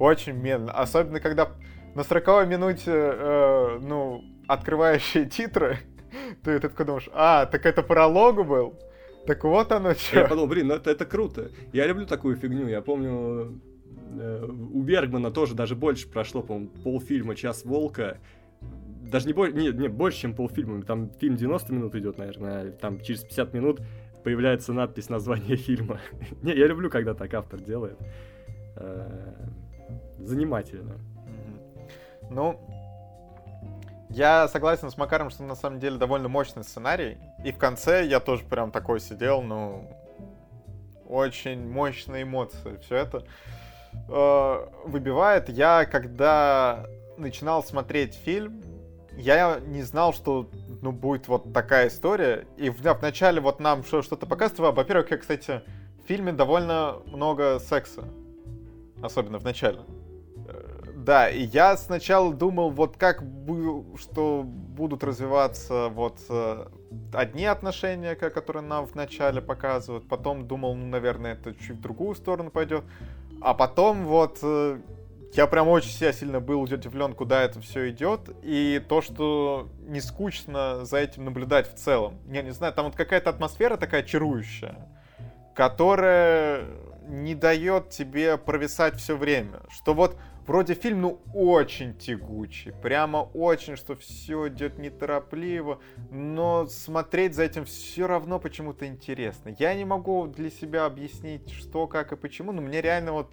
очень 0.00 0.32
медленно. 0.32 0.72
Особенно, 0.72 1.20
когда 1.20 1.48
на 1.94 2.02
40 2.02 2.48
минуте, 2.48 2.90
э, 2.92 3.78
ну, 3.80 4.24
открывающие 4.48 5.26
титры, 5.26 5.78
ты, 6.42 6.58
ты 6.58 6.68
такой 6.68 6.86
думаешь, 6.86 7.08
а, 7.12 7.46
так 7.46 7.66
это 7.66 7.82
пролог 7.82 8.46
был? 8.46 8.78
Так 9.26 9.44
вот 9.44 9.70
оно 9.72 9.94
что. 9.94 10.20
Я 10.20 10.24
подумал, 10.26 10.48
блин, 10.48 10.68
ну 10.68 10.74
это, 10.74 10.90
это 10.90 11.04
круто. 11.04 11.50
Я 11.72 11.86
люблю 11.86 12.06
такую 12.06 12.36
фигню. 12.36 12.66
Я 12.66 12.80
помню, 12.80 13.60
э, 14.18 14.46
у 14.46 14.82
Бергмана 14.82 15.30
тоже 15.30 15.54
даже 15.54 15.76
больше 15.76 16.08
прошло, 16.08 16.42
по-моему, 16.42 16.70
полфильма 16.82 17.34
«Час 17.34 17.64
волка». 17.64 18.18
Даже 19.10 19.26
не, 19.26 19.34
больше, 19.34 19.54
не, 19.54 19.68
не 19.68 19.88
больше, 19.88 20.20
чем 20.20 20.34
полфильма. 20.34 20.82
Там 20.82 21.10
фильм 21.20 21.36
90 21.36 21.72
минут 21.72 21.94
идет, 21.94 22.16
наверное. 22.16 22.70
Там 22.72 23.00
через 23.00 23.22
50 23.22 23.52
минут 23.52 23.80
появляется 24.24 24.72
надпись 24.72 25.10
названия 25.10 25.56
фильма. 25.56 26.00
не, 26.42 26.54
я 26.54 26.66
люблю, 26.66 26.88
когда 26.88 27.14
так 27.14 27.32
автор 27.34 27.60
делает. 27.60 27.98
Э, 28.76 29.46
занимательно. 30.18 30.98
Ну, 32.30 32.60
я 34.10 34.48
согласен 34.48 34.90
с 34.90 34.96
Макаром, 34.96 35.30
что 35.30 35.42
на 35.42 35.54
самом 35.54 35.80
деле 35.80 35.98
довольно 35.98 36.28
мощный 36.28 36.64
сценарий. 36.64 37.18
И 37.44 37.52
в 37.52 37.58
конце 37.58 38.06
я 38.06 38.20
тоже 38.20 38.44
прям 38.44 38.70
такой 38.70 39.00
сидел, 39.00 39.42
ну, 39.42 39.90
очень 41.06 41.68
мощные 41.68 42.22
эмоции. 42.22 42.78
Все 42.82 42.96
это 42.96 43.24
э, 44.08 44.66
выбивает. 44.84 45.48
Я, 45.48 45.84
когда 45.84 46.86
начинал 47.16 47.62
смотреть 47.62 48.14
фильм, 48.14 48.62
я 49.12 49.60
не 49.60 49.82
знал, 49.82 50.12
что 50.12 50.48
ну, 50.80 50.92
будет 50.92 51.28
вот 51.28 51.52
такая 51.52 51.88
история. 51.88 52.46
И 52.56 52.70
в, 52.70 52.80
в 52.80 53.02
начале 53.02 53.40
вот 53.40 53.60
нам 53.60 53.84
что-то 53.84 54.26
показывало. 54.26 54.72
Во-первых, 54.72 55.10
я, 55.10 55.18
кстати, 55.18 55.62
в 56.02 56.06
фильме 56.06 56.32
довольно 56.32 56.98
много 57.06 57.58
секса. 57.58 58.04
Особенно 59.02 59.38
в 59.38 59.44
начале. 59.44 59.80
Да, 61.08 61.30
и 61.30 61.44
я 61.44 61.74
сначала 61.78 62.34
думал, 62.34 62.68
вот 62.68 62.98
как 62.98 63.22
что 63.98 64.42
будут 64.44 65.02
развиваться 65.02 65.88
вот 65.88 66.18
э, 66.28 66.66
одни 67.14 67.46
отношения, 67.46 68.14
которые 68.14 68.62
нам 68.62 68.84
вначале 68.84 69.40
показывают, 69.40 70.06
потом 70.06 70.46
думал, 70.46 70.74
ну, 70.74 70.86
наверное, 70.86 71.32
это 71.32 71.54
чуть 71.54 71.78
в 71.78 71.80
другую 71.80 72.14
сторону 72.14 72.50
пойдет, 72.50 72.84
а 73.40 73.54
потом 73.54 74.04
вот 74.04 74.40
э, 74.42 74.80
я 75.32 75.46
прям 75.46 75.68
очень 75.68 75.92
себя 75.92 76.12
сильно 76.12 76.40
был 76.40 76.60
удивлен, 76.60 77.14
куда 77.14 77.42
это 77.42 77.58
все 77.62 77.88
идет, 77.88 78.28
и 78.42 78.84
то, 78.86 79.00
что 79.00 79.70
не 79.86 80.02
скучно 80.02 80.84
за 80.84 80.98
этим 80.98 81.24
наблюдать 81.24 81.72
в 81.72 81.74
целом. 81.76 82.18
Я 82.30 82.42
не 82.42 82.50
знаю, 82.50 82.74
там 82.74 82.84
вот 82.84 82.96
какая-то 82.96 83.30
атмосфера 83.30 83.78
такая 83.78 84.02
чарующая, 84.02 84.76
которая 85.54 86.66
не 87.08 87.34
дает 87.34 87.88
тебе 87.88 88.36
провисать 88.36 88.96
все 88.96 89.16
время. 89.16 89.60
Что 89.70 89.94
вот 89.94 90.18
вроде 90.48 90.74
фильм, 90.74 91.02
ну, 91.02 91.20
очень 91.34 91.94
тягучий, 91.94 92.72
прямо 92.72 93.18
очень, 93.34 93.76
что 93.76 93.94
все 93.94 94.48
идет 94.48 94.78
неторопливо, 94.78 95.78
но 96.10 96.66
смотреть 96.66 97.34
за 97.34 97.44
этим 97.44 97.66
все 97.66 98.06
равно 98.08 98.40
почему-то 98.40 98.86
интересно. 98.86 99.54
Я 99.58 99.74
не 99.74 99.84
могу 99.84 100.26
для 100.26 100.50
себя 100.50 100.86
объяснить, 100.86 101.50
что, 101.50 101.86
как 101.86 102.12
и 102.12 102.16
почему, 102.16 102.52
но 102.52 102.62
мне 102.62 102.80
реально 102.80 103.12
вот 103.12 103.30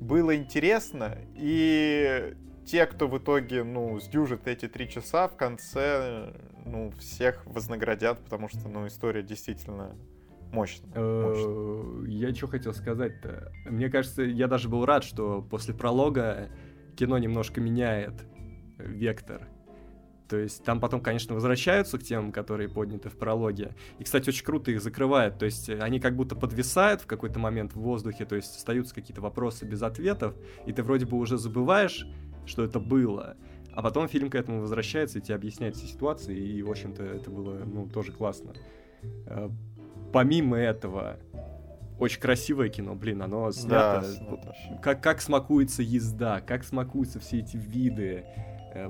было 0.00 0.34
интересно, 0.34 1.18
и 1.36 2.34
те, 2.66 2.86
кто 2.86 3.08
в 3.08 3.18
итоге, 3.18 3.62
ну, 3.62 4.00
сдюжит 4.00 4.48
эти 4.48 4.66
три 4.66 4.88
часа, 4.88 5.28
в 5.28 5.36
конце, 5.36 6.32
ну, 6.64 6.90
всех 6.98 7.44
вознаградят, 7.44 8.24
потому 8.24 8.48
что, 8.48 8.68
ну, 8.68 8.86
история 8.86 9.22
действительно 9.22 9.94
мощно. 10.54 10.86
Э, 10.94 12.04
я 12.06 12.34
что 12.34 12.46
хотел 12.46 12.72
сказать-то? 12.72 13.52
Мне 13.66 13.88
кажется, 13.90 14.22
я 14.22 14.46
даже 14.46 14.68
был 14.68 14.84
рад, 14.86 15.04
что 15.04 15.42
после 15.42 15.74
пролога 15.74 16.48
кино 16.96 17.18
немножко 17.18 17.60
меняет 17.60 18.24
вектор. 18.78 19.48
То 20.28 20.38
есть 20.38 20.64
там 20.64 20.80
потом, 20.80 21.00
конечно, 21.00 21.34
возвращаются 21.34 21.98
к 21.98 22.02
темам, 22.02 22.32
которые 22.32 22.68
подняты 22.68 23.10
в 23.10 23.18
прологе. 23.18 23.72
И, 23.98 24.04
кстати, 24.04 24.30
очень 24.30 24.44
круто 24.44 24.70
их 24.70 24.80
закрывают. 24.80 25.38
То 25.38 25.44
есть 25.44 25.68
они 25.68 26.00
как 26.00 26.16
будто 26.16 26.34
подвисают 26.34 27.02
в 27.02 27.06
какой-то 27.06 27.38
момент 27.38 27.74
в 27.74 27.80
воздухе, 27.80 28.24
то 28.24 28.34
есть 28.34 28.56
остаются 28.56 28.94
какие-то 28.94 29.20
вопросы 29.20 29.66
без 29.66 29.82
ответов, 29.82 30.34
и 30.66 30.72
ты 30.72 30.82
вроде 30.82 31.04
бы 31.04 31.18
уже 31.18 31.36
забываешь, 31.36 32.06
что 32.46 32.64
это 32.64 32.80
было. 32.80 33.36
А 33.74 33.82
потом 33.82 34.08
фильм 34.08 34.30
к 34.30 34.34
этому 34.34 34.60
возвращается 34.60 35.18
и 35.18 35.22
тебе 35.22 35.34
объясняет 35.34 35.76
все 35.76 35.86
ситуации, 35.86 36.36
и, 36.36 36.62
в 36.62 36.70
общем-то, 36.70 37.02
это 37.02 37.30
было, 37.30 37.62
ну, 37.64 37.88
тоже 37.88 38.12
классно. 38.12 38.54
Э, 40.14 40.18
помимо 40.18 40.56
этого, 40.56 41.16
очень 41.98 42.20
красивое 42.20 42.68
кино, 42.68 42.94
блин, 42.94 43.22
оно 43.22 43.50
снято. 43.50 44.04
Да, 44.20 44.78
как, 44.82 45.02
как 45.02 45.20
смакуется 45.20 45.82
езда, 45.82 46.40
как 46.40 46.64
смакуются 46.64 47.20
все 47.20 47.40
эти 47.40 47.56
виды, 47.56 48.24
э, 48.74 48.88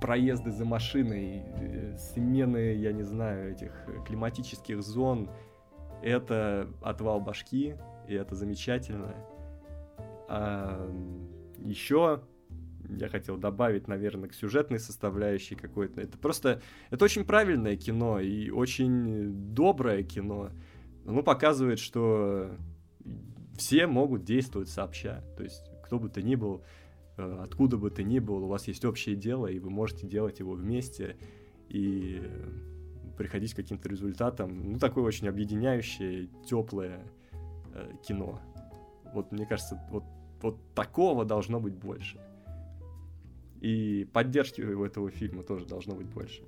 проезды 0.00 0.50
за 0.50 0.64
машиной, 0.64 1.42
э, 1.44 1.96
смены, 1.98 2.74
я 2.74 2.92
не 2.92 3.02
знаю, 3.02 3.52
этих 3.52 3.72
климатических 4.06 4.82
зон. 4.82 5.30
Это 6.02 6.68
отвал 6.82 7.20
башки, 7.20 7.76
и 8.06 8.14
это 8.14 8.34
замечательно. 8.34 9.14
А, 10.28 10.90
еще 11.58 12.22
я 12.88 13.08
хотел 13.08 13.36
добавить, 13.36 13.88
наверное, 13.88 14.28
к 14.28 14.34
сюжетной 14.34 14.78
составляющей 14.78 15.54
какой-то. 15.54 16.00
Это 16.00 16.18
просто, 16.18 16.60
это 16.90 17.04
очень 17.04 17.24
правильное 17.24 17.76
кино 17.76 18.20
и 18.20 18.50
очень 18.50 19.54
доброе 19.54 20.02
кино. 20.02 20.50
Оно 21.06 21.22
показывает, 21.22 21.78
что 21.78 22.50
все 23.56 23.86
могут 23.86 24.24
действовать 24.24 24.68
сообща. 24.68 25.24
То 25.36 25.44
есть, 25.44 25.62
кто 25.84 25.98
бы 25.98 26.08
ты 26.08 26.22
ни 26.22 26.34
был, 26.34 26.64
э, 27.16 27.40
откуда 27.42 27.76
бы 27.76 27.90
ты 27.90 28.04
ни 28.04 28.18
был, 28.18 28.44
у 28.44 28.48
вас 28.48 28.68
есть 28.68 28.84
общее 28.84 29.16
дело, 29.16 29.46
и 29.46 29.58
вы 29.58 29.70
можете 29.70 30.06
делать 30.06 30.38
его 30.40 30.52
вместе 30.52 31.16
и 31.68 32.22
приходить 33.16 33.54
к 33.54 33.56
каким-то 33.56 33.88
результатам. 33.88 34.72
Ну, 34.72 34.78
такое 34.78 35.04
очень 35.04 35.28
объединяющее, 35.28 36.28
теплое 36.46 37.00
э, 37.74 37.92
кино. 38.06 38.40
Вот, 39.14 39.32
мне 39.32 39.46
кажется, 39.46 39.80
вот, 39.90 40.04
вот 40.42 40.58
такого 40.74 41.24
должно 41.24 41.60
быть 41.60 41.74
больше. 41.74 42.20
И 43.66 44.04
поддержки 44.12 44.60
у 44.60 44.84
этого 44.84 45.10
фильма 45.10 45.42
тоже 45.42 45.66
должно 45.66 45.96
быть 45.96 46.06
больше. 46.06 46.40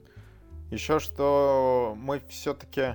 Еще 0.70 1.00
что 1.00 1.96
мы 1.98 2.22
все-таки, 2.28 2.94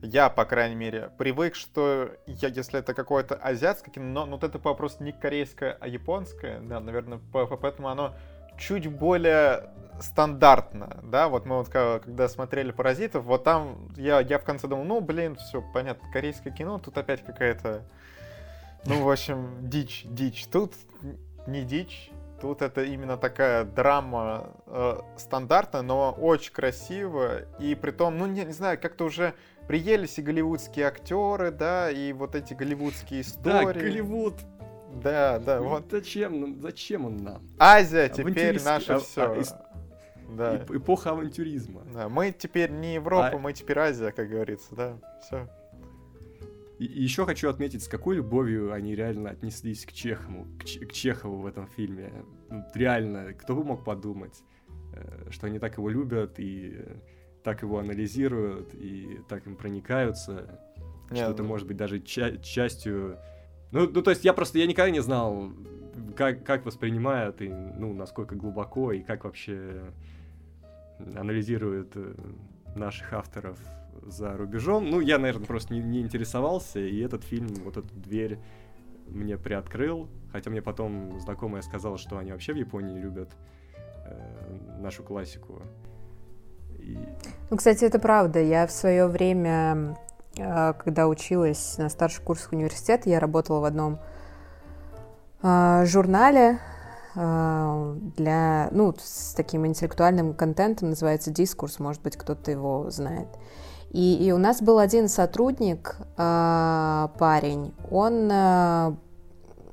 я, 0.00 0.30
по 0.30 0.46
крайней 0.46 0.76
мере, 0.76 1.10
привык, 1.18 1.54
что 1.54 2.10
я, 2.26 2.48
если 2.48 2.78
это 2.78 2.94
какое-то 2.94 3.34
азиатское 3.34 3.92
кино, 3.92 4.24
но, 4.24 4.36
вот 4.36 4.44
это 4.44 4.58
вопрос 4.58 4.98
не 5.00 5.12
корейское, 5.12 5.76
а 5.78 5.88
японское, 5.88 6.60
да, 6.60 6.80
наверное, 6.80 7.20
поэтому 7.30 7.88
оно 7.88 8.14
чуть 8.56 8.86
более 8.86 9.74
стандартно, 10.00 11.00
да, 11.02 11.28
вот 11.28 11.44
мы 11.44 11.58
вот 11.58 11.68
когда 11.68 12.30
смотрели 12.30 12.70
«Паразитов», 12.70 13.24
вот 13.24 13.44
там 13.44 13.90
я, 13.94 14.20
я 14.20 14.38
в 14.38 14.44
конце 14.44 14.68
думал, 14.68 14.84
ну, 14.84 15.00
блин, 15.02 15.36
все, 15.36 15.62
понятно, 15.74 16.10
корейское 16.10 16.50
кино, 16.50 16.78
тут 16.78 16.96
опять 16.96 17.22
какая-то, 17.22 17.84
ну, 18.86 19.02
в 19.02 19.10
общем, 19.10 19.68
дичь, 19.68 20.04
дичь. 20.06 20.46
Тут 20.46 20.72
не 21.46 21.62
дичь, 21.62 22.10
Тут 22.40 22.62
это 22.62 22.84
именно 22.84 23.16
такая 23.16 23.64
драма 23.64 24.52
э, 24.66 24.98
стандартная, 25.16 25.82
но 25.82 26.12
очень 26.12 26.52
красивая. 26.52 27.48
И 27.58 27.74
при 27.74 27.90
том, 27.90 28.16
ну, 28.16 28.26
не, 28.26 28.44
не 28.44 28.52
знаю, 28.52 28.78
как-то 28.80 29.06
уже 29.06 29.34
приелись 29.66 30.18
и 30.18 30.22
голливудские 30.22 30.86
актеры, 30.86 31.50
да, 31.50 31.90
и 31.90 32.12
вот 32.12 32.36
эти 32.36 32.54
голливудские 32.54 33.22
истории. 33.22 33.74
Да, 33.74 33.80
Голливуд. 33.80 34.34
Да, 35.02 35.38
да, 35.38 35.60
ну, 35.60 35.68
вот. 35.68 35.90
Зачем, 35.90 36.60
зачем 36.60 37.06
он 37.06 37.16
нам? 37.18 37.42
Азия 37.58 38.08
теперь 38.08 38.62
наше 38.62 38.94
а, 38.94 38.98
все. 39.00 39.22
А, 39.22 39.68
да. 40.28 40.56
Эпоха 40.68 41.10
авантюризма. 41.10 41.82
Да, 41.92 42.08
мы 42.08 42.32
теперь 42.32 42.70
не 42.70 42.94
Европа, 42.94 43.32
а... 43.34 43.38
мы 43.38 43.52
теперь 43.52 43.78
Азия, 43.78 44.12
как 44.12 44.28
говорится, 44.28 44.74
да, 44.74 44.96
все. 45.22 45.48
И, 46.78 46.84
и 46.84 47.02
еще 47.02 47.24
хочу 47.26 47.48
отметить, 47.48 47.82
с 47.82 47.88
какой 47.88 48.16
любовью 48.16 48.72
они 48.72 48.94
реально 48.94 49.30
отнеслись 49.30 49.84
к 49.84 49.92
Чехову, 49.92 50.46
к, 50.58 50.88
к 50.88 50.92
Чехову 50.92 51.38
в 51.38 51.46
этом 51.46 51.66
фильме. 51.66 52.12
Ну, 52.50 52.64
реально, 52.74 53.32
кто 53.34 53.54
бы 53.54 53.64
мог 53.64 53.84
подумать, 53.84 54.42
э, 54.92 55.30
что 55.30 55.46
они 55.46 55.58
так 55.58 55.76
его 55.76 55.88
любят 55.88 56.38
и 56.38 56.78
так 57.42 57.62
его 57.62 57.78
анализируют 57.78 58.74
и 58.74 59.20
так 59.28 59.46
им 59.46 59.56
проникаются, 59.56 60.60
Нет, 61.10 61.18
что 61.18 61.30
это 61.30 61.42
ну... 61.42 61.48
может 61.48 61.66
быть 61.66 61.76
даже 61.76 62.00
ча- 62.00 62.36
частью. 62.38 63.18
Ну, 63.70 63.88
ну, 63.88 64.02
то 64.02 64.10
есть 64.10 64.24
я 64.24 64.32
просто 64.32 64.58
я 64.58 64.66
никогда 64.66 64.90
не 64.90 65.00
знал, 65.00 65.50
как, 66.16 66.44
как 66.44 66.64
воспринимают 66.64 67.40
и 67.42 67.48
ну, 67.48 67.92
насколько 67.92 68.34
глубоко 68.34 68.92
и 68.92 69.02
как 69.02 69.24
вообще 69.24 69.92
анализируют 71.16 71.92
э, 71.94 72.14
наших 72.76 73.12
авторов 73.12 73.58
за 74.06 74.36
рубежом. 74.36 74.88
Ну, 74.90 75.00
я, 75.00 75.18
наверное, 75.18 75.46
просто 75.46 75.74
не, 75.74 75.80
не 75.80 76.00
интересовался, 76.00 76.80
и 76.80 76.98
этот 77.00 77.24
фильм, 77.24 77.48
вот 77.64 77.76
эту 77.76 77.94
дверь 77.94 78.38
мне 79.06 79.36
приоткрыл. 79.36 80.08
Хотя 80.32 80.50
мне 80.50 80.62
потом 80.62 81.18
знакомая 81.20 81.62
сказала, 81.62 81.98
что 81.98 82.18
они 82.18 82.32
вообще 82.32 82.52
в 82.52 82.56
Японии 82.56 82.98
любят 82.98 83.30
э, 84.04 84.78
нашу 84.78 85.02
классику. 85.02 85.62
И... 86.78 86.98
Ну, 87.50 87.56
кстати, 87.56 87.84
это 87.84 87.98
правда. 87.98 88.40
Я 88.40 88.66
в 88.66 88.72
свое 88.72 89.06
время, 89.06 89.96
э, 90.36 90.74
когда 90.74 91.08
училась 91.08 91.78
на 91.78 91.88
старших 91.88 92.24
курсах 92.24 92.52
университета, 92.52 93.08
я 93.08 93.20
работала 93.20 93.60
в 93.60 93.64
одном 93.64 93.98
э, 95.42 95.84
журнале 95.86 96.58
э, 97.14 97.96
для, 98.16 98.68
ну, 98.72 98.94
с 98.98 99.32
таким 99.34 99.66
интеллектуальным 99.66 100.34
контентом, 100.34 100.90
называется 100.90 101.30
«Дискурс», 101.30 101.78
может 101.78 102.02
быть, 102.02 102.16
кто-то 102.16 102.50
его 102.50 102.90
знает. 102.90 103.28
И, 103.90 104.26
и 104.26 104.32
у 104.32 104.38
нас 104.38 104.60
был 104.60 104.78
один 104.78 105.08
сотрудник, 105.08 105.96
э, 106.16 107.08
парень, 107.18 107.72
он 107.90 108.28
э, 108.30 108.92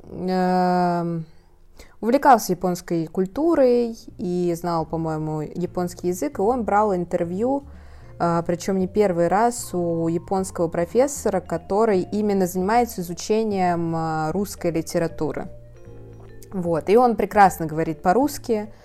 э, 0.10 1.20
увлекался 2.00 2.54
японской 2.54 3.08
культурой 3.08 3.98
и 4.18 4.56
знал, 4.58 4.86
по-моему, 4.86 5.42
японский 5.42 6.10
язык, 6.10 6.40
и 6.40 6.42
он 6.42 6.64
брал 6.64 6.96
интервью, 6.96 7.66
э, 8.18 8.42
причем 8.48 8.80
не 8.80 8.88
первый 8.88 9.28
раз, 9.28 9.74
у 9.74 10.08
японского 10.08 10.70
профессора, 10.70 11.42
который 11.42 12.00
именно 12.00 12.48
занимается 12.48 13.02
изучением 13.02 13.94
э, 13.94 14.32
русской 14.32 14.72
литературы. 14.72 15.50
Вот, 16.54 16.90
и 16.90 16.96
он 16.96 17.18
прекрасно 17.18 17.66
говорит 17.66 18.02
по-русски, 18.02 18.70
а, 18.70 18.85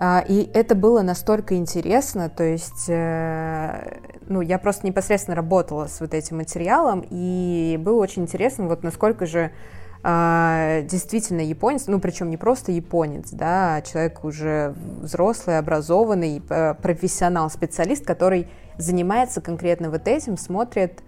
и 0.00 0.48
это 0.54 0.74
было 0.76 1.02
настолько 1.02 1.56
интересно, 1.56 2.28
то 2.28 2.44
есть, 2.44 2.84
э, 2.88 3.98
ну, 4.28 4.40
я 4.40 4.58
просто 4.58 4.86
непосредственно 4.86 5.34
работала 5.34 5.86
с 5.86 6.00
вот 6.00 6.14
этим 6.14 6.36
материалом, 6.36 7.04
и 7.10 7.76
было 7.80 8.00
очень 8.00 8.22
интересно, 8.22 8.68
вот 8.68 8.84
насколько 8.84 9.26
же 9.26 9.50
а, 10.04 10.82
действительно 10.82 11.40
японец, 11.40 11.88
ну, 11.88 11.98
причем 11.98 12.30
не 12.30 12.36
просто 12.36 12.70
японец, 12.70 13.30
да, 13.32 13.76
а 13.76 13.82
человек 13.82 14.22
уже 14.22 14.74
взрослый, 15.00 15.58
образованный, 15.58 16.40
э, 16.48 16.74
профессионал, 16.74 17.50
специалист, 17.50 18.06
который 18.06 18.48
занимается 18.76 19.40
конкретно 19.40 19.90
вот 19.90 20.06
этим, 20.06 20.36
смотрит 20.36 21.02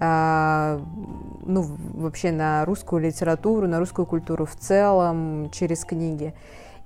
а, 0.00 0.80
ну, 1.46 1.62
вообще 1.94 2.32
на 2.32 2.64
русскую 2.64 3.00
литературу, 3.00 3.68
на 3.68 3.78
русскую 3.78 4.04
культуру 4.04 4.46
в 4.46 4.56
целом 4.56 5.48
через 5.52 5.84
книги. 5.84 6.34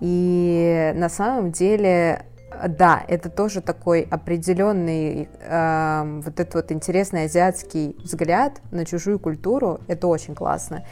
И 0.01 0.93
на 0.95 1.09
самом 1.09 1.53
деле, 1.53 2.27
да, 2.69 3.03
это 3.09 3.31
тоже 3.31 3.61
такой 3.61 4.03
определенный 4.03 5.29
э, 5.41 6.21
вот 6.25 6.39
этот 6.41 6.55
вот 6.55 6.73
интересный 6.73 7.25
азиатский 7.25 7.97
взгляд 8.03 8.61
на 8.71 8.85
чужую 8.85 9.19
культуру. 9.19 9.81
Это 9.89 10.07
очень 10.07 10.35
классно. 10.35 10.85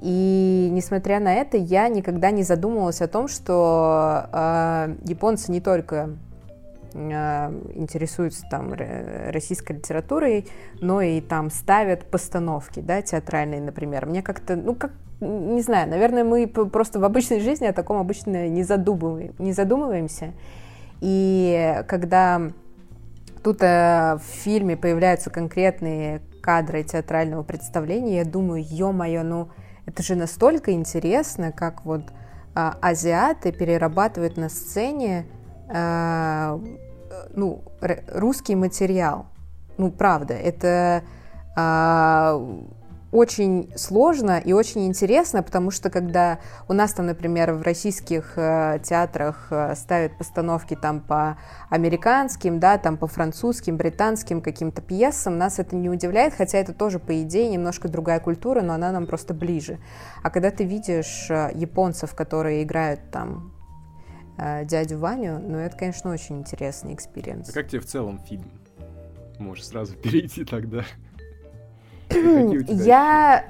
И 0.00 0.68
несмотря 0.72 1.20
на 1.20 1.34
это, 1.34 1.56
я 1.56 1.88
никогда 1.88 2.30
не 2.30 2.42
задумывалась 2.42 3.00
о 3.02 3.08
том, 3.08 3.28
что 3.28 4.26
э, 4.32 4.96
японцы 5.04 5.52
не 5.52 5.60
только 5.60 6.16
э, 6.94 6.98
интересуются 7.74 8.44
там 8.50 8.74
российской 8.74 9.72
литературой, 9.72 10.48
но 10.80 11.02
и 11.02 11.20
там 11.20 11.50
ставят 11.50 12.10
постановки, 12.10 12.80
да, 12.80 13.02
театральные, 13.02 13.60
например. 13.60 14.06
Мне 14.06 14.22
как-то, 14.22 14.56
ну, 14.56 14.74
как 14.74 14.92
не 15.22 15.62
знаю, 15.62 15.88
наверное, 15.88 16.24
мы 16.24 16.46
просто 16.46 16.98
в 16.98 17.04
обычной 17.04 17.40
жизни 17.40 17.66
о 17.66 17.72
таком 17.72 17.98
обычно 17.98 18.48
не, 18.48 18.64
задумываем, 18.64 19.34
не 19.38 19.52
задумываемся. 19.52 20.32
И 21.00 21.82
когда 21.88 22.42
тут 23.42 23.62
э, 23.62 24.18
в 24.18 24.22
фильме 24.42 24.76
появляются 24.76 25.30
конкретные 25.30 26.20
кадры 26.40 26.82
театрального 26.82 27.42
представления, 27.42 28.18
я 28.18 28.24
думаю, 28.24 28.64
ё-моё, 28.64 29.22
ну 29.22 29.48
это 29.86 30.02
же 30.02 30.14
настолько 30.14 30.72
интересно, 30.72 31.52
как 31.52 31.84
вот 31.84 32.02
э, 32.54 32.70
азиаты 32.80 33.52
перерабатывают 33.52 34.36
на 34.36 34.48
сцене 34.48 35.26
э, 35.68 36.58
ну, 37.34 37.62
русский 38.08 38.54
материал. 38.56 39.26
Ну, 39.78 39.90
правда, 39.90 40.34
это 40.34 41.02
э, 41.56 42.62
очень 43.12 43.70
сложно 43.76 44.38
и 44.42 44.54
очень 44.54 44.86
интересно, 44.86 45.42
потому 45.42 45.70
что 45.70 45.90
когда 45.90 46.40
у 46.66 46.72
нас 46.72 46.94
там, 46.94 47.06
например, 47.06 47.52
в 47.52 47.62
российских 47.62 48.32
э, 48.36 48.80
театрах 48.82 49.48
э, 49.50 49.74
ставят 49.76 50.16
постановки 50.16 50.74
там 50.74 51.00
по 51.00 51.36
американским, 51.68 52.58
да, 52.58 52.78
там 52.78 52.96
по 52.96 53.06
французским, 53.06 53.76
британским 53.76 54.40
каким-то 54.40 54.80
пьесам, 54.80 55.36
нас 55.36 55.58
это 55.58 55.76
не 55.76 55.90
удивляет, 55.90 56.32
хотя 56.32 56.56
это 56.56 56.72
тоже, 56.72 56.98
по 56.98 57.22
идее, 57.22 57.50
немножко 57.50 57.88
другая 57.88 58.18
культура, 58.18 58.62
но 58.62 58.72
она 58.72 58.90
нам 58.92 59.06
просто 59.06 59.34
ближе. 59.34 59.78
А 60.22 60.30
когда 60.30 60.50
ты 60.50 60.64
видишь 60.64 61.26
э, 61.28 61.50
японцев, 61.54 62.14
которые 62.14 62.62
играют 62.62 63.10
там 63.10 63.52
э, 64.38 64.64
дядю 64.64 64.96
Ваню, 64.96 65.38
ну 65.38 65.58
это, 65.58 65.76
конечно, 65.76 66.10
очень 66.10 66.38
интересный 66.38 66.94
experience. 66.94 67.50
А 67.50 67.52
как 67.52 67.68
тебе 67.68 67.80
в 67.80 67.86
целом 67.86 68.18
фильм? 68.20 68.50
Можешь 69.38 69.66
сразу 69.66 69.94
перейти 70.02 70.46
тогда. 70.46 70.86
Я... 72.68 73.44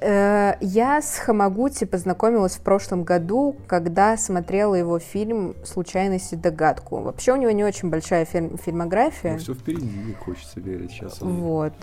Э, 0.00 0.54
я 0.60 1.02
с 1.02 1.18
Хамагути 1.18 1.84
познакомилась 1.84 2.56
в 2.56 2.62
прошлом 2.62 3.04
году, 3.04 3.56
когда 3.66 4.16
смотрела 4.16 4.74
его 4.74 4.98
фильм 4.98 5.54
«Случайность 5.64 6.32
и 6.32 6.36
догадку». 6.36 7.00
Вообще 7.00 7.32
у 7.32 7.36
него 7.36 7.50
не 7.50 7.64
очень 7.64 7.90
большая 7.90 8.24
фильм, 8.24 8.56
фильмография. 8.56 9.32
Ну, 9.32 9.38
все 9.38 9.54
впереди, 9.54 10.14
хочется 10.24 10.60
верить 10.60 10.92
сейчас. 10.92 11.20
Он... 11.20 11.32
Вот. 11.36 11.74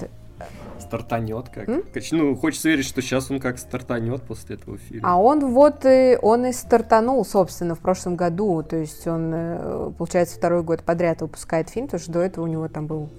Стартанет 0.79 1.49
как. 1.49 1.67
М? 1.67 1.83
Ну, 2.11 2.35
хочется 2.35 2.69
верить, 2.69 2.85
что 2.85 3.01
сейчас 3.01 3.31
он 3.31 3.39
как 3.39 3.57
стартанет 3.57 4.21
после 4.23 4.55
этого 4.55 4.77
фильма. 4.77 5.11
А 5.11 5.17
он 5.17 5.51
вот 5.51 5.83
и 5.85 6.17
он 6.21 6.45
и 6.45 6.53
стартанул, 6.53 7.25
собственно, 7.25 7.73
в 7.75 7.79
прошлом 7.79 8.15
году. 8.15 8.61
То 8.63 8.77
есть 8.77 9.07
он, 9.07 9.31
э, 9.33 9.91
получается, 9.97 10.37
второй 10.37 10.63
год 10.63 10.83
подряд 10.83 11.21
выпускает 11.21 11.69
фильм, 11.69 11.87
потому 11.87 12.01
что 12.01 12.11
до 12.11 12.19
этого 12.19 12.45
у 12.45 12.47
него 12.47 12.67
там 12.67 12.85
был 12.85 13.09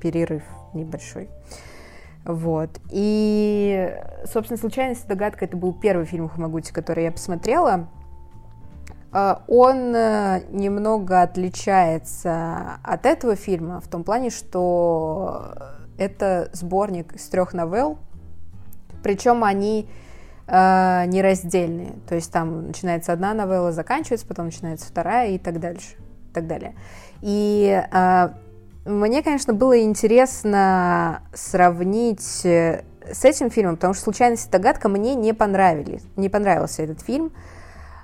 перерыв 0.00 0.42
небольшой. 0.74 1.28
Вот. 2.26 2.70
И, 2.90 3.94
собственно, 4.24 4.58
«Случайность 4.58 5.04
и 5.04 5.08
догадка»— 5.08 5.44
это 5.46 5.56
был 5.56 5.72
первый 5.72 6.06
фильм 6.06 6.28
Хамагути, 6.28 6.72
который 6.72 7.04
я 7.04 7.12
посмотрела. 7.12 7.88
А, 9.12 9.44
он 9.46 9.94
э, 9.94 10.42
немного 10.50 11.22
отличается 11.22 12.80
от 12.82 13.06
этого 13.06 13.36
фильма 13.36 13.80
в 13.80 13.86
том 13.86 14.02
плане, 14.02 14.30
что 14.30 15.54
это 15.98 16.50
сборник 16.52 17.14
из 17.14 17.26
трех 17.28 17.54
новелл, 17.54 17.98
причем 19.04 19.44
они 19.44 19.88
э, 20.48 21.04
нераздельные. 21.06 21.92
То 22.08 22.16
есть 22.16 22.32
там 22.32 22.66
начинается 22.66 23.12
одна 23.12 23.34
новелла, 23.34 23.70
заканчивается, 23.70 24.26
потом 24.26 24.46
начинается 24.46 24.88
вторая 24.88 25.30
и 25.30 25.38
так 25.38 25.60
дальше. 25.60 25.94
И 26.30 26.34
так 26.34 26.48
далее. 26.48 26.74
И 27.22 27.82
э, 27.90 28.28
мне, 28.86 29.22
конечно, 29.22 29.52
было 29.52 29.80
интересно 29.82 31.22
сравнить 31.34 32.44
э, 32.44 32.84
с 33.12 33.24
этим 33.24 33.50
фильмом, 33.50 33.76
потому 33.76 33.94
что 33.94 34.04
«Случайность 34.04 34.48
и 34.48 34.50
догадка» 34.50 34.88
мне 34.88 35.14
не 35.14 35.32
понравились. 35.32 36.02
Не 36.16 36.28
понравился 36.28 36.82
этот 36.82 37.00
фильм, 37.02 37.32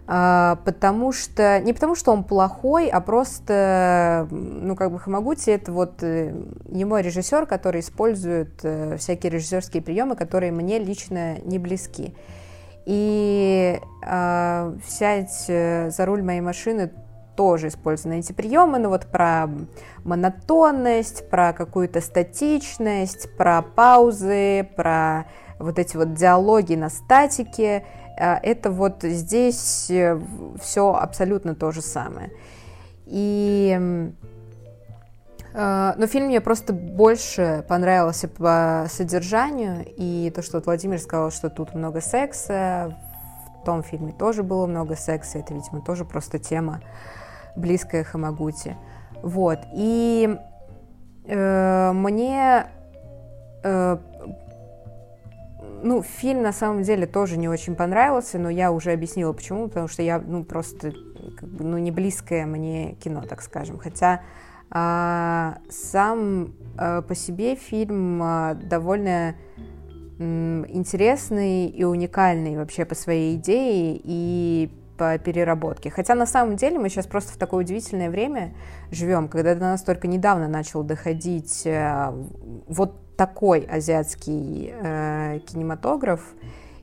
а, 0.06 0.58
потому 0.64 1.12
что... 1.12 1.60
Не 1.60 1.72
потому 1.72 1.94
что 1.94 2.12
он 2.12 2.24
плохой, 2.24 2.88
а 2.88 3.00
просто, 3.00 4.26
ну, 4.30 4.74
как 4.74 4.90
бы 4.90 4.98
Хамагути— 4.98 5.50
это 5.50 5.72
вот 5.72 6.02
э, 6.02 6.34
не 6.66 6.84
мой 6.84 7.02
режиссер, 7.02 7.46
который 7.46 7.80
использует 7.80 8.60
э, 8.64 8.96
всякие 8.98 9.30
режиссерские 9.30 9.82
приемы, 9.82 10.16
которые 10.16 10.52
мне 10.52 10.78
лично 10.78 11.38
не 11.40 11.58
близки. 11.58 12.14
И 12.84 13.80
э, 14.04 14.76
сядь 14.88 15.44
за 15.46 16.04
руль 16.04 16.22
моей 16.22 16.40
машины 16.40 16.90
тоже 17.42 17.68
использованы 17.68 18.20
эти 18.20 18.32
приемы, 18.32 18.78
но 18.78 18.88
вот 18.88 19.06
про 19.06 19.48
монотонность, 20.04 21.28
про 21.28 21.52
какую-то 21.52 22.00
статичность, 22.00 23.36
про 23.36 23.62
паузы, 23.62 24.68
про 24.76 25.26
вот 25.58 25.80
эти 25.80 25.96
вот 25.96 26.14
диалоги 26.14 26.76
на 26.76 26.88
статике, 26.88 27.84
э, 28.16 28.34
это 28.44 28.70
вот 28.70 29.02
здесь 29.02 29.90
э, 29.90 30.20
все 30.60 30.94
абсолютно 30.94 31.56
то 31.56 31.72
же 31.72 31.82
самое. 31.82 32.30
И 33.06 33.76
э, 35.52 35.94
но 35.98 36.06
фильм 36.06 36.26
мне 36.26 36.40
просто 36.40 36.72
больше 36.72 37.64
понравился 37.68 38.28
по 38.28 38.86
содержанию, 38.88 39.84
и 39.96 40.30
то, 40.32 40.42
что 40.42 40.58
вот 40.58 40.66
Владимир 40.66 41.00
сказал, 41.00 41.32
что 41.32 41.50
тут 41.50 41.74
много 41.74 42.00
секса, 42.00 42.96
в 43.60 43.64
том 43.64 43.82
фильме 43.82 44.12
тоже 44.12 44.44
было 44.44 44.68
много 44.68 44.94
секса, 44.94 45.38
это, 45.38 45.54
видимо, 45.54 45.80
тоже 45.82 46.04
просто 46.04 46.38
тема 46.38 46.80
близкая 47.56 48.04
Хамагути. 48.04 48.76
Вот. 49.22 49.58
И 49.74 50.36
э, 51.26 51.92
мне 51.92 52.66
э, 53.62 53.96
ну, 55.82 56.02
фильм 56.02 56.42
на 56.42 56.52
самом 56.52 56.82
деле 56.82 57.06
тоже 57.06 57.36
не 57.36 57.48
очень 57.48 57.74
понравился, 57.74 58.38
но 58.38 58.48
я 58.48 58.72
уже 58.72 58.92
объяснила 58.92 59.32
почему, 59.32 59.68
потому 59.68 59.88
что 59.88 60.02
я, 60.02 60.18
ну, 60.18 60.44
просто, 60.44 60.92
как 61.36 61.48
бы, 61.48 61.64
ну, 61.64 61.78
не 61.78 61.90
близкое 61.90 62.46
мне 62.46 62.94
кино, 62.94 63.22
так 63.28 63.42
скажем. 63.42 63.78
Хотя 63.78 64.22
э, 64.70 65.52
сам 65.70 66.54
э, 66.78 67.02
по 67.02 67.14
себе 67.14 67.56
фильм 67.56 68.22
э, 68.22 68.54
довольно 68.54 69.34
интересный 70.18 71.66
и 71.66 71.82
уникальный 71.82 72.56
вообще 72.56 72.84
по 72.84 72.94
своей 72.94 73.34
идее, 73.34 74.00
и 74.04 74.70
по 75.02 75.18
переработке. 75.18 75.90
Хотя 75.90 76.14
на 76.14 76.26
самом 76.26 76.54
деле 76.54 76.78
мы 76.78 76.88
сейчас 76.88 77.08
просто 77.08 77.32
в 77.32 77.36
такое 77.36 77.64
удивительное 77.64 78.08
время 78.08 78.54
живем, 78.92 79.26
когда 79.26 79.56
до 79.56 79.62
нас 79.62 79.82
только 79.82 80.06
недавно 80.06 80.46
начал 80.46 80.84
доходить 80.84 81.66
э, 81.66 82.12
вот 82.68 83.16
такой 83.16 83.62
азиатский 83.62 84.72
э, 84.72 85.40
кинематограф. 85.44 86.20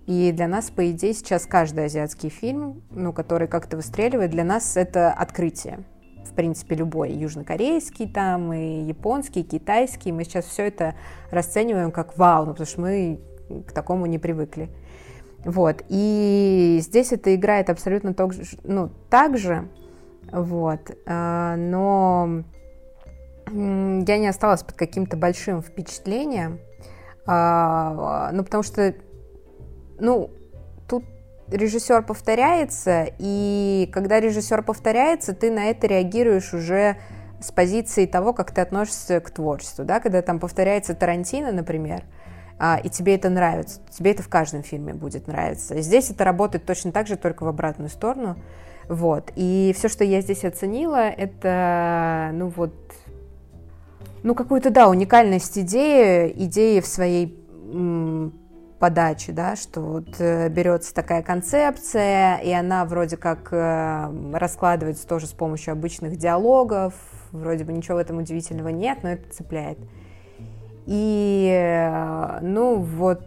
И 0.05 0.33
для 0.33 0.49
нас, 0.49 0.69
по 0.69 0.91
идее, 0.91 1.13
сейчас 1.13 1.45
каждый 1.45 1.85
азиатский 1.85 2.27
фильм, 2.27 2.83
ну, 2.91 3.13
который 3.13 3.47
как-то 3.47 3.77
выстреливает, 3.77 4.31
для 4.31 4.43
нас 4.43 4.75
это 4.75 5.13
открытие. 5.13 5.79
В 6.25 6.33
принципе, 6.33 6.75
любой 6.75 7.13
южнокорейский 7.13 8.09
там, 8.09 8.51
и 8.51 8.81
японский, 8.81 9.41
и 9.41 9.43
китайский. 9.43 10.11
Мы 10.11 10.25
сейчас 10.25 10.43
все 10.43 10.67
это 10.67 10.95
расцениваем 11.31 11.93
как 11.93 12.17
вау, 12.17 12.47
ну, 12.47 12.51
потому 12.51 12.67
что 12.67 12.81
мы 12.81 13.21
к 13.65 13.71
такому 13.71 14.07
не 14.07 14.19
привыкли. 14.19 14.69
Вот. 15.45 15.83
И 15.89 16.79
здесь 16.81 17.11
это 17.11 17.33
играет 17.33 17.69
абсолютно 17.69 18.13
так 18.13 18.33
же, 18.33 18.43
ну, 18.63 18.89
так 19.09 19.37
же, 19.37 19.69
вот. 20.31 20.91
А, 21.05 21.55
но 21.55 22.43
я 23.51 24.17
не 24.17 24.27
осталась 24.27 24.63
под 24.63 24.75
каким-то 24.75 25.17
большим 25.17 25.61
впечатлением, 25.61 26.59
а, 27.25 28.31
ну, 28.31 28.43
потому 28.43 28.63
что, 28.63 28.93
ну, 29.99 30.29
тут 30.87 31.03
режиссер 31.47 32.03
повторяется, 32.03 33.07
и 33.17 33.89
когда 33.93 34.19
режиссер 34.19 34.61
повторяется, 34.63 35.33
ты 35.33 35.51
на 35.51 35.65
это 35.65 35.87
реагируешь 35.87 36.53
уже 36.53 36.97
с 37.41 37.51
позиции 37.51 38.05
того, 38.05 38.33
как 38.33 38.51
ты 38.51 38.61
относишься 38.61 39.19
к 39.19 39.31
творчеству, 39.31 39.85
да, 39.85 39.99
когда 39.99 40.21
там 40.21 40.39
повторяется 40.39 40.93
Тарантино, 40.93 41.51
например, 41.51 42.03
и 42.59 42.89
тебе 42.89 43.15
это 43.15 43.29
нравится. 43.29 43.79
Тебе 43.89 44.11
это 44.11 44.21
в 44.21 44.27
каждом 44.27 44.63
фильме 44.63 44.93
будет 44.93 45.27
нравиться. 45.27 45.79
Здесь 45.81 46.11
это 46.11 46.23
работает 46.25 46.65
точно 46.65 46.91
так 46.91 47.07
же, 47.07 47.15
только 47.15 47.43
в 47.43 47.47
обратную 47.47 47.89
сторону. 47.89 48.35
Вот. 48.89 49.31
И 49.35 49.73
все, 49.77 49.87
что 49.87 50.03
я 50.03 50.21
здесь 50.21 50.43
оценила, 50.43 51.09
это, 51.09 52.31
ну 52.33 52.49
вот, 52.49 52.73
ну 54.23 54.35
какую-то, 54.35 54.71
да, 54.71 54.89
уникальность 54.89 55.57
идеи, 55.57 56.33
идеи 56.35 56.79
в 56.79 56.87
своей 56.87 57.39
м, 57.71 58.33
подаче, 58.79 59.31
да, 59.31 59.55
что 59.55 59.81
вот 59.81 60.15
э, 60.19 60.49
берется 60.49 60.93
такая 60.93 61.21
концепция, 61.21 62.37
и 62.37 62.51
она 62.51 62.83
вроде 62.85 63.15
как 63.15 63.49
э, 63.51 64.11
раскладывается 64.33 65.07
тоже 65.07 65.27
с 65.27 65.33
помощью 65.33 65.73
обычных 65.73 66.17
диалогов, 66.17 66.93
вроде 67.31 67.65
бы 67.65 67.73
ничего 67.73 67.97
в 67.97 67.99
этом 67.99 68.17
удивительного 68.17 68.69
нет, 68.69 68.99
но 69.03 69.09
это 69.09 69.31
цепляет. 69.31 69.77
И, 70.91 71.47
э, 71.55 72.39
ну, 72.41 72.77
вот 72.77 73.21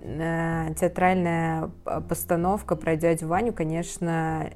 э, 0.00 0.66
театральная 0.76 1.70
постановка 2.08 2.74
про 2.74 2.96
дядю 2.96 3.28
Ваню, 3.28 3.52
конечно, 3.52 4.50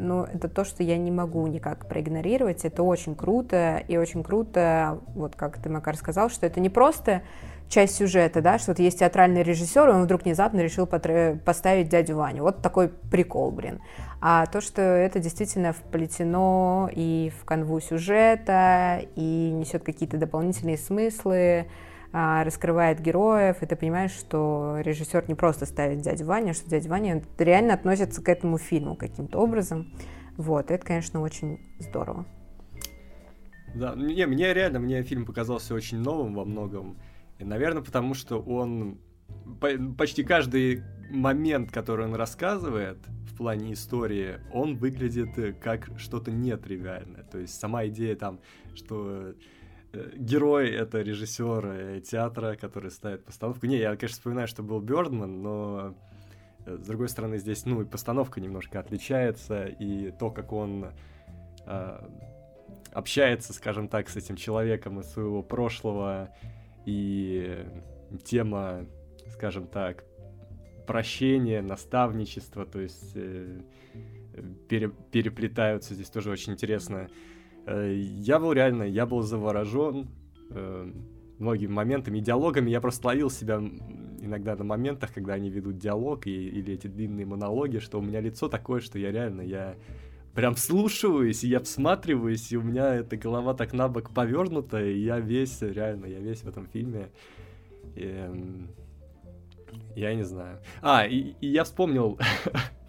ну, 0.00 0.22
это 0.24 0.48
то, 0.48 0.64
что 0.64 0.82
я 0.82 0.96
не 0.96 1.10
могу 1.10 1.46
никак 1.46 1.86
проигнорировать. 1.88 2.64
Это 2.64 2.82
очень 2.82 3.14
круто, 3.14 3.82
и 3.86 3.98
очень 3.98 4.22
круто, 4.22 5.00
вот 5.08 5.36
как 5.36 5.58
ты, 5.58 5.68
Макар, 5.68 5.94
сказал, 5.94 6.30
что 6.30 6.46
это 6.46 6.58
не 6.58 6.70
просто 6.70 7.20
часть 7.72 7.96
сюжета, 7.96 8.42
да, 8.42 8.58
что 8.58 8.72
вот 8.72 8.78
есть 8.78 8.98
театральный 8.98 9.42
режиссер, 9.42 9.88
и 9.88 9.92
он 9.92 10.02
вдруг 10.02 10.24
внезапно 10.24 10.60
решил 10.60 10.86
поставить 10.86 11.88
дядю 11.88 12.16
Ваню. 12.16 12.42
Вот 12.42 12.60
такой 12.60 12.88
прикол, 12.88 13.50
блин. 13.50 13.80
А 14.20 14.44
то, 14.46 14.60
что 14.60 14.82
это 14.82 15.20
действительно 15.20 15.72
вплетено 15.72 16.90
и 16.94 17.32
в 17.40 17.46
канву 17.46 17.80
сюжета, 17.80 19.00
и 19.16 19.50
несет 19.50 19.84
какие-то 19.84 20.18
дополнительные 20.18 20.76
смыслы, 20.76 21.66
а, 22.12 22.44
раскрывает 22.44 23.00
героев, 23.00 23.62
и 23.62 23.66
ты 23.66 23.74
понимаешь, 23.74 24.12
что 24.12 24.76
режиссер 24.80 25.24
не 25.28 25.34
просто 25.34 25.64
ставит 25.64 26.02
дядю 26.02 26.26
Ваню, 26.26 26.50
а 26.50 26.54
что 26.54 26.68
дядя 26.68 26.90
Ваня 26.90 27.22
реально 27.38 27.72
относится 27.72 28.22
к 28.22 28.28
этому 28.28 28.58
фильму 28.58 28.96
каким-то 28.96 29.38
образом. 29.38 29.94
Вот, 30.36 30.70
это, 30.70 30.84
конечно, 30.84 31.22
очень 31.22 31.58
здорово. 31.78 32.26
Да, 33.74 33.94
не, 33.96 34.26
мне 34.26 34.52
реально, 34.52 34.78
мне 34.78 35.02
фильм 35.02 35.24
показался 35.24 35.74
очень 35.74 35.98
новым 35.98 36.34
во 36.34 36.44
многом. 36.44 36.98
Наверное, 37.44 37.82
потому 37.82 38.14
что 38.14 38.40
он 38.40 38.98
почти 39.96 40.24
каждый 40.24 40.82
момент, 41.10 41.70
который 41.70 42.06
он 42.06 42.14
рассказывает 42.14 42.98
в 43.30 43.36
плане 43.36 43.72
истории, 43.72 44.40
он 44.52 44.76
выглядит 44.76 45.38
э, 45.38 45.52
как 45.52 45.90
что-то 45.98 46.30
нетривиальное. 46.30 47.22
То 47.24 47.38
есть 47.38 47.58
сама 47.58 47.86
идея 47.86 48.16
там, 48.16 48.40
что 48.74 49.34
э, 49.92 50.10
герой— 50.16 50.70
это 50.70 51.00
режиссер 51.00 51.66
э, 51.66 52.00
театра, 52.00 52.56
который 52.56 52.90
ставит 52.90 53.24
постановку. 53.24 53.66
Не, 53.66 53.78
я, 53.78 53.96
конечно, 53.96 54.16
вспоминаю, 54.16 54.48
что 54.48 54.62
был 54.62 54.80
Бёрдман, 54.80 55.42
но 55.42 55.94
с 56.66 56.86
другой 56.86 57.08
стороны, 57.08 57.38
здесь, 57.38 57.66
ну, 57.66 57.82
и 57.82 57.84
постановка 57.84 58.40
немножко 58.40 58.78
отличается, 58.78 59.64
и 59.64 60.12
то, 60.12 60.30
как 60.30 60.52
он 60.52 60.92
э, 61.66 62.08
общается, 62.92 63.52
скажем 63.52 63.88
так, 63.88 64.08
с 64.08 64.16
этим 64.16 64.36
человеком 64.36 65.00
из 65.00 65.06
своего 65.10 65.42
прошлого, 65.42 66.30
и 66.86 67.64
тема, 68.24 68.86
скажем 69.32 69.66
так, 69.66 70.04
прощения, 70.86 71.62
наставничества, 71.62 72.66
то 72.66 72.80
есть 72.80 73.12
э, 73.14 73.60
пере, 74.68 74.90
переплетаются 75.10 75.94
здесь 75.94 76.10
тоже 76.10 76.30
очень 76.30 76.54
интересно. 76.54 77.08
Э, 77.66 77.92
я 77.94 78.38
был 78.38 78.52
реально, 78.52 78.82
я 78.84 79.06
был 79.06 79.22
заворожен 79.22 80.08
э, 80.50 80.92
многими 81.38 81.72
моментами 81.72 82.20
диалогами. 82.20 82.70
Я 82.70 82.80
просто 82.80 83.08
ловил 83.08 83.30
себя 83.30 83.62
иногда 84.20 84.56
на 84.56 84.64
моментах, 84.64 85.12
когда 85.12 85.34
они 85.34 85.50
ведут 85.50 85.78
диалог 85.78 86.26
и, 86.26 86.48
или 86.48 86.74
эти 86.74 86.86
длинные 86.86 87.26
монологи, 87.26 87.78
что 87.78 87.98
у 87.98 88.02
меня 88.02 88.20
лицо 88.20 88.48
такое, 88.48 88.80
что 88.80 88.98
я 88.98 89.10
реально, 89.10 89.42
я 89.42 89.76
прям 90.34 90.56
слушаюсь, 90.56 91.44
и 91.44 91.48
я 91.48 91.60
всматриваюсь, 91.60 92.52
и 92.52 92.56
у 92.56 92.62
меня 92.62 92.94
эта 92.94 93.16
голова 93.16 93.54
так 93.54 93.72
на 93.72 93.88
бок 93.88 94.10
повернута, 94.10 94.82
и 94.84 94.98
я 94.98 95.18
весь, 95.20 95.60
реально, 95.62 96.06
я 96.06 96.18
весь 96.18 96.42
в 96.42 96.48
этом 96.48 96.66
фильме. 96.66 97.10
И, 97.94 98.04
эм, 98.04 98.70
я 99.94 100.14
не 100.14 100.22
знаю. 100.22 100.60
А, 100.80 101.06
и, 101.06 101.34
и 101.40 101.48
я 101.48 101.64
вспомнил 101.64 102.18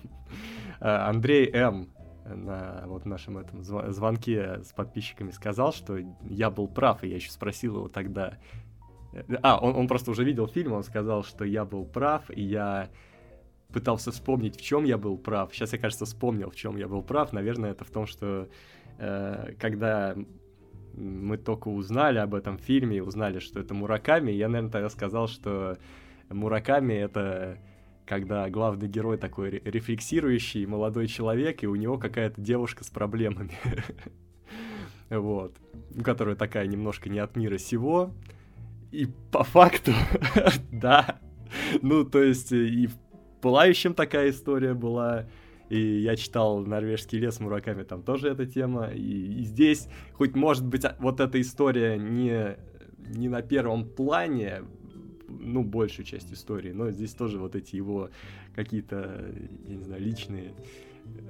Андрей 0.80 1.49
М. 1.52 1.90
на 2.26 2.84
вот 2.86 3.06
нашем 3.06 3.38
этом 3.38 3.64
звонке 3.64 4.61
с 4.64 4.72
подписчиками 4.72 5.32
сказал, 5.32 5.74
что 5.74 5.98
я 6.22 6.49
был 6.49 6.68
прав, 6.68 7.03
и 7.03 7.10
я 7.10 7.15
еще 7.15 7.32
спросил 7.32 7.78
его 7.78 7.88
тогда. 7.90 8.38
А, 9.41 9.60
он, 9.60 9.76
он 9.76 9.88
просто 9.88 10.11
уже 10.11 10.24
видел 10.24 10.48
фильм, 10.48 10.74
он 10.74 10.84
сказал, 10.84 11.24
что 11.24 11.44
я 11.44 11.65
был 11.65 11.86
прав, 11.86 12.30
и 12.30 12.41
я 12.41 12.90
пытался 13.74 14.12
вспомнить, 14.12 14.56
в 14.56 14.62
чем 14.62 14.86
я 14.86 14.98
был 14.98 15.18
прав. 15.18 15.54
Сейчас 15.54 15.74
я, 15.74 15.80
кажется, 15.80 16.06
вспомнил, 16.06 16.52
в 16.52 16.56
чем 16.56 16.78
я 16.78 16.88
был 16.88 17.02
прав. 17.02 17.34
Наверное, 17.34 17.72
это 17.72 17.84
в 17.84 17.90
том, 17.90 18.06
что 18.06 18.48
э, 19.00 19.54
когда 19.60 20.16
мы 20.95 21.38
только 21.38 21.70
узнали 21.70 22.20
об 22.20 22.36
этом 22.36 22.58
фильме 22.58 23.02
узнали, 23.02 23.40
что 23.40 23.60
это 23.60 23.74
Мураками, 23.74 24.32
я, 24.32 24.48
наверное, 24.48 24.72
тогда 24.72 24.90
сказал, 24.90 25.28
что 25.28 25.78
Мураками 26.30 26.94
это 26.94 27.58
когда 28.06 28.50
главный 28.50 28.88
герой 28.88 29.18
такой 29.18 29.62
рефлексирующий 29.64 30.66
молодой 30.66 31.08
человек, 31.08 31.64
и 31.64 31.68
у 31.68 31.76
него 31.76 31.98
какая-то 31.98 32.40
девушка 32.41 32.84
с 32.84 32.90
проблемами. 32.90 33.52
Вот. 35.10 35.56
Которая 36.04 36.36
такая 36.36 36.66
немножко 36.66 37.08
не 37.08 37.20
от 37.20 37.36
мира 37.36 37.60
сего. 37.60 38.16
И 38.91 39.08
по 39.32 39.44
факту, 39.44 39.91
да. 40.72 41.20
Ну, 41.84 42.04
то 42.04 42.24
есть, 42.24 42.52
и 42.52 42.90
Пылающим 43.44 43.94
такая 43.94 44.30
история 44.30 44.74
была. 44.74 45.26
И 45.68 45.78
я 45.78 46.15
читал 46.15 46.60
«Норвежский 46.60 47.20
лес» 47.20 47.41
Мураками, 47.41 47.84
там 47.84 48.02
тоже 48.02 48.30
эта 48.30 48.45
тема. 48.45 48.86
И, 48.88 49.41
и 49.41 49.44
здесь, 49.44 49.90
хоть 50.14 50.34
может 50.34 50.65
быть, 50.65 50.86
вот 50.99 51.20
эта 51.20 51.41
история 51.41 51.98
не, 51.98 52.56
не 52.98 53.28
на 53.28 53.41
первом 53.41 53.86
плане, 53.86 54.61
ну, 55.28 55.61
большую 55.61 56.06
часть 56.06 56.32
истории, 56.32 56.72
но 56.72 56.90
здесь 56.91 57.14
тоже 57.14 57.38
вот 57.38 57.57
эти 57.57 57.76
его 57.76 58.11
какие-то, 58.56 59.26
я 59.68 59.76
не 59.76 59.84
знаю, 59.84 60.02
личные 60.02 60.53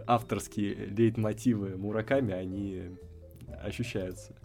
авторские 0.05 0.75
лейтмотивы 0.95 1.77
Мураками, 1.77 2.31
они 2.31 2.81
ощущаются. 3.63 4.35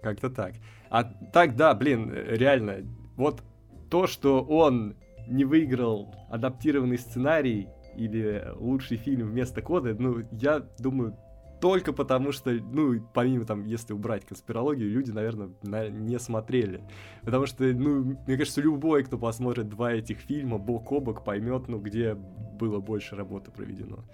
Как-то 0.00 0.30
так. 0.30 0.54
А 0.90 1.02
так, 1.02 1.56
да, 1.56 1.74
блин, 1.74 2.12
реально, 2.14 2.84
вот 3.16 3.42
то, 3.90 4.06
что 4.06 4.42
он 4.42 4.94
не 5.26 5.44
выиграл 5.44 6.14
адаптированный 6.30 6.98
сценарий 6.98 7.68
или 7.96 8.52
лучший 8.56 8.96
фильм 8.96 9.28
вместо 9.30 9.62
кода, 9.62 9.94
ну, 9.98 10.22
я 10.32 10.60
думаю, 10.78 11.16
только 11.60 11.92
потому 11.92 12.32
что, 12.32 12.50
ну, 12.50 13.00
помимо 13.14 13.44
там, 13.46 13.64
если 13.64 13.94
убрать 13.94 14.26
конспирологию, 14.26 14.90
люди, 14.90 15.10
наверное, 15.10 15.50
на, 15.62 15.88
не 15.88 16.18
смотрели. 16.18 16.82
Потому 17.22 17.46
что, 17.46 17.64
ну, 17.64 18.16
мне 18.26 18.36
кажется, 18.36 18.60
любой, 18.60 19.04
кто 19.04 19.18
посмотрит 19.18 19.68
два 19.68 19.92
этих 19.92 20.18
фильма 20.18 20.58
бок 20.58 20.92
о 20.92 21.00
бок, 21.00 21.24
поймет, 21.24 21.68
ну, 21.68 21.78
где 21.78 22.14
было 22.14 22.80
больше 22.80 23.16
работы 23.16 23.50
проведено. 23.50 24.04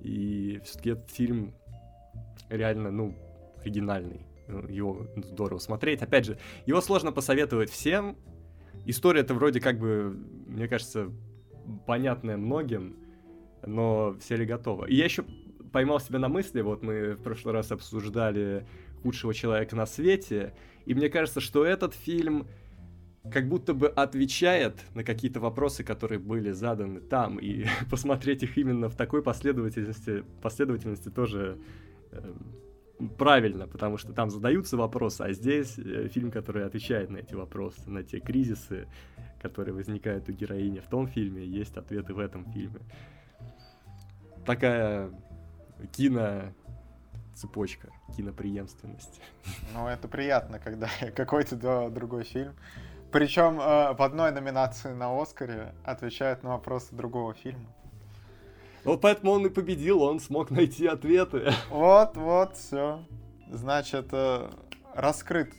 И 0.00 0.60
все-таки 0.64 0.90
этот 0.90 1.10
фильм 1.10 1.54
реально, 2.48 2.90
ну, 2.90 3.14
оригинальный. 3.60 4.26
Его 4.68 5.06
здорово 5.16 5.58
смотреть. 5.58 6.02
Опять 6.02 6.26
же, 6.26 6.38
его 6.66 6.80
сложно 6.80 7.12
посоветовать 7.12 7.70
всем, 7.70 8.16
История-то 8.86 9.34
вроде 9.34 9.60
как 9.60 9.78
бы, 9.78 10.16
мне 10.46 10.68
кажется, 10.68 11.10
понятная 11.86 12.36
многим, 12.36 12.96
но 13.66 14.16
все 14.20 14.36
ли 14.36 14.44
готовы? 14.44 14.88
И 14.88 14.96
я 14.96 15.04
еще 15.04 15.24
поймал 15.72 16.00
себя 16.00 16.18
на 16.18 16.28
мысли, 16.28 16.60
вот 16.60 16.82
мы 16.82 17.14
в 17.14 17.22
прошлый 17.22 17.54
раз 17.54 17.72
обсуждали 17.72 18.66
худшего 19.02 19.34
человека 19.34 19.74
на 19.74 19.86
свете, 19.86 20.54
и 20.86 20.94
мне 20.94 21.08
кажется, 21.08 21.40
что 21.40 21.64
этот 21.64 21.94
фильм 21.94 22.46
как 23.30 23.48
будто 23.48 23.72
бы 23.72 23.88
отвечает 23.88 24.76
на 24.94 25.02
какие-то 25.02 25.40
вопросы, 25.40 25.82
которые 25.82 26.18
были 26.18 26.50
заданы 26.52 27.00
там, 27.00 27.38
и 27.38 27.64
посмотреть 27.90 28.42
их 28.42 28.58
именно 28.58 28.88
в 28.88 28.96
такой 28.96 29.22
последовательности, 29.22 30.24
последовательности 30.42 31.08
тоже 31.10 31.58
э, 32.12 32.34
правильно, 33.18 33.66
потому 33.66 33.98
что 33.98 34.12
там 34.12 34.30
задаются 34.30 34.76
вопросы, 34.76 35.22
а 35.22 35.32
здесь 35.32 35.78
э, 35.78 36.08
фильм, 36.08 36.30
который 36.30 36.64
отвечает 36.64 37.10
на 37.10 37.18
эти 37.18 37.34
вопросы, 37.34 37.90
на 37.90 38.02
те 38.02 38.20
кризисы, 38.20 38.88
которые 39.40 39.74
возникают 39.74 40.28
у 40.28 40.32
героини 40.32 40.80
в 40.80 40.88
том 40.88 41.06
фильме, 41.06 41.44
есть 41.44 41.76
ответы 41.76 42.14
в 42.14 42.18
этом 42.18 42.50
фильме. 42.52 42.80
Такая 44.46 45.10
кино 45.92 46.52
цепочка, 47.34 47.88
киноприемственность. 48.16 49.20
Ну, 49.74 49.88
это 49.88 50.08
приятно, 50.08 50.58
когда 50.58 50.88
какой-то 51.16 51.90
другой 51.90 52.24
фильм. 52.24 52.54
Причем 53.10 53.60
э, 53.60 53.94
в 53.94 54.02
одной 54.02 54.32
номинации 54.32 54.92
на 54.92 55.20
Оскаре 55.20 55.74
отвечает 55.84 56.42
на 56.42 56.50
вопросы 56.50 56.94
другого 56.94 57.34
фильма. 57.34 57.66
Вот 58.84 59.00
поэтому 59.00 59.32
он 59.32 59.46
и 59.46 59.50
победил, 59.50 60.02
он 60.02 60.20
смог 60.20 60.50
найти 60.50 60.86
ответы. 60.86 61.52
Вот, 61.70 62.16
вот, 62.16 62.56
все. 62.56 63.04
Значит, 63.50 64.08
э, 64.12 64.50
раскрыт 64.94 65.52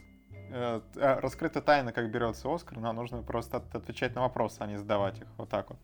э, 0.52 0.82
э, 0.96 1.20
раскрыта 1.20 1.62
тайна, 1.62 1.92
как 1.92 2.12
берется 2.12 2.54
Оскар, 2.54 2.80
но 2.80 2.94
нужно 2.94 3.24
просто 3.24 3.64
отвечать 3.74 4.16
на 4.16 4.22
вопросы, 4.22 4.58
а 4.60 4.68
не 4.68 4.78
задавать 4.78 5.20
их. 5.20 5.28
Вот 5.38 5.50
так 5.50 5.70
вот. 5.70 5.80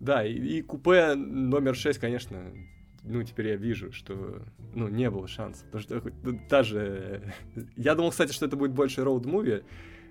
Да, 0.00 0.24
и, 0.24 0.32
и 0.32 0.62
купе 0.62 1.14
номер 1.14 1.74
6, 1.74 1.98
конечно, 1.98 2.52
ну, 3.02 3.22
теперь 3.22 3.48
я 3.48 3.56
вижу, 3.56 3.92
что, 3.92 4.42
ну, 4.74 4.88
не 4.88 5.10
было 5.10 5.28
шансов. 5.28 5.64
Потому 5.70 5.82
что 5.82 6.32
даже... 6.48 7.22
Я 7.76 7.94
думал, 7.94 8.10
кстати, 8.10 8.32
что 8.32 8.46
это 8.46 8.56
будет 8.56 8.72
больше 8.72 9.02
роуд-муви, 9.02 9.64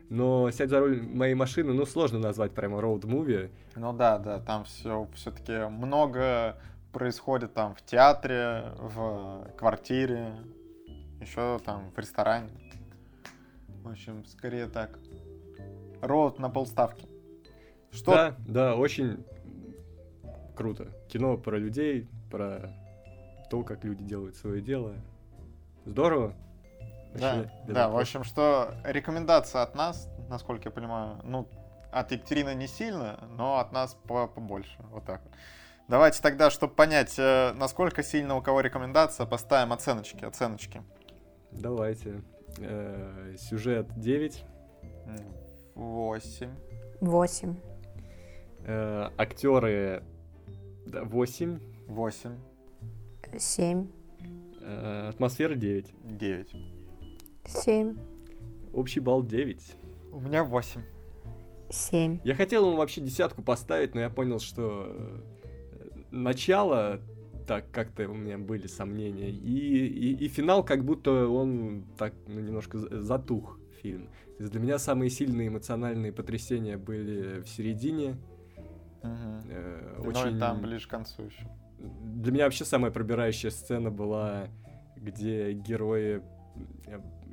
но 0.10 0.50
«Сядь 0.52 0.70
за 0.70 0.80
руль 0.80 1.02
моей 1.02 1.36
машины», 1.36 1.74
ну, 1.74 1.86
сложно 1.86 2.20
назвать 2.20 2.54
прямо 2.54 2.80
роуд-муви. 2.80 3.50
Ну 3.76 3.94
да, 3.94 4.18
да, 4.18 4.40
там 4.40 4.64
все 4.64 5.08
все-таки 5.14 5.70
много 5.70 6.58
происходит 6.92 7.54
там 7.54 7.76
в 7.76 7.82
театре, 7.84 8.74
в 8.78 9.48
квартире, 9.58 10.34
еще 11.22 11.60
там 11.64 11.92
в 11.96 12.00
ресторане. 12.00 12.50
В 13.84 13.90
общем, 13.90 14.26
скорее 14.26 14.68
так. 14.68 15.00
Роуд 16.02 16.40
на 16.40 16.50
полставки. 16.50 17.08
Что? 17.92 18.12
Да, 18.12 18.36
да, 18.48 18.76
очень 18.76 19.24
круто. 20.56 20.88
Кино 21.08 21.38
про 21.38 21.58
людей, 21.58 22.08
про 22.30 22.72
то, 23.50 23.64
как 23.64 23.84
люди 23.84 24.04
делают 24.04 24.36
свое 24.36 24.62
дело. 24.62 24.96
Здорово. 25.86 26.36
Да, 27.14 27.50
да, 27.68 27.90
в 27.90 27.98
общем, 27.98 28.24
что 28.24 28.74
рекомендация 28.84 29.62
от 29.64 29.76
нас, 29.76 30.08
насколько 30.30 30.70
я 30.70 30.72
понимаю, 30.72 31.20
ну, 31.24 31.48
от 31.92 32.12
Екатерины 32.12 32.54
не 32.54 32.68
сильно, 32.68 33.28
но 33.32 33.58
от 33.60 33.72
нас 33.72 33.96
по- 34.08 34.28
побольше. 34.28 34.78
Вот 34.92 35.06
так 35.06 35.24
вот. 35.24 35.34
Давайте 35.88 36.22
тогда, 36.22 36.52
чтобы 36.52 36.76
понять, 36.76 37.16
э, 37.18 37.52
насколько 37.54 38.04
сильно 38.04 38.36
у 38.38 38.42
кого 38.44 38.62
рекомендация, 38.62 39.26
поставим 39.26 39.74
оценочки. 39.74 40.24
Оценочки. 40.24 40.84
Давайте. 41.52 42.22
Э, 42.60 43.34
Сюжет 43.40 43.88
9. 44.00 44.44
М, 45.08 45.18
Восемь. 45.74 46.52
Восемь. 47.02 47.56
Э, 48.66 49.10
Актеры 49.18 50.04
8. 50.86 51.60
Восемь. 51.88 52.38
Семь. 53.40 53.88
Э, 54.62 55.10
Атмосфера 55.10 55.56
9. 55.56 55.92
Девять. 56.04 56.54
Семь. 57.46 57.98
Общий 58.74 59.00
балл 59.00 59.24
9. 59.24 59.76
У 60.12 60.20
меня 60.20 60.44
восемь. 60.44 60.82
Семь. 61.70 62.20
Я 62.24 62.36
хотел 62.36 62.68
ему 62.68 62.78
вообще 62.78 63.02
десятку 63.02 63.42
поставить, 63.42 63.94
но 63.96 64.02
я 64.02 64.10
понял, 64.10 64.40
что 64.40 64.86
э, 64.90 65.22
начало 66.12 67.00
так 67.48 67.70
как-то 67.72 68.08
у 68.10 68.14
меня 68.14 68.38
были 68.38 68.68
сомнения. 68.68 69.30
И, 69.30 69.88
и, 69.88 70.26
и 70.26 70.28
финал 70.28 70.64
как 70.64 70.84
будто 70.84 71.28
он 71.28 71.86
так 71.98 72.14
ну, 72.28 72.40
немножко 72.40 72.78
за- 72.78 73.02
затух 73.02 73.60
фильм. 73.82 74.08
То 74.38 74.44
есть 74.44 74.52
для 74.52 74.62
меня 74.62 74.78
самые 74.80 75.10
сильные 75.10 75.48
эмоциональные 75.48 76.12
потрясения 76.12 76.78
были 76.78 77.42
в 77.42 77.48
середине. 77.50 78.18
Мгм. 79.04 79.42
Э, 79.50 79.96
Ну 80.04 80.10
очень... 80.10 80.38
и 80.38 80.40
там 80.40 80.62
ближе 80.62 80.88
к 80.88 80.92
концу 80.92 81.24
еще. 81.24 81.48
Для 81.80 82.32
меня 82.32 82.44
вообще 82.46 82.66
самая 82.66 82.92
пробирающая 82.92 83.52
сцена 83.52 83.90
была, 83.92 84.48
где 84.96 85.54
герои... 85.54 86.22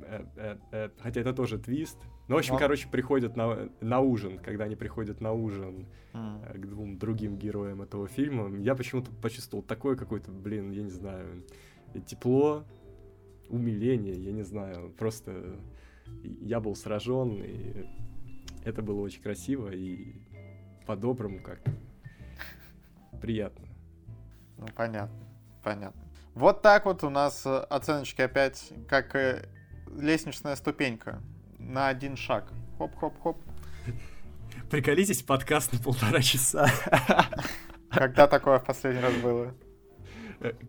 э, 0.07 0.25
э, 0.35 0.57
э, 0.71 0.89
Хотя 0.99 1.21
это 1.21 1.33
тоже 1.33 1.57
твист. 1.59 1.97
Ну, 2.27 2.35
в 2.35 2.39
общем, 2.39 2.53
Но- 2.53 2.59
короче, 2.59 2.87
приходят 2.89 3.35
на, 3.35 3.69
на 3.81 3.99
ужин. 3.99 4.39
Когда 4.39 4.65
они 4.65 4.75
приходят 4.75 5.21
на 5.21 5.31
ужин 5.31 5.87
к 6.13 6.65
двум 6.65 6.97
другим 6.97 7.37
героям 7.37 7.81
этого 7.81 8.07
фильма, 8.07 8.55
я 8.57 8.75
почему-то 8.75 9.11
почувствовал 9.11 9.63
такое 9.63 9.95
какое-то, 9.95 10.31
блин, 10.31 10.71
я 10.71 10.83
не 10.83 10.89
знаю, 10.89 11.43
тепло, 12.05 12.65
умиление, 13.49 14.15
я 14.15 14.31
не 14.31 14.43
знаю, 14.43 14.91
просто 14.97 15.59
я 16.23 16.59
был 16.59 16.75
сражен, 16.75 17.41
и 17.43 17.85
это 18.63 18.81
было 18.81 19.01
очень 19.01 19.21
красиво 19.21 19.69
и 19.69 20.15
по-доброму 20.85 21.39
как-то 21.41 21.71
приятно. 23.21 23.67
Ну, 24.57 24.65
понятно, 24.75 25.17
понятно. 25.63 26.01
Вот 26.33 26.61
так 26.61 26.85
вот 26.85 27.03
у 27.03 27.09
нас 27.09 27.45
оценочки 27.45 28.21
опять, 28.21 28.71
как 28.87 29.15
лестничная 29.97 30.55
ступенька 30.55 31.21
на 31.59 31.87
один 31.87 32.15
шаг. 32.15 32.51
Хоп-хоп-хоп. 32.77 33.37
Приколитесь, 34.69 35.23
подкаст 35.23 35.73
на 35.73 35.79
полтора 35.79 36.21
часа. 36.21 36.69
Когда 37.89 38.27
такое 38.27 38.59
в 38.59 38.65
последний 38.65 39.01
раз 39.01 39.13
было? 39.15 39.53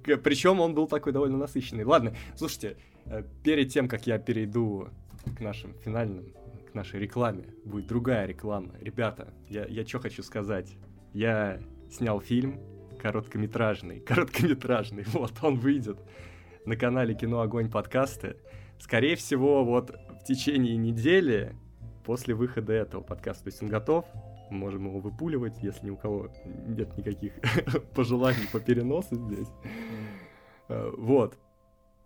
Причем 0.03 0.61
он 0.61 0.75
был 0.75 0.87
такой 0.87 1.13
довольно 1.13 1.37
насыщенный. 1.37 1.85
Ладно, 1.85 2.15
слушайте, 2.37 2.77
э, 3.07 3.23
перед 3.43 3.71
тем, 3.71 3.87
как 3.87 4.07
я 4.07 4.19
перейду 4.19 4.89
к 5.37 5.41
нашим 5.41 5.75
финальным, 5.85 6.33
к 6.71 6.75
нашей 6.75 7.01
рекламе, 7.01 7.45
будет 7.65 7.87
другая 7.87 8.27
реклама. 8.27 8.75
Ребята, 8.81 9.35
я, 9.49 9.67
я 9.67 9.87
что 9.87 9.99
хочу 9.99 10.23
сказать. 10.23 10.75
Я 11.13 11.61
снял 11.91 12.21
фильм 12.21 12.61
короткометражный, 12.99 14.01
короткометражный, 14.01 15.05
вот, 15.07 15.33
он 15.43 15.59
выйдет 15.59 15.99
на 16.65 16.77
канале 16.77 17.15
Кино 17.15 17.41
Огонь 17.41 17.71
подкасты. 17.71 18.37
Скорее 18.79 19.17
всего, 19.17 19.65
вот 19.65 19.91
в 20.21 20.25
течение 20.25 20.77
недели 20.77 21.55
после 22.05 22.35
выхода 22.35 22.73
этого 22.73 23.03
подкаста, 23.03 23.45
то 23.45 23.49
есть 23.49 23.63
он 23.63 23.69
готов, 23.69 24.05
можем 24.51 24.87
его 24.87 25.01
выпуливать, 25.01 25.59
если 25.63 25.87
ни 25.87 25.91
у 25.91 25.97
кого 25.97 26.31
нет 26.67 26.97
никаких 26.97 27.33
пожеланий 27.95 28.49
по 28.51 28.61
переносу 28.61 29.15
здесь. 29.17 29.49
Э, 30.69 30.91
Вот. 30.97 31.37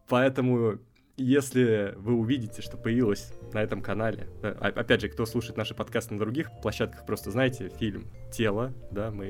Поэтому, 0.09 0.79
если 1.17 1.95
вы 1.97 2.15
увидите, 2.15 2.61
что 2.63 2.77
появилось 2.77 3.33
на 3.53 3.63
этом 3.63 3.81
канале, 3.81 4.29
э, 4.43 4.49
о- 4.49 4.81
опять 4.81 5.01
же, 5.03 5.09
кто 5.09 5.25
слушает 5.27 5.57
наши 5.57 5.75
подкасты 5.75 6.15
на 6.15 6.21
других 6.21 6.51
площадках, 6.63 7.07
просто 7.07 7.31
знаете, 7.31 7.69
фильм 7.69 8.11
«Тело», 8.33 8.73
да, 8.91 9.11
мы, 9.11 9.27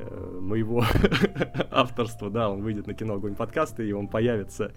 э, 0.00 0.38
моего 0.40 0.84
авторства, 1.70 2.30
да, 2.30 2.50
он 2.50 2.62
выйдет 2.62 2.86
на 2.86 2.94
кино 2.94 3.14
«Огонь» 3.14 3.34
подкасты, 3.34 3.88
и 3.88 3.92
он 3.92 4.08
появится 4.08 4.72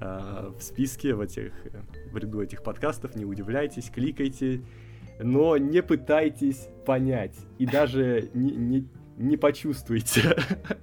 э, 0.00 0.50
в 0.58 0.62
списке, 0.62 1.14
в, 1.14 1.20
этих, 1.20 1.52
э, 1.66 1.80
в 2.12 2.16
ряду 2.16 2.40
этих 2.42 2.62
подкастов, 2.62 3.14
не 3.16 3.24
удивляйтесь, 3.24 3.90
кликайте, 3.90 4.62
но 5.20 5.56
не 5.56 5.82
пытайтесь 5.82 6.68
понять, 6.86 7.36
и 7.58 7.66
даже 7.66 8.30
не, 8.34 8.50
не, 8.52 8.88
не 9.16 9.36
почувствуйте. 9.36 10.36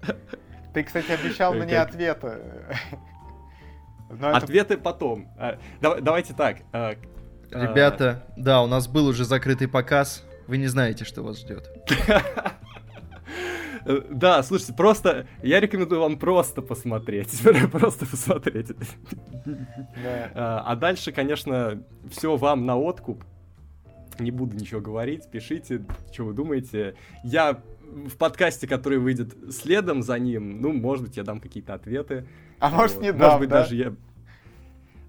Ты, 0.74 0.84
кстати, 0.84 1.12
обещал 1.12 1.54
Э, 1.54 1.58
мне 1.64 1.74
как? 1.76 1.90
ответы. 1.90 2.34
Но 4.10 4.30
это- 4.30 4.38
Ответы 4.38 4.78
потом. 4.78 5.28
А, 5.38 5.58
дава- 5.82 6.00
давайте 6.02 6.34
так. 6.34 6.58
Ребята, 7.52 8.24
да, 8.38 8.62
у 8.62 8.68
нас 8.68 8.88
был 8.88 9.08
уже 9.08 9.24
закрытый 9.26 9.68
показ. 9.68 10.24
Вы 10.48 10.58
не 10.58 10.68
знаете, 10.68 11.06
что 11.06 11.24
вас 11.24 11.40
ждет. 11.40 11.70
э, 13.86 14.02
Да, 14.12 14.44
слушайте, 14.44 14.74
просто 14.74 15.28
я 15.44 15.60
рекомендую 15.60 16.02
вам 16.02 16.18
просто 16.20 16.62
посмотреть. 16.62 17.41
Просто 17.72 18.06
посмотреть. 18.06 18.68
Да. 19.45 20.64
А 20.66 20.76
дальше, 20.76 21.12
конечно, 21.12 21.84
все 22.10 22.36
вам 22.36 22.66
на 22.66 22.78
откуп. 22.78 23.24
Не 24.20 24.32
буду 24.32 24.56
ничего 24.56 24.80
говорить, 24.82 25.30
пишите, 25.30 25.82
что 26.12 26.26
вы 26.26 26.34
думаете. 26.34 26.95
Я 27.24 27.62
в 27.84 28.16
подкасте, 28.18 28.68
который 28.68 28.98
выйдет 28.98 29.36
следом 29.53 30.02
за 30.02 30.18
ним, 30.20 30.62
ну, 30.62 30.72
может 30.74 31.03
быть, 31.06 31.18
я 31.18 31.24
дам 31.24 31.40
какие-то 31.40 31.74
ответы. 31.74 32.26
А 32.60 32.70
может 32.70 33.02
не 33.02 33.12
Может 33.12 33.20
дам, 33.20 33.40
быть, 33.40 33.49
да? 33.49 33.62
даже 33.62 33.76
я... 33.76 33.94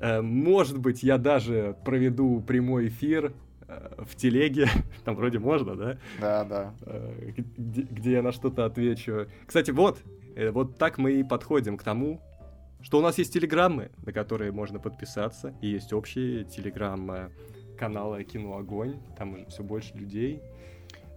э, 0.00 0.20
Может 0.20 0.78
быть, 0.78 1.02
я 1.04 1.18
даже 1.18 1.76
проведу 1.84 2.40
прямой 2.46 2.88
эфир 2.88 3.26
э, 3.26 3.32
в 3.68 4.14
телеге. 4.16 4.68
Там 5.04 5.16
вроде 5.16 5.38
можно, 5.38 5.76
да? 5.76 5.98
Да, 6.20 6.44
да. 6.44 6.74
Э, 6.82 7.32
Где, 7.56 7.82
где 7.82 8.12
я 8.12 8.22
на 8.22 8.32
что-то 8.32 8.64
отвечу. 8.64 9.26
Кстати, 9.46 9.70
вот, 9.70 9.98
э, 10.34 10.50
вот 10.50 10.78
так 10.78 10.98
мы 10.98 11.12
и 11.12 11.24
подходим 11.24 11.76
к 11.76 11.82
тому, 11.82 12.20
что 12.82 12.98
у 12.98 13.02
нас 13.02 13.18
есть 13.18 13.32
телеграммы, 13.32 13.90
на 14.04 14.12
которые 14.12 14.52
можно 14.52 14.78
подписаться, 14.78 15.54
и 15.60 15.68
есть 15.68 15.92
общие 15.92 16.44
телеграммы 16.44 17.32
канала 17.78 18.22
Кино 18.22 18.56
Огонь, 18.56 19.00
там 19.18 19.34
уже 19.34 19.46
все 19.46 19.62
больше 19.62 19.94
людей. 19.94 20.40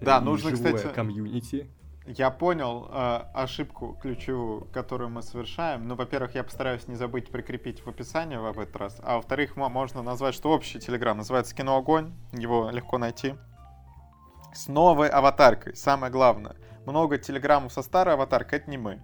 Да, 0.01 0.21
нужно, 0.21 0.51
живое 0.51 0.73
кстати, 0.73 0.93
комьюнити. 0.93 1.69
Я 2.11 2.31
понял 2.31 2.89
э, 2.89 3.21
ошибку 3.35 3.95
ключевую, 4.01 4.65
которую 4.73 5.11
мы 5.11 5.21
совершаем. 5.21 5.87
Ну, 5.87 5.93
во-первых, 5.93 6.33
я 6.33 6.43
постараюсь 6.43 6.87
не 6.87 6.95
забыть 6.95 7.29
прикрепить 7.29 7.85
в 7.85 7.87
описании 7.87 8.35
в 8.35 8.59
этот 8.59 8.75
раз. 8.77 8.99
А 9.03 9.17
во-вторых, 9.17 9.55
мо- 9.55 9.69
можно 9.69 10.01
назвать, 10.01 10.33
что 10.33 10.49
общий 10.49 10.79
телеграм 10.79 11.15
называется 11.17 11.53
Кино 11.53 11.77
Огонь. 11.77 12.11
Его 12.33 12.71
легко 12.71 12.97
найти. 12.97 13.35
С 14.55 14.67
новой 14.67 15.07
аватаркой. 15.07 15.75
Самое 15.75 16.11
главное. 16.11 16.55
Много 16.87 17.19
телеграммов 17.19 17.71
со 17.71 17.83
старой 17.83 18.15
аватаркой, 18.15 18.57
это 18.57 18.71
не 18.71 18.79
мы. 18.79 19.03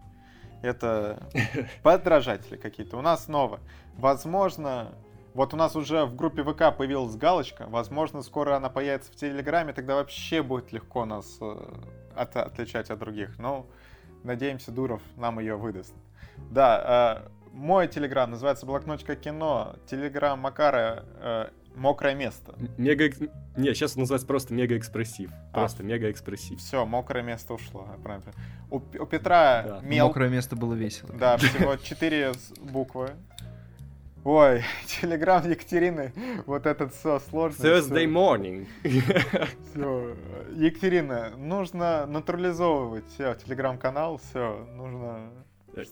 Это 0.64 1.30
подражатели 1.84 2.56
какие-то. 2.56 2.98
У 2.98 3.02
нас 3.02 3.28
новое. 3.28 3.60
Возможно, 3.98 4.96
вот 5.36 5.54
у 5.54 5.58
нас 5.58 5.76
уже 5.76 6.06
в 6.06 6.16
группе 6.16 6.44
ВК 6.44 6.76
появилась 6.76 7.16
галочка. 7.16 7.68
Возможно, 7.68 8.24
скоро 8.24 8.56
она 8.56 8.70
появится 8.70 9.12
в 9.12 9.16
Телеграме, 9.16 9.74
тогда 9.74 9.94
вообще 9.94 10.42
будет 10.42 10.72
легко 10.72 11.06
нас 11.06 11.38
э, 11.40 11.56
от- 12.16 12.36
отличать 12.38 12.90
от 12.90 13.00
других. 13.00 13.38
Ну, 13.40 13.68
надеемся, 14.24 14.72
Дуров 14.72 15.02
нам 15.18 15.40
ее 15.40 15.56
выдаст. 15.56 15.94
Да, 16.52 17.24
э, 17.26 17.30
мой 17.54 17.88
Телеграм 17.88 18.30
называется 18.30 18.66
Блокнотика 18.66 19.16
кино. 19.16 19.76
Телеграм 19.88 20.40
Макара 20.40 21.06
э, 21.20 21.46
Мокрое 21.76 22.16
место. 22.16 22.56
Мега... 22.78 23.10
Не, 23.58 23.74
сейчас 23.74 23.96
называется 23.98 24.26
просто 24.26 24.54
мега 24.54 24.78
экспрессив. 24.78 25.30
А. 25.52 25.60
Просто 25.60 25.84
мега 25.84 26.10
экспрессив. 26.10 26.58
Все, 26.60 26.86
мокрое 26.86 27.22
место 27.22 27.54
ушло. 27.54 27.86
правильно. 28.02 28.32
У, 28.72 28.78
у 28.78 29.06
Петра 29.06 29.64
Да. 29.64 29.80
мел... 29.82 30.08
Мокрое 30.08 30.30
место 30.30 30.56
было 30.56 30.74
весело. 30.74 31.12
Да, 31.14 31.36
всего 31.38 31.76
четыре 31.76 32.32
буквы. 32.62 33.12
Ой, 34.26 34.64
телеграм 34.88 35.48
Екатерины, 35.48 36.12
вот 36.48 36.66
этот 36.66 36.96
все 36.96 37.20
сложно. 37.20 37.64
Thursday 37.64 38.06
morning. 38.12 38.68
Все. 39.72 40.18
Екатерина, 40.56 41.38
нужно 41.38 42.08
натурализовывать 42.08 43.06
все, 43.14 43.36
телеграм-канал, 43.36 44.18
все, 44.18 44.66
нужно... 44.76 45.30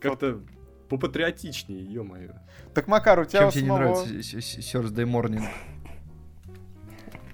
Как-то 0.02 0.40
попатриотичнее, 0.90 1.84
ё-моё. 1.84 2.32
Так, 2.74 2.88
Макар, 2.88 3.20
у 3.20 3.26
тебя 3.26 3.42
Чем 3.42 3.52
тебе 3.52 3.62
не 3.64 3.68
нравится 3.72 4.06
Thursday 4.10 5.06
morning? 5.06 5.44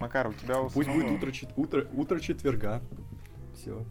Макар, 0.01 0.27
у 0.27 0.34
тебя 0.34 0.59
у 0.59 0.69
Пусть 0.69 0.89
самого- 0.89 1.01
будет 1.03 1.17
утро, 1.17 1.31
чет- 1.31 1.53
утро, 1.55 1.88
утро 1.93 2.19
четверга. 2.19 2.81
Все. 3.55 3.85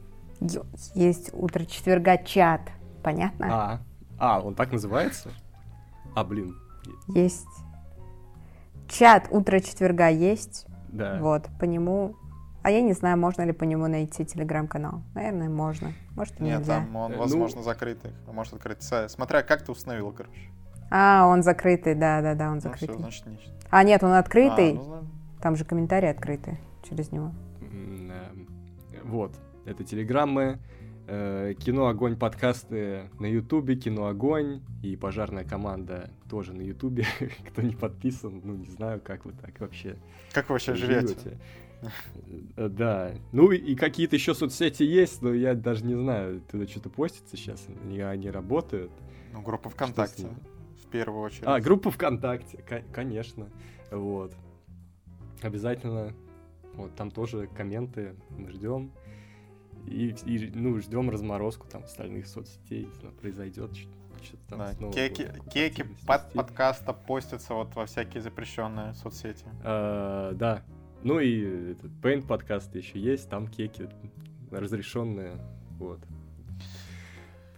Есть 0.94 1.30
утро 1.32 1.64
четверга 1.64 2.18
чат 2.18 2.70
Понятно? 3.02 3.46
А, 3.50 3.80
а, 4.18 4.40
он 4.40 4.54
так 4.54 4.72
называется? 4.72 5.30
А, 6.14 6.22
блин. 6.22 6.54
Есть. 7.08 7.46
Чат 8.88 9.28
«Утро 9.30 9.60
четверга» 9.60 10.08
есть. 10.08 10.66
Да. 10.88 11.18
Вот, 11.20 11.48
по 11.60 11.64
нему... 11.64 12.14
А 12.62 12.70
я 12.70 12.80
не 12.82 12.92
знаю, 12.92 13.16
можно 13.18 13.42
ли 13.42 13.52
по 13.52 13.64
нему 13.64 13.86
найти 13.86 14.24
телеграм-канал. 14.24 15.02
Наверное, 15.14 15.48
можно. 15.48 15.92
Может, 16.16 16.40
и 16.40 16.44
Нет, 16.44 16.58
нельзя. 16.60 16.76
там 16.80 16.96
он, 16.96 17.12
Э, 17.12 17.14
ну- 17.14 17.20
возможно, 17.20 17.62
закрытый. 17.62 18.12
А 18.26 18.32
Может 18.32 18.54
открыть. 18.54 18.82
Смотря 18.82 19.42
как 19.42 19.62
ты 19.62 19.72
установил, 19.72 20.10
короче. 20.12 20.50
А, 20.90 21.26
он 21.26 21.42
закрытый, 21.42 21.94
да-да-да, 21.94 22.48
он 22.48 22.54
Ну 22.56 22.60
закрытый. 22.62 22.88
все, 22.88 22.98
значит, 22.98 23.26
ничего. 23.26 23.52
А, 23.70 23.84
нет, 23.84 24.02
он 24.02 24.12
открытый. 24.12 24.72
А, 24.72 24.74
ну. 24.74 25.04
Там 25.40 25.54
же 25.56 25.64
комментарии 25.64 26.08
открыты 26.08 26.58
через 26.82 27.12
него. 27.12 27.32
Вот, 29.04 29.32
это 29.64 29.84
телеграммы, 29.84 30.58
кино 31.08 31.86
Огонь 31.88 32.16
подкасты 32.16 33.08
на 33.18 33.26
Ютубе, 33.26 33.76
кино 33.76 34.06
Огонь 34.06 34.60
и 34.82 34.94
пожарная 34.96 35.44
команда 35.44 36.10
тоже 36.28 36.52
на 36.52 36.62
Ютубе. 36.62 37.06
Кто 37.50 37.62
не 37.62 37.74
подписан, 37.74 38.40
ну 38.44 38.54
не 38.56 38.66
знаю, 38.66 39.00
как 39.02 39.24
вы 39.24 39.32
так 39.32 39.58
вообще 39.60 39.96
Как 40.32 40.48
вы 40.48 40.54
вообще 40.54 40.74
живете? 40.74 41.08
живете. 41.08 41.38
Э, 42.56 42.68
Да. 42.68 43.14
Ну 43.32 43.50
и- 43.52 43.74
какие-то 43.74 44.16
еще 44.16 44.34
соцсети 44.34 44.82
есть, 44.82 45.22
но 45.22 45.32
я 45.32 45.54
даже 45.54 45.84
не 45.84 45.94
знаю, 45.94 46.42
туда 46.50 46.66
что-то 46.66 46.90
постится 46.90 47.36
сейчас, 47.36 47.64
они, 47.84 48.00
они 48.00 48.30
работают. 48.30 48.90
Ну, 49.32 49.40
группа 49.42 49.70
ВКонтакте. 49.70 50.26
В 50.84 50.90
первую 50.90 51.22
очередь. 51.22 51.44
А, 51.46 51.60
группа 51.60 51.90
ВКонтакте, 51.90 52.58
ко- 52.58 52.82
конечно. 52.92 53.48
Вот. 53.90 54.34
Обязательно. 55.42 56.12
Вот, 56.74 56.94
там 56.94 57.10
тоже 57.10 57.48
комменты 57.56 58.14
мы 58.30 58.50
ждем. 58.50 58.90
И, 59.88 60.14
и, 60.26 60.50
ну, 60.54 60.78
ждем 60.80 61.10
разморозку 61.10 61.66
там 61.66 61.84
остальных 61.84 62.26
соцсетей, 62.26 62.88
произойдет, 63.20 63.74
что- 63.76 63.90
что-то 64.22 64.46
там 64.48 64.58
Да, 64.58 64.72
снова 64.72 64.92
кейки 64.92 65.22
активность 65.22 66.06
под 66.06 66.32
подкаста 66.32 66.92
постятся 66.92 67.54
вот 67.54 67.74
во 67.74 67.86
всякие 67.86 68.20
запрещенные 68.22 68.94
соцсети. 68.94 69.44
А, 69.62 70.32
да. 70.34 70.62
Ну 71.04 71.20
и 71.20 71.70
этот 71.72 71.92
Paint 72.02 72.26
подкаст 72.26 72.74
еще 72.74 72.98
есть, 72.98 73.28
там 73.30 73.46
кейки 73.48 73.88
разрешенные, 74.50 75.36
вот. 75.78 76.00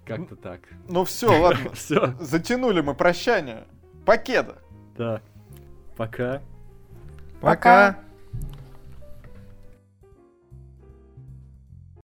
Как-то 0.05 0.37
так. 0.37 0.61
Ну 0.89 1.05
все, 1.05 1.29
ладно. 1.41 1.71
Все, 1.75 2.15
Затянули 2.21 2.81
мы 2.81 2.95
прощание. 2.95 3.65
Покеда. 4.05 4.57
да. 4.97 5.23
Пока. 5.97 6.43
Пока. 7.41 8.01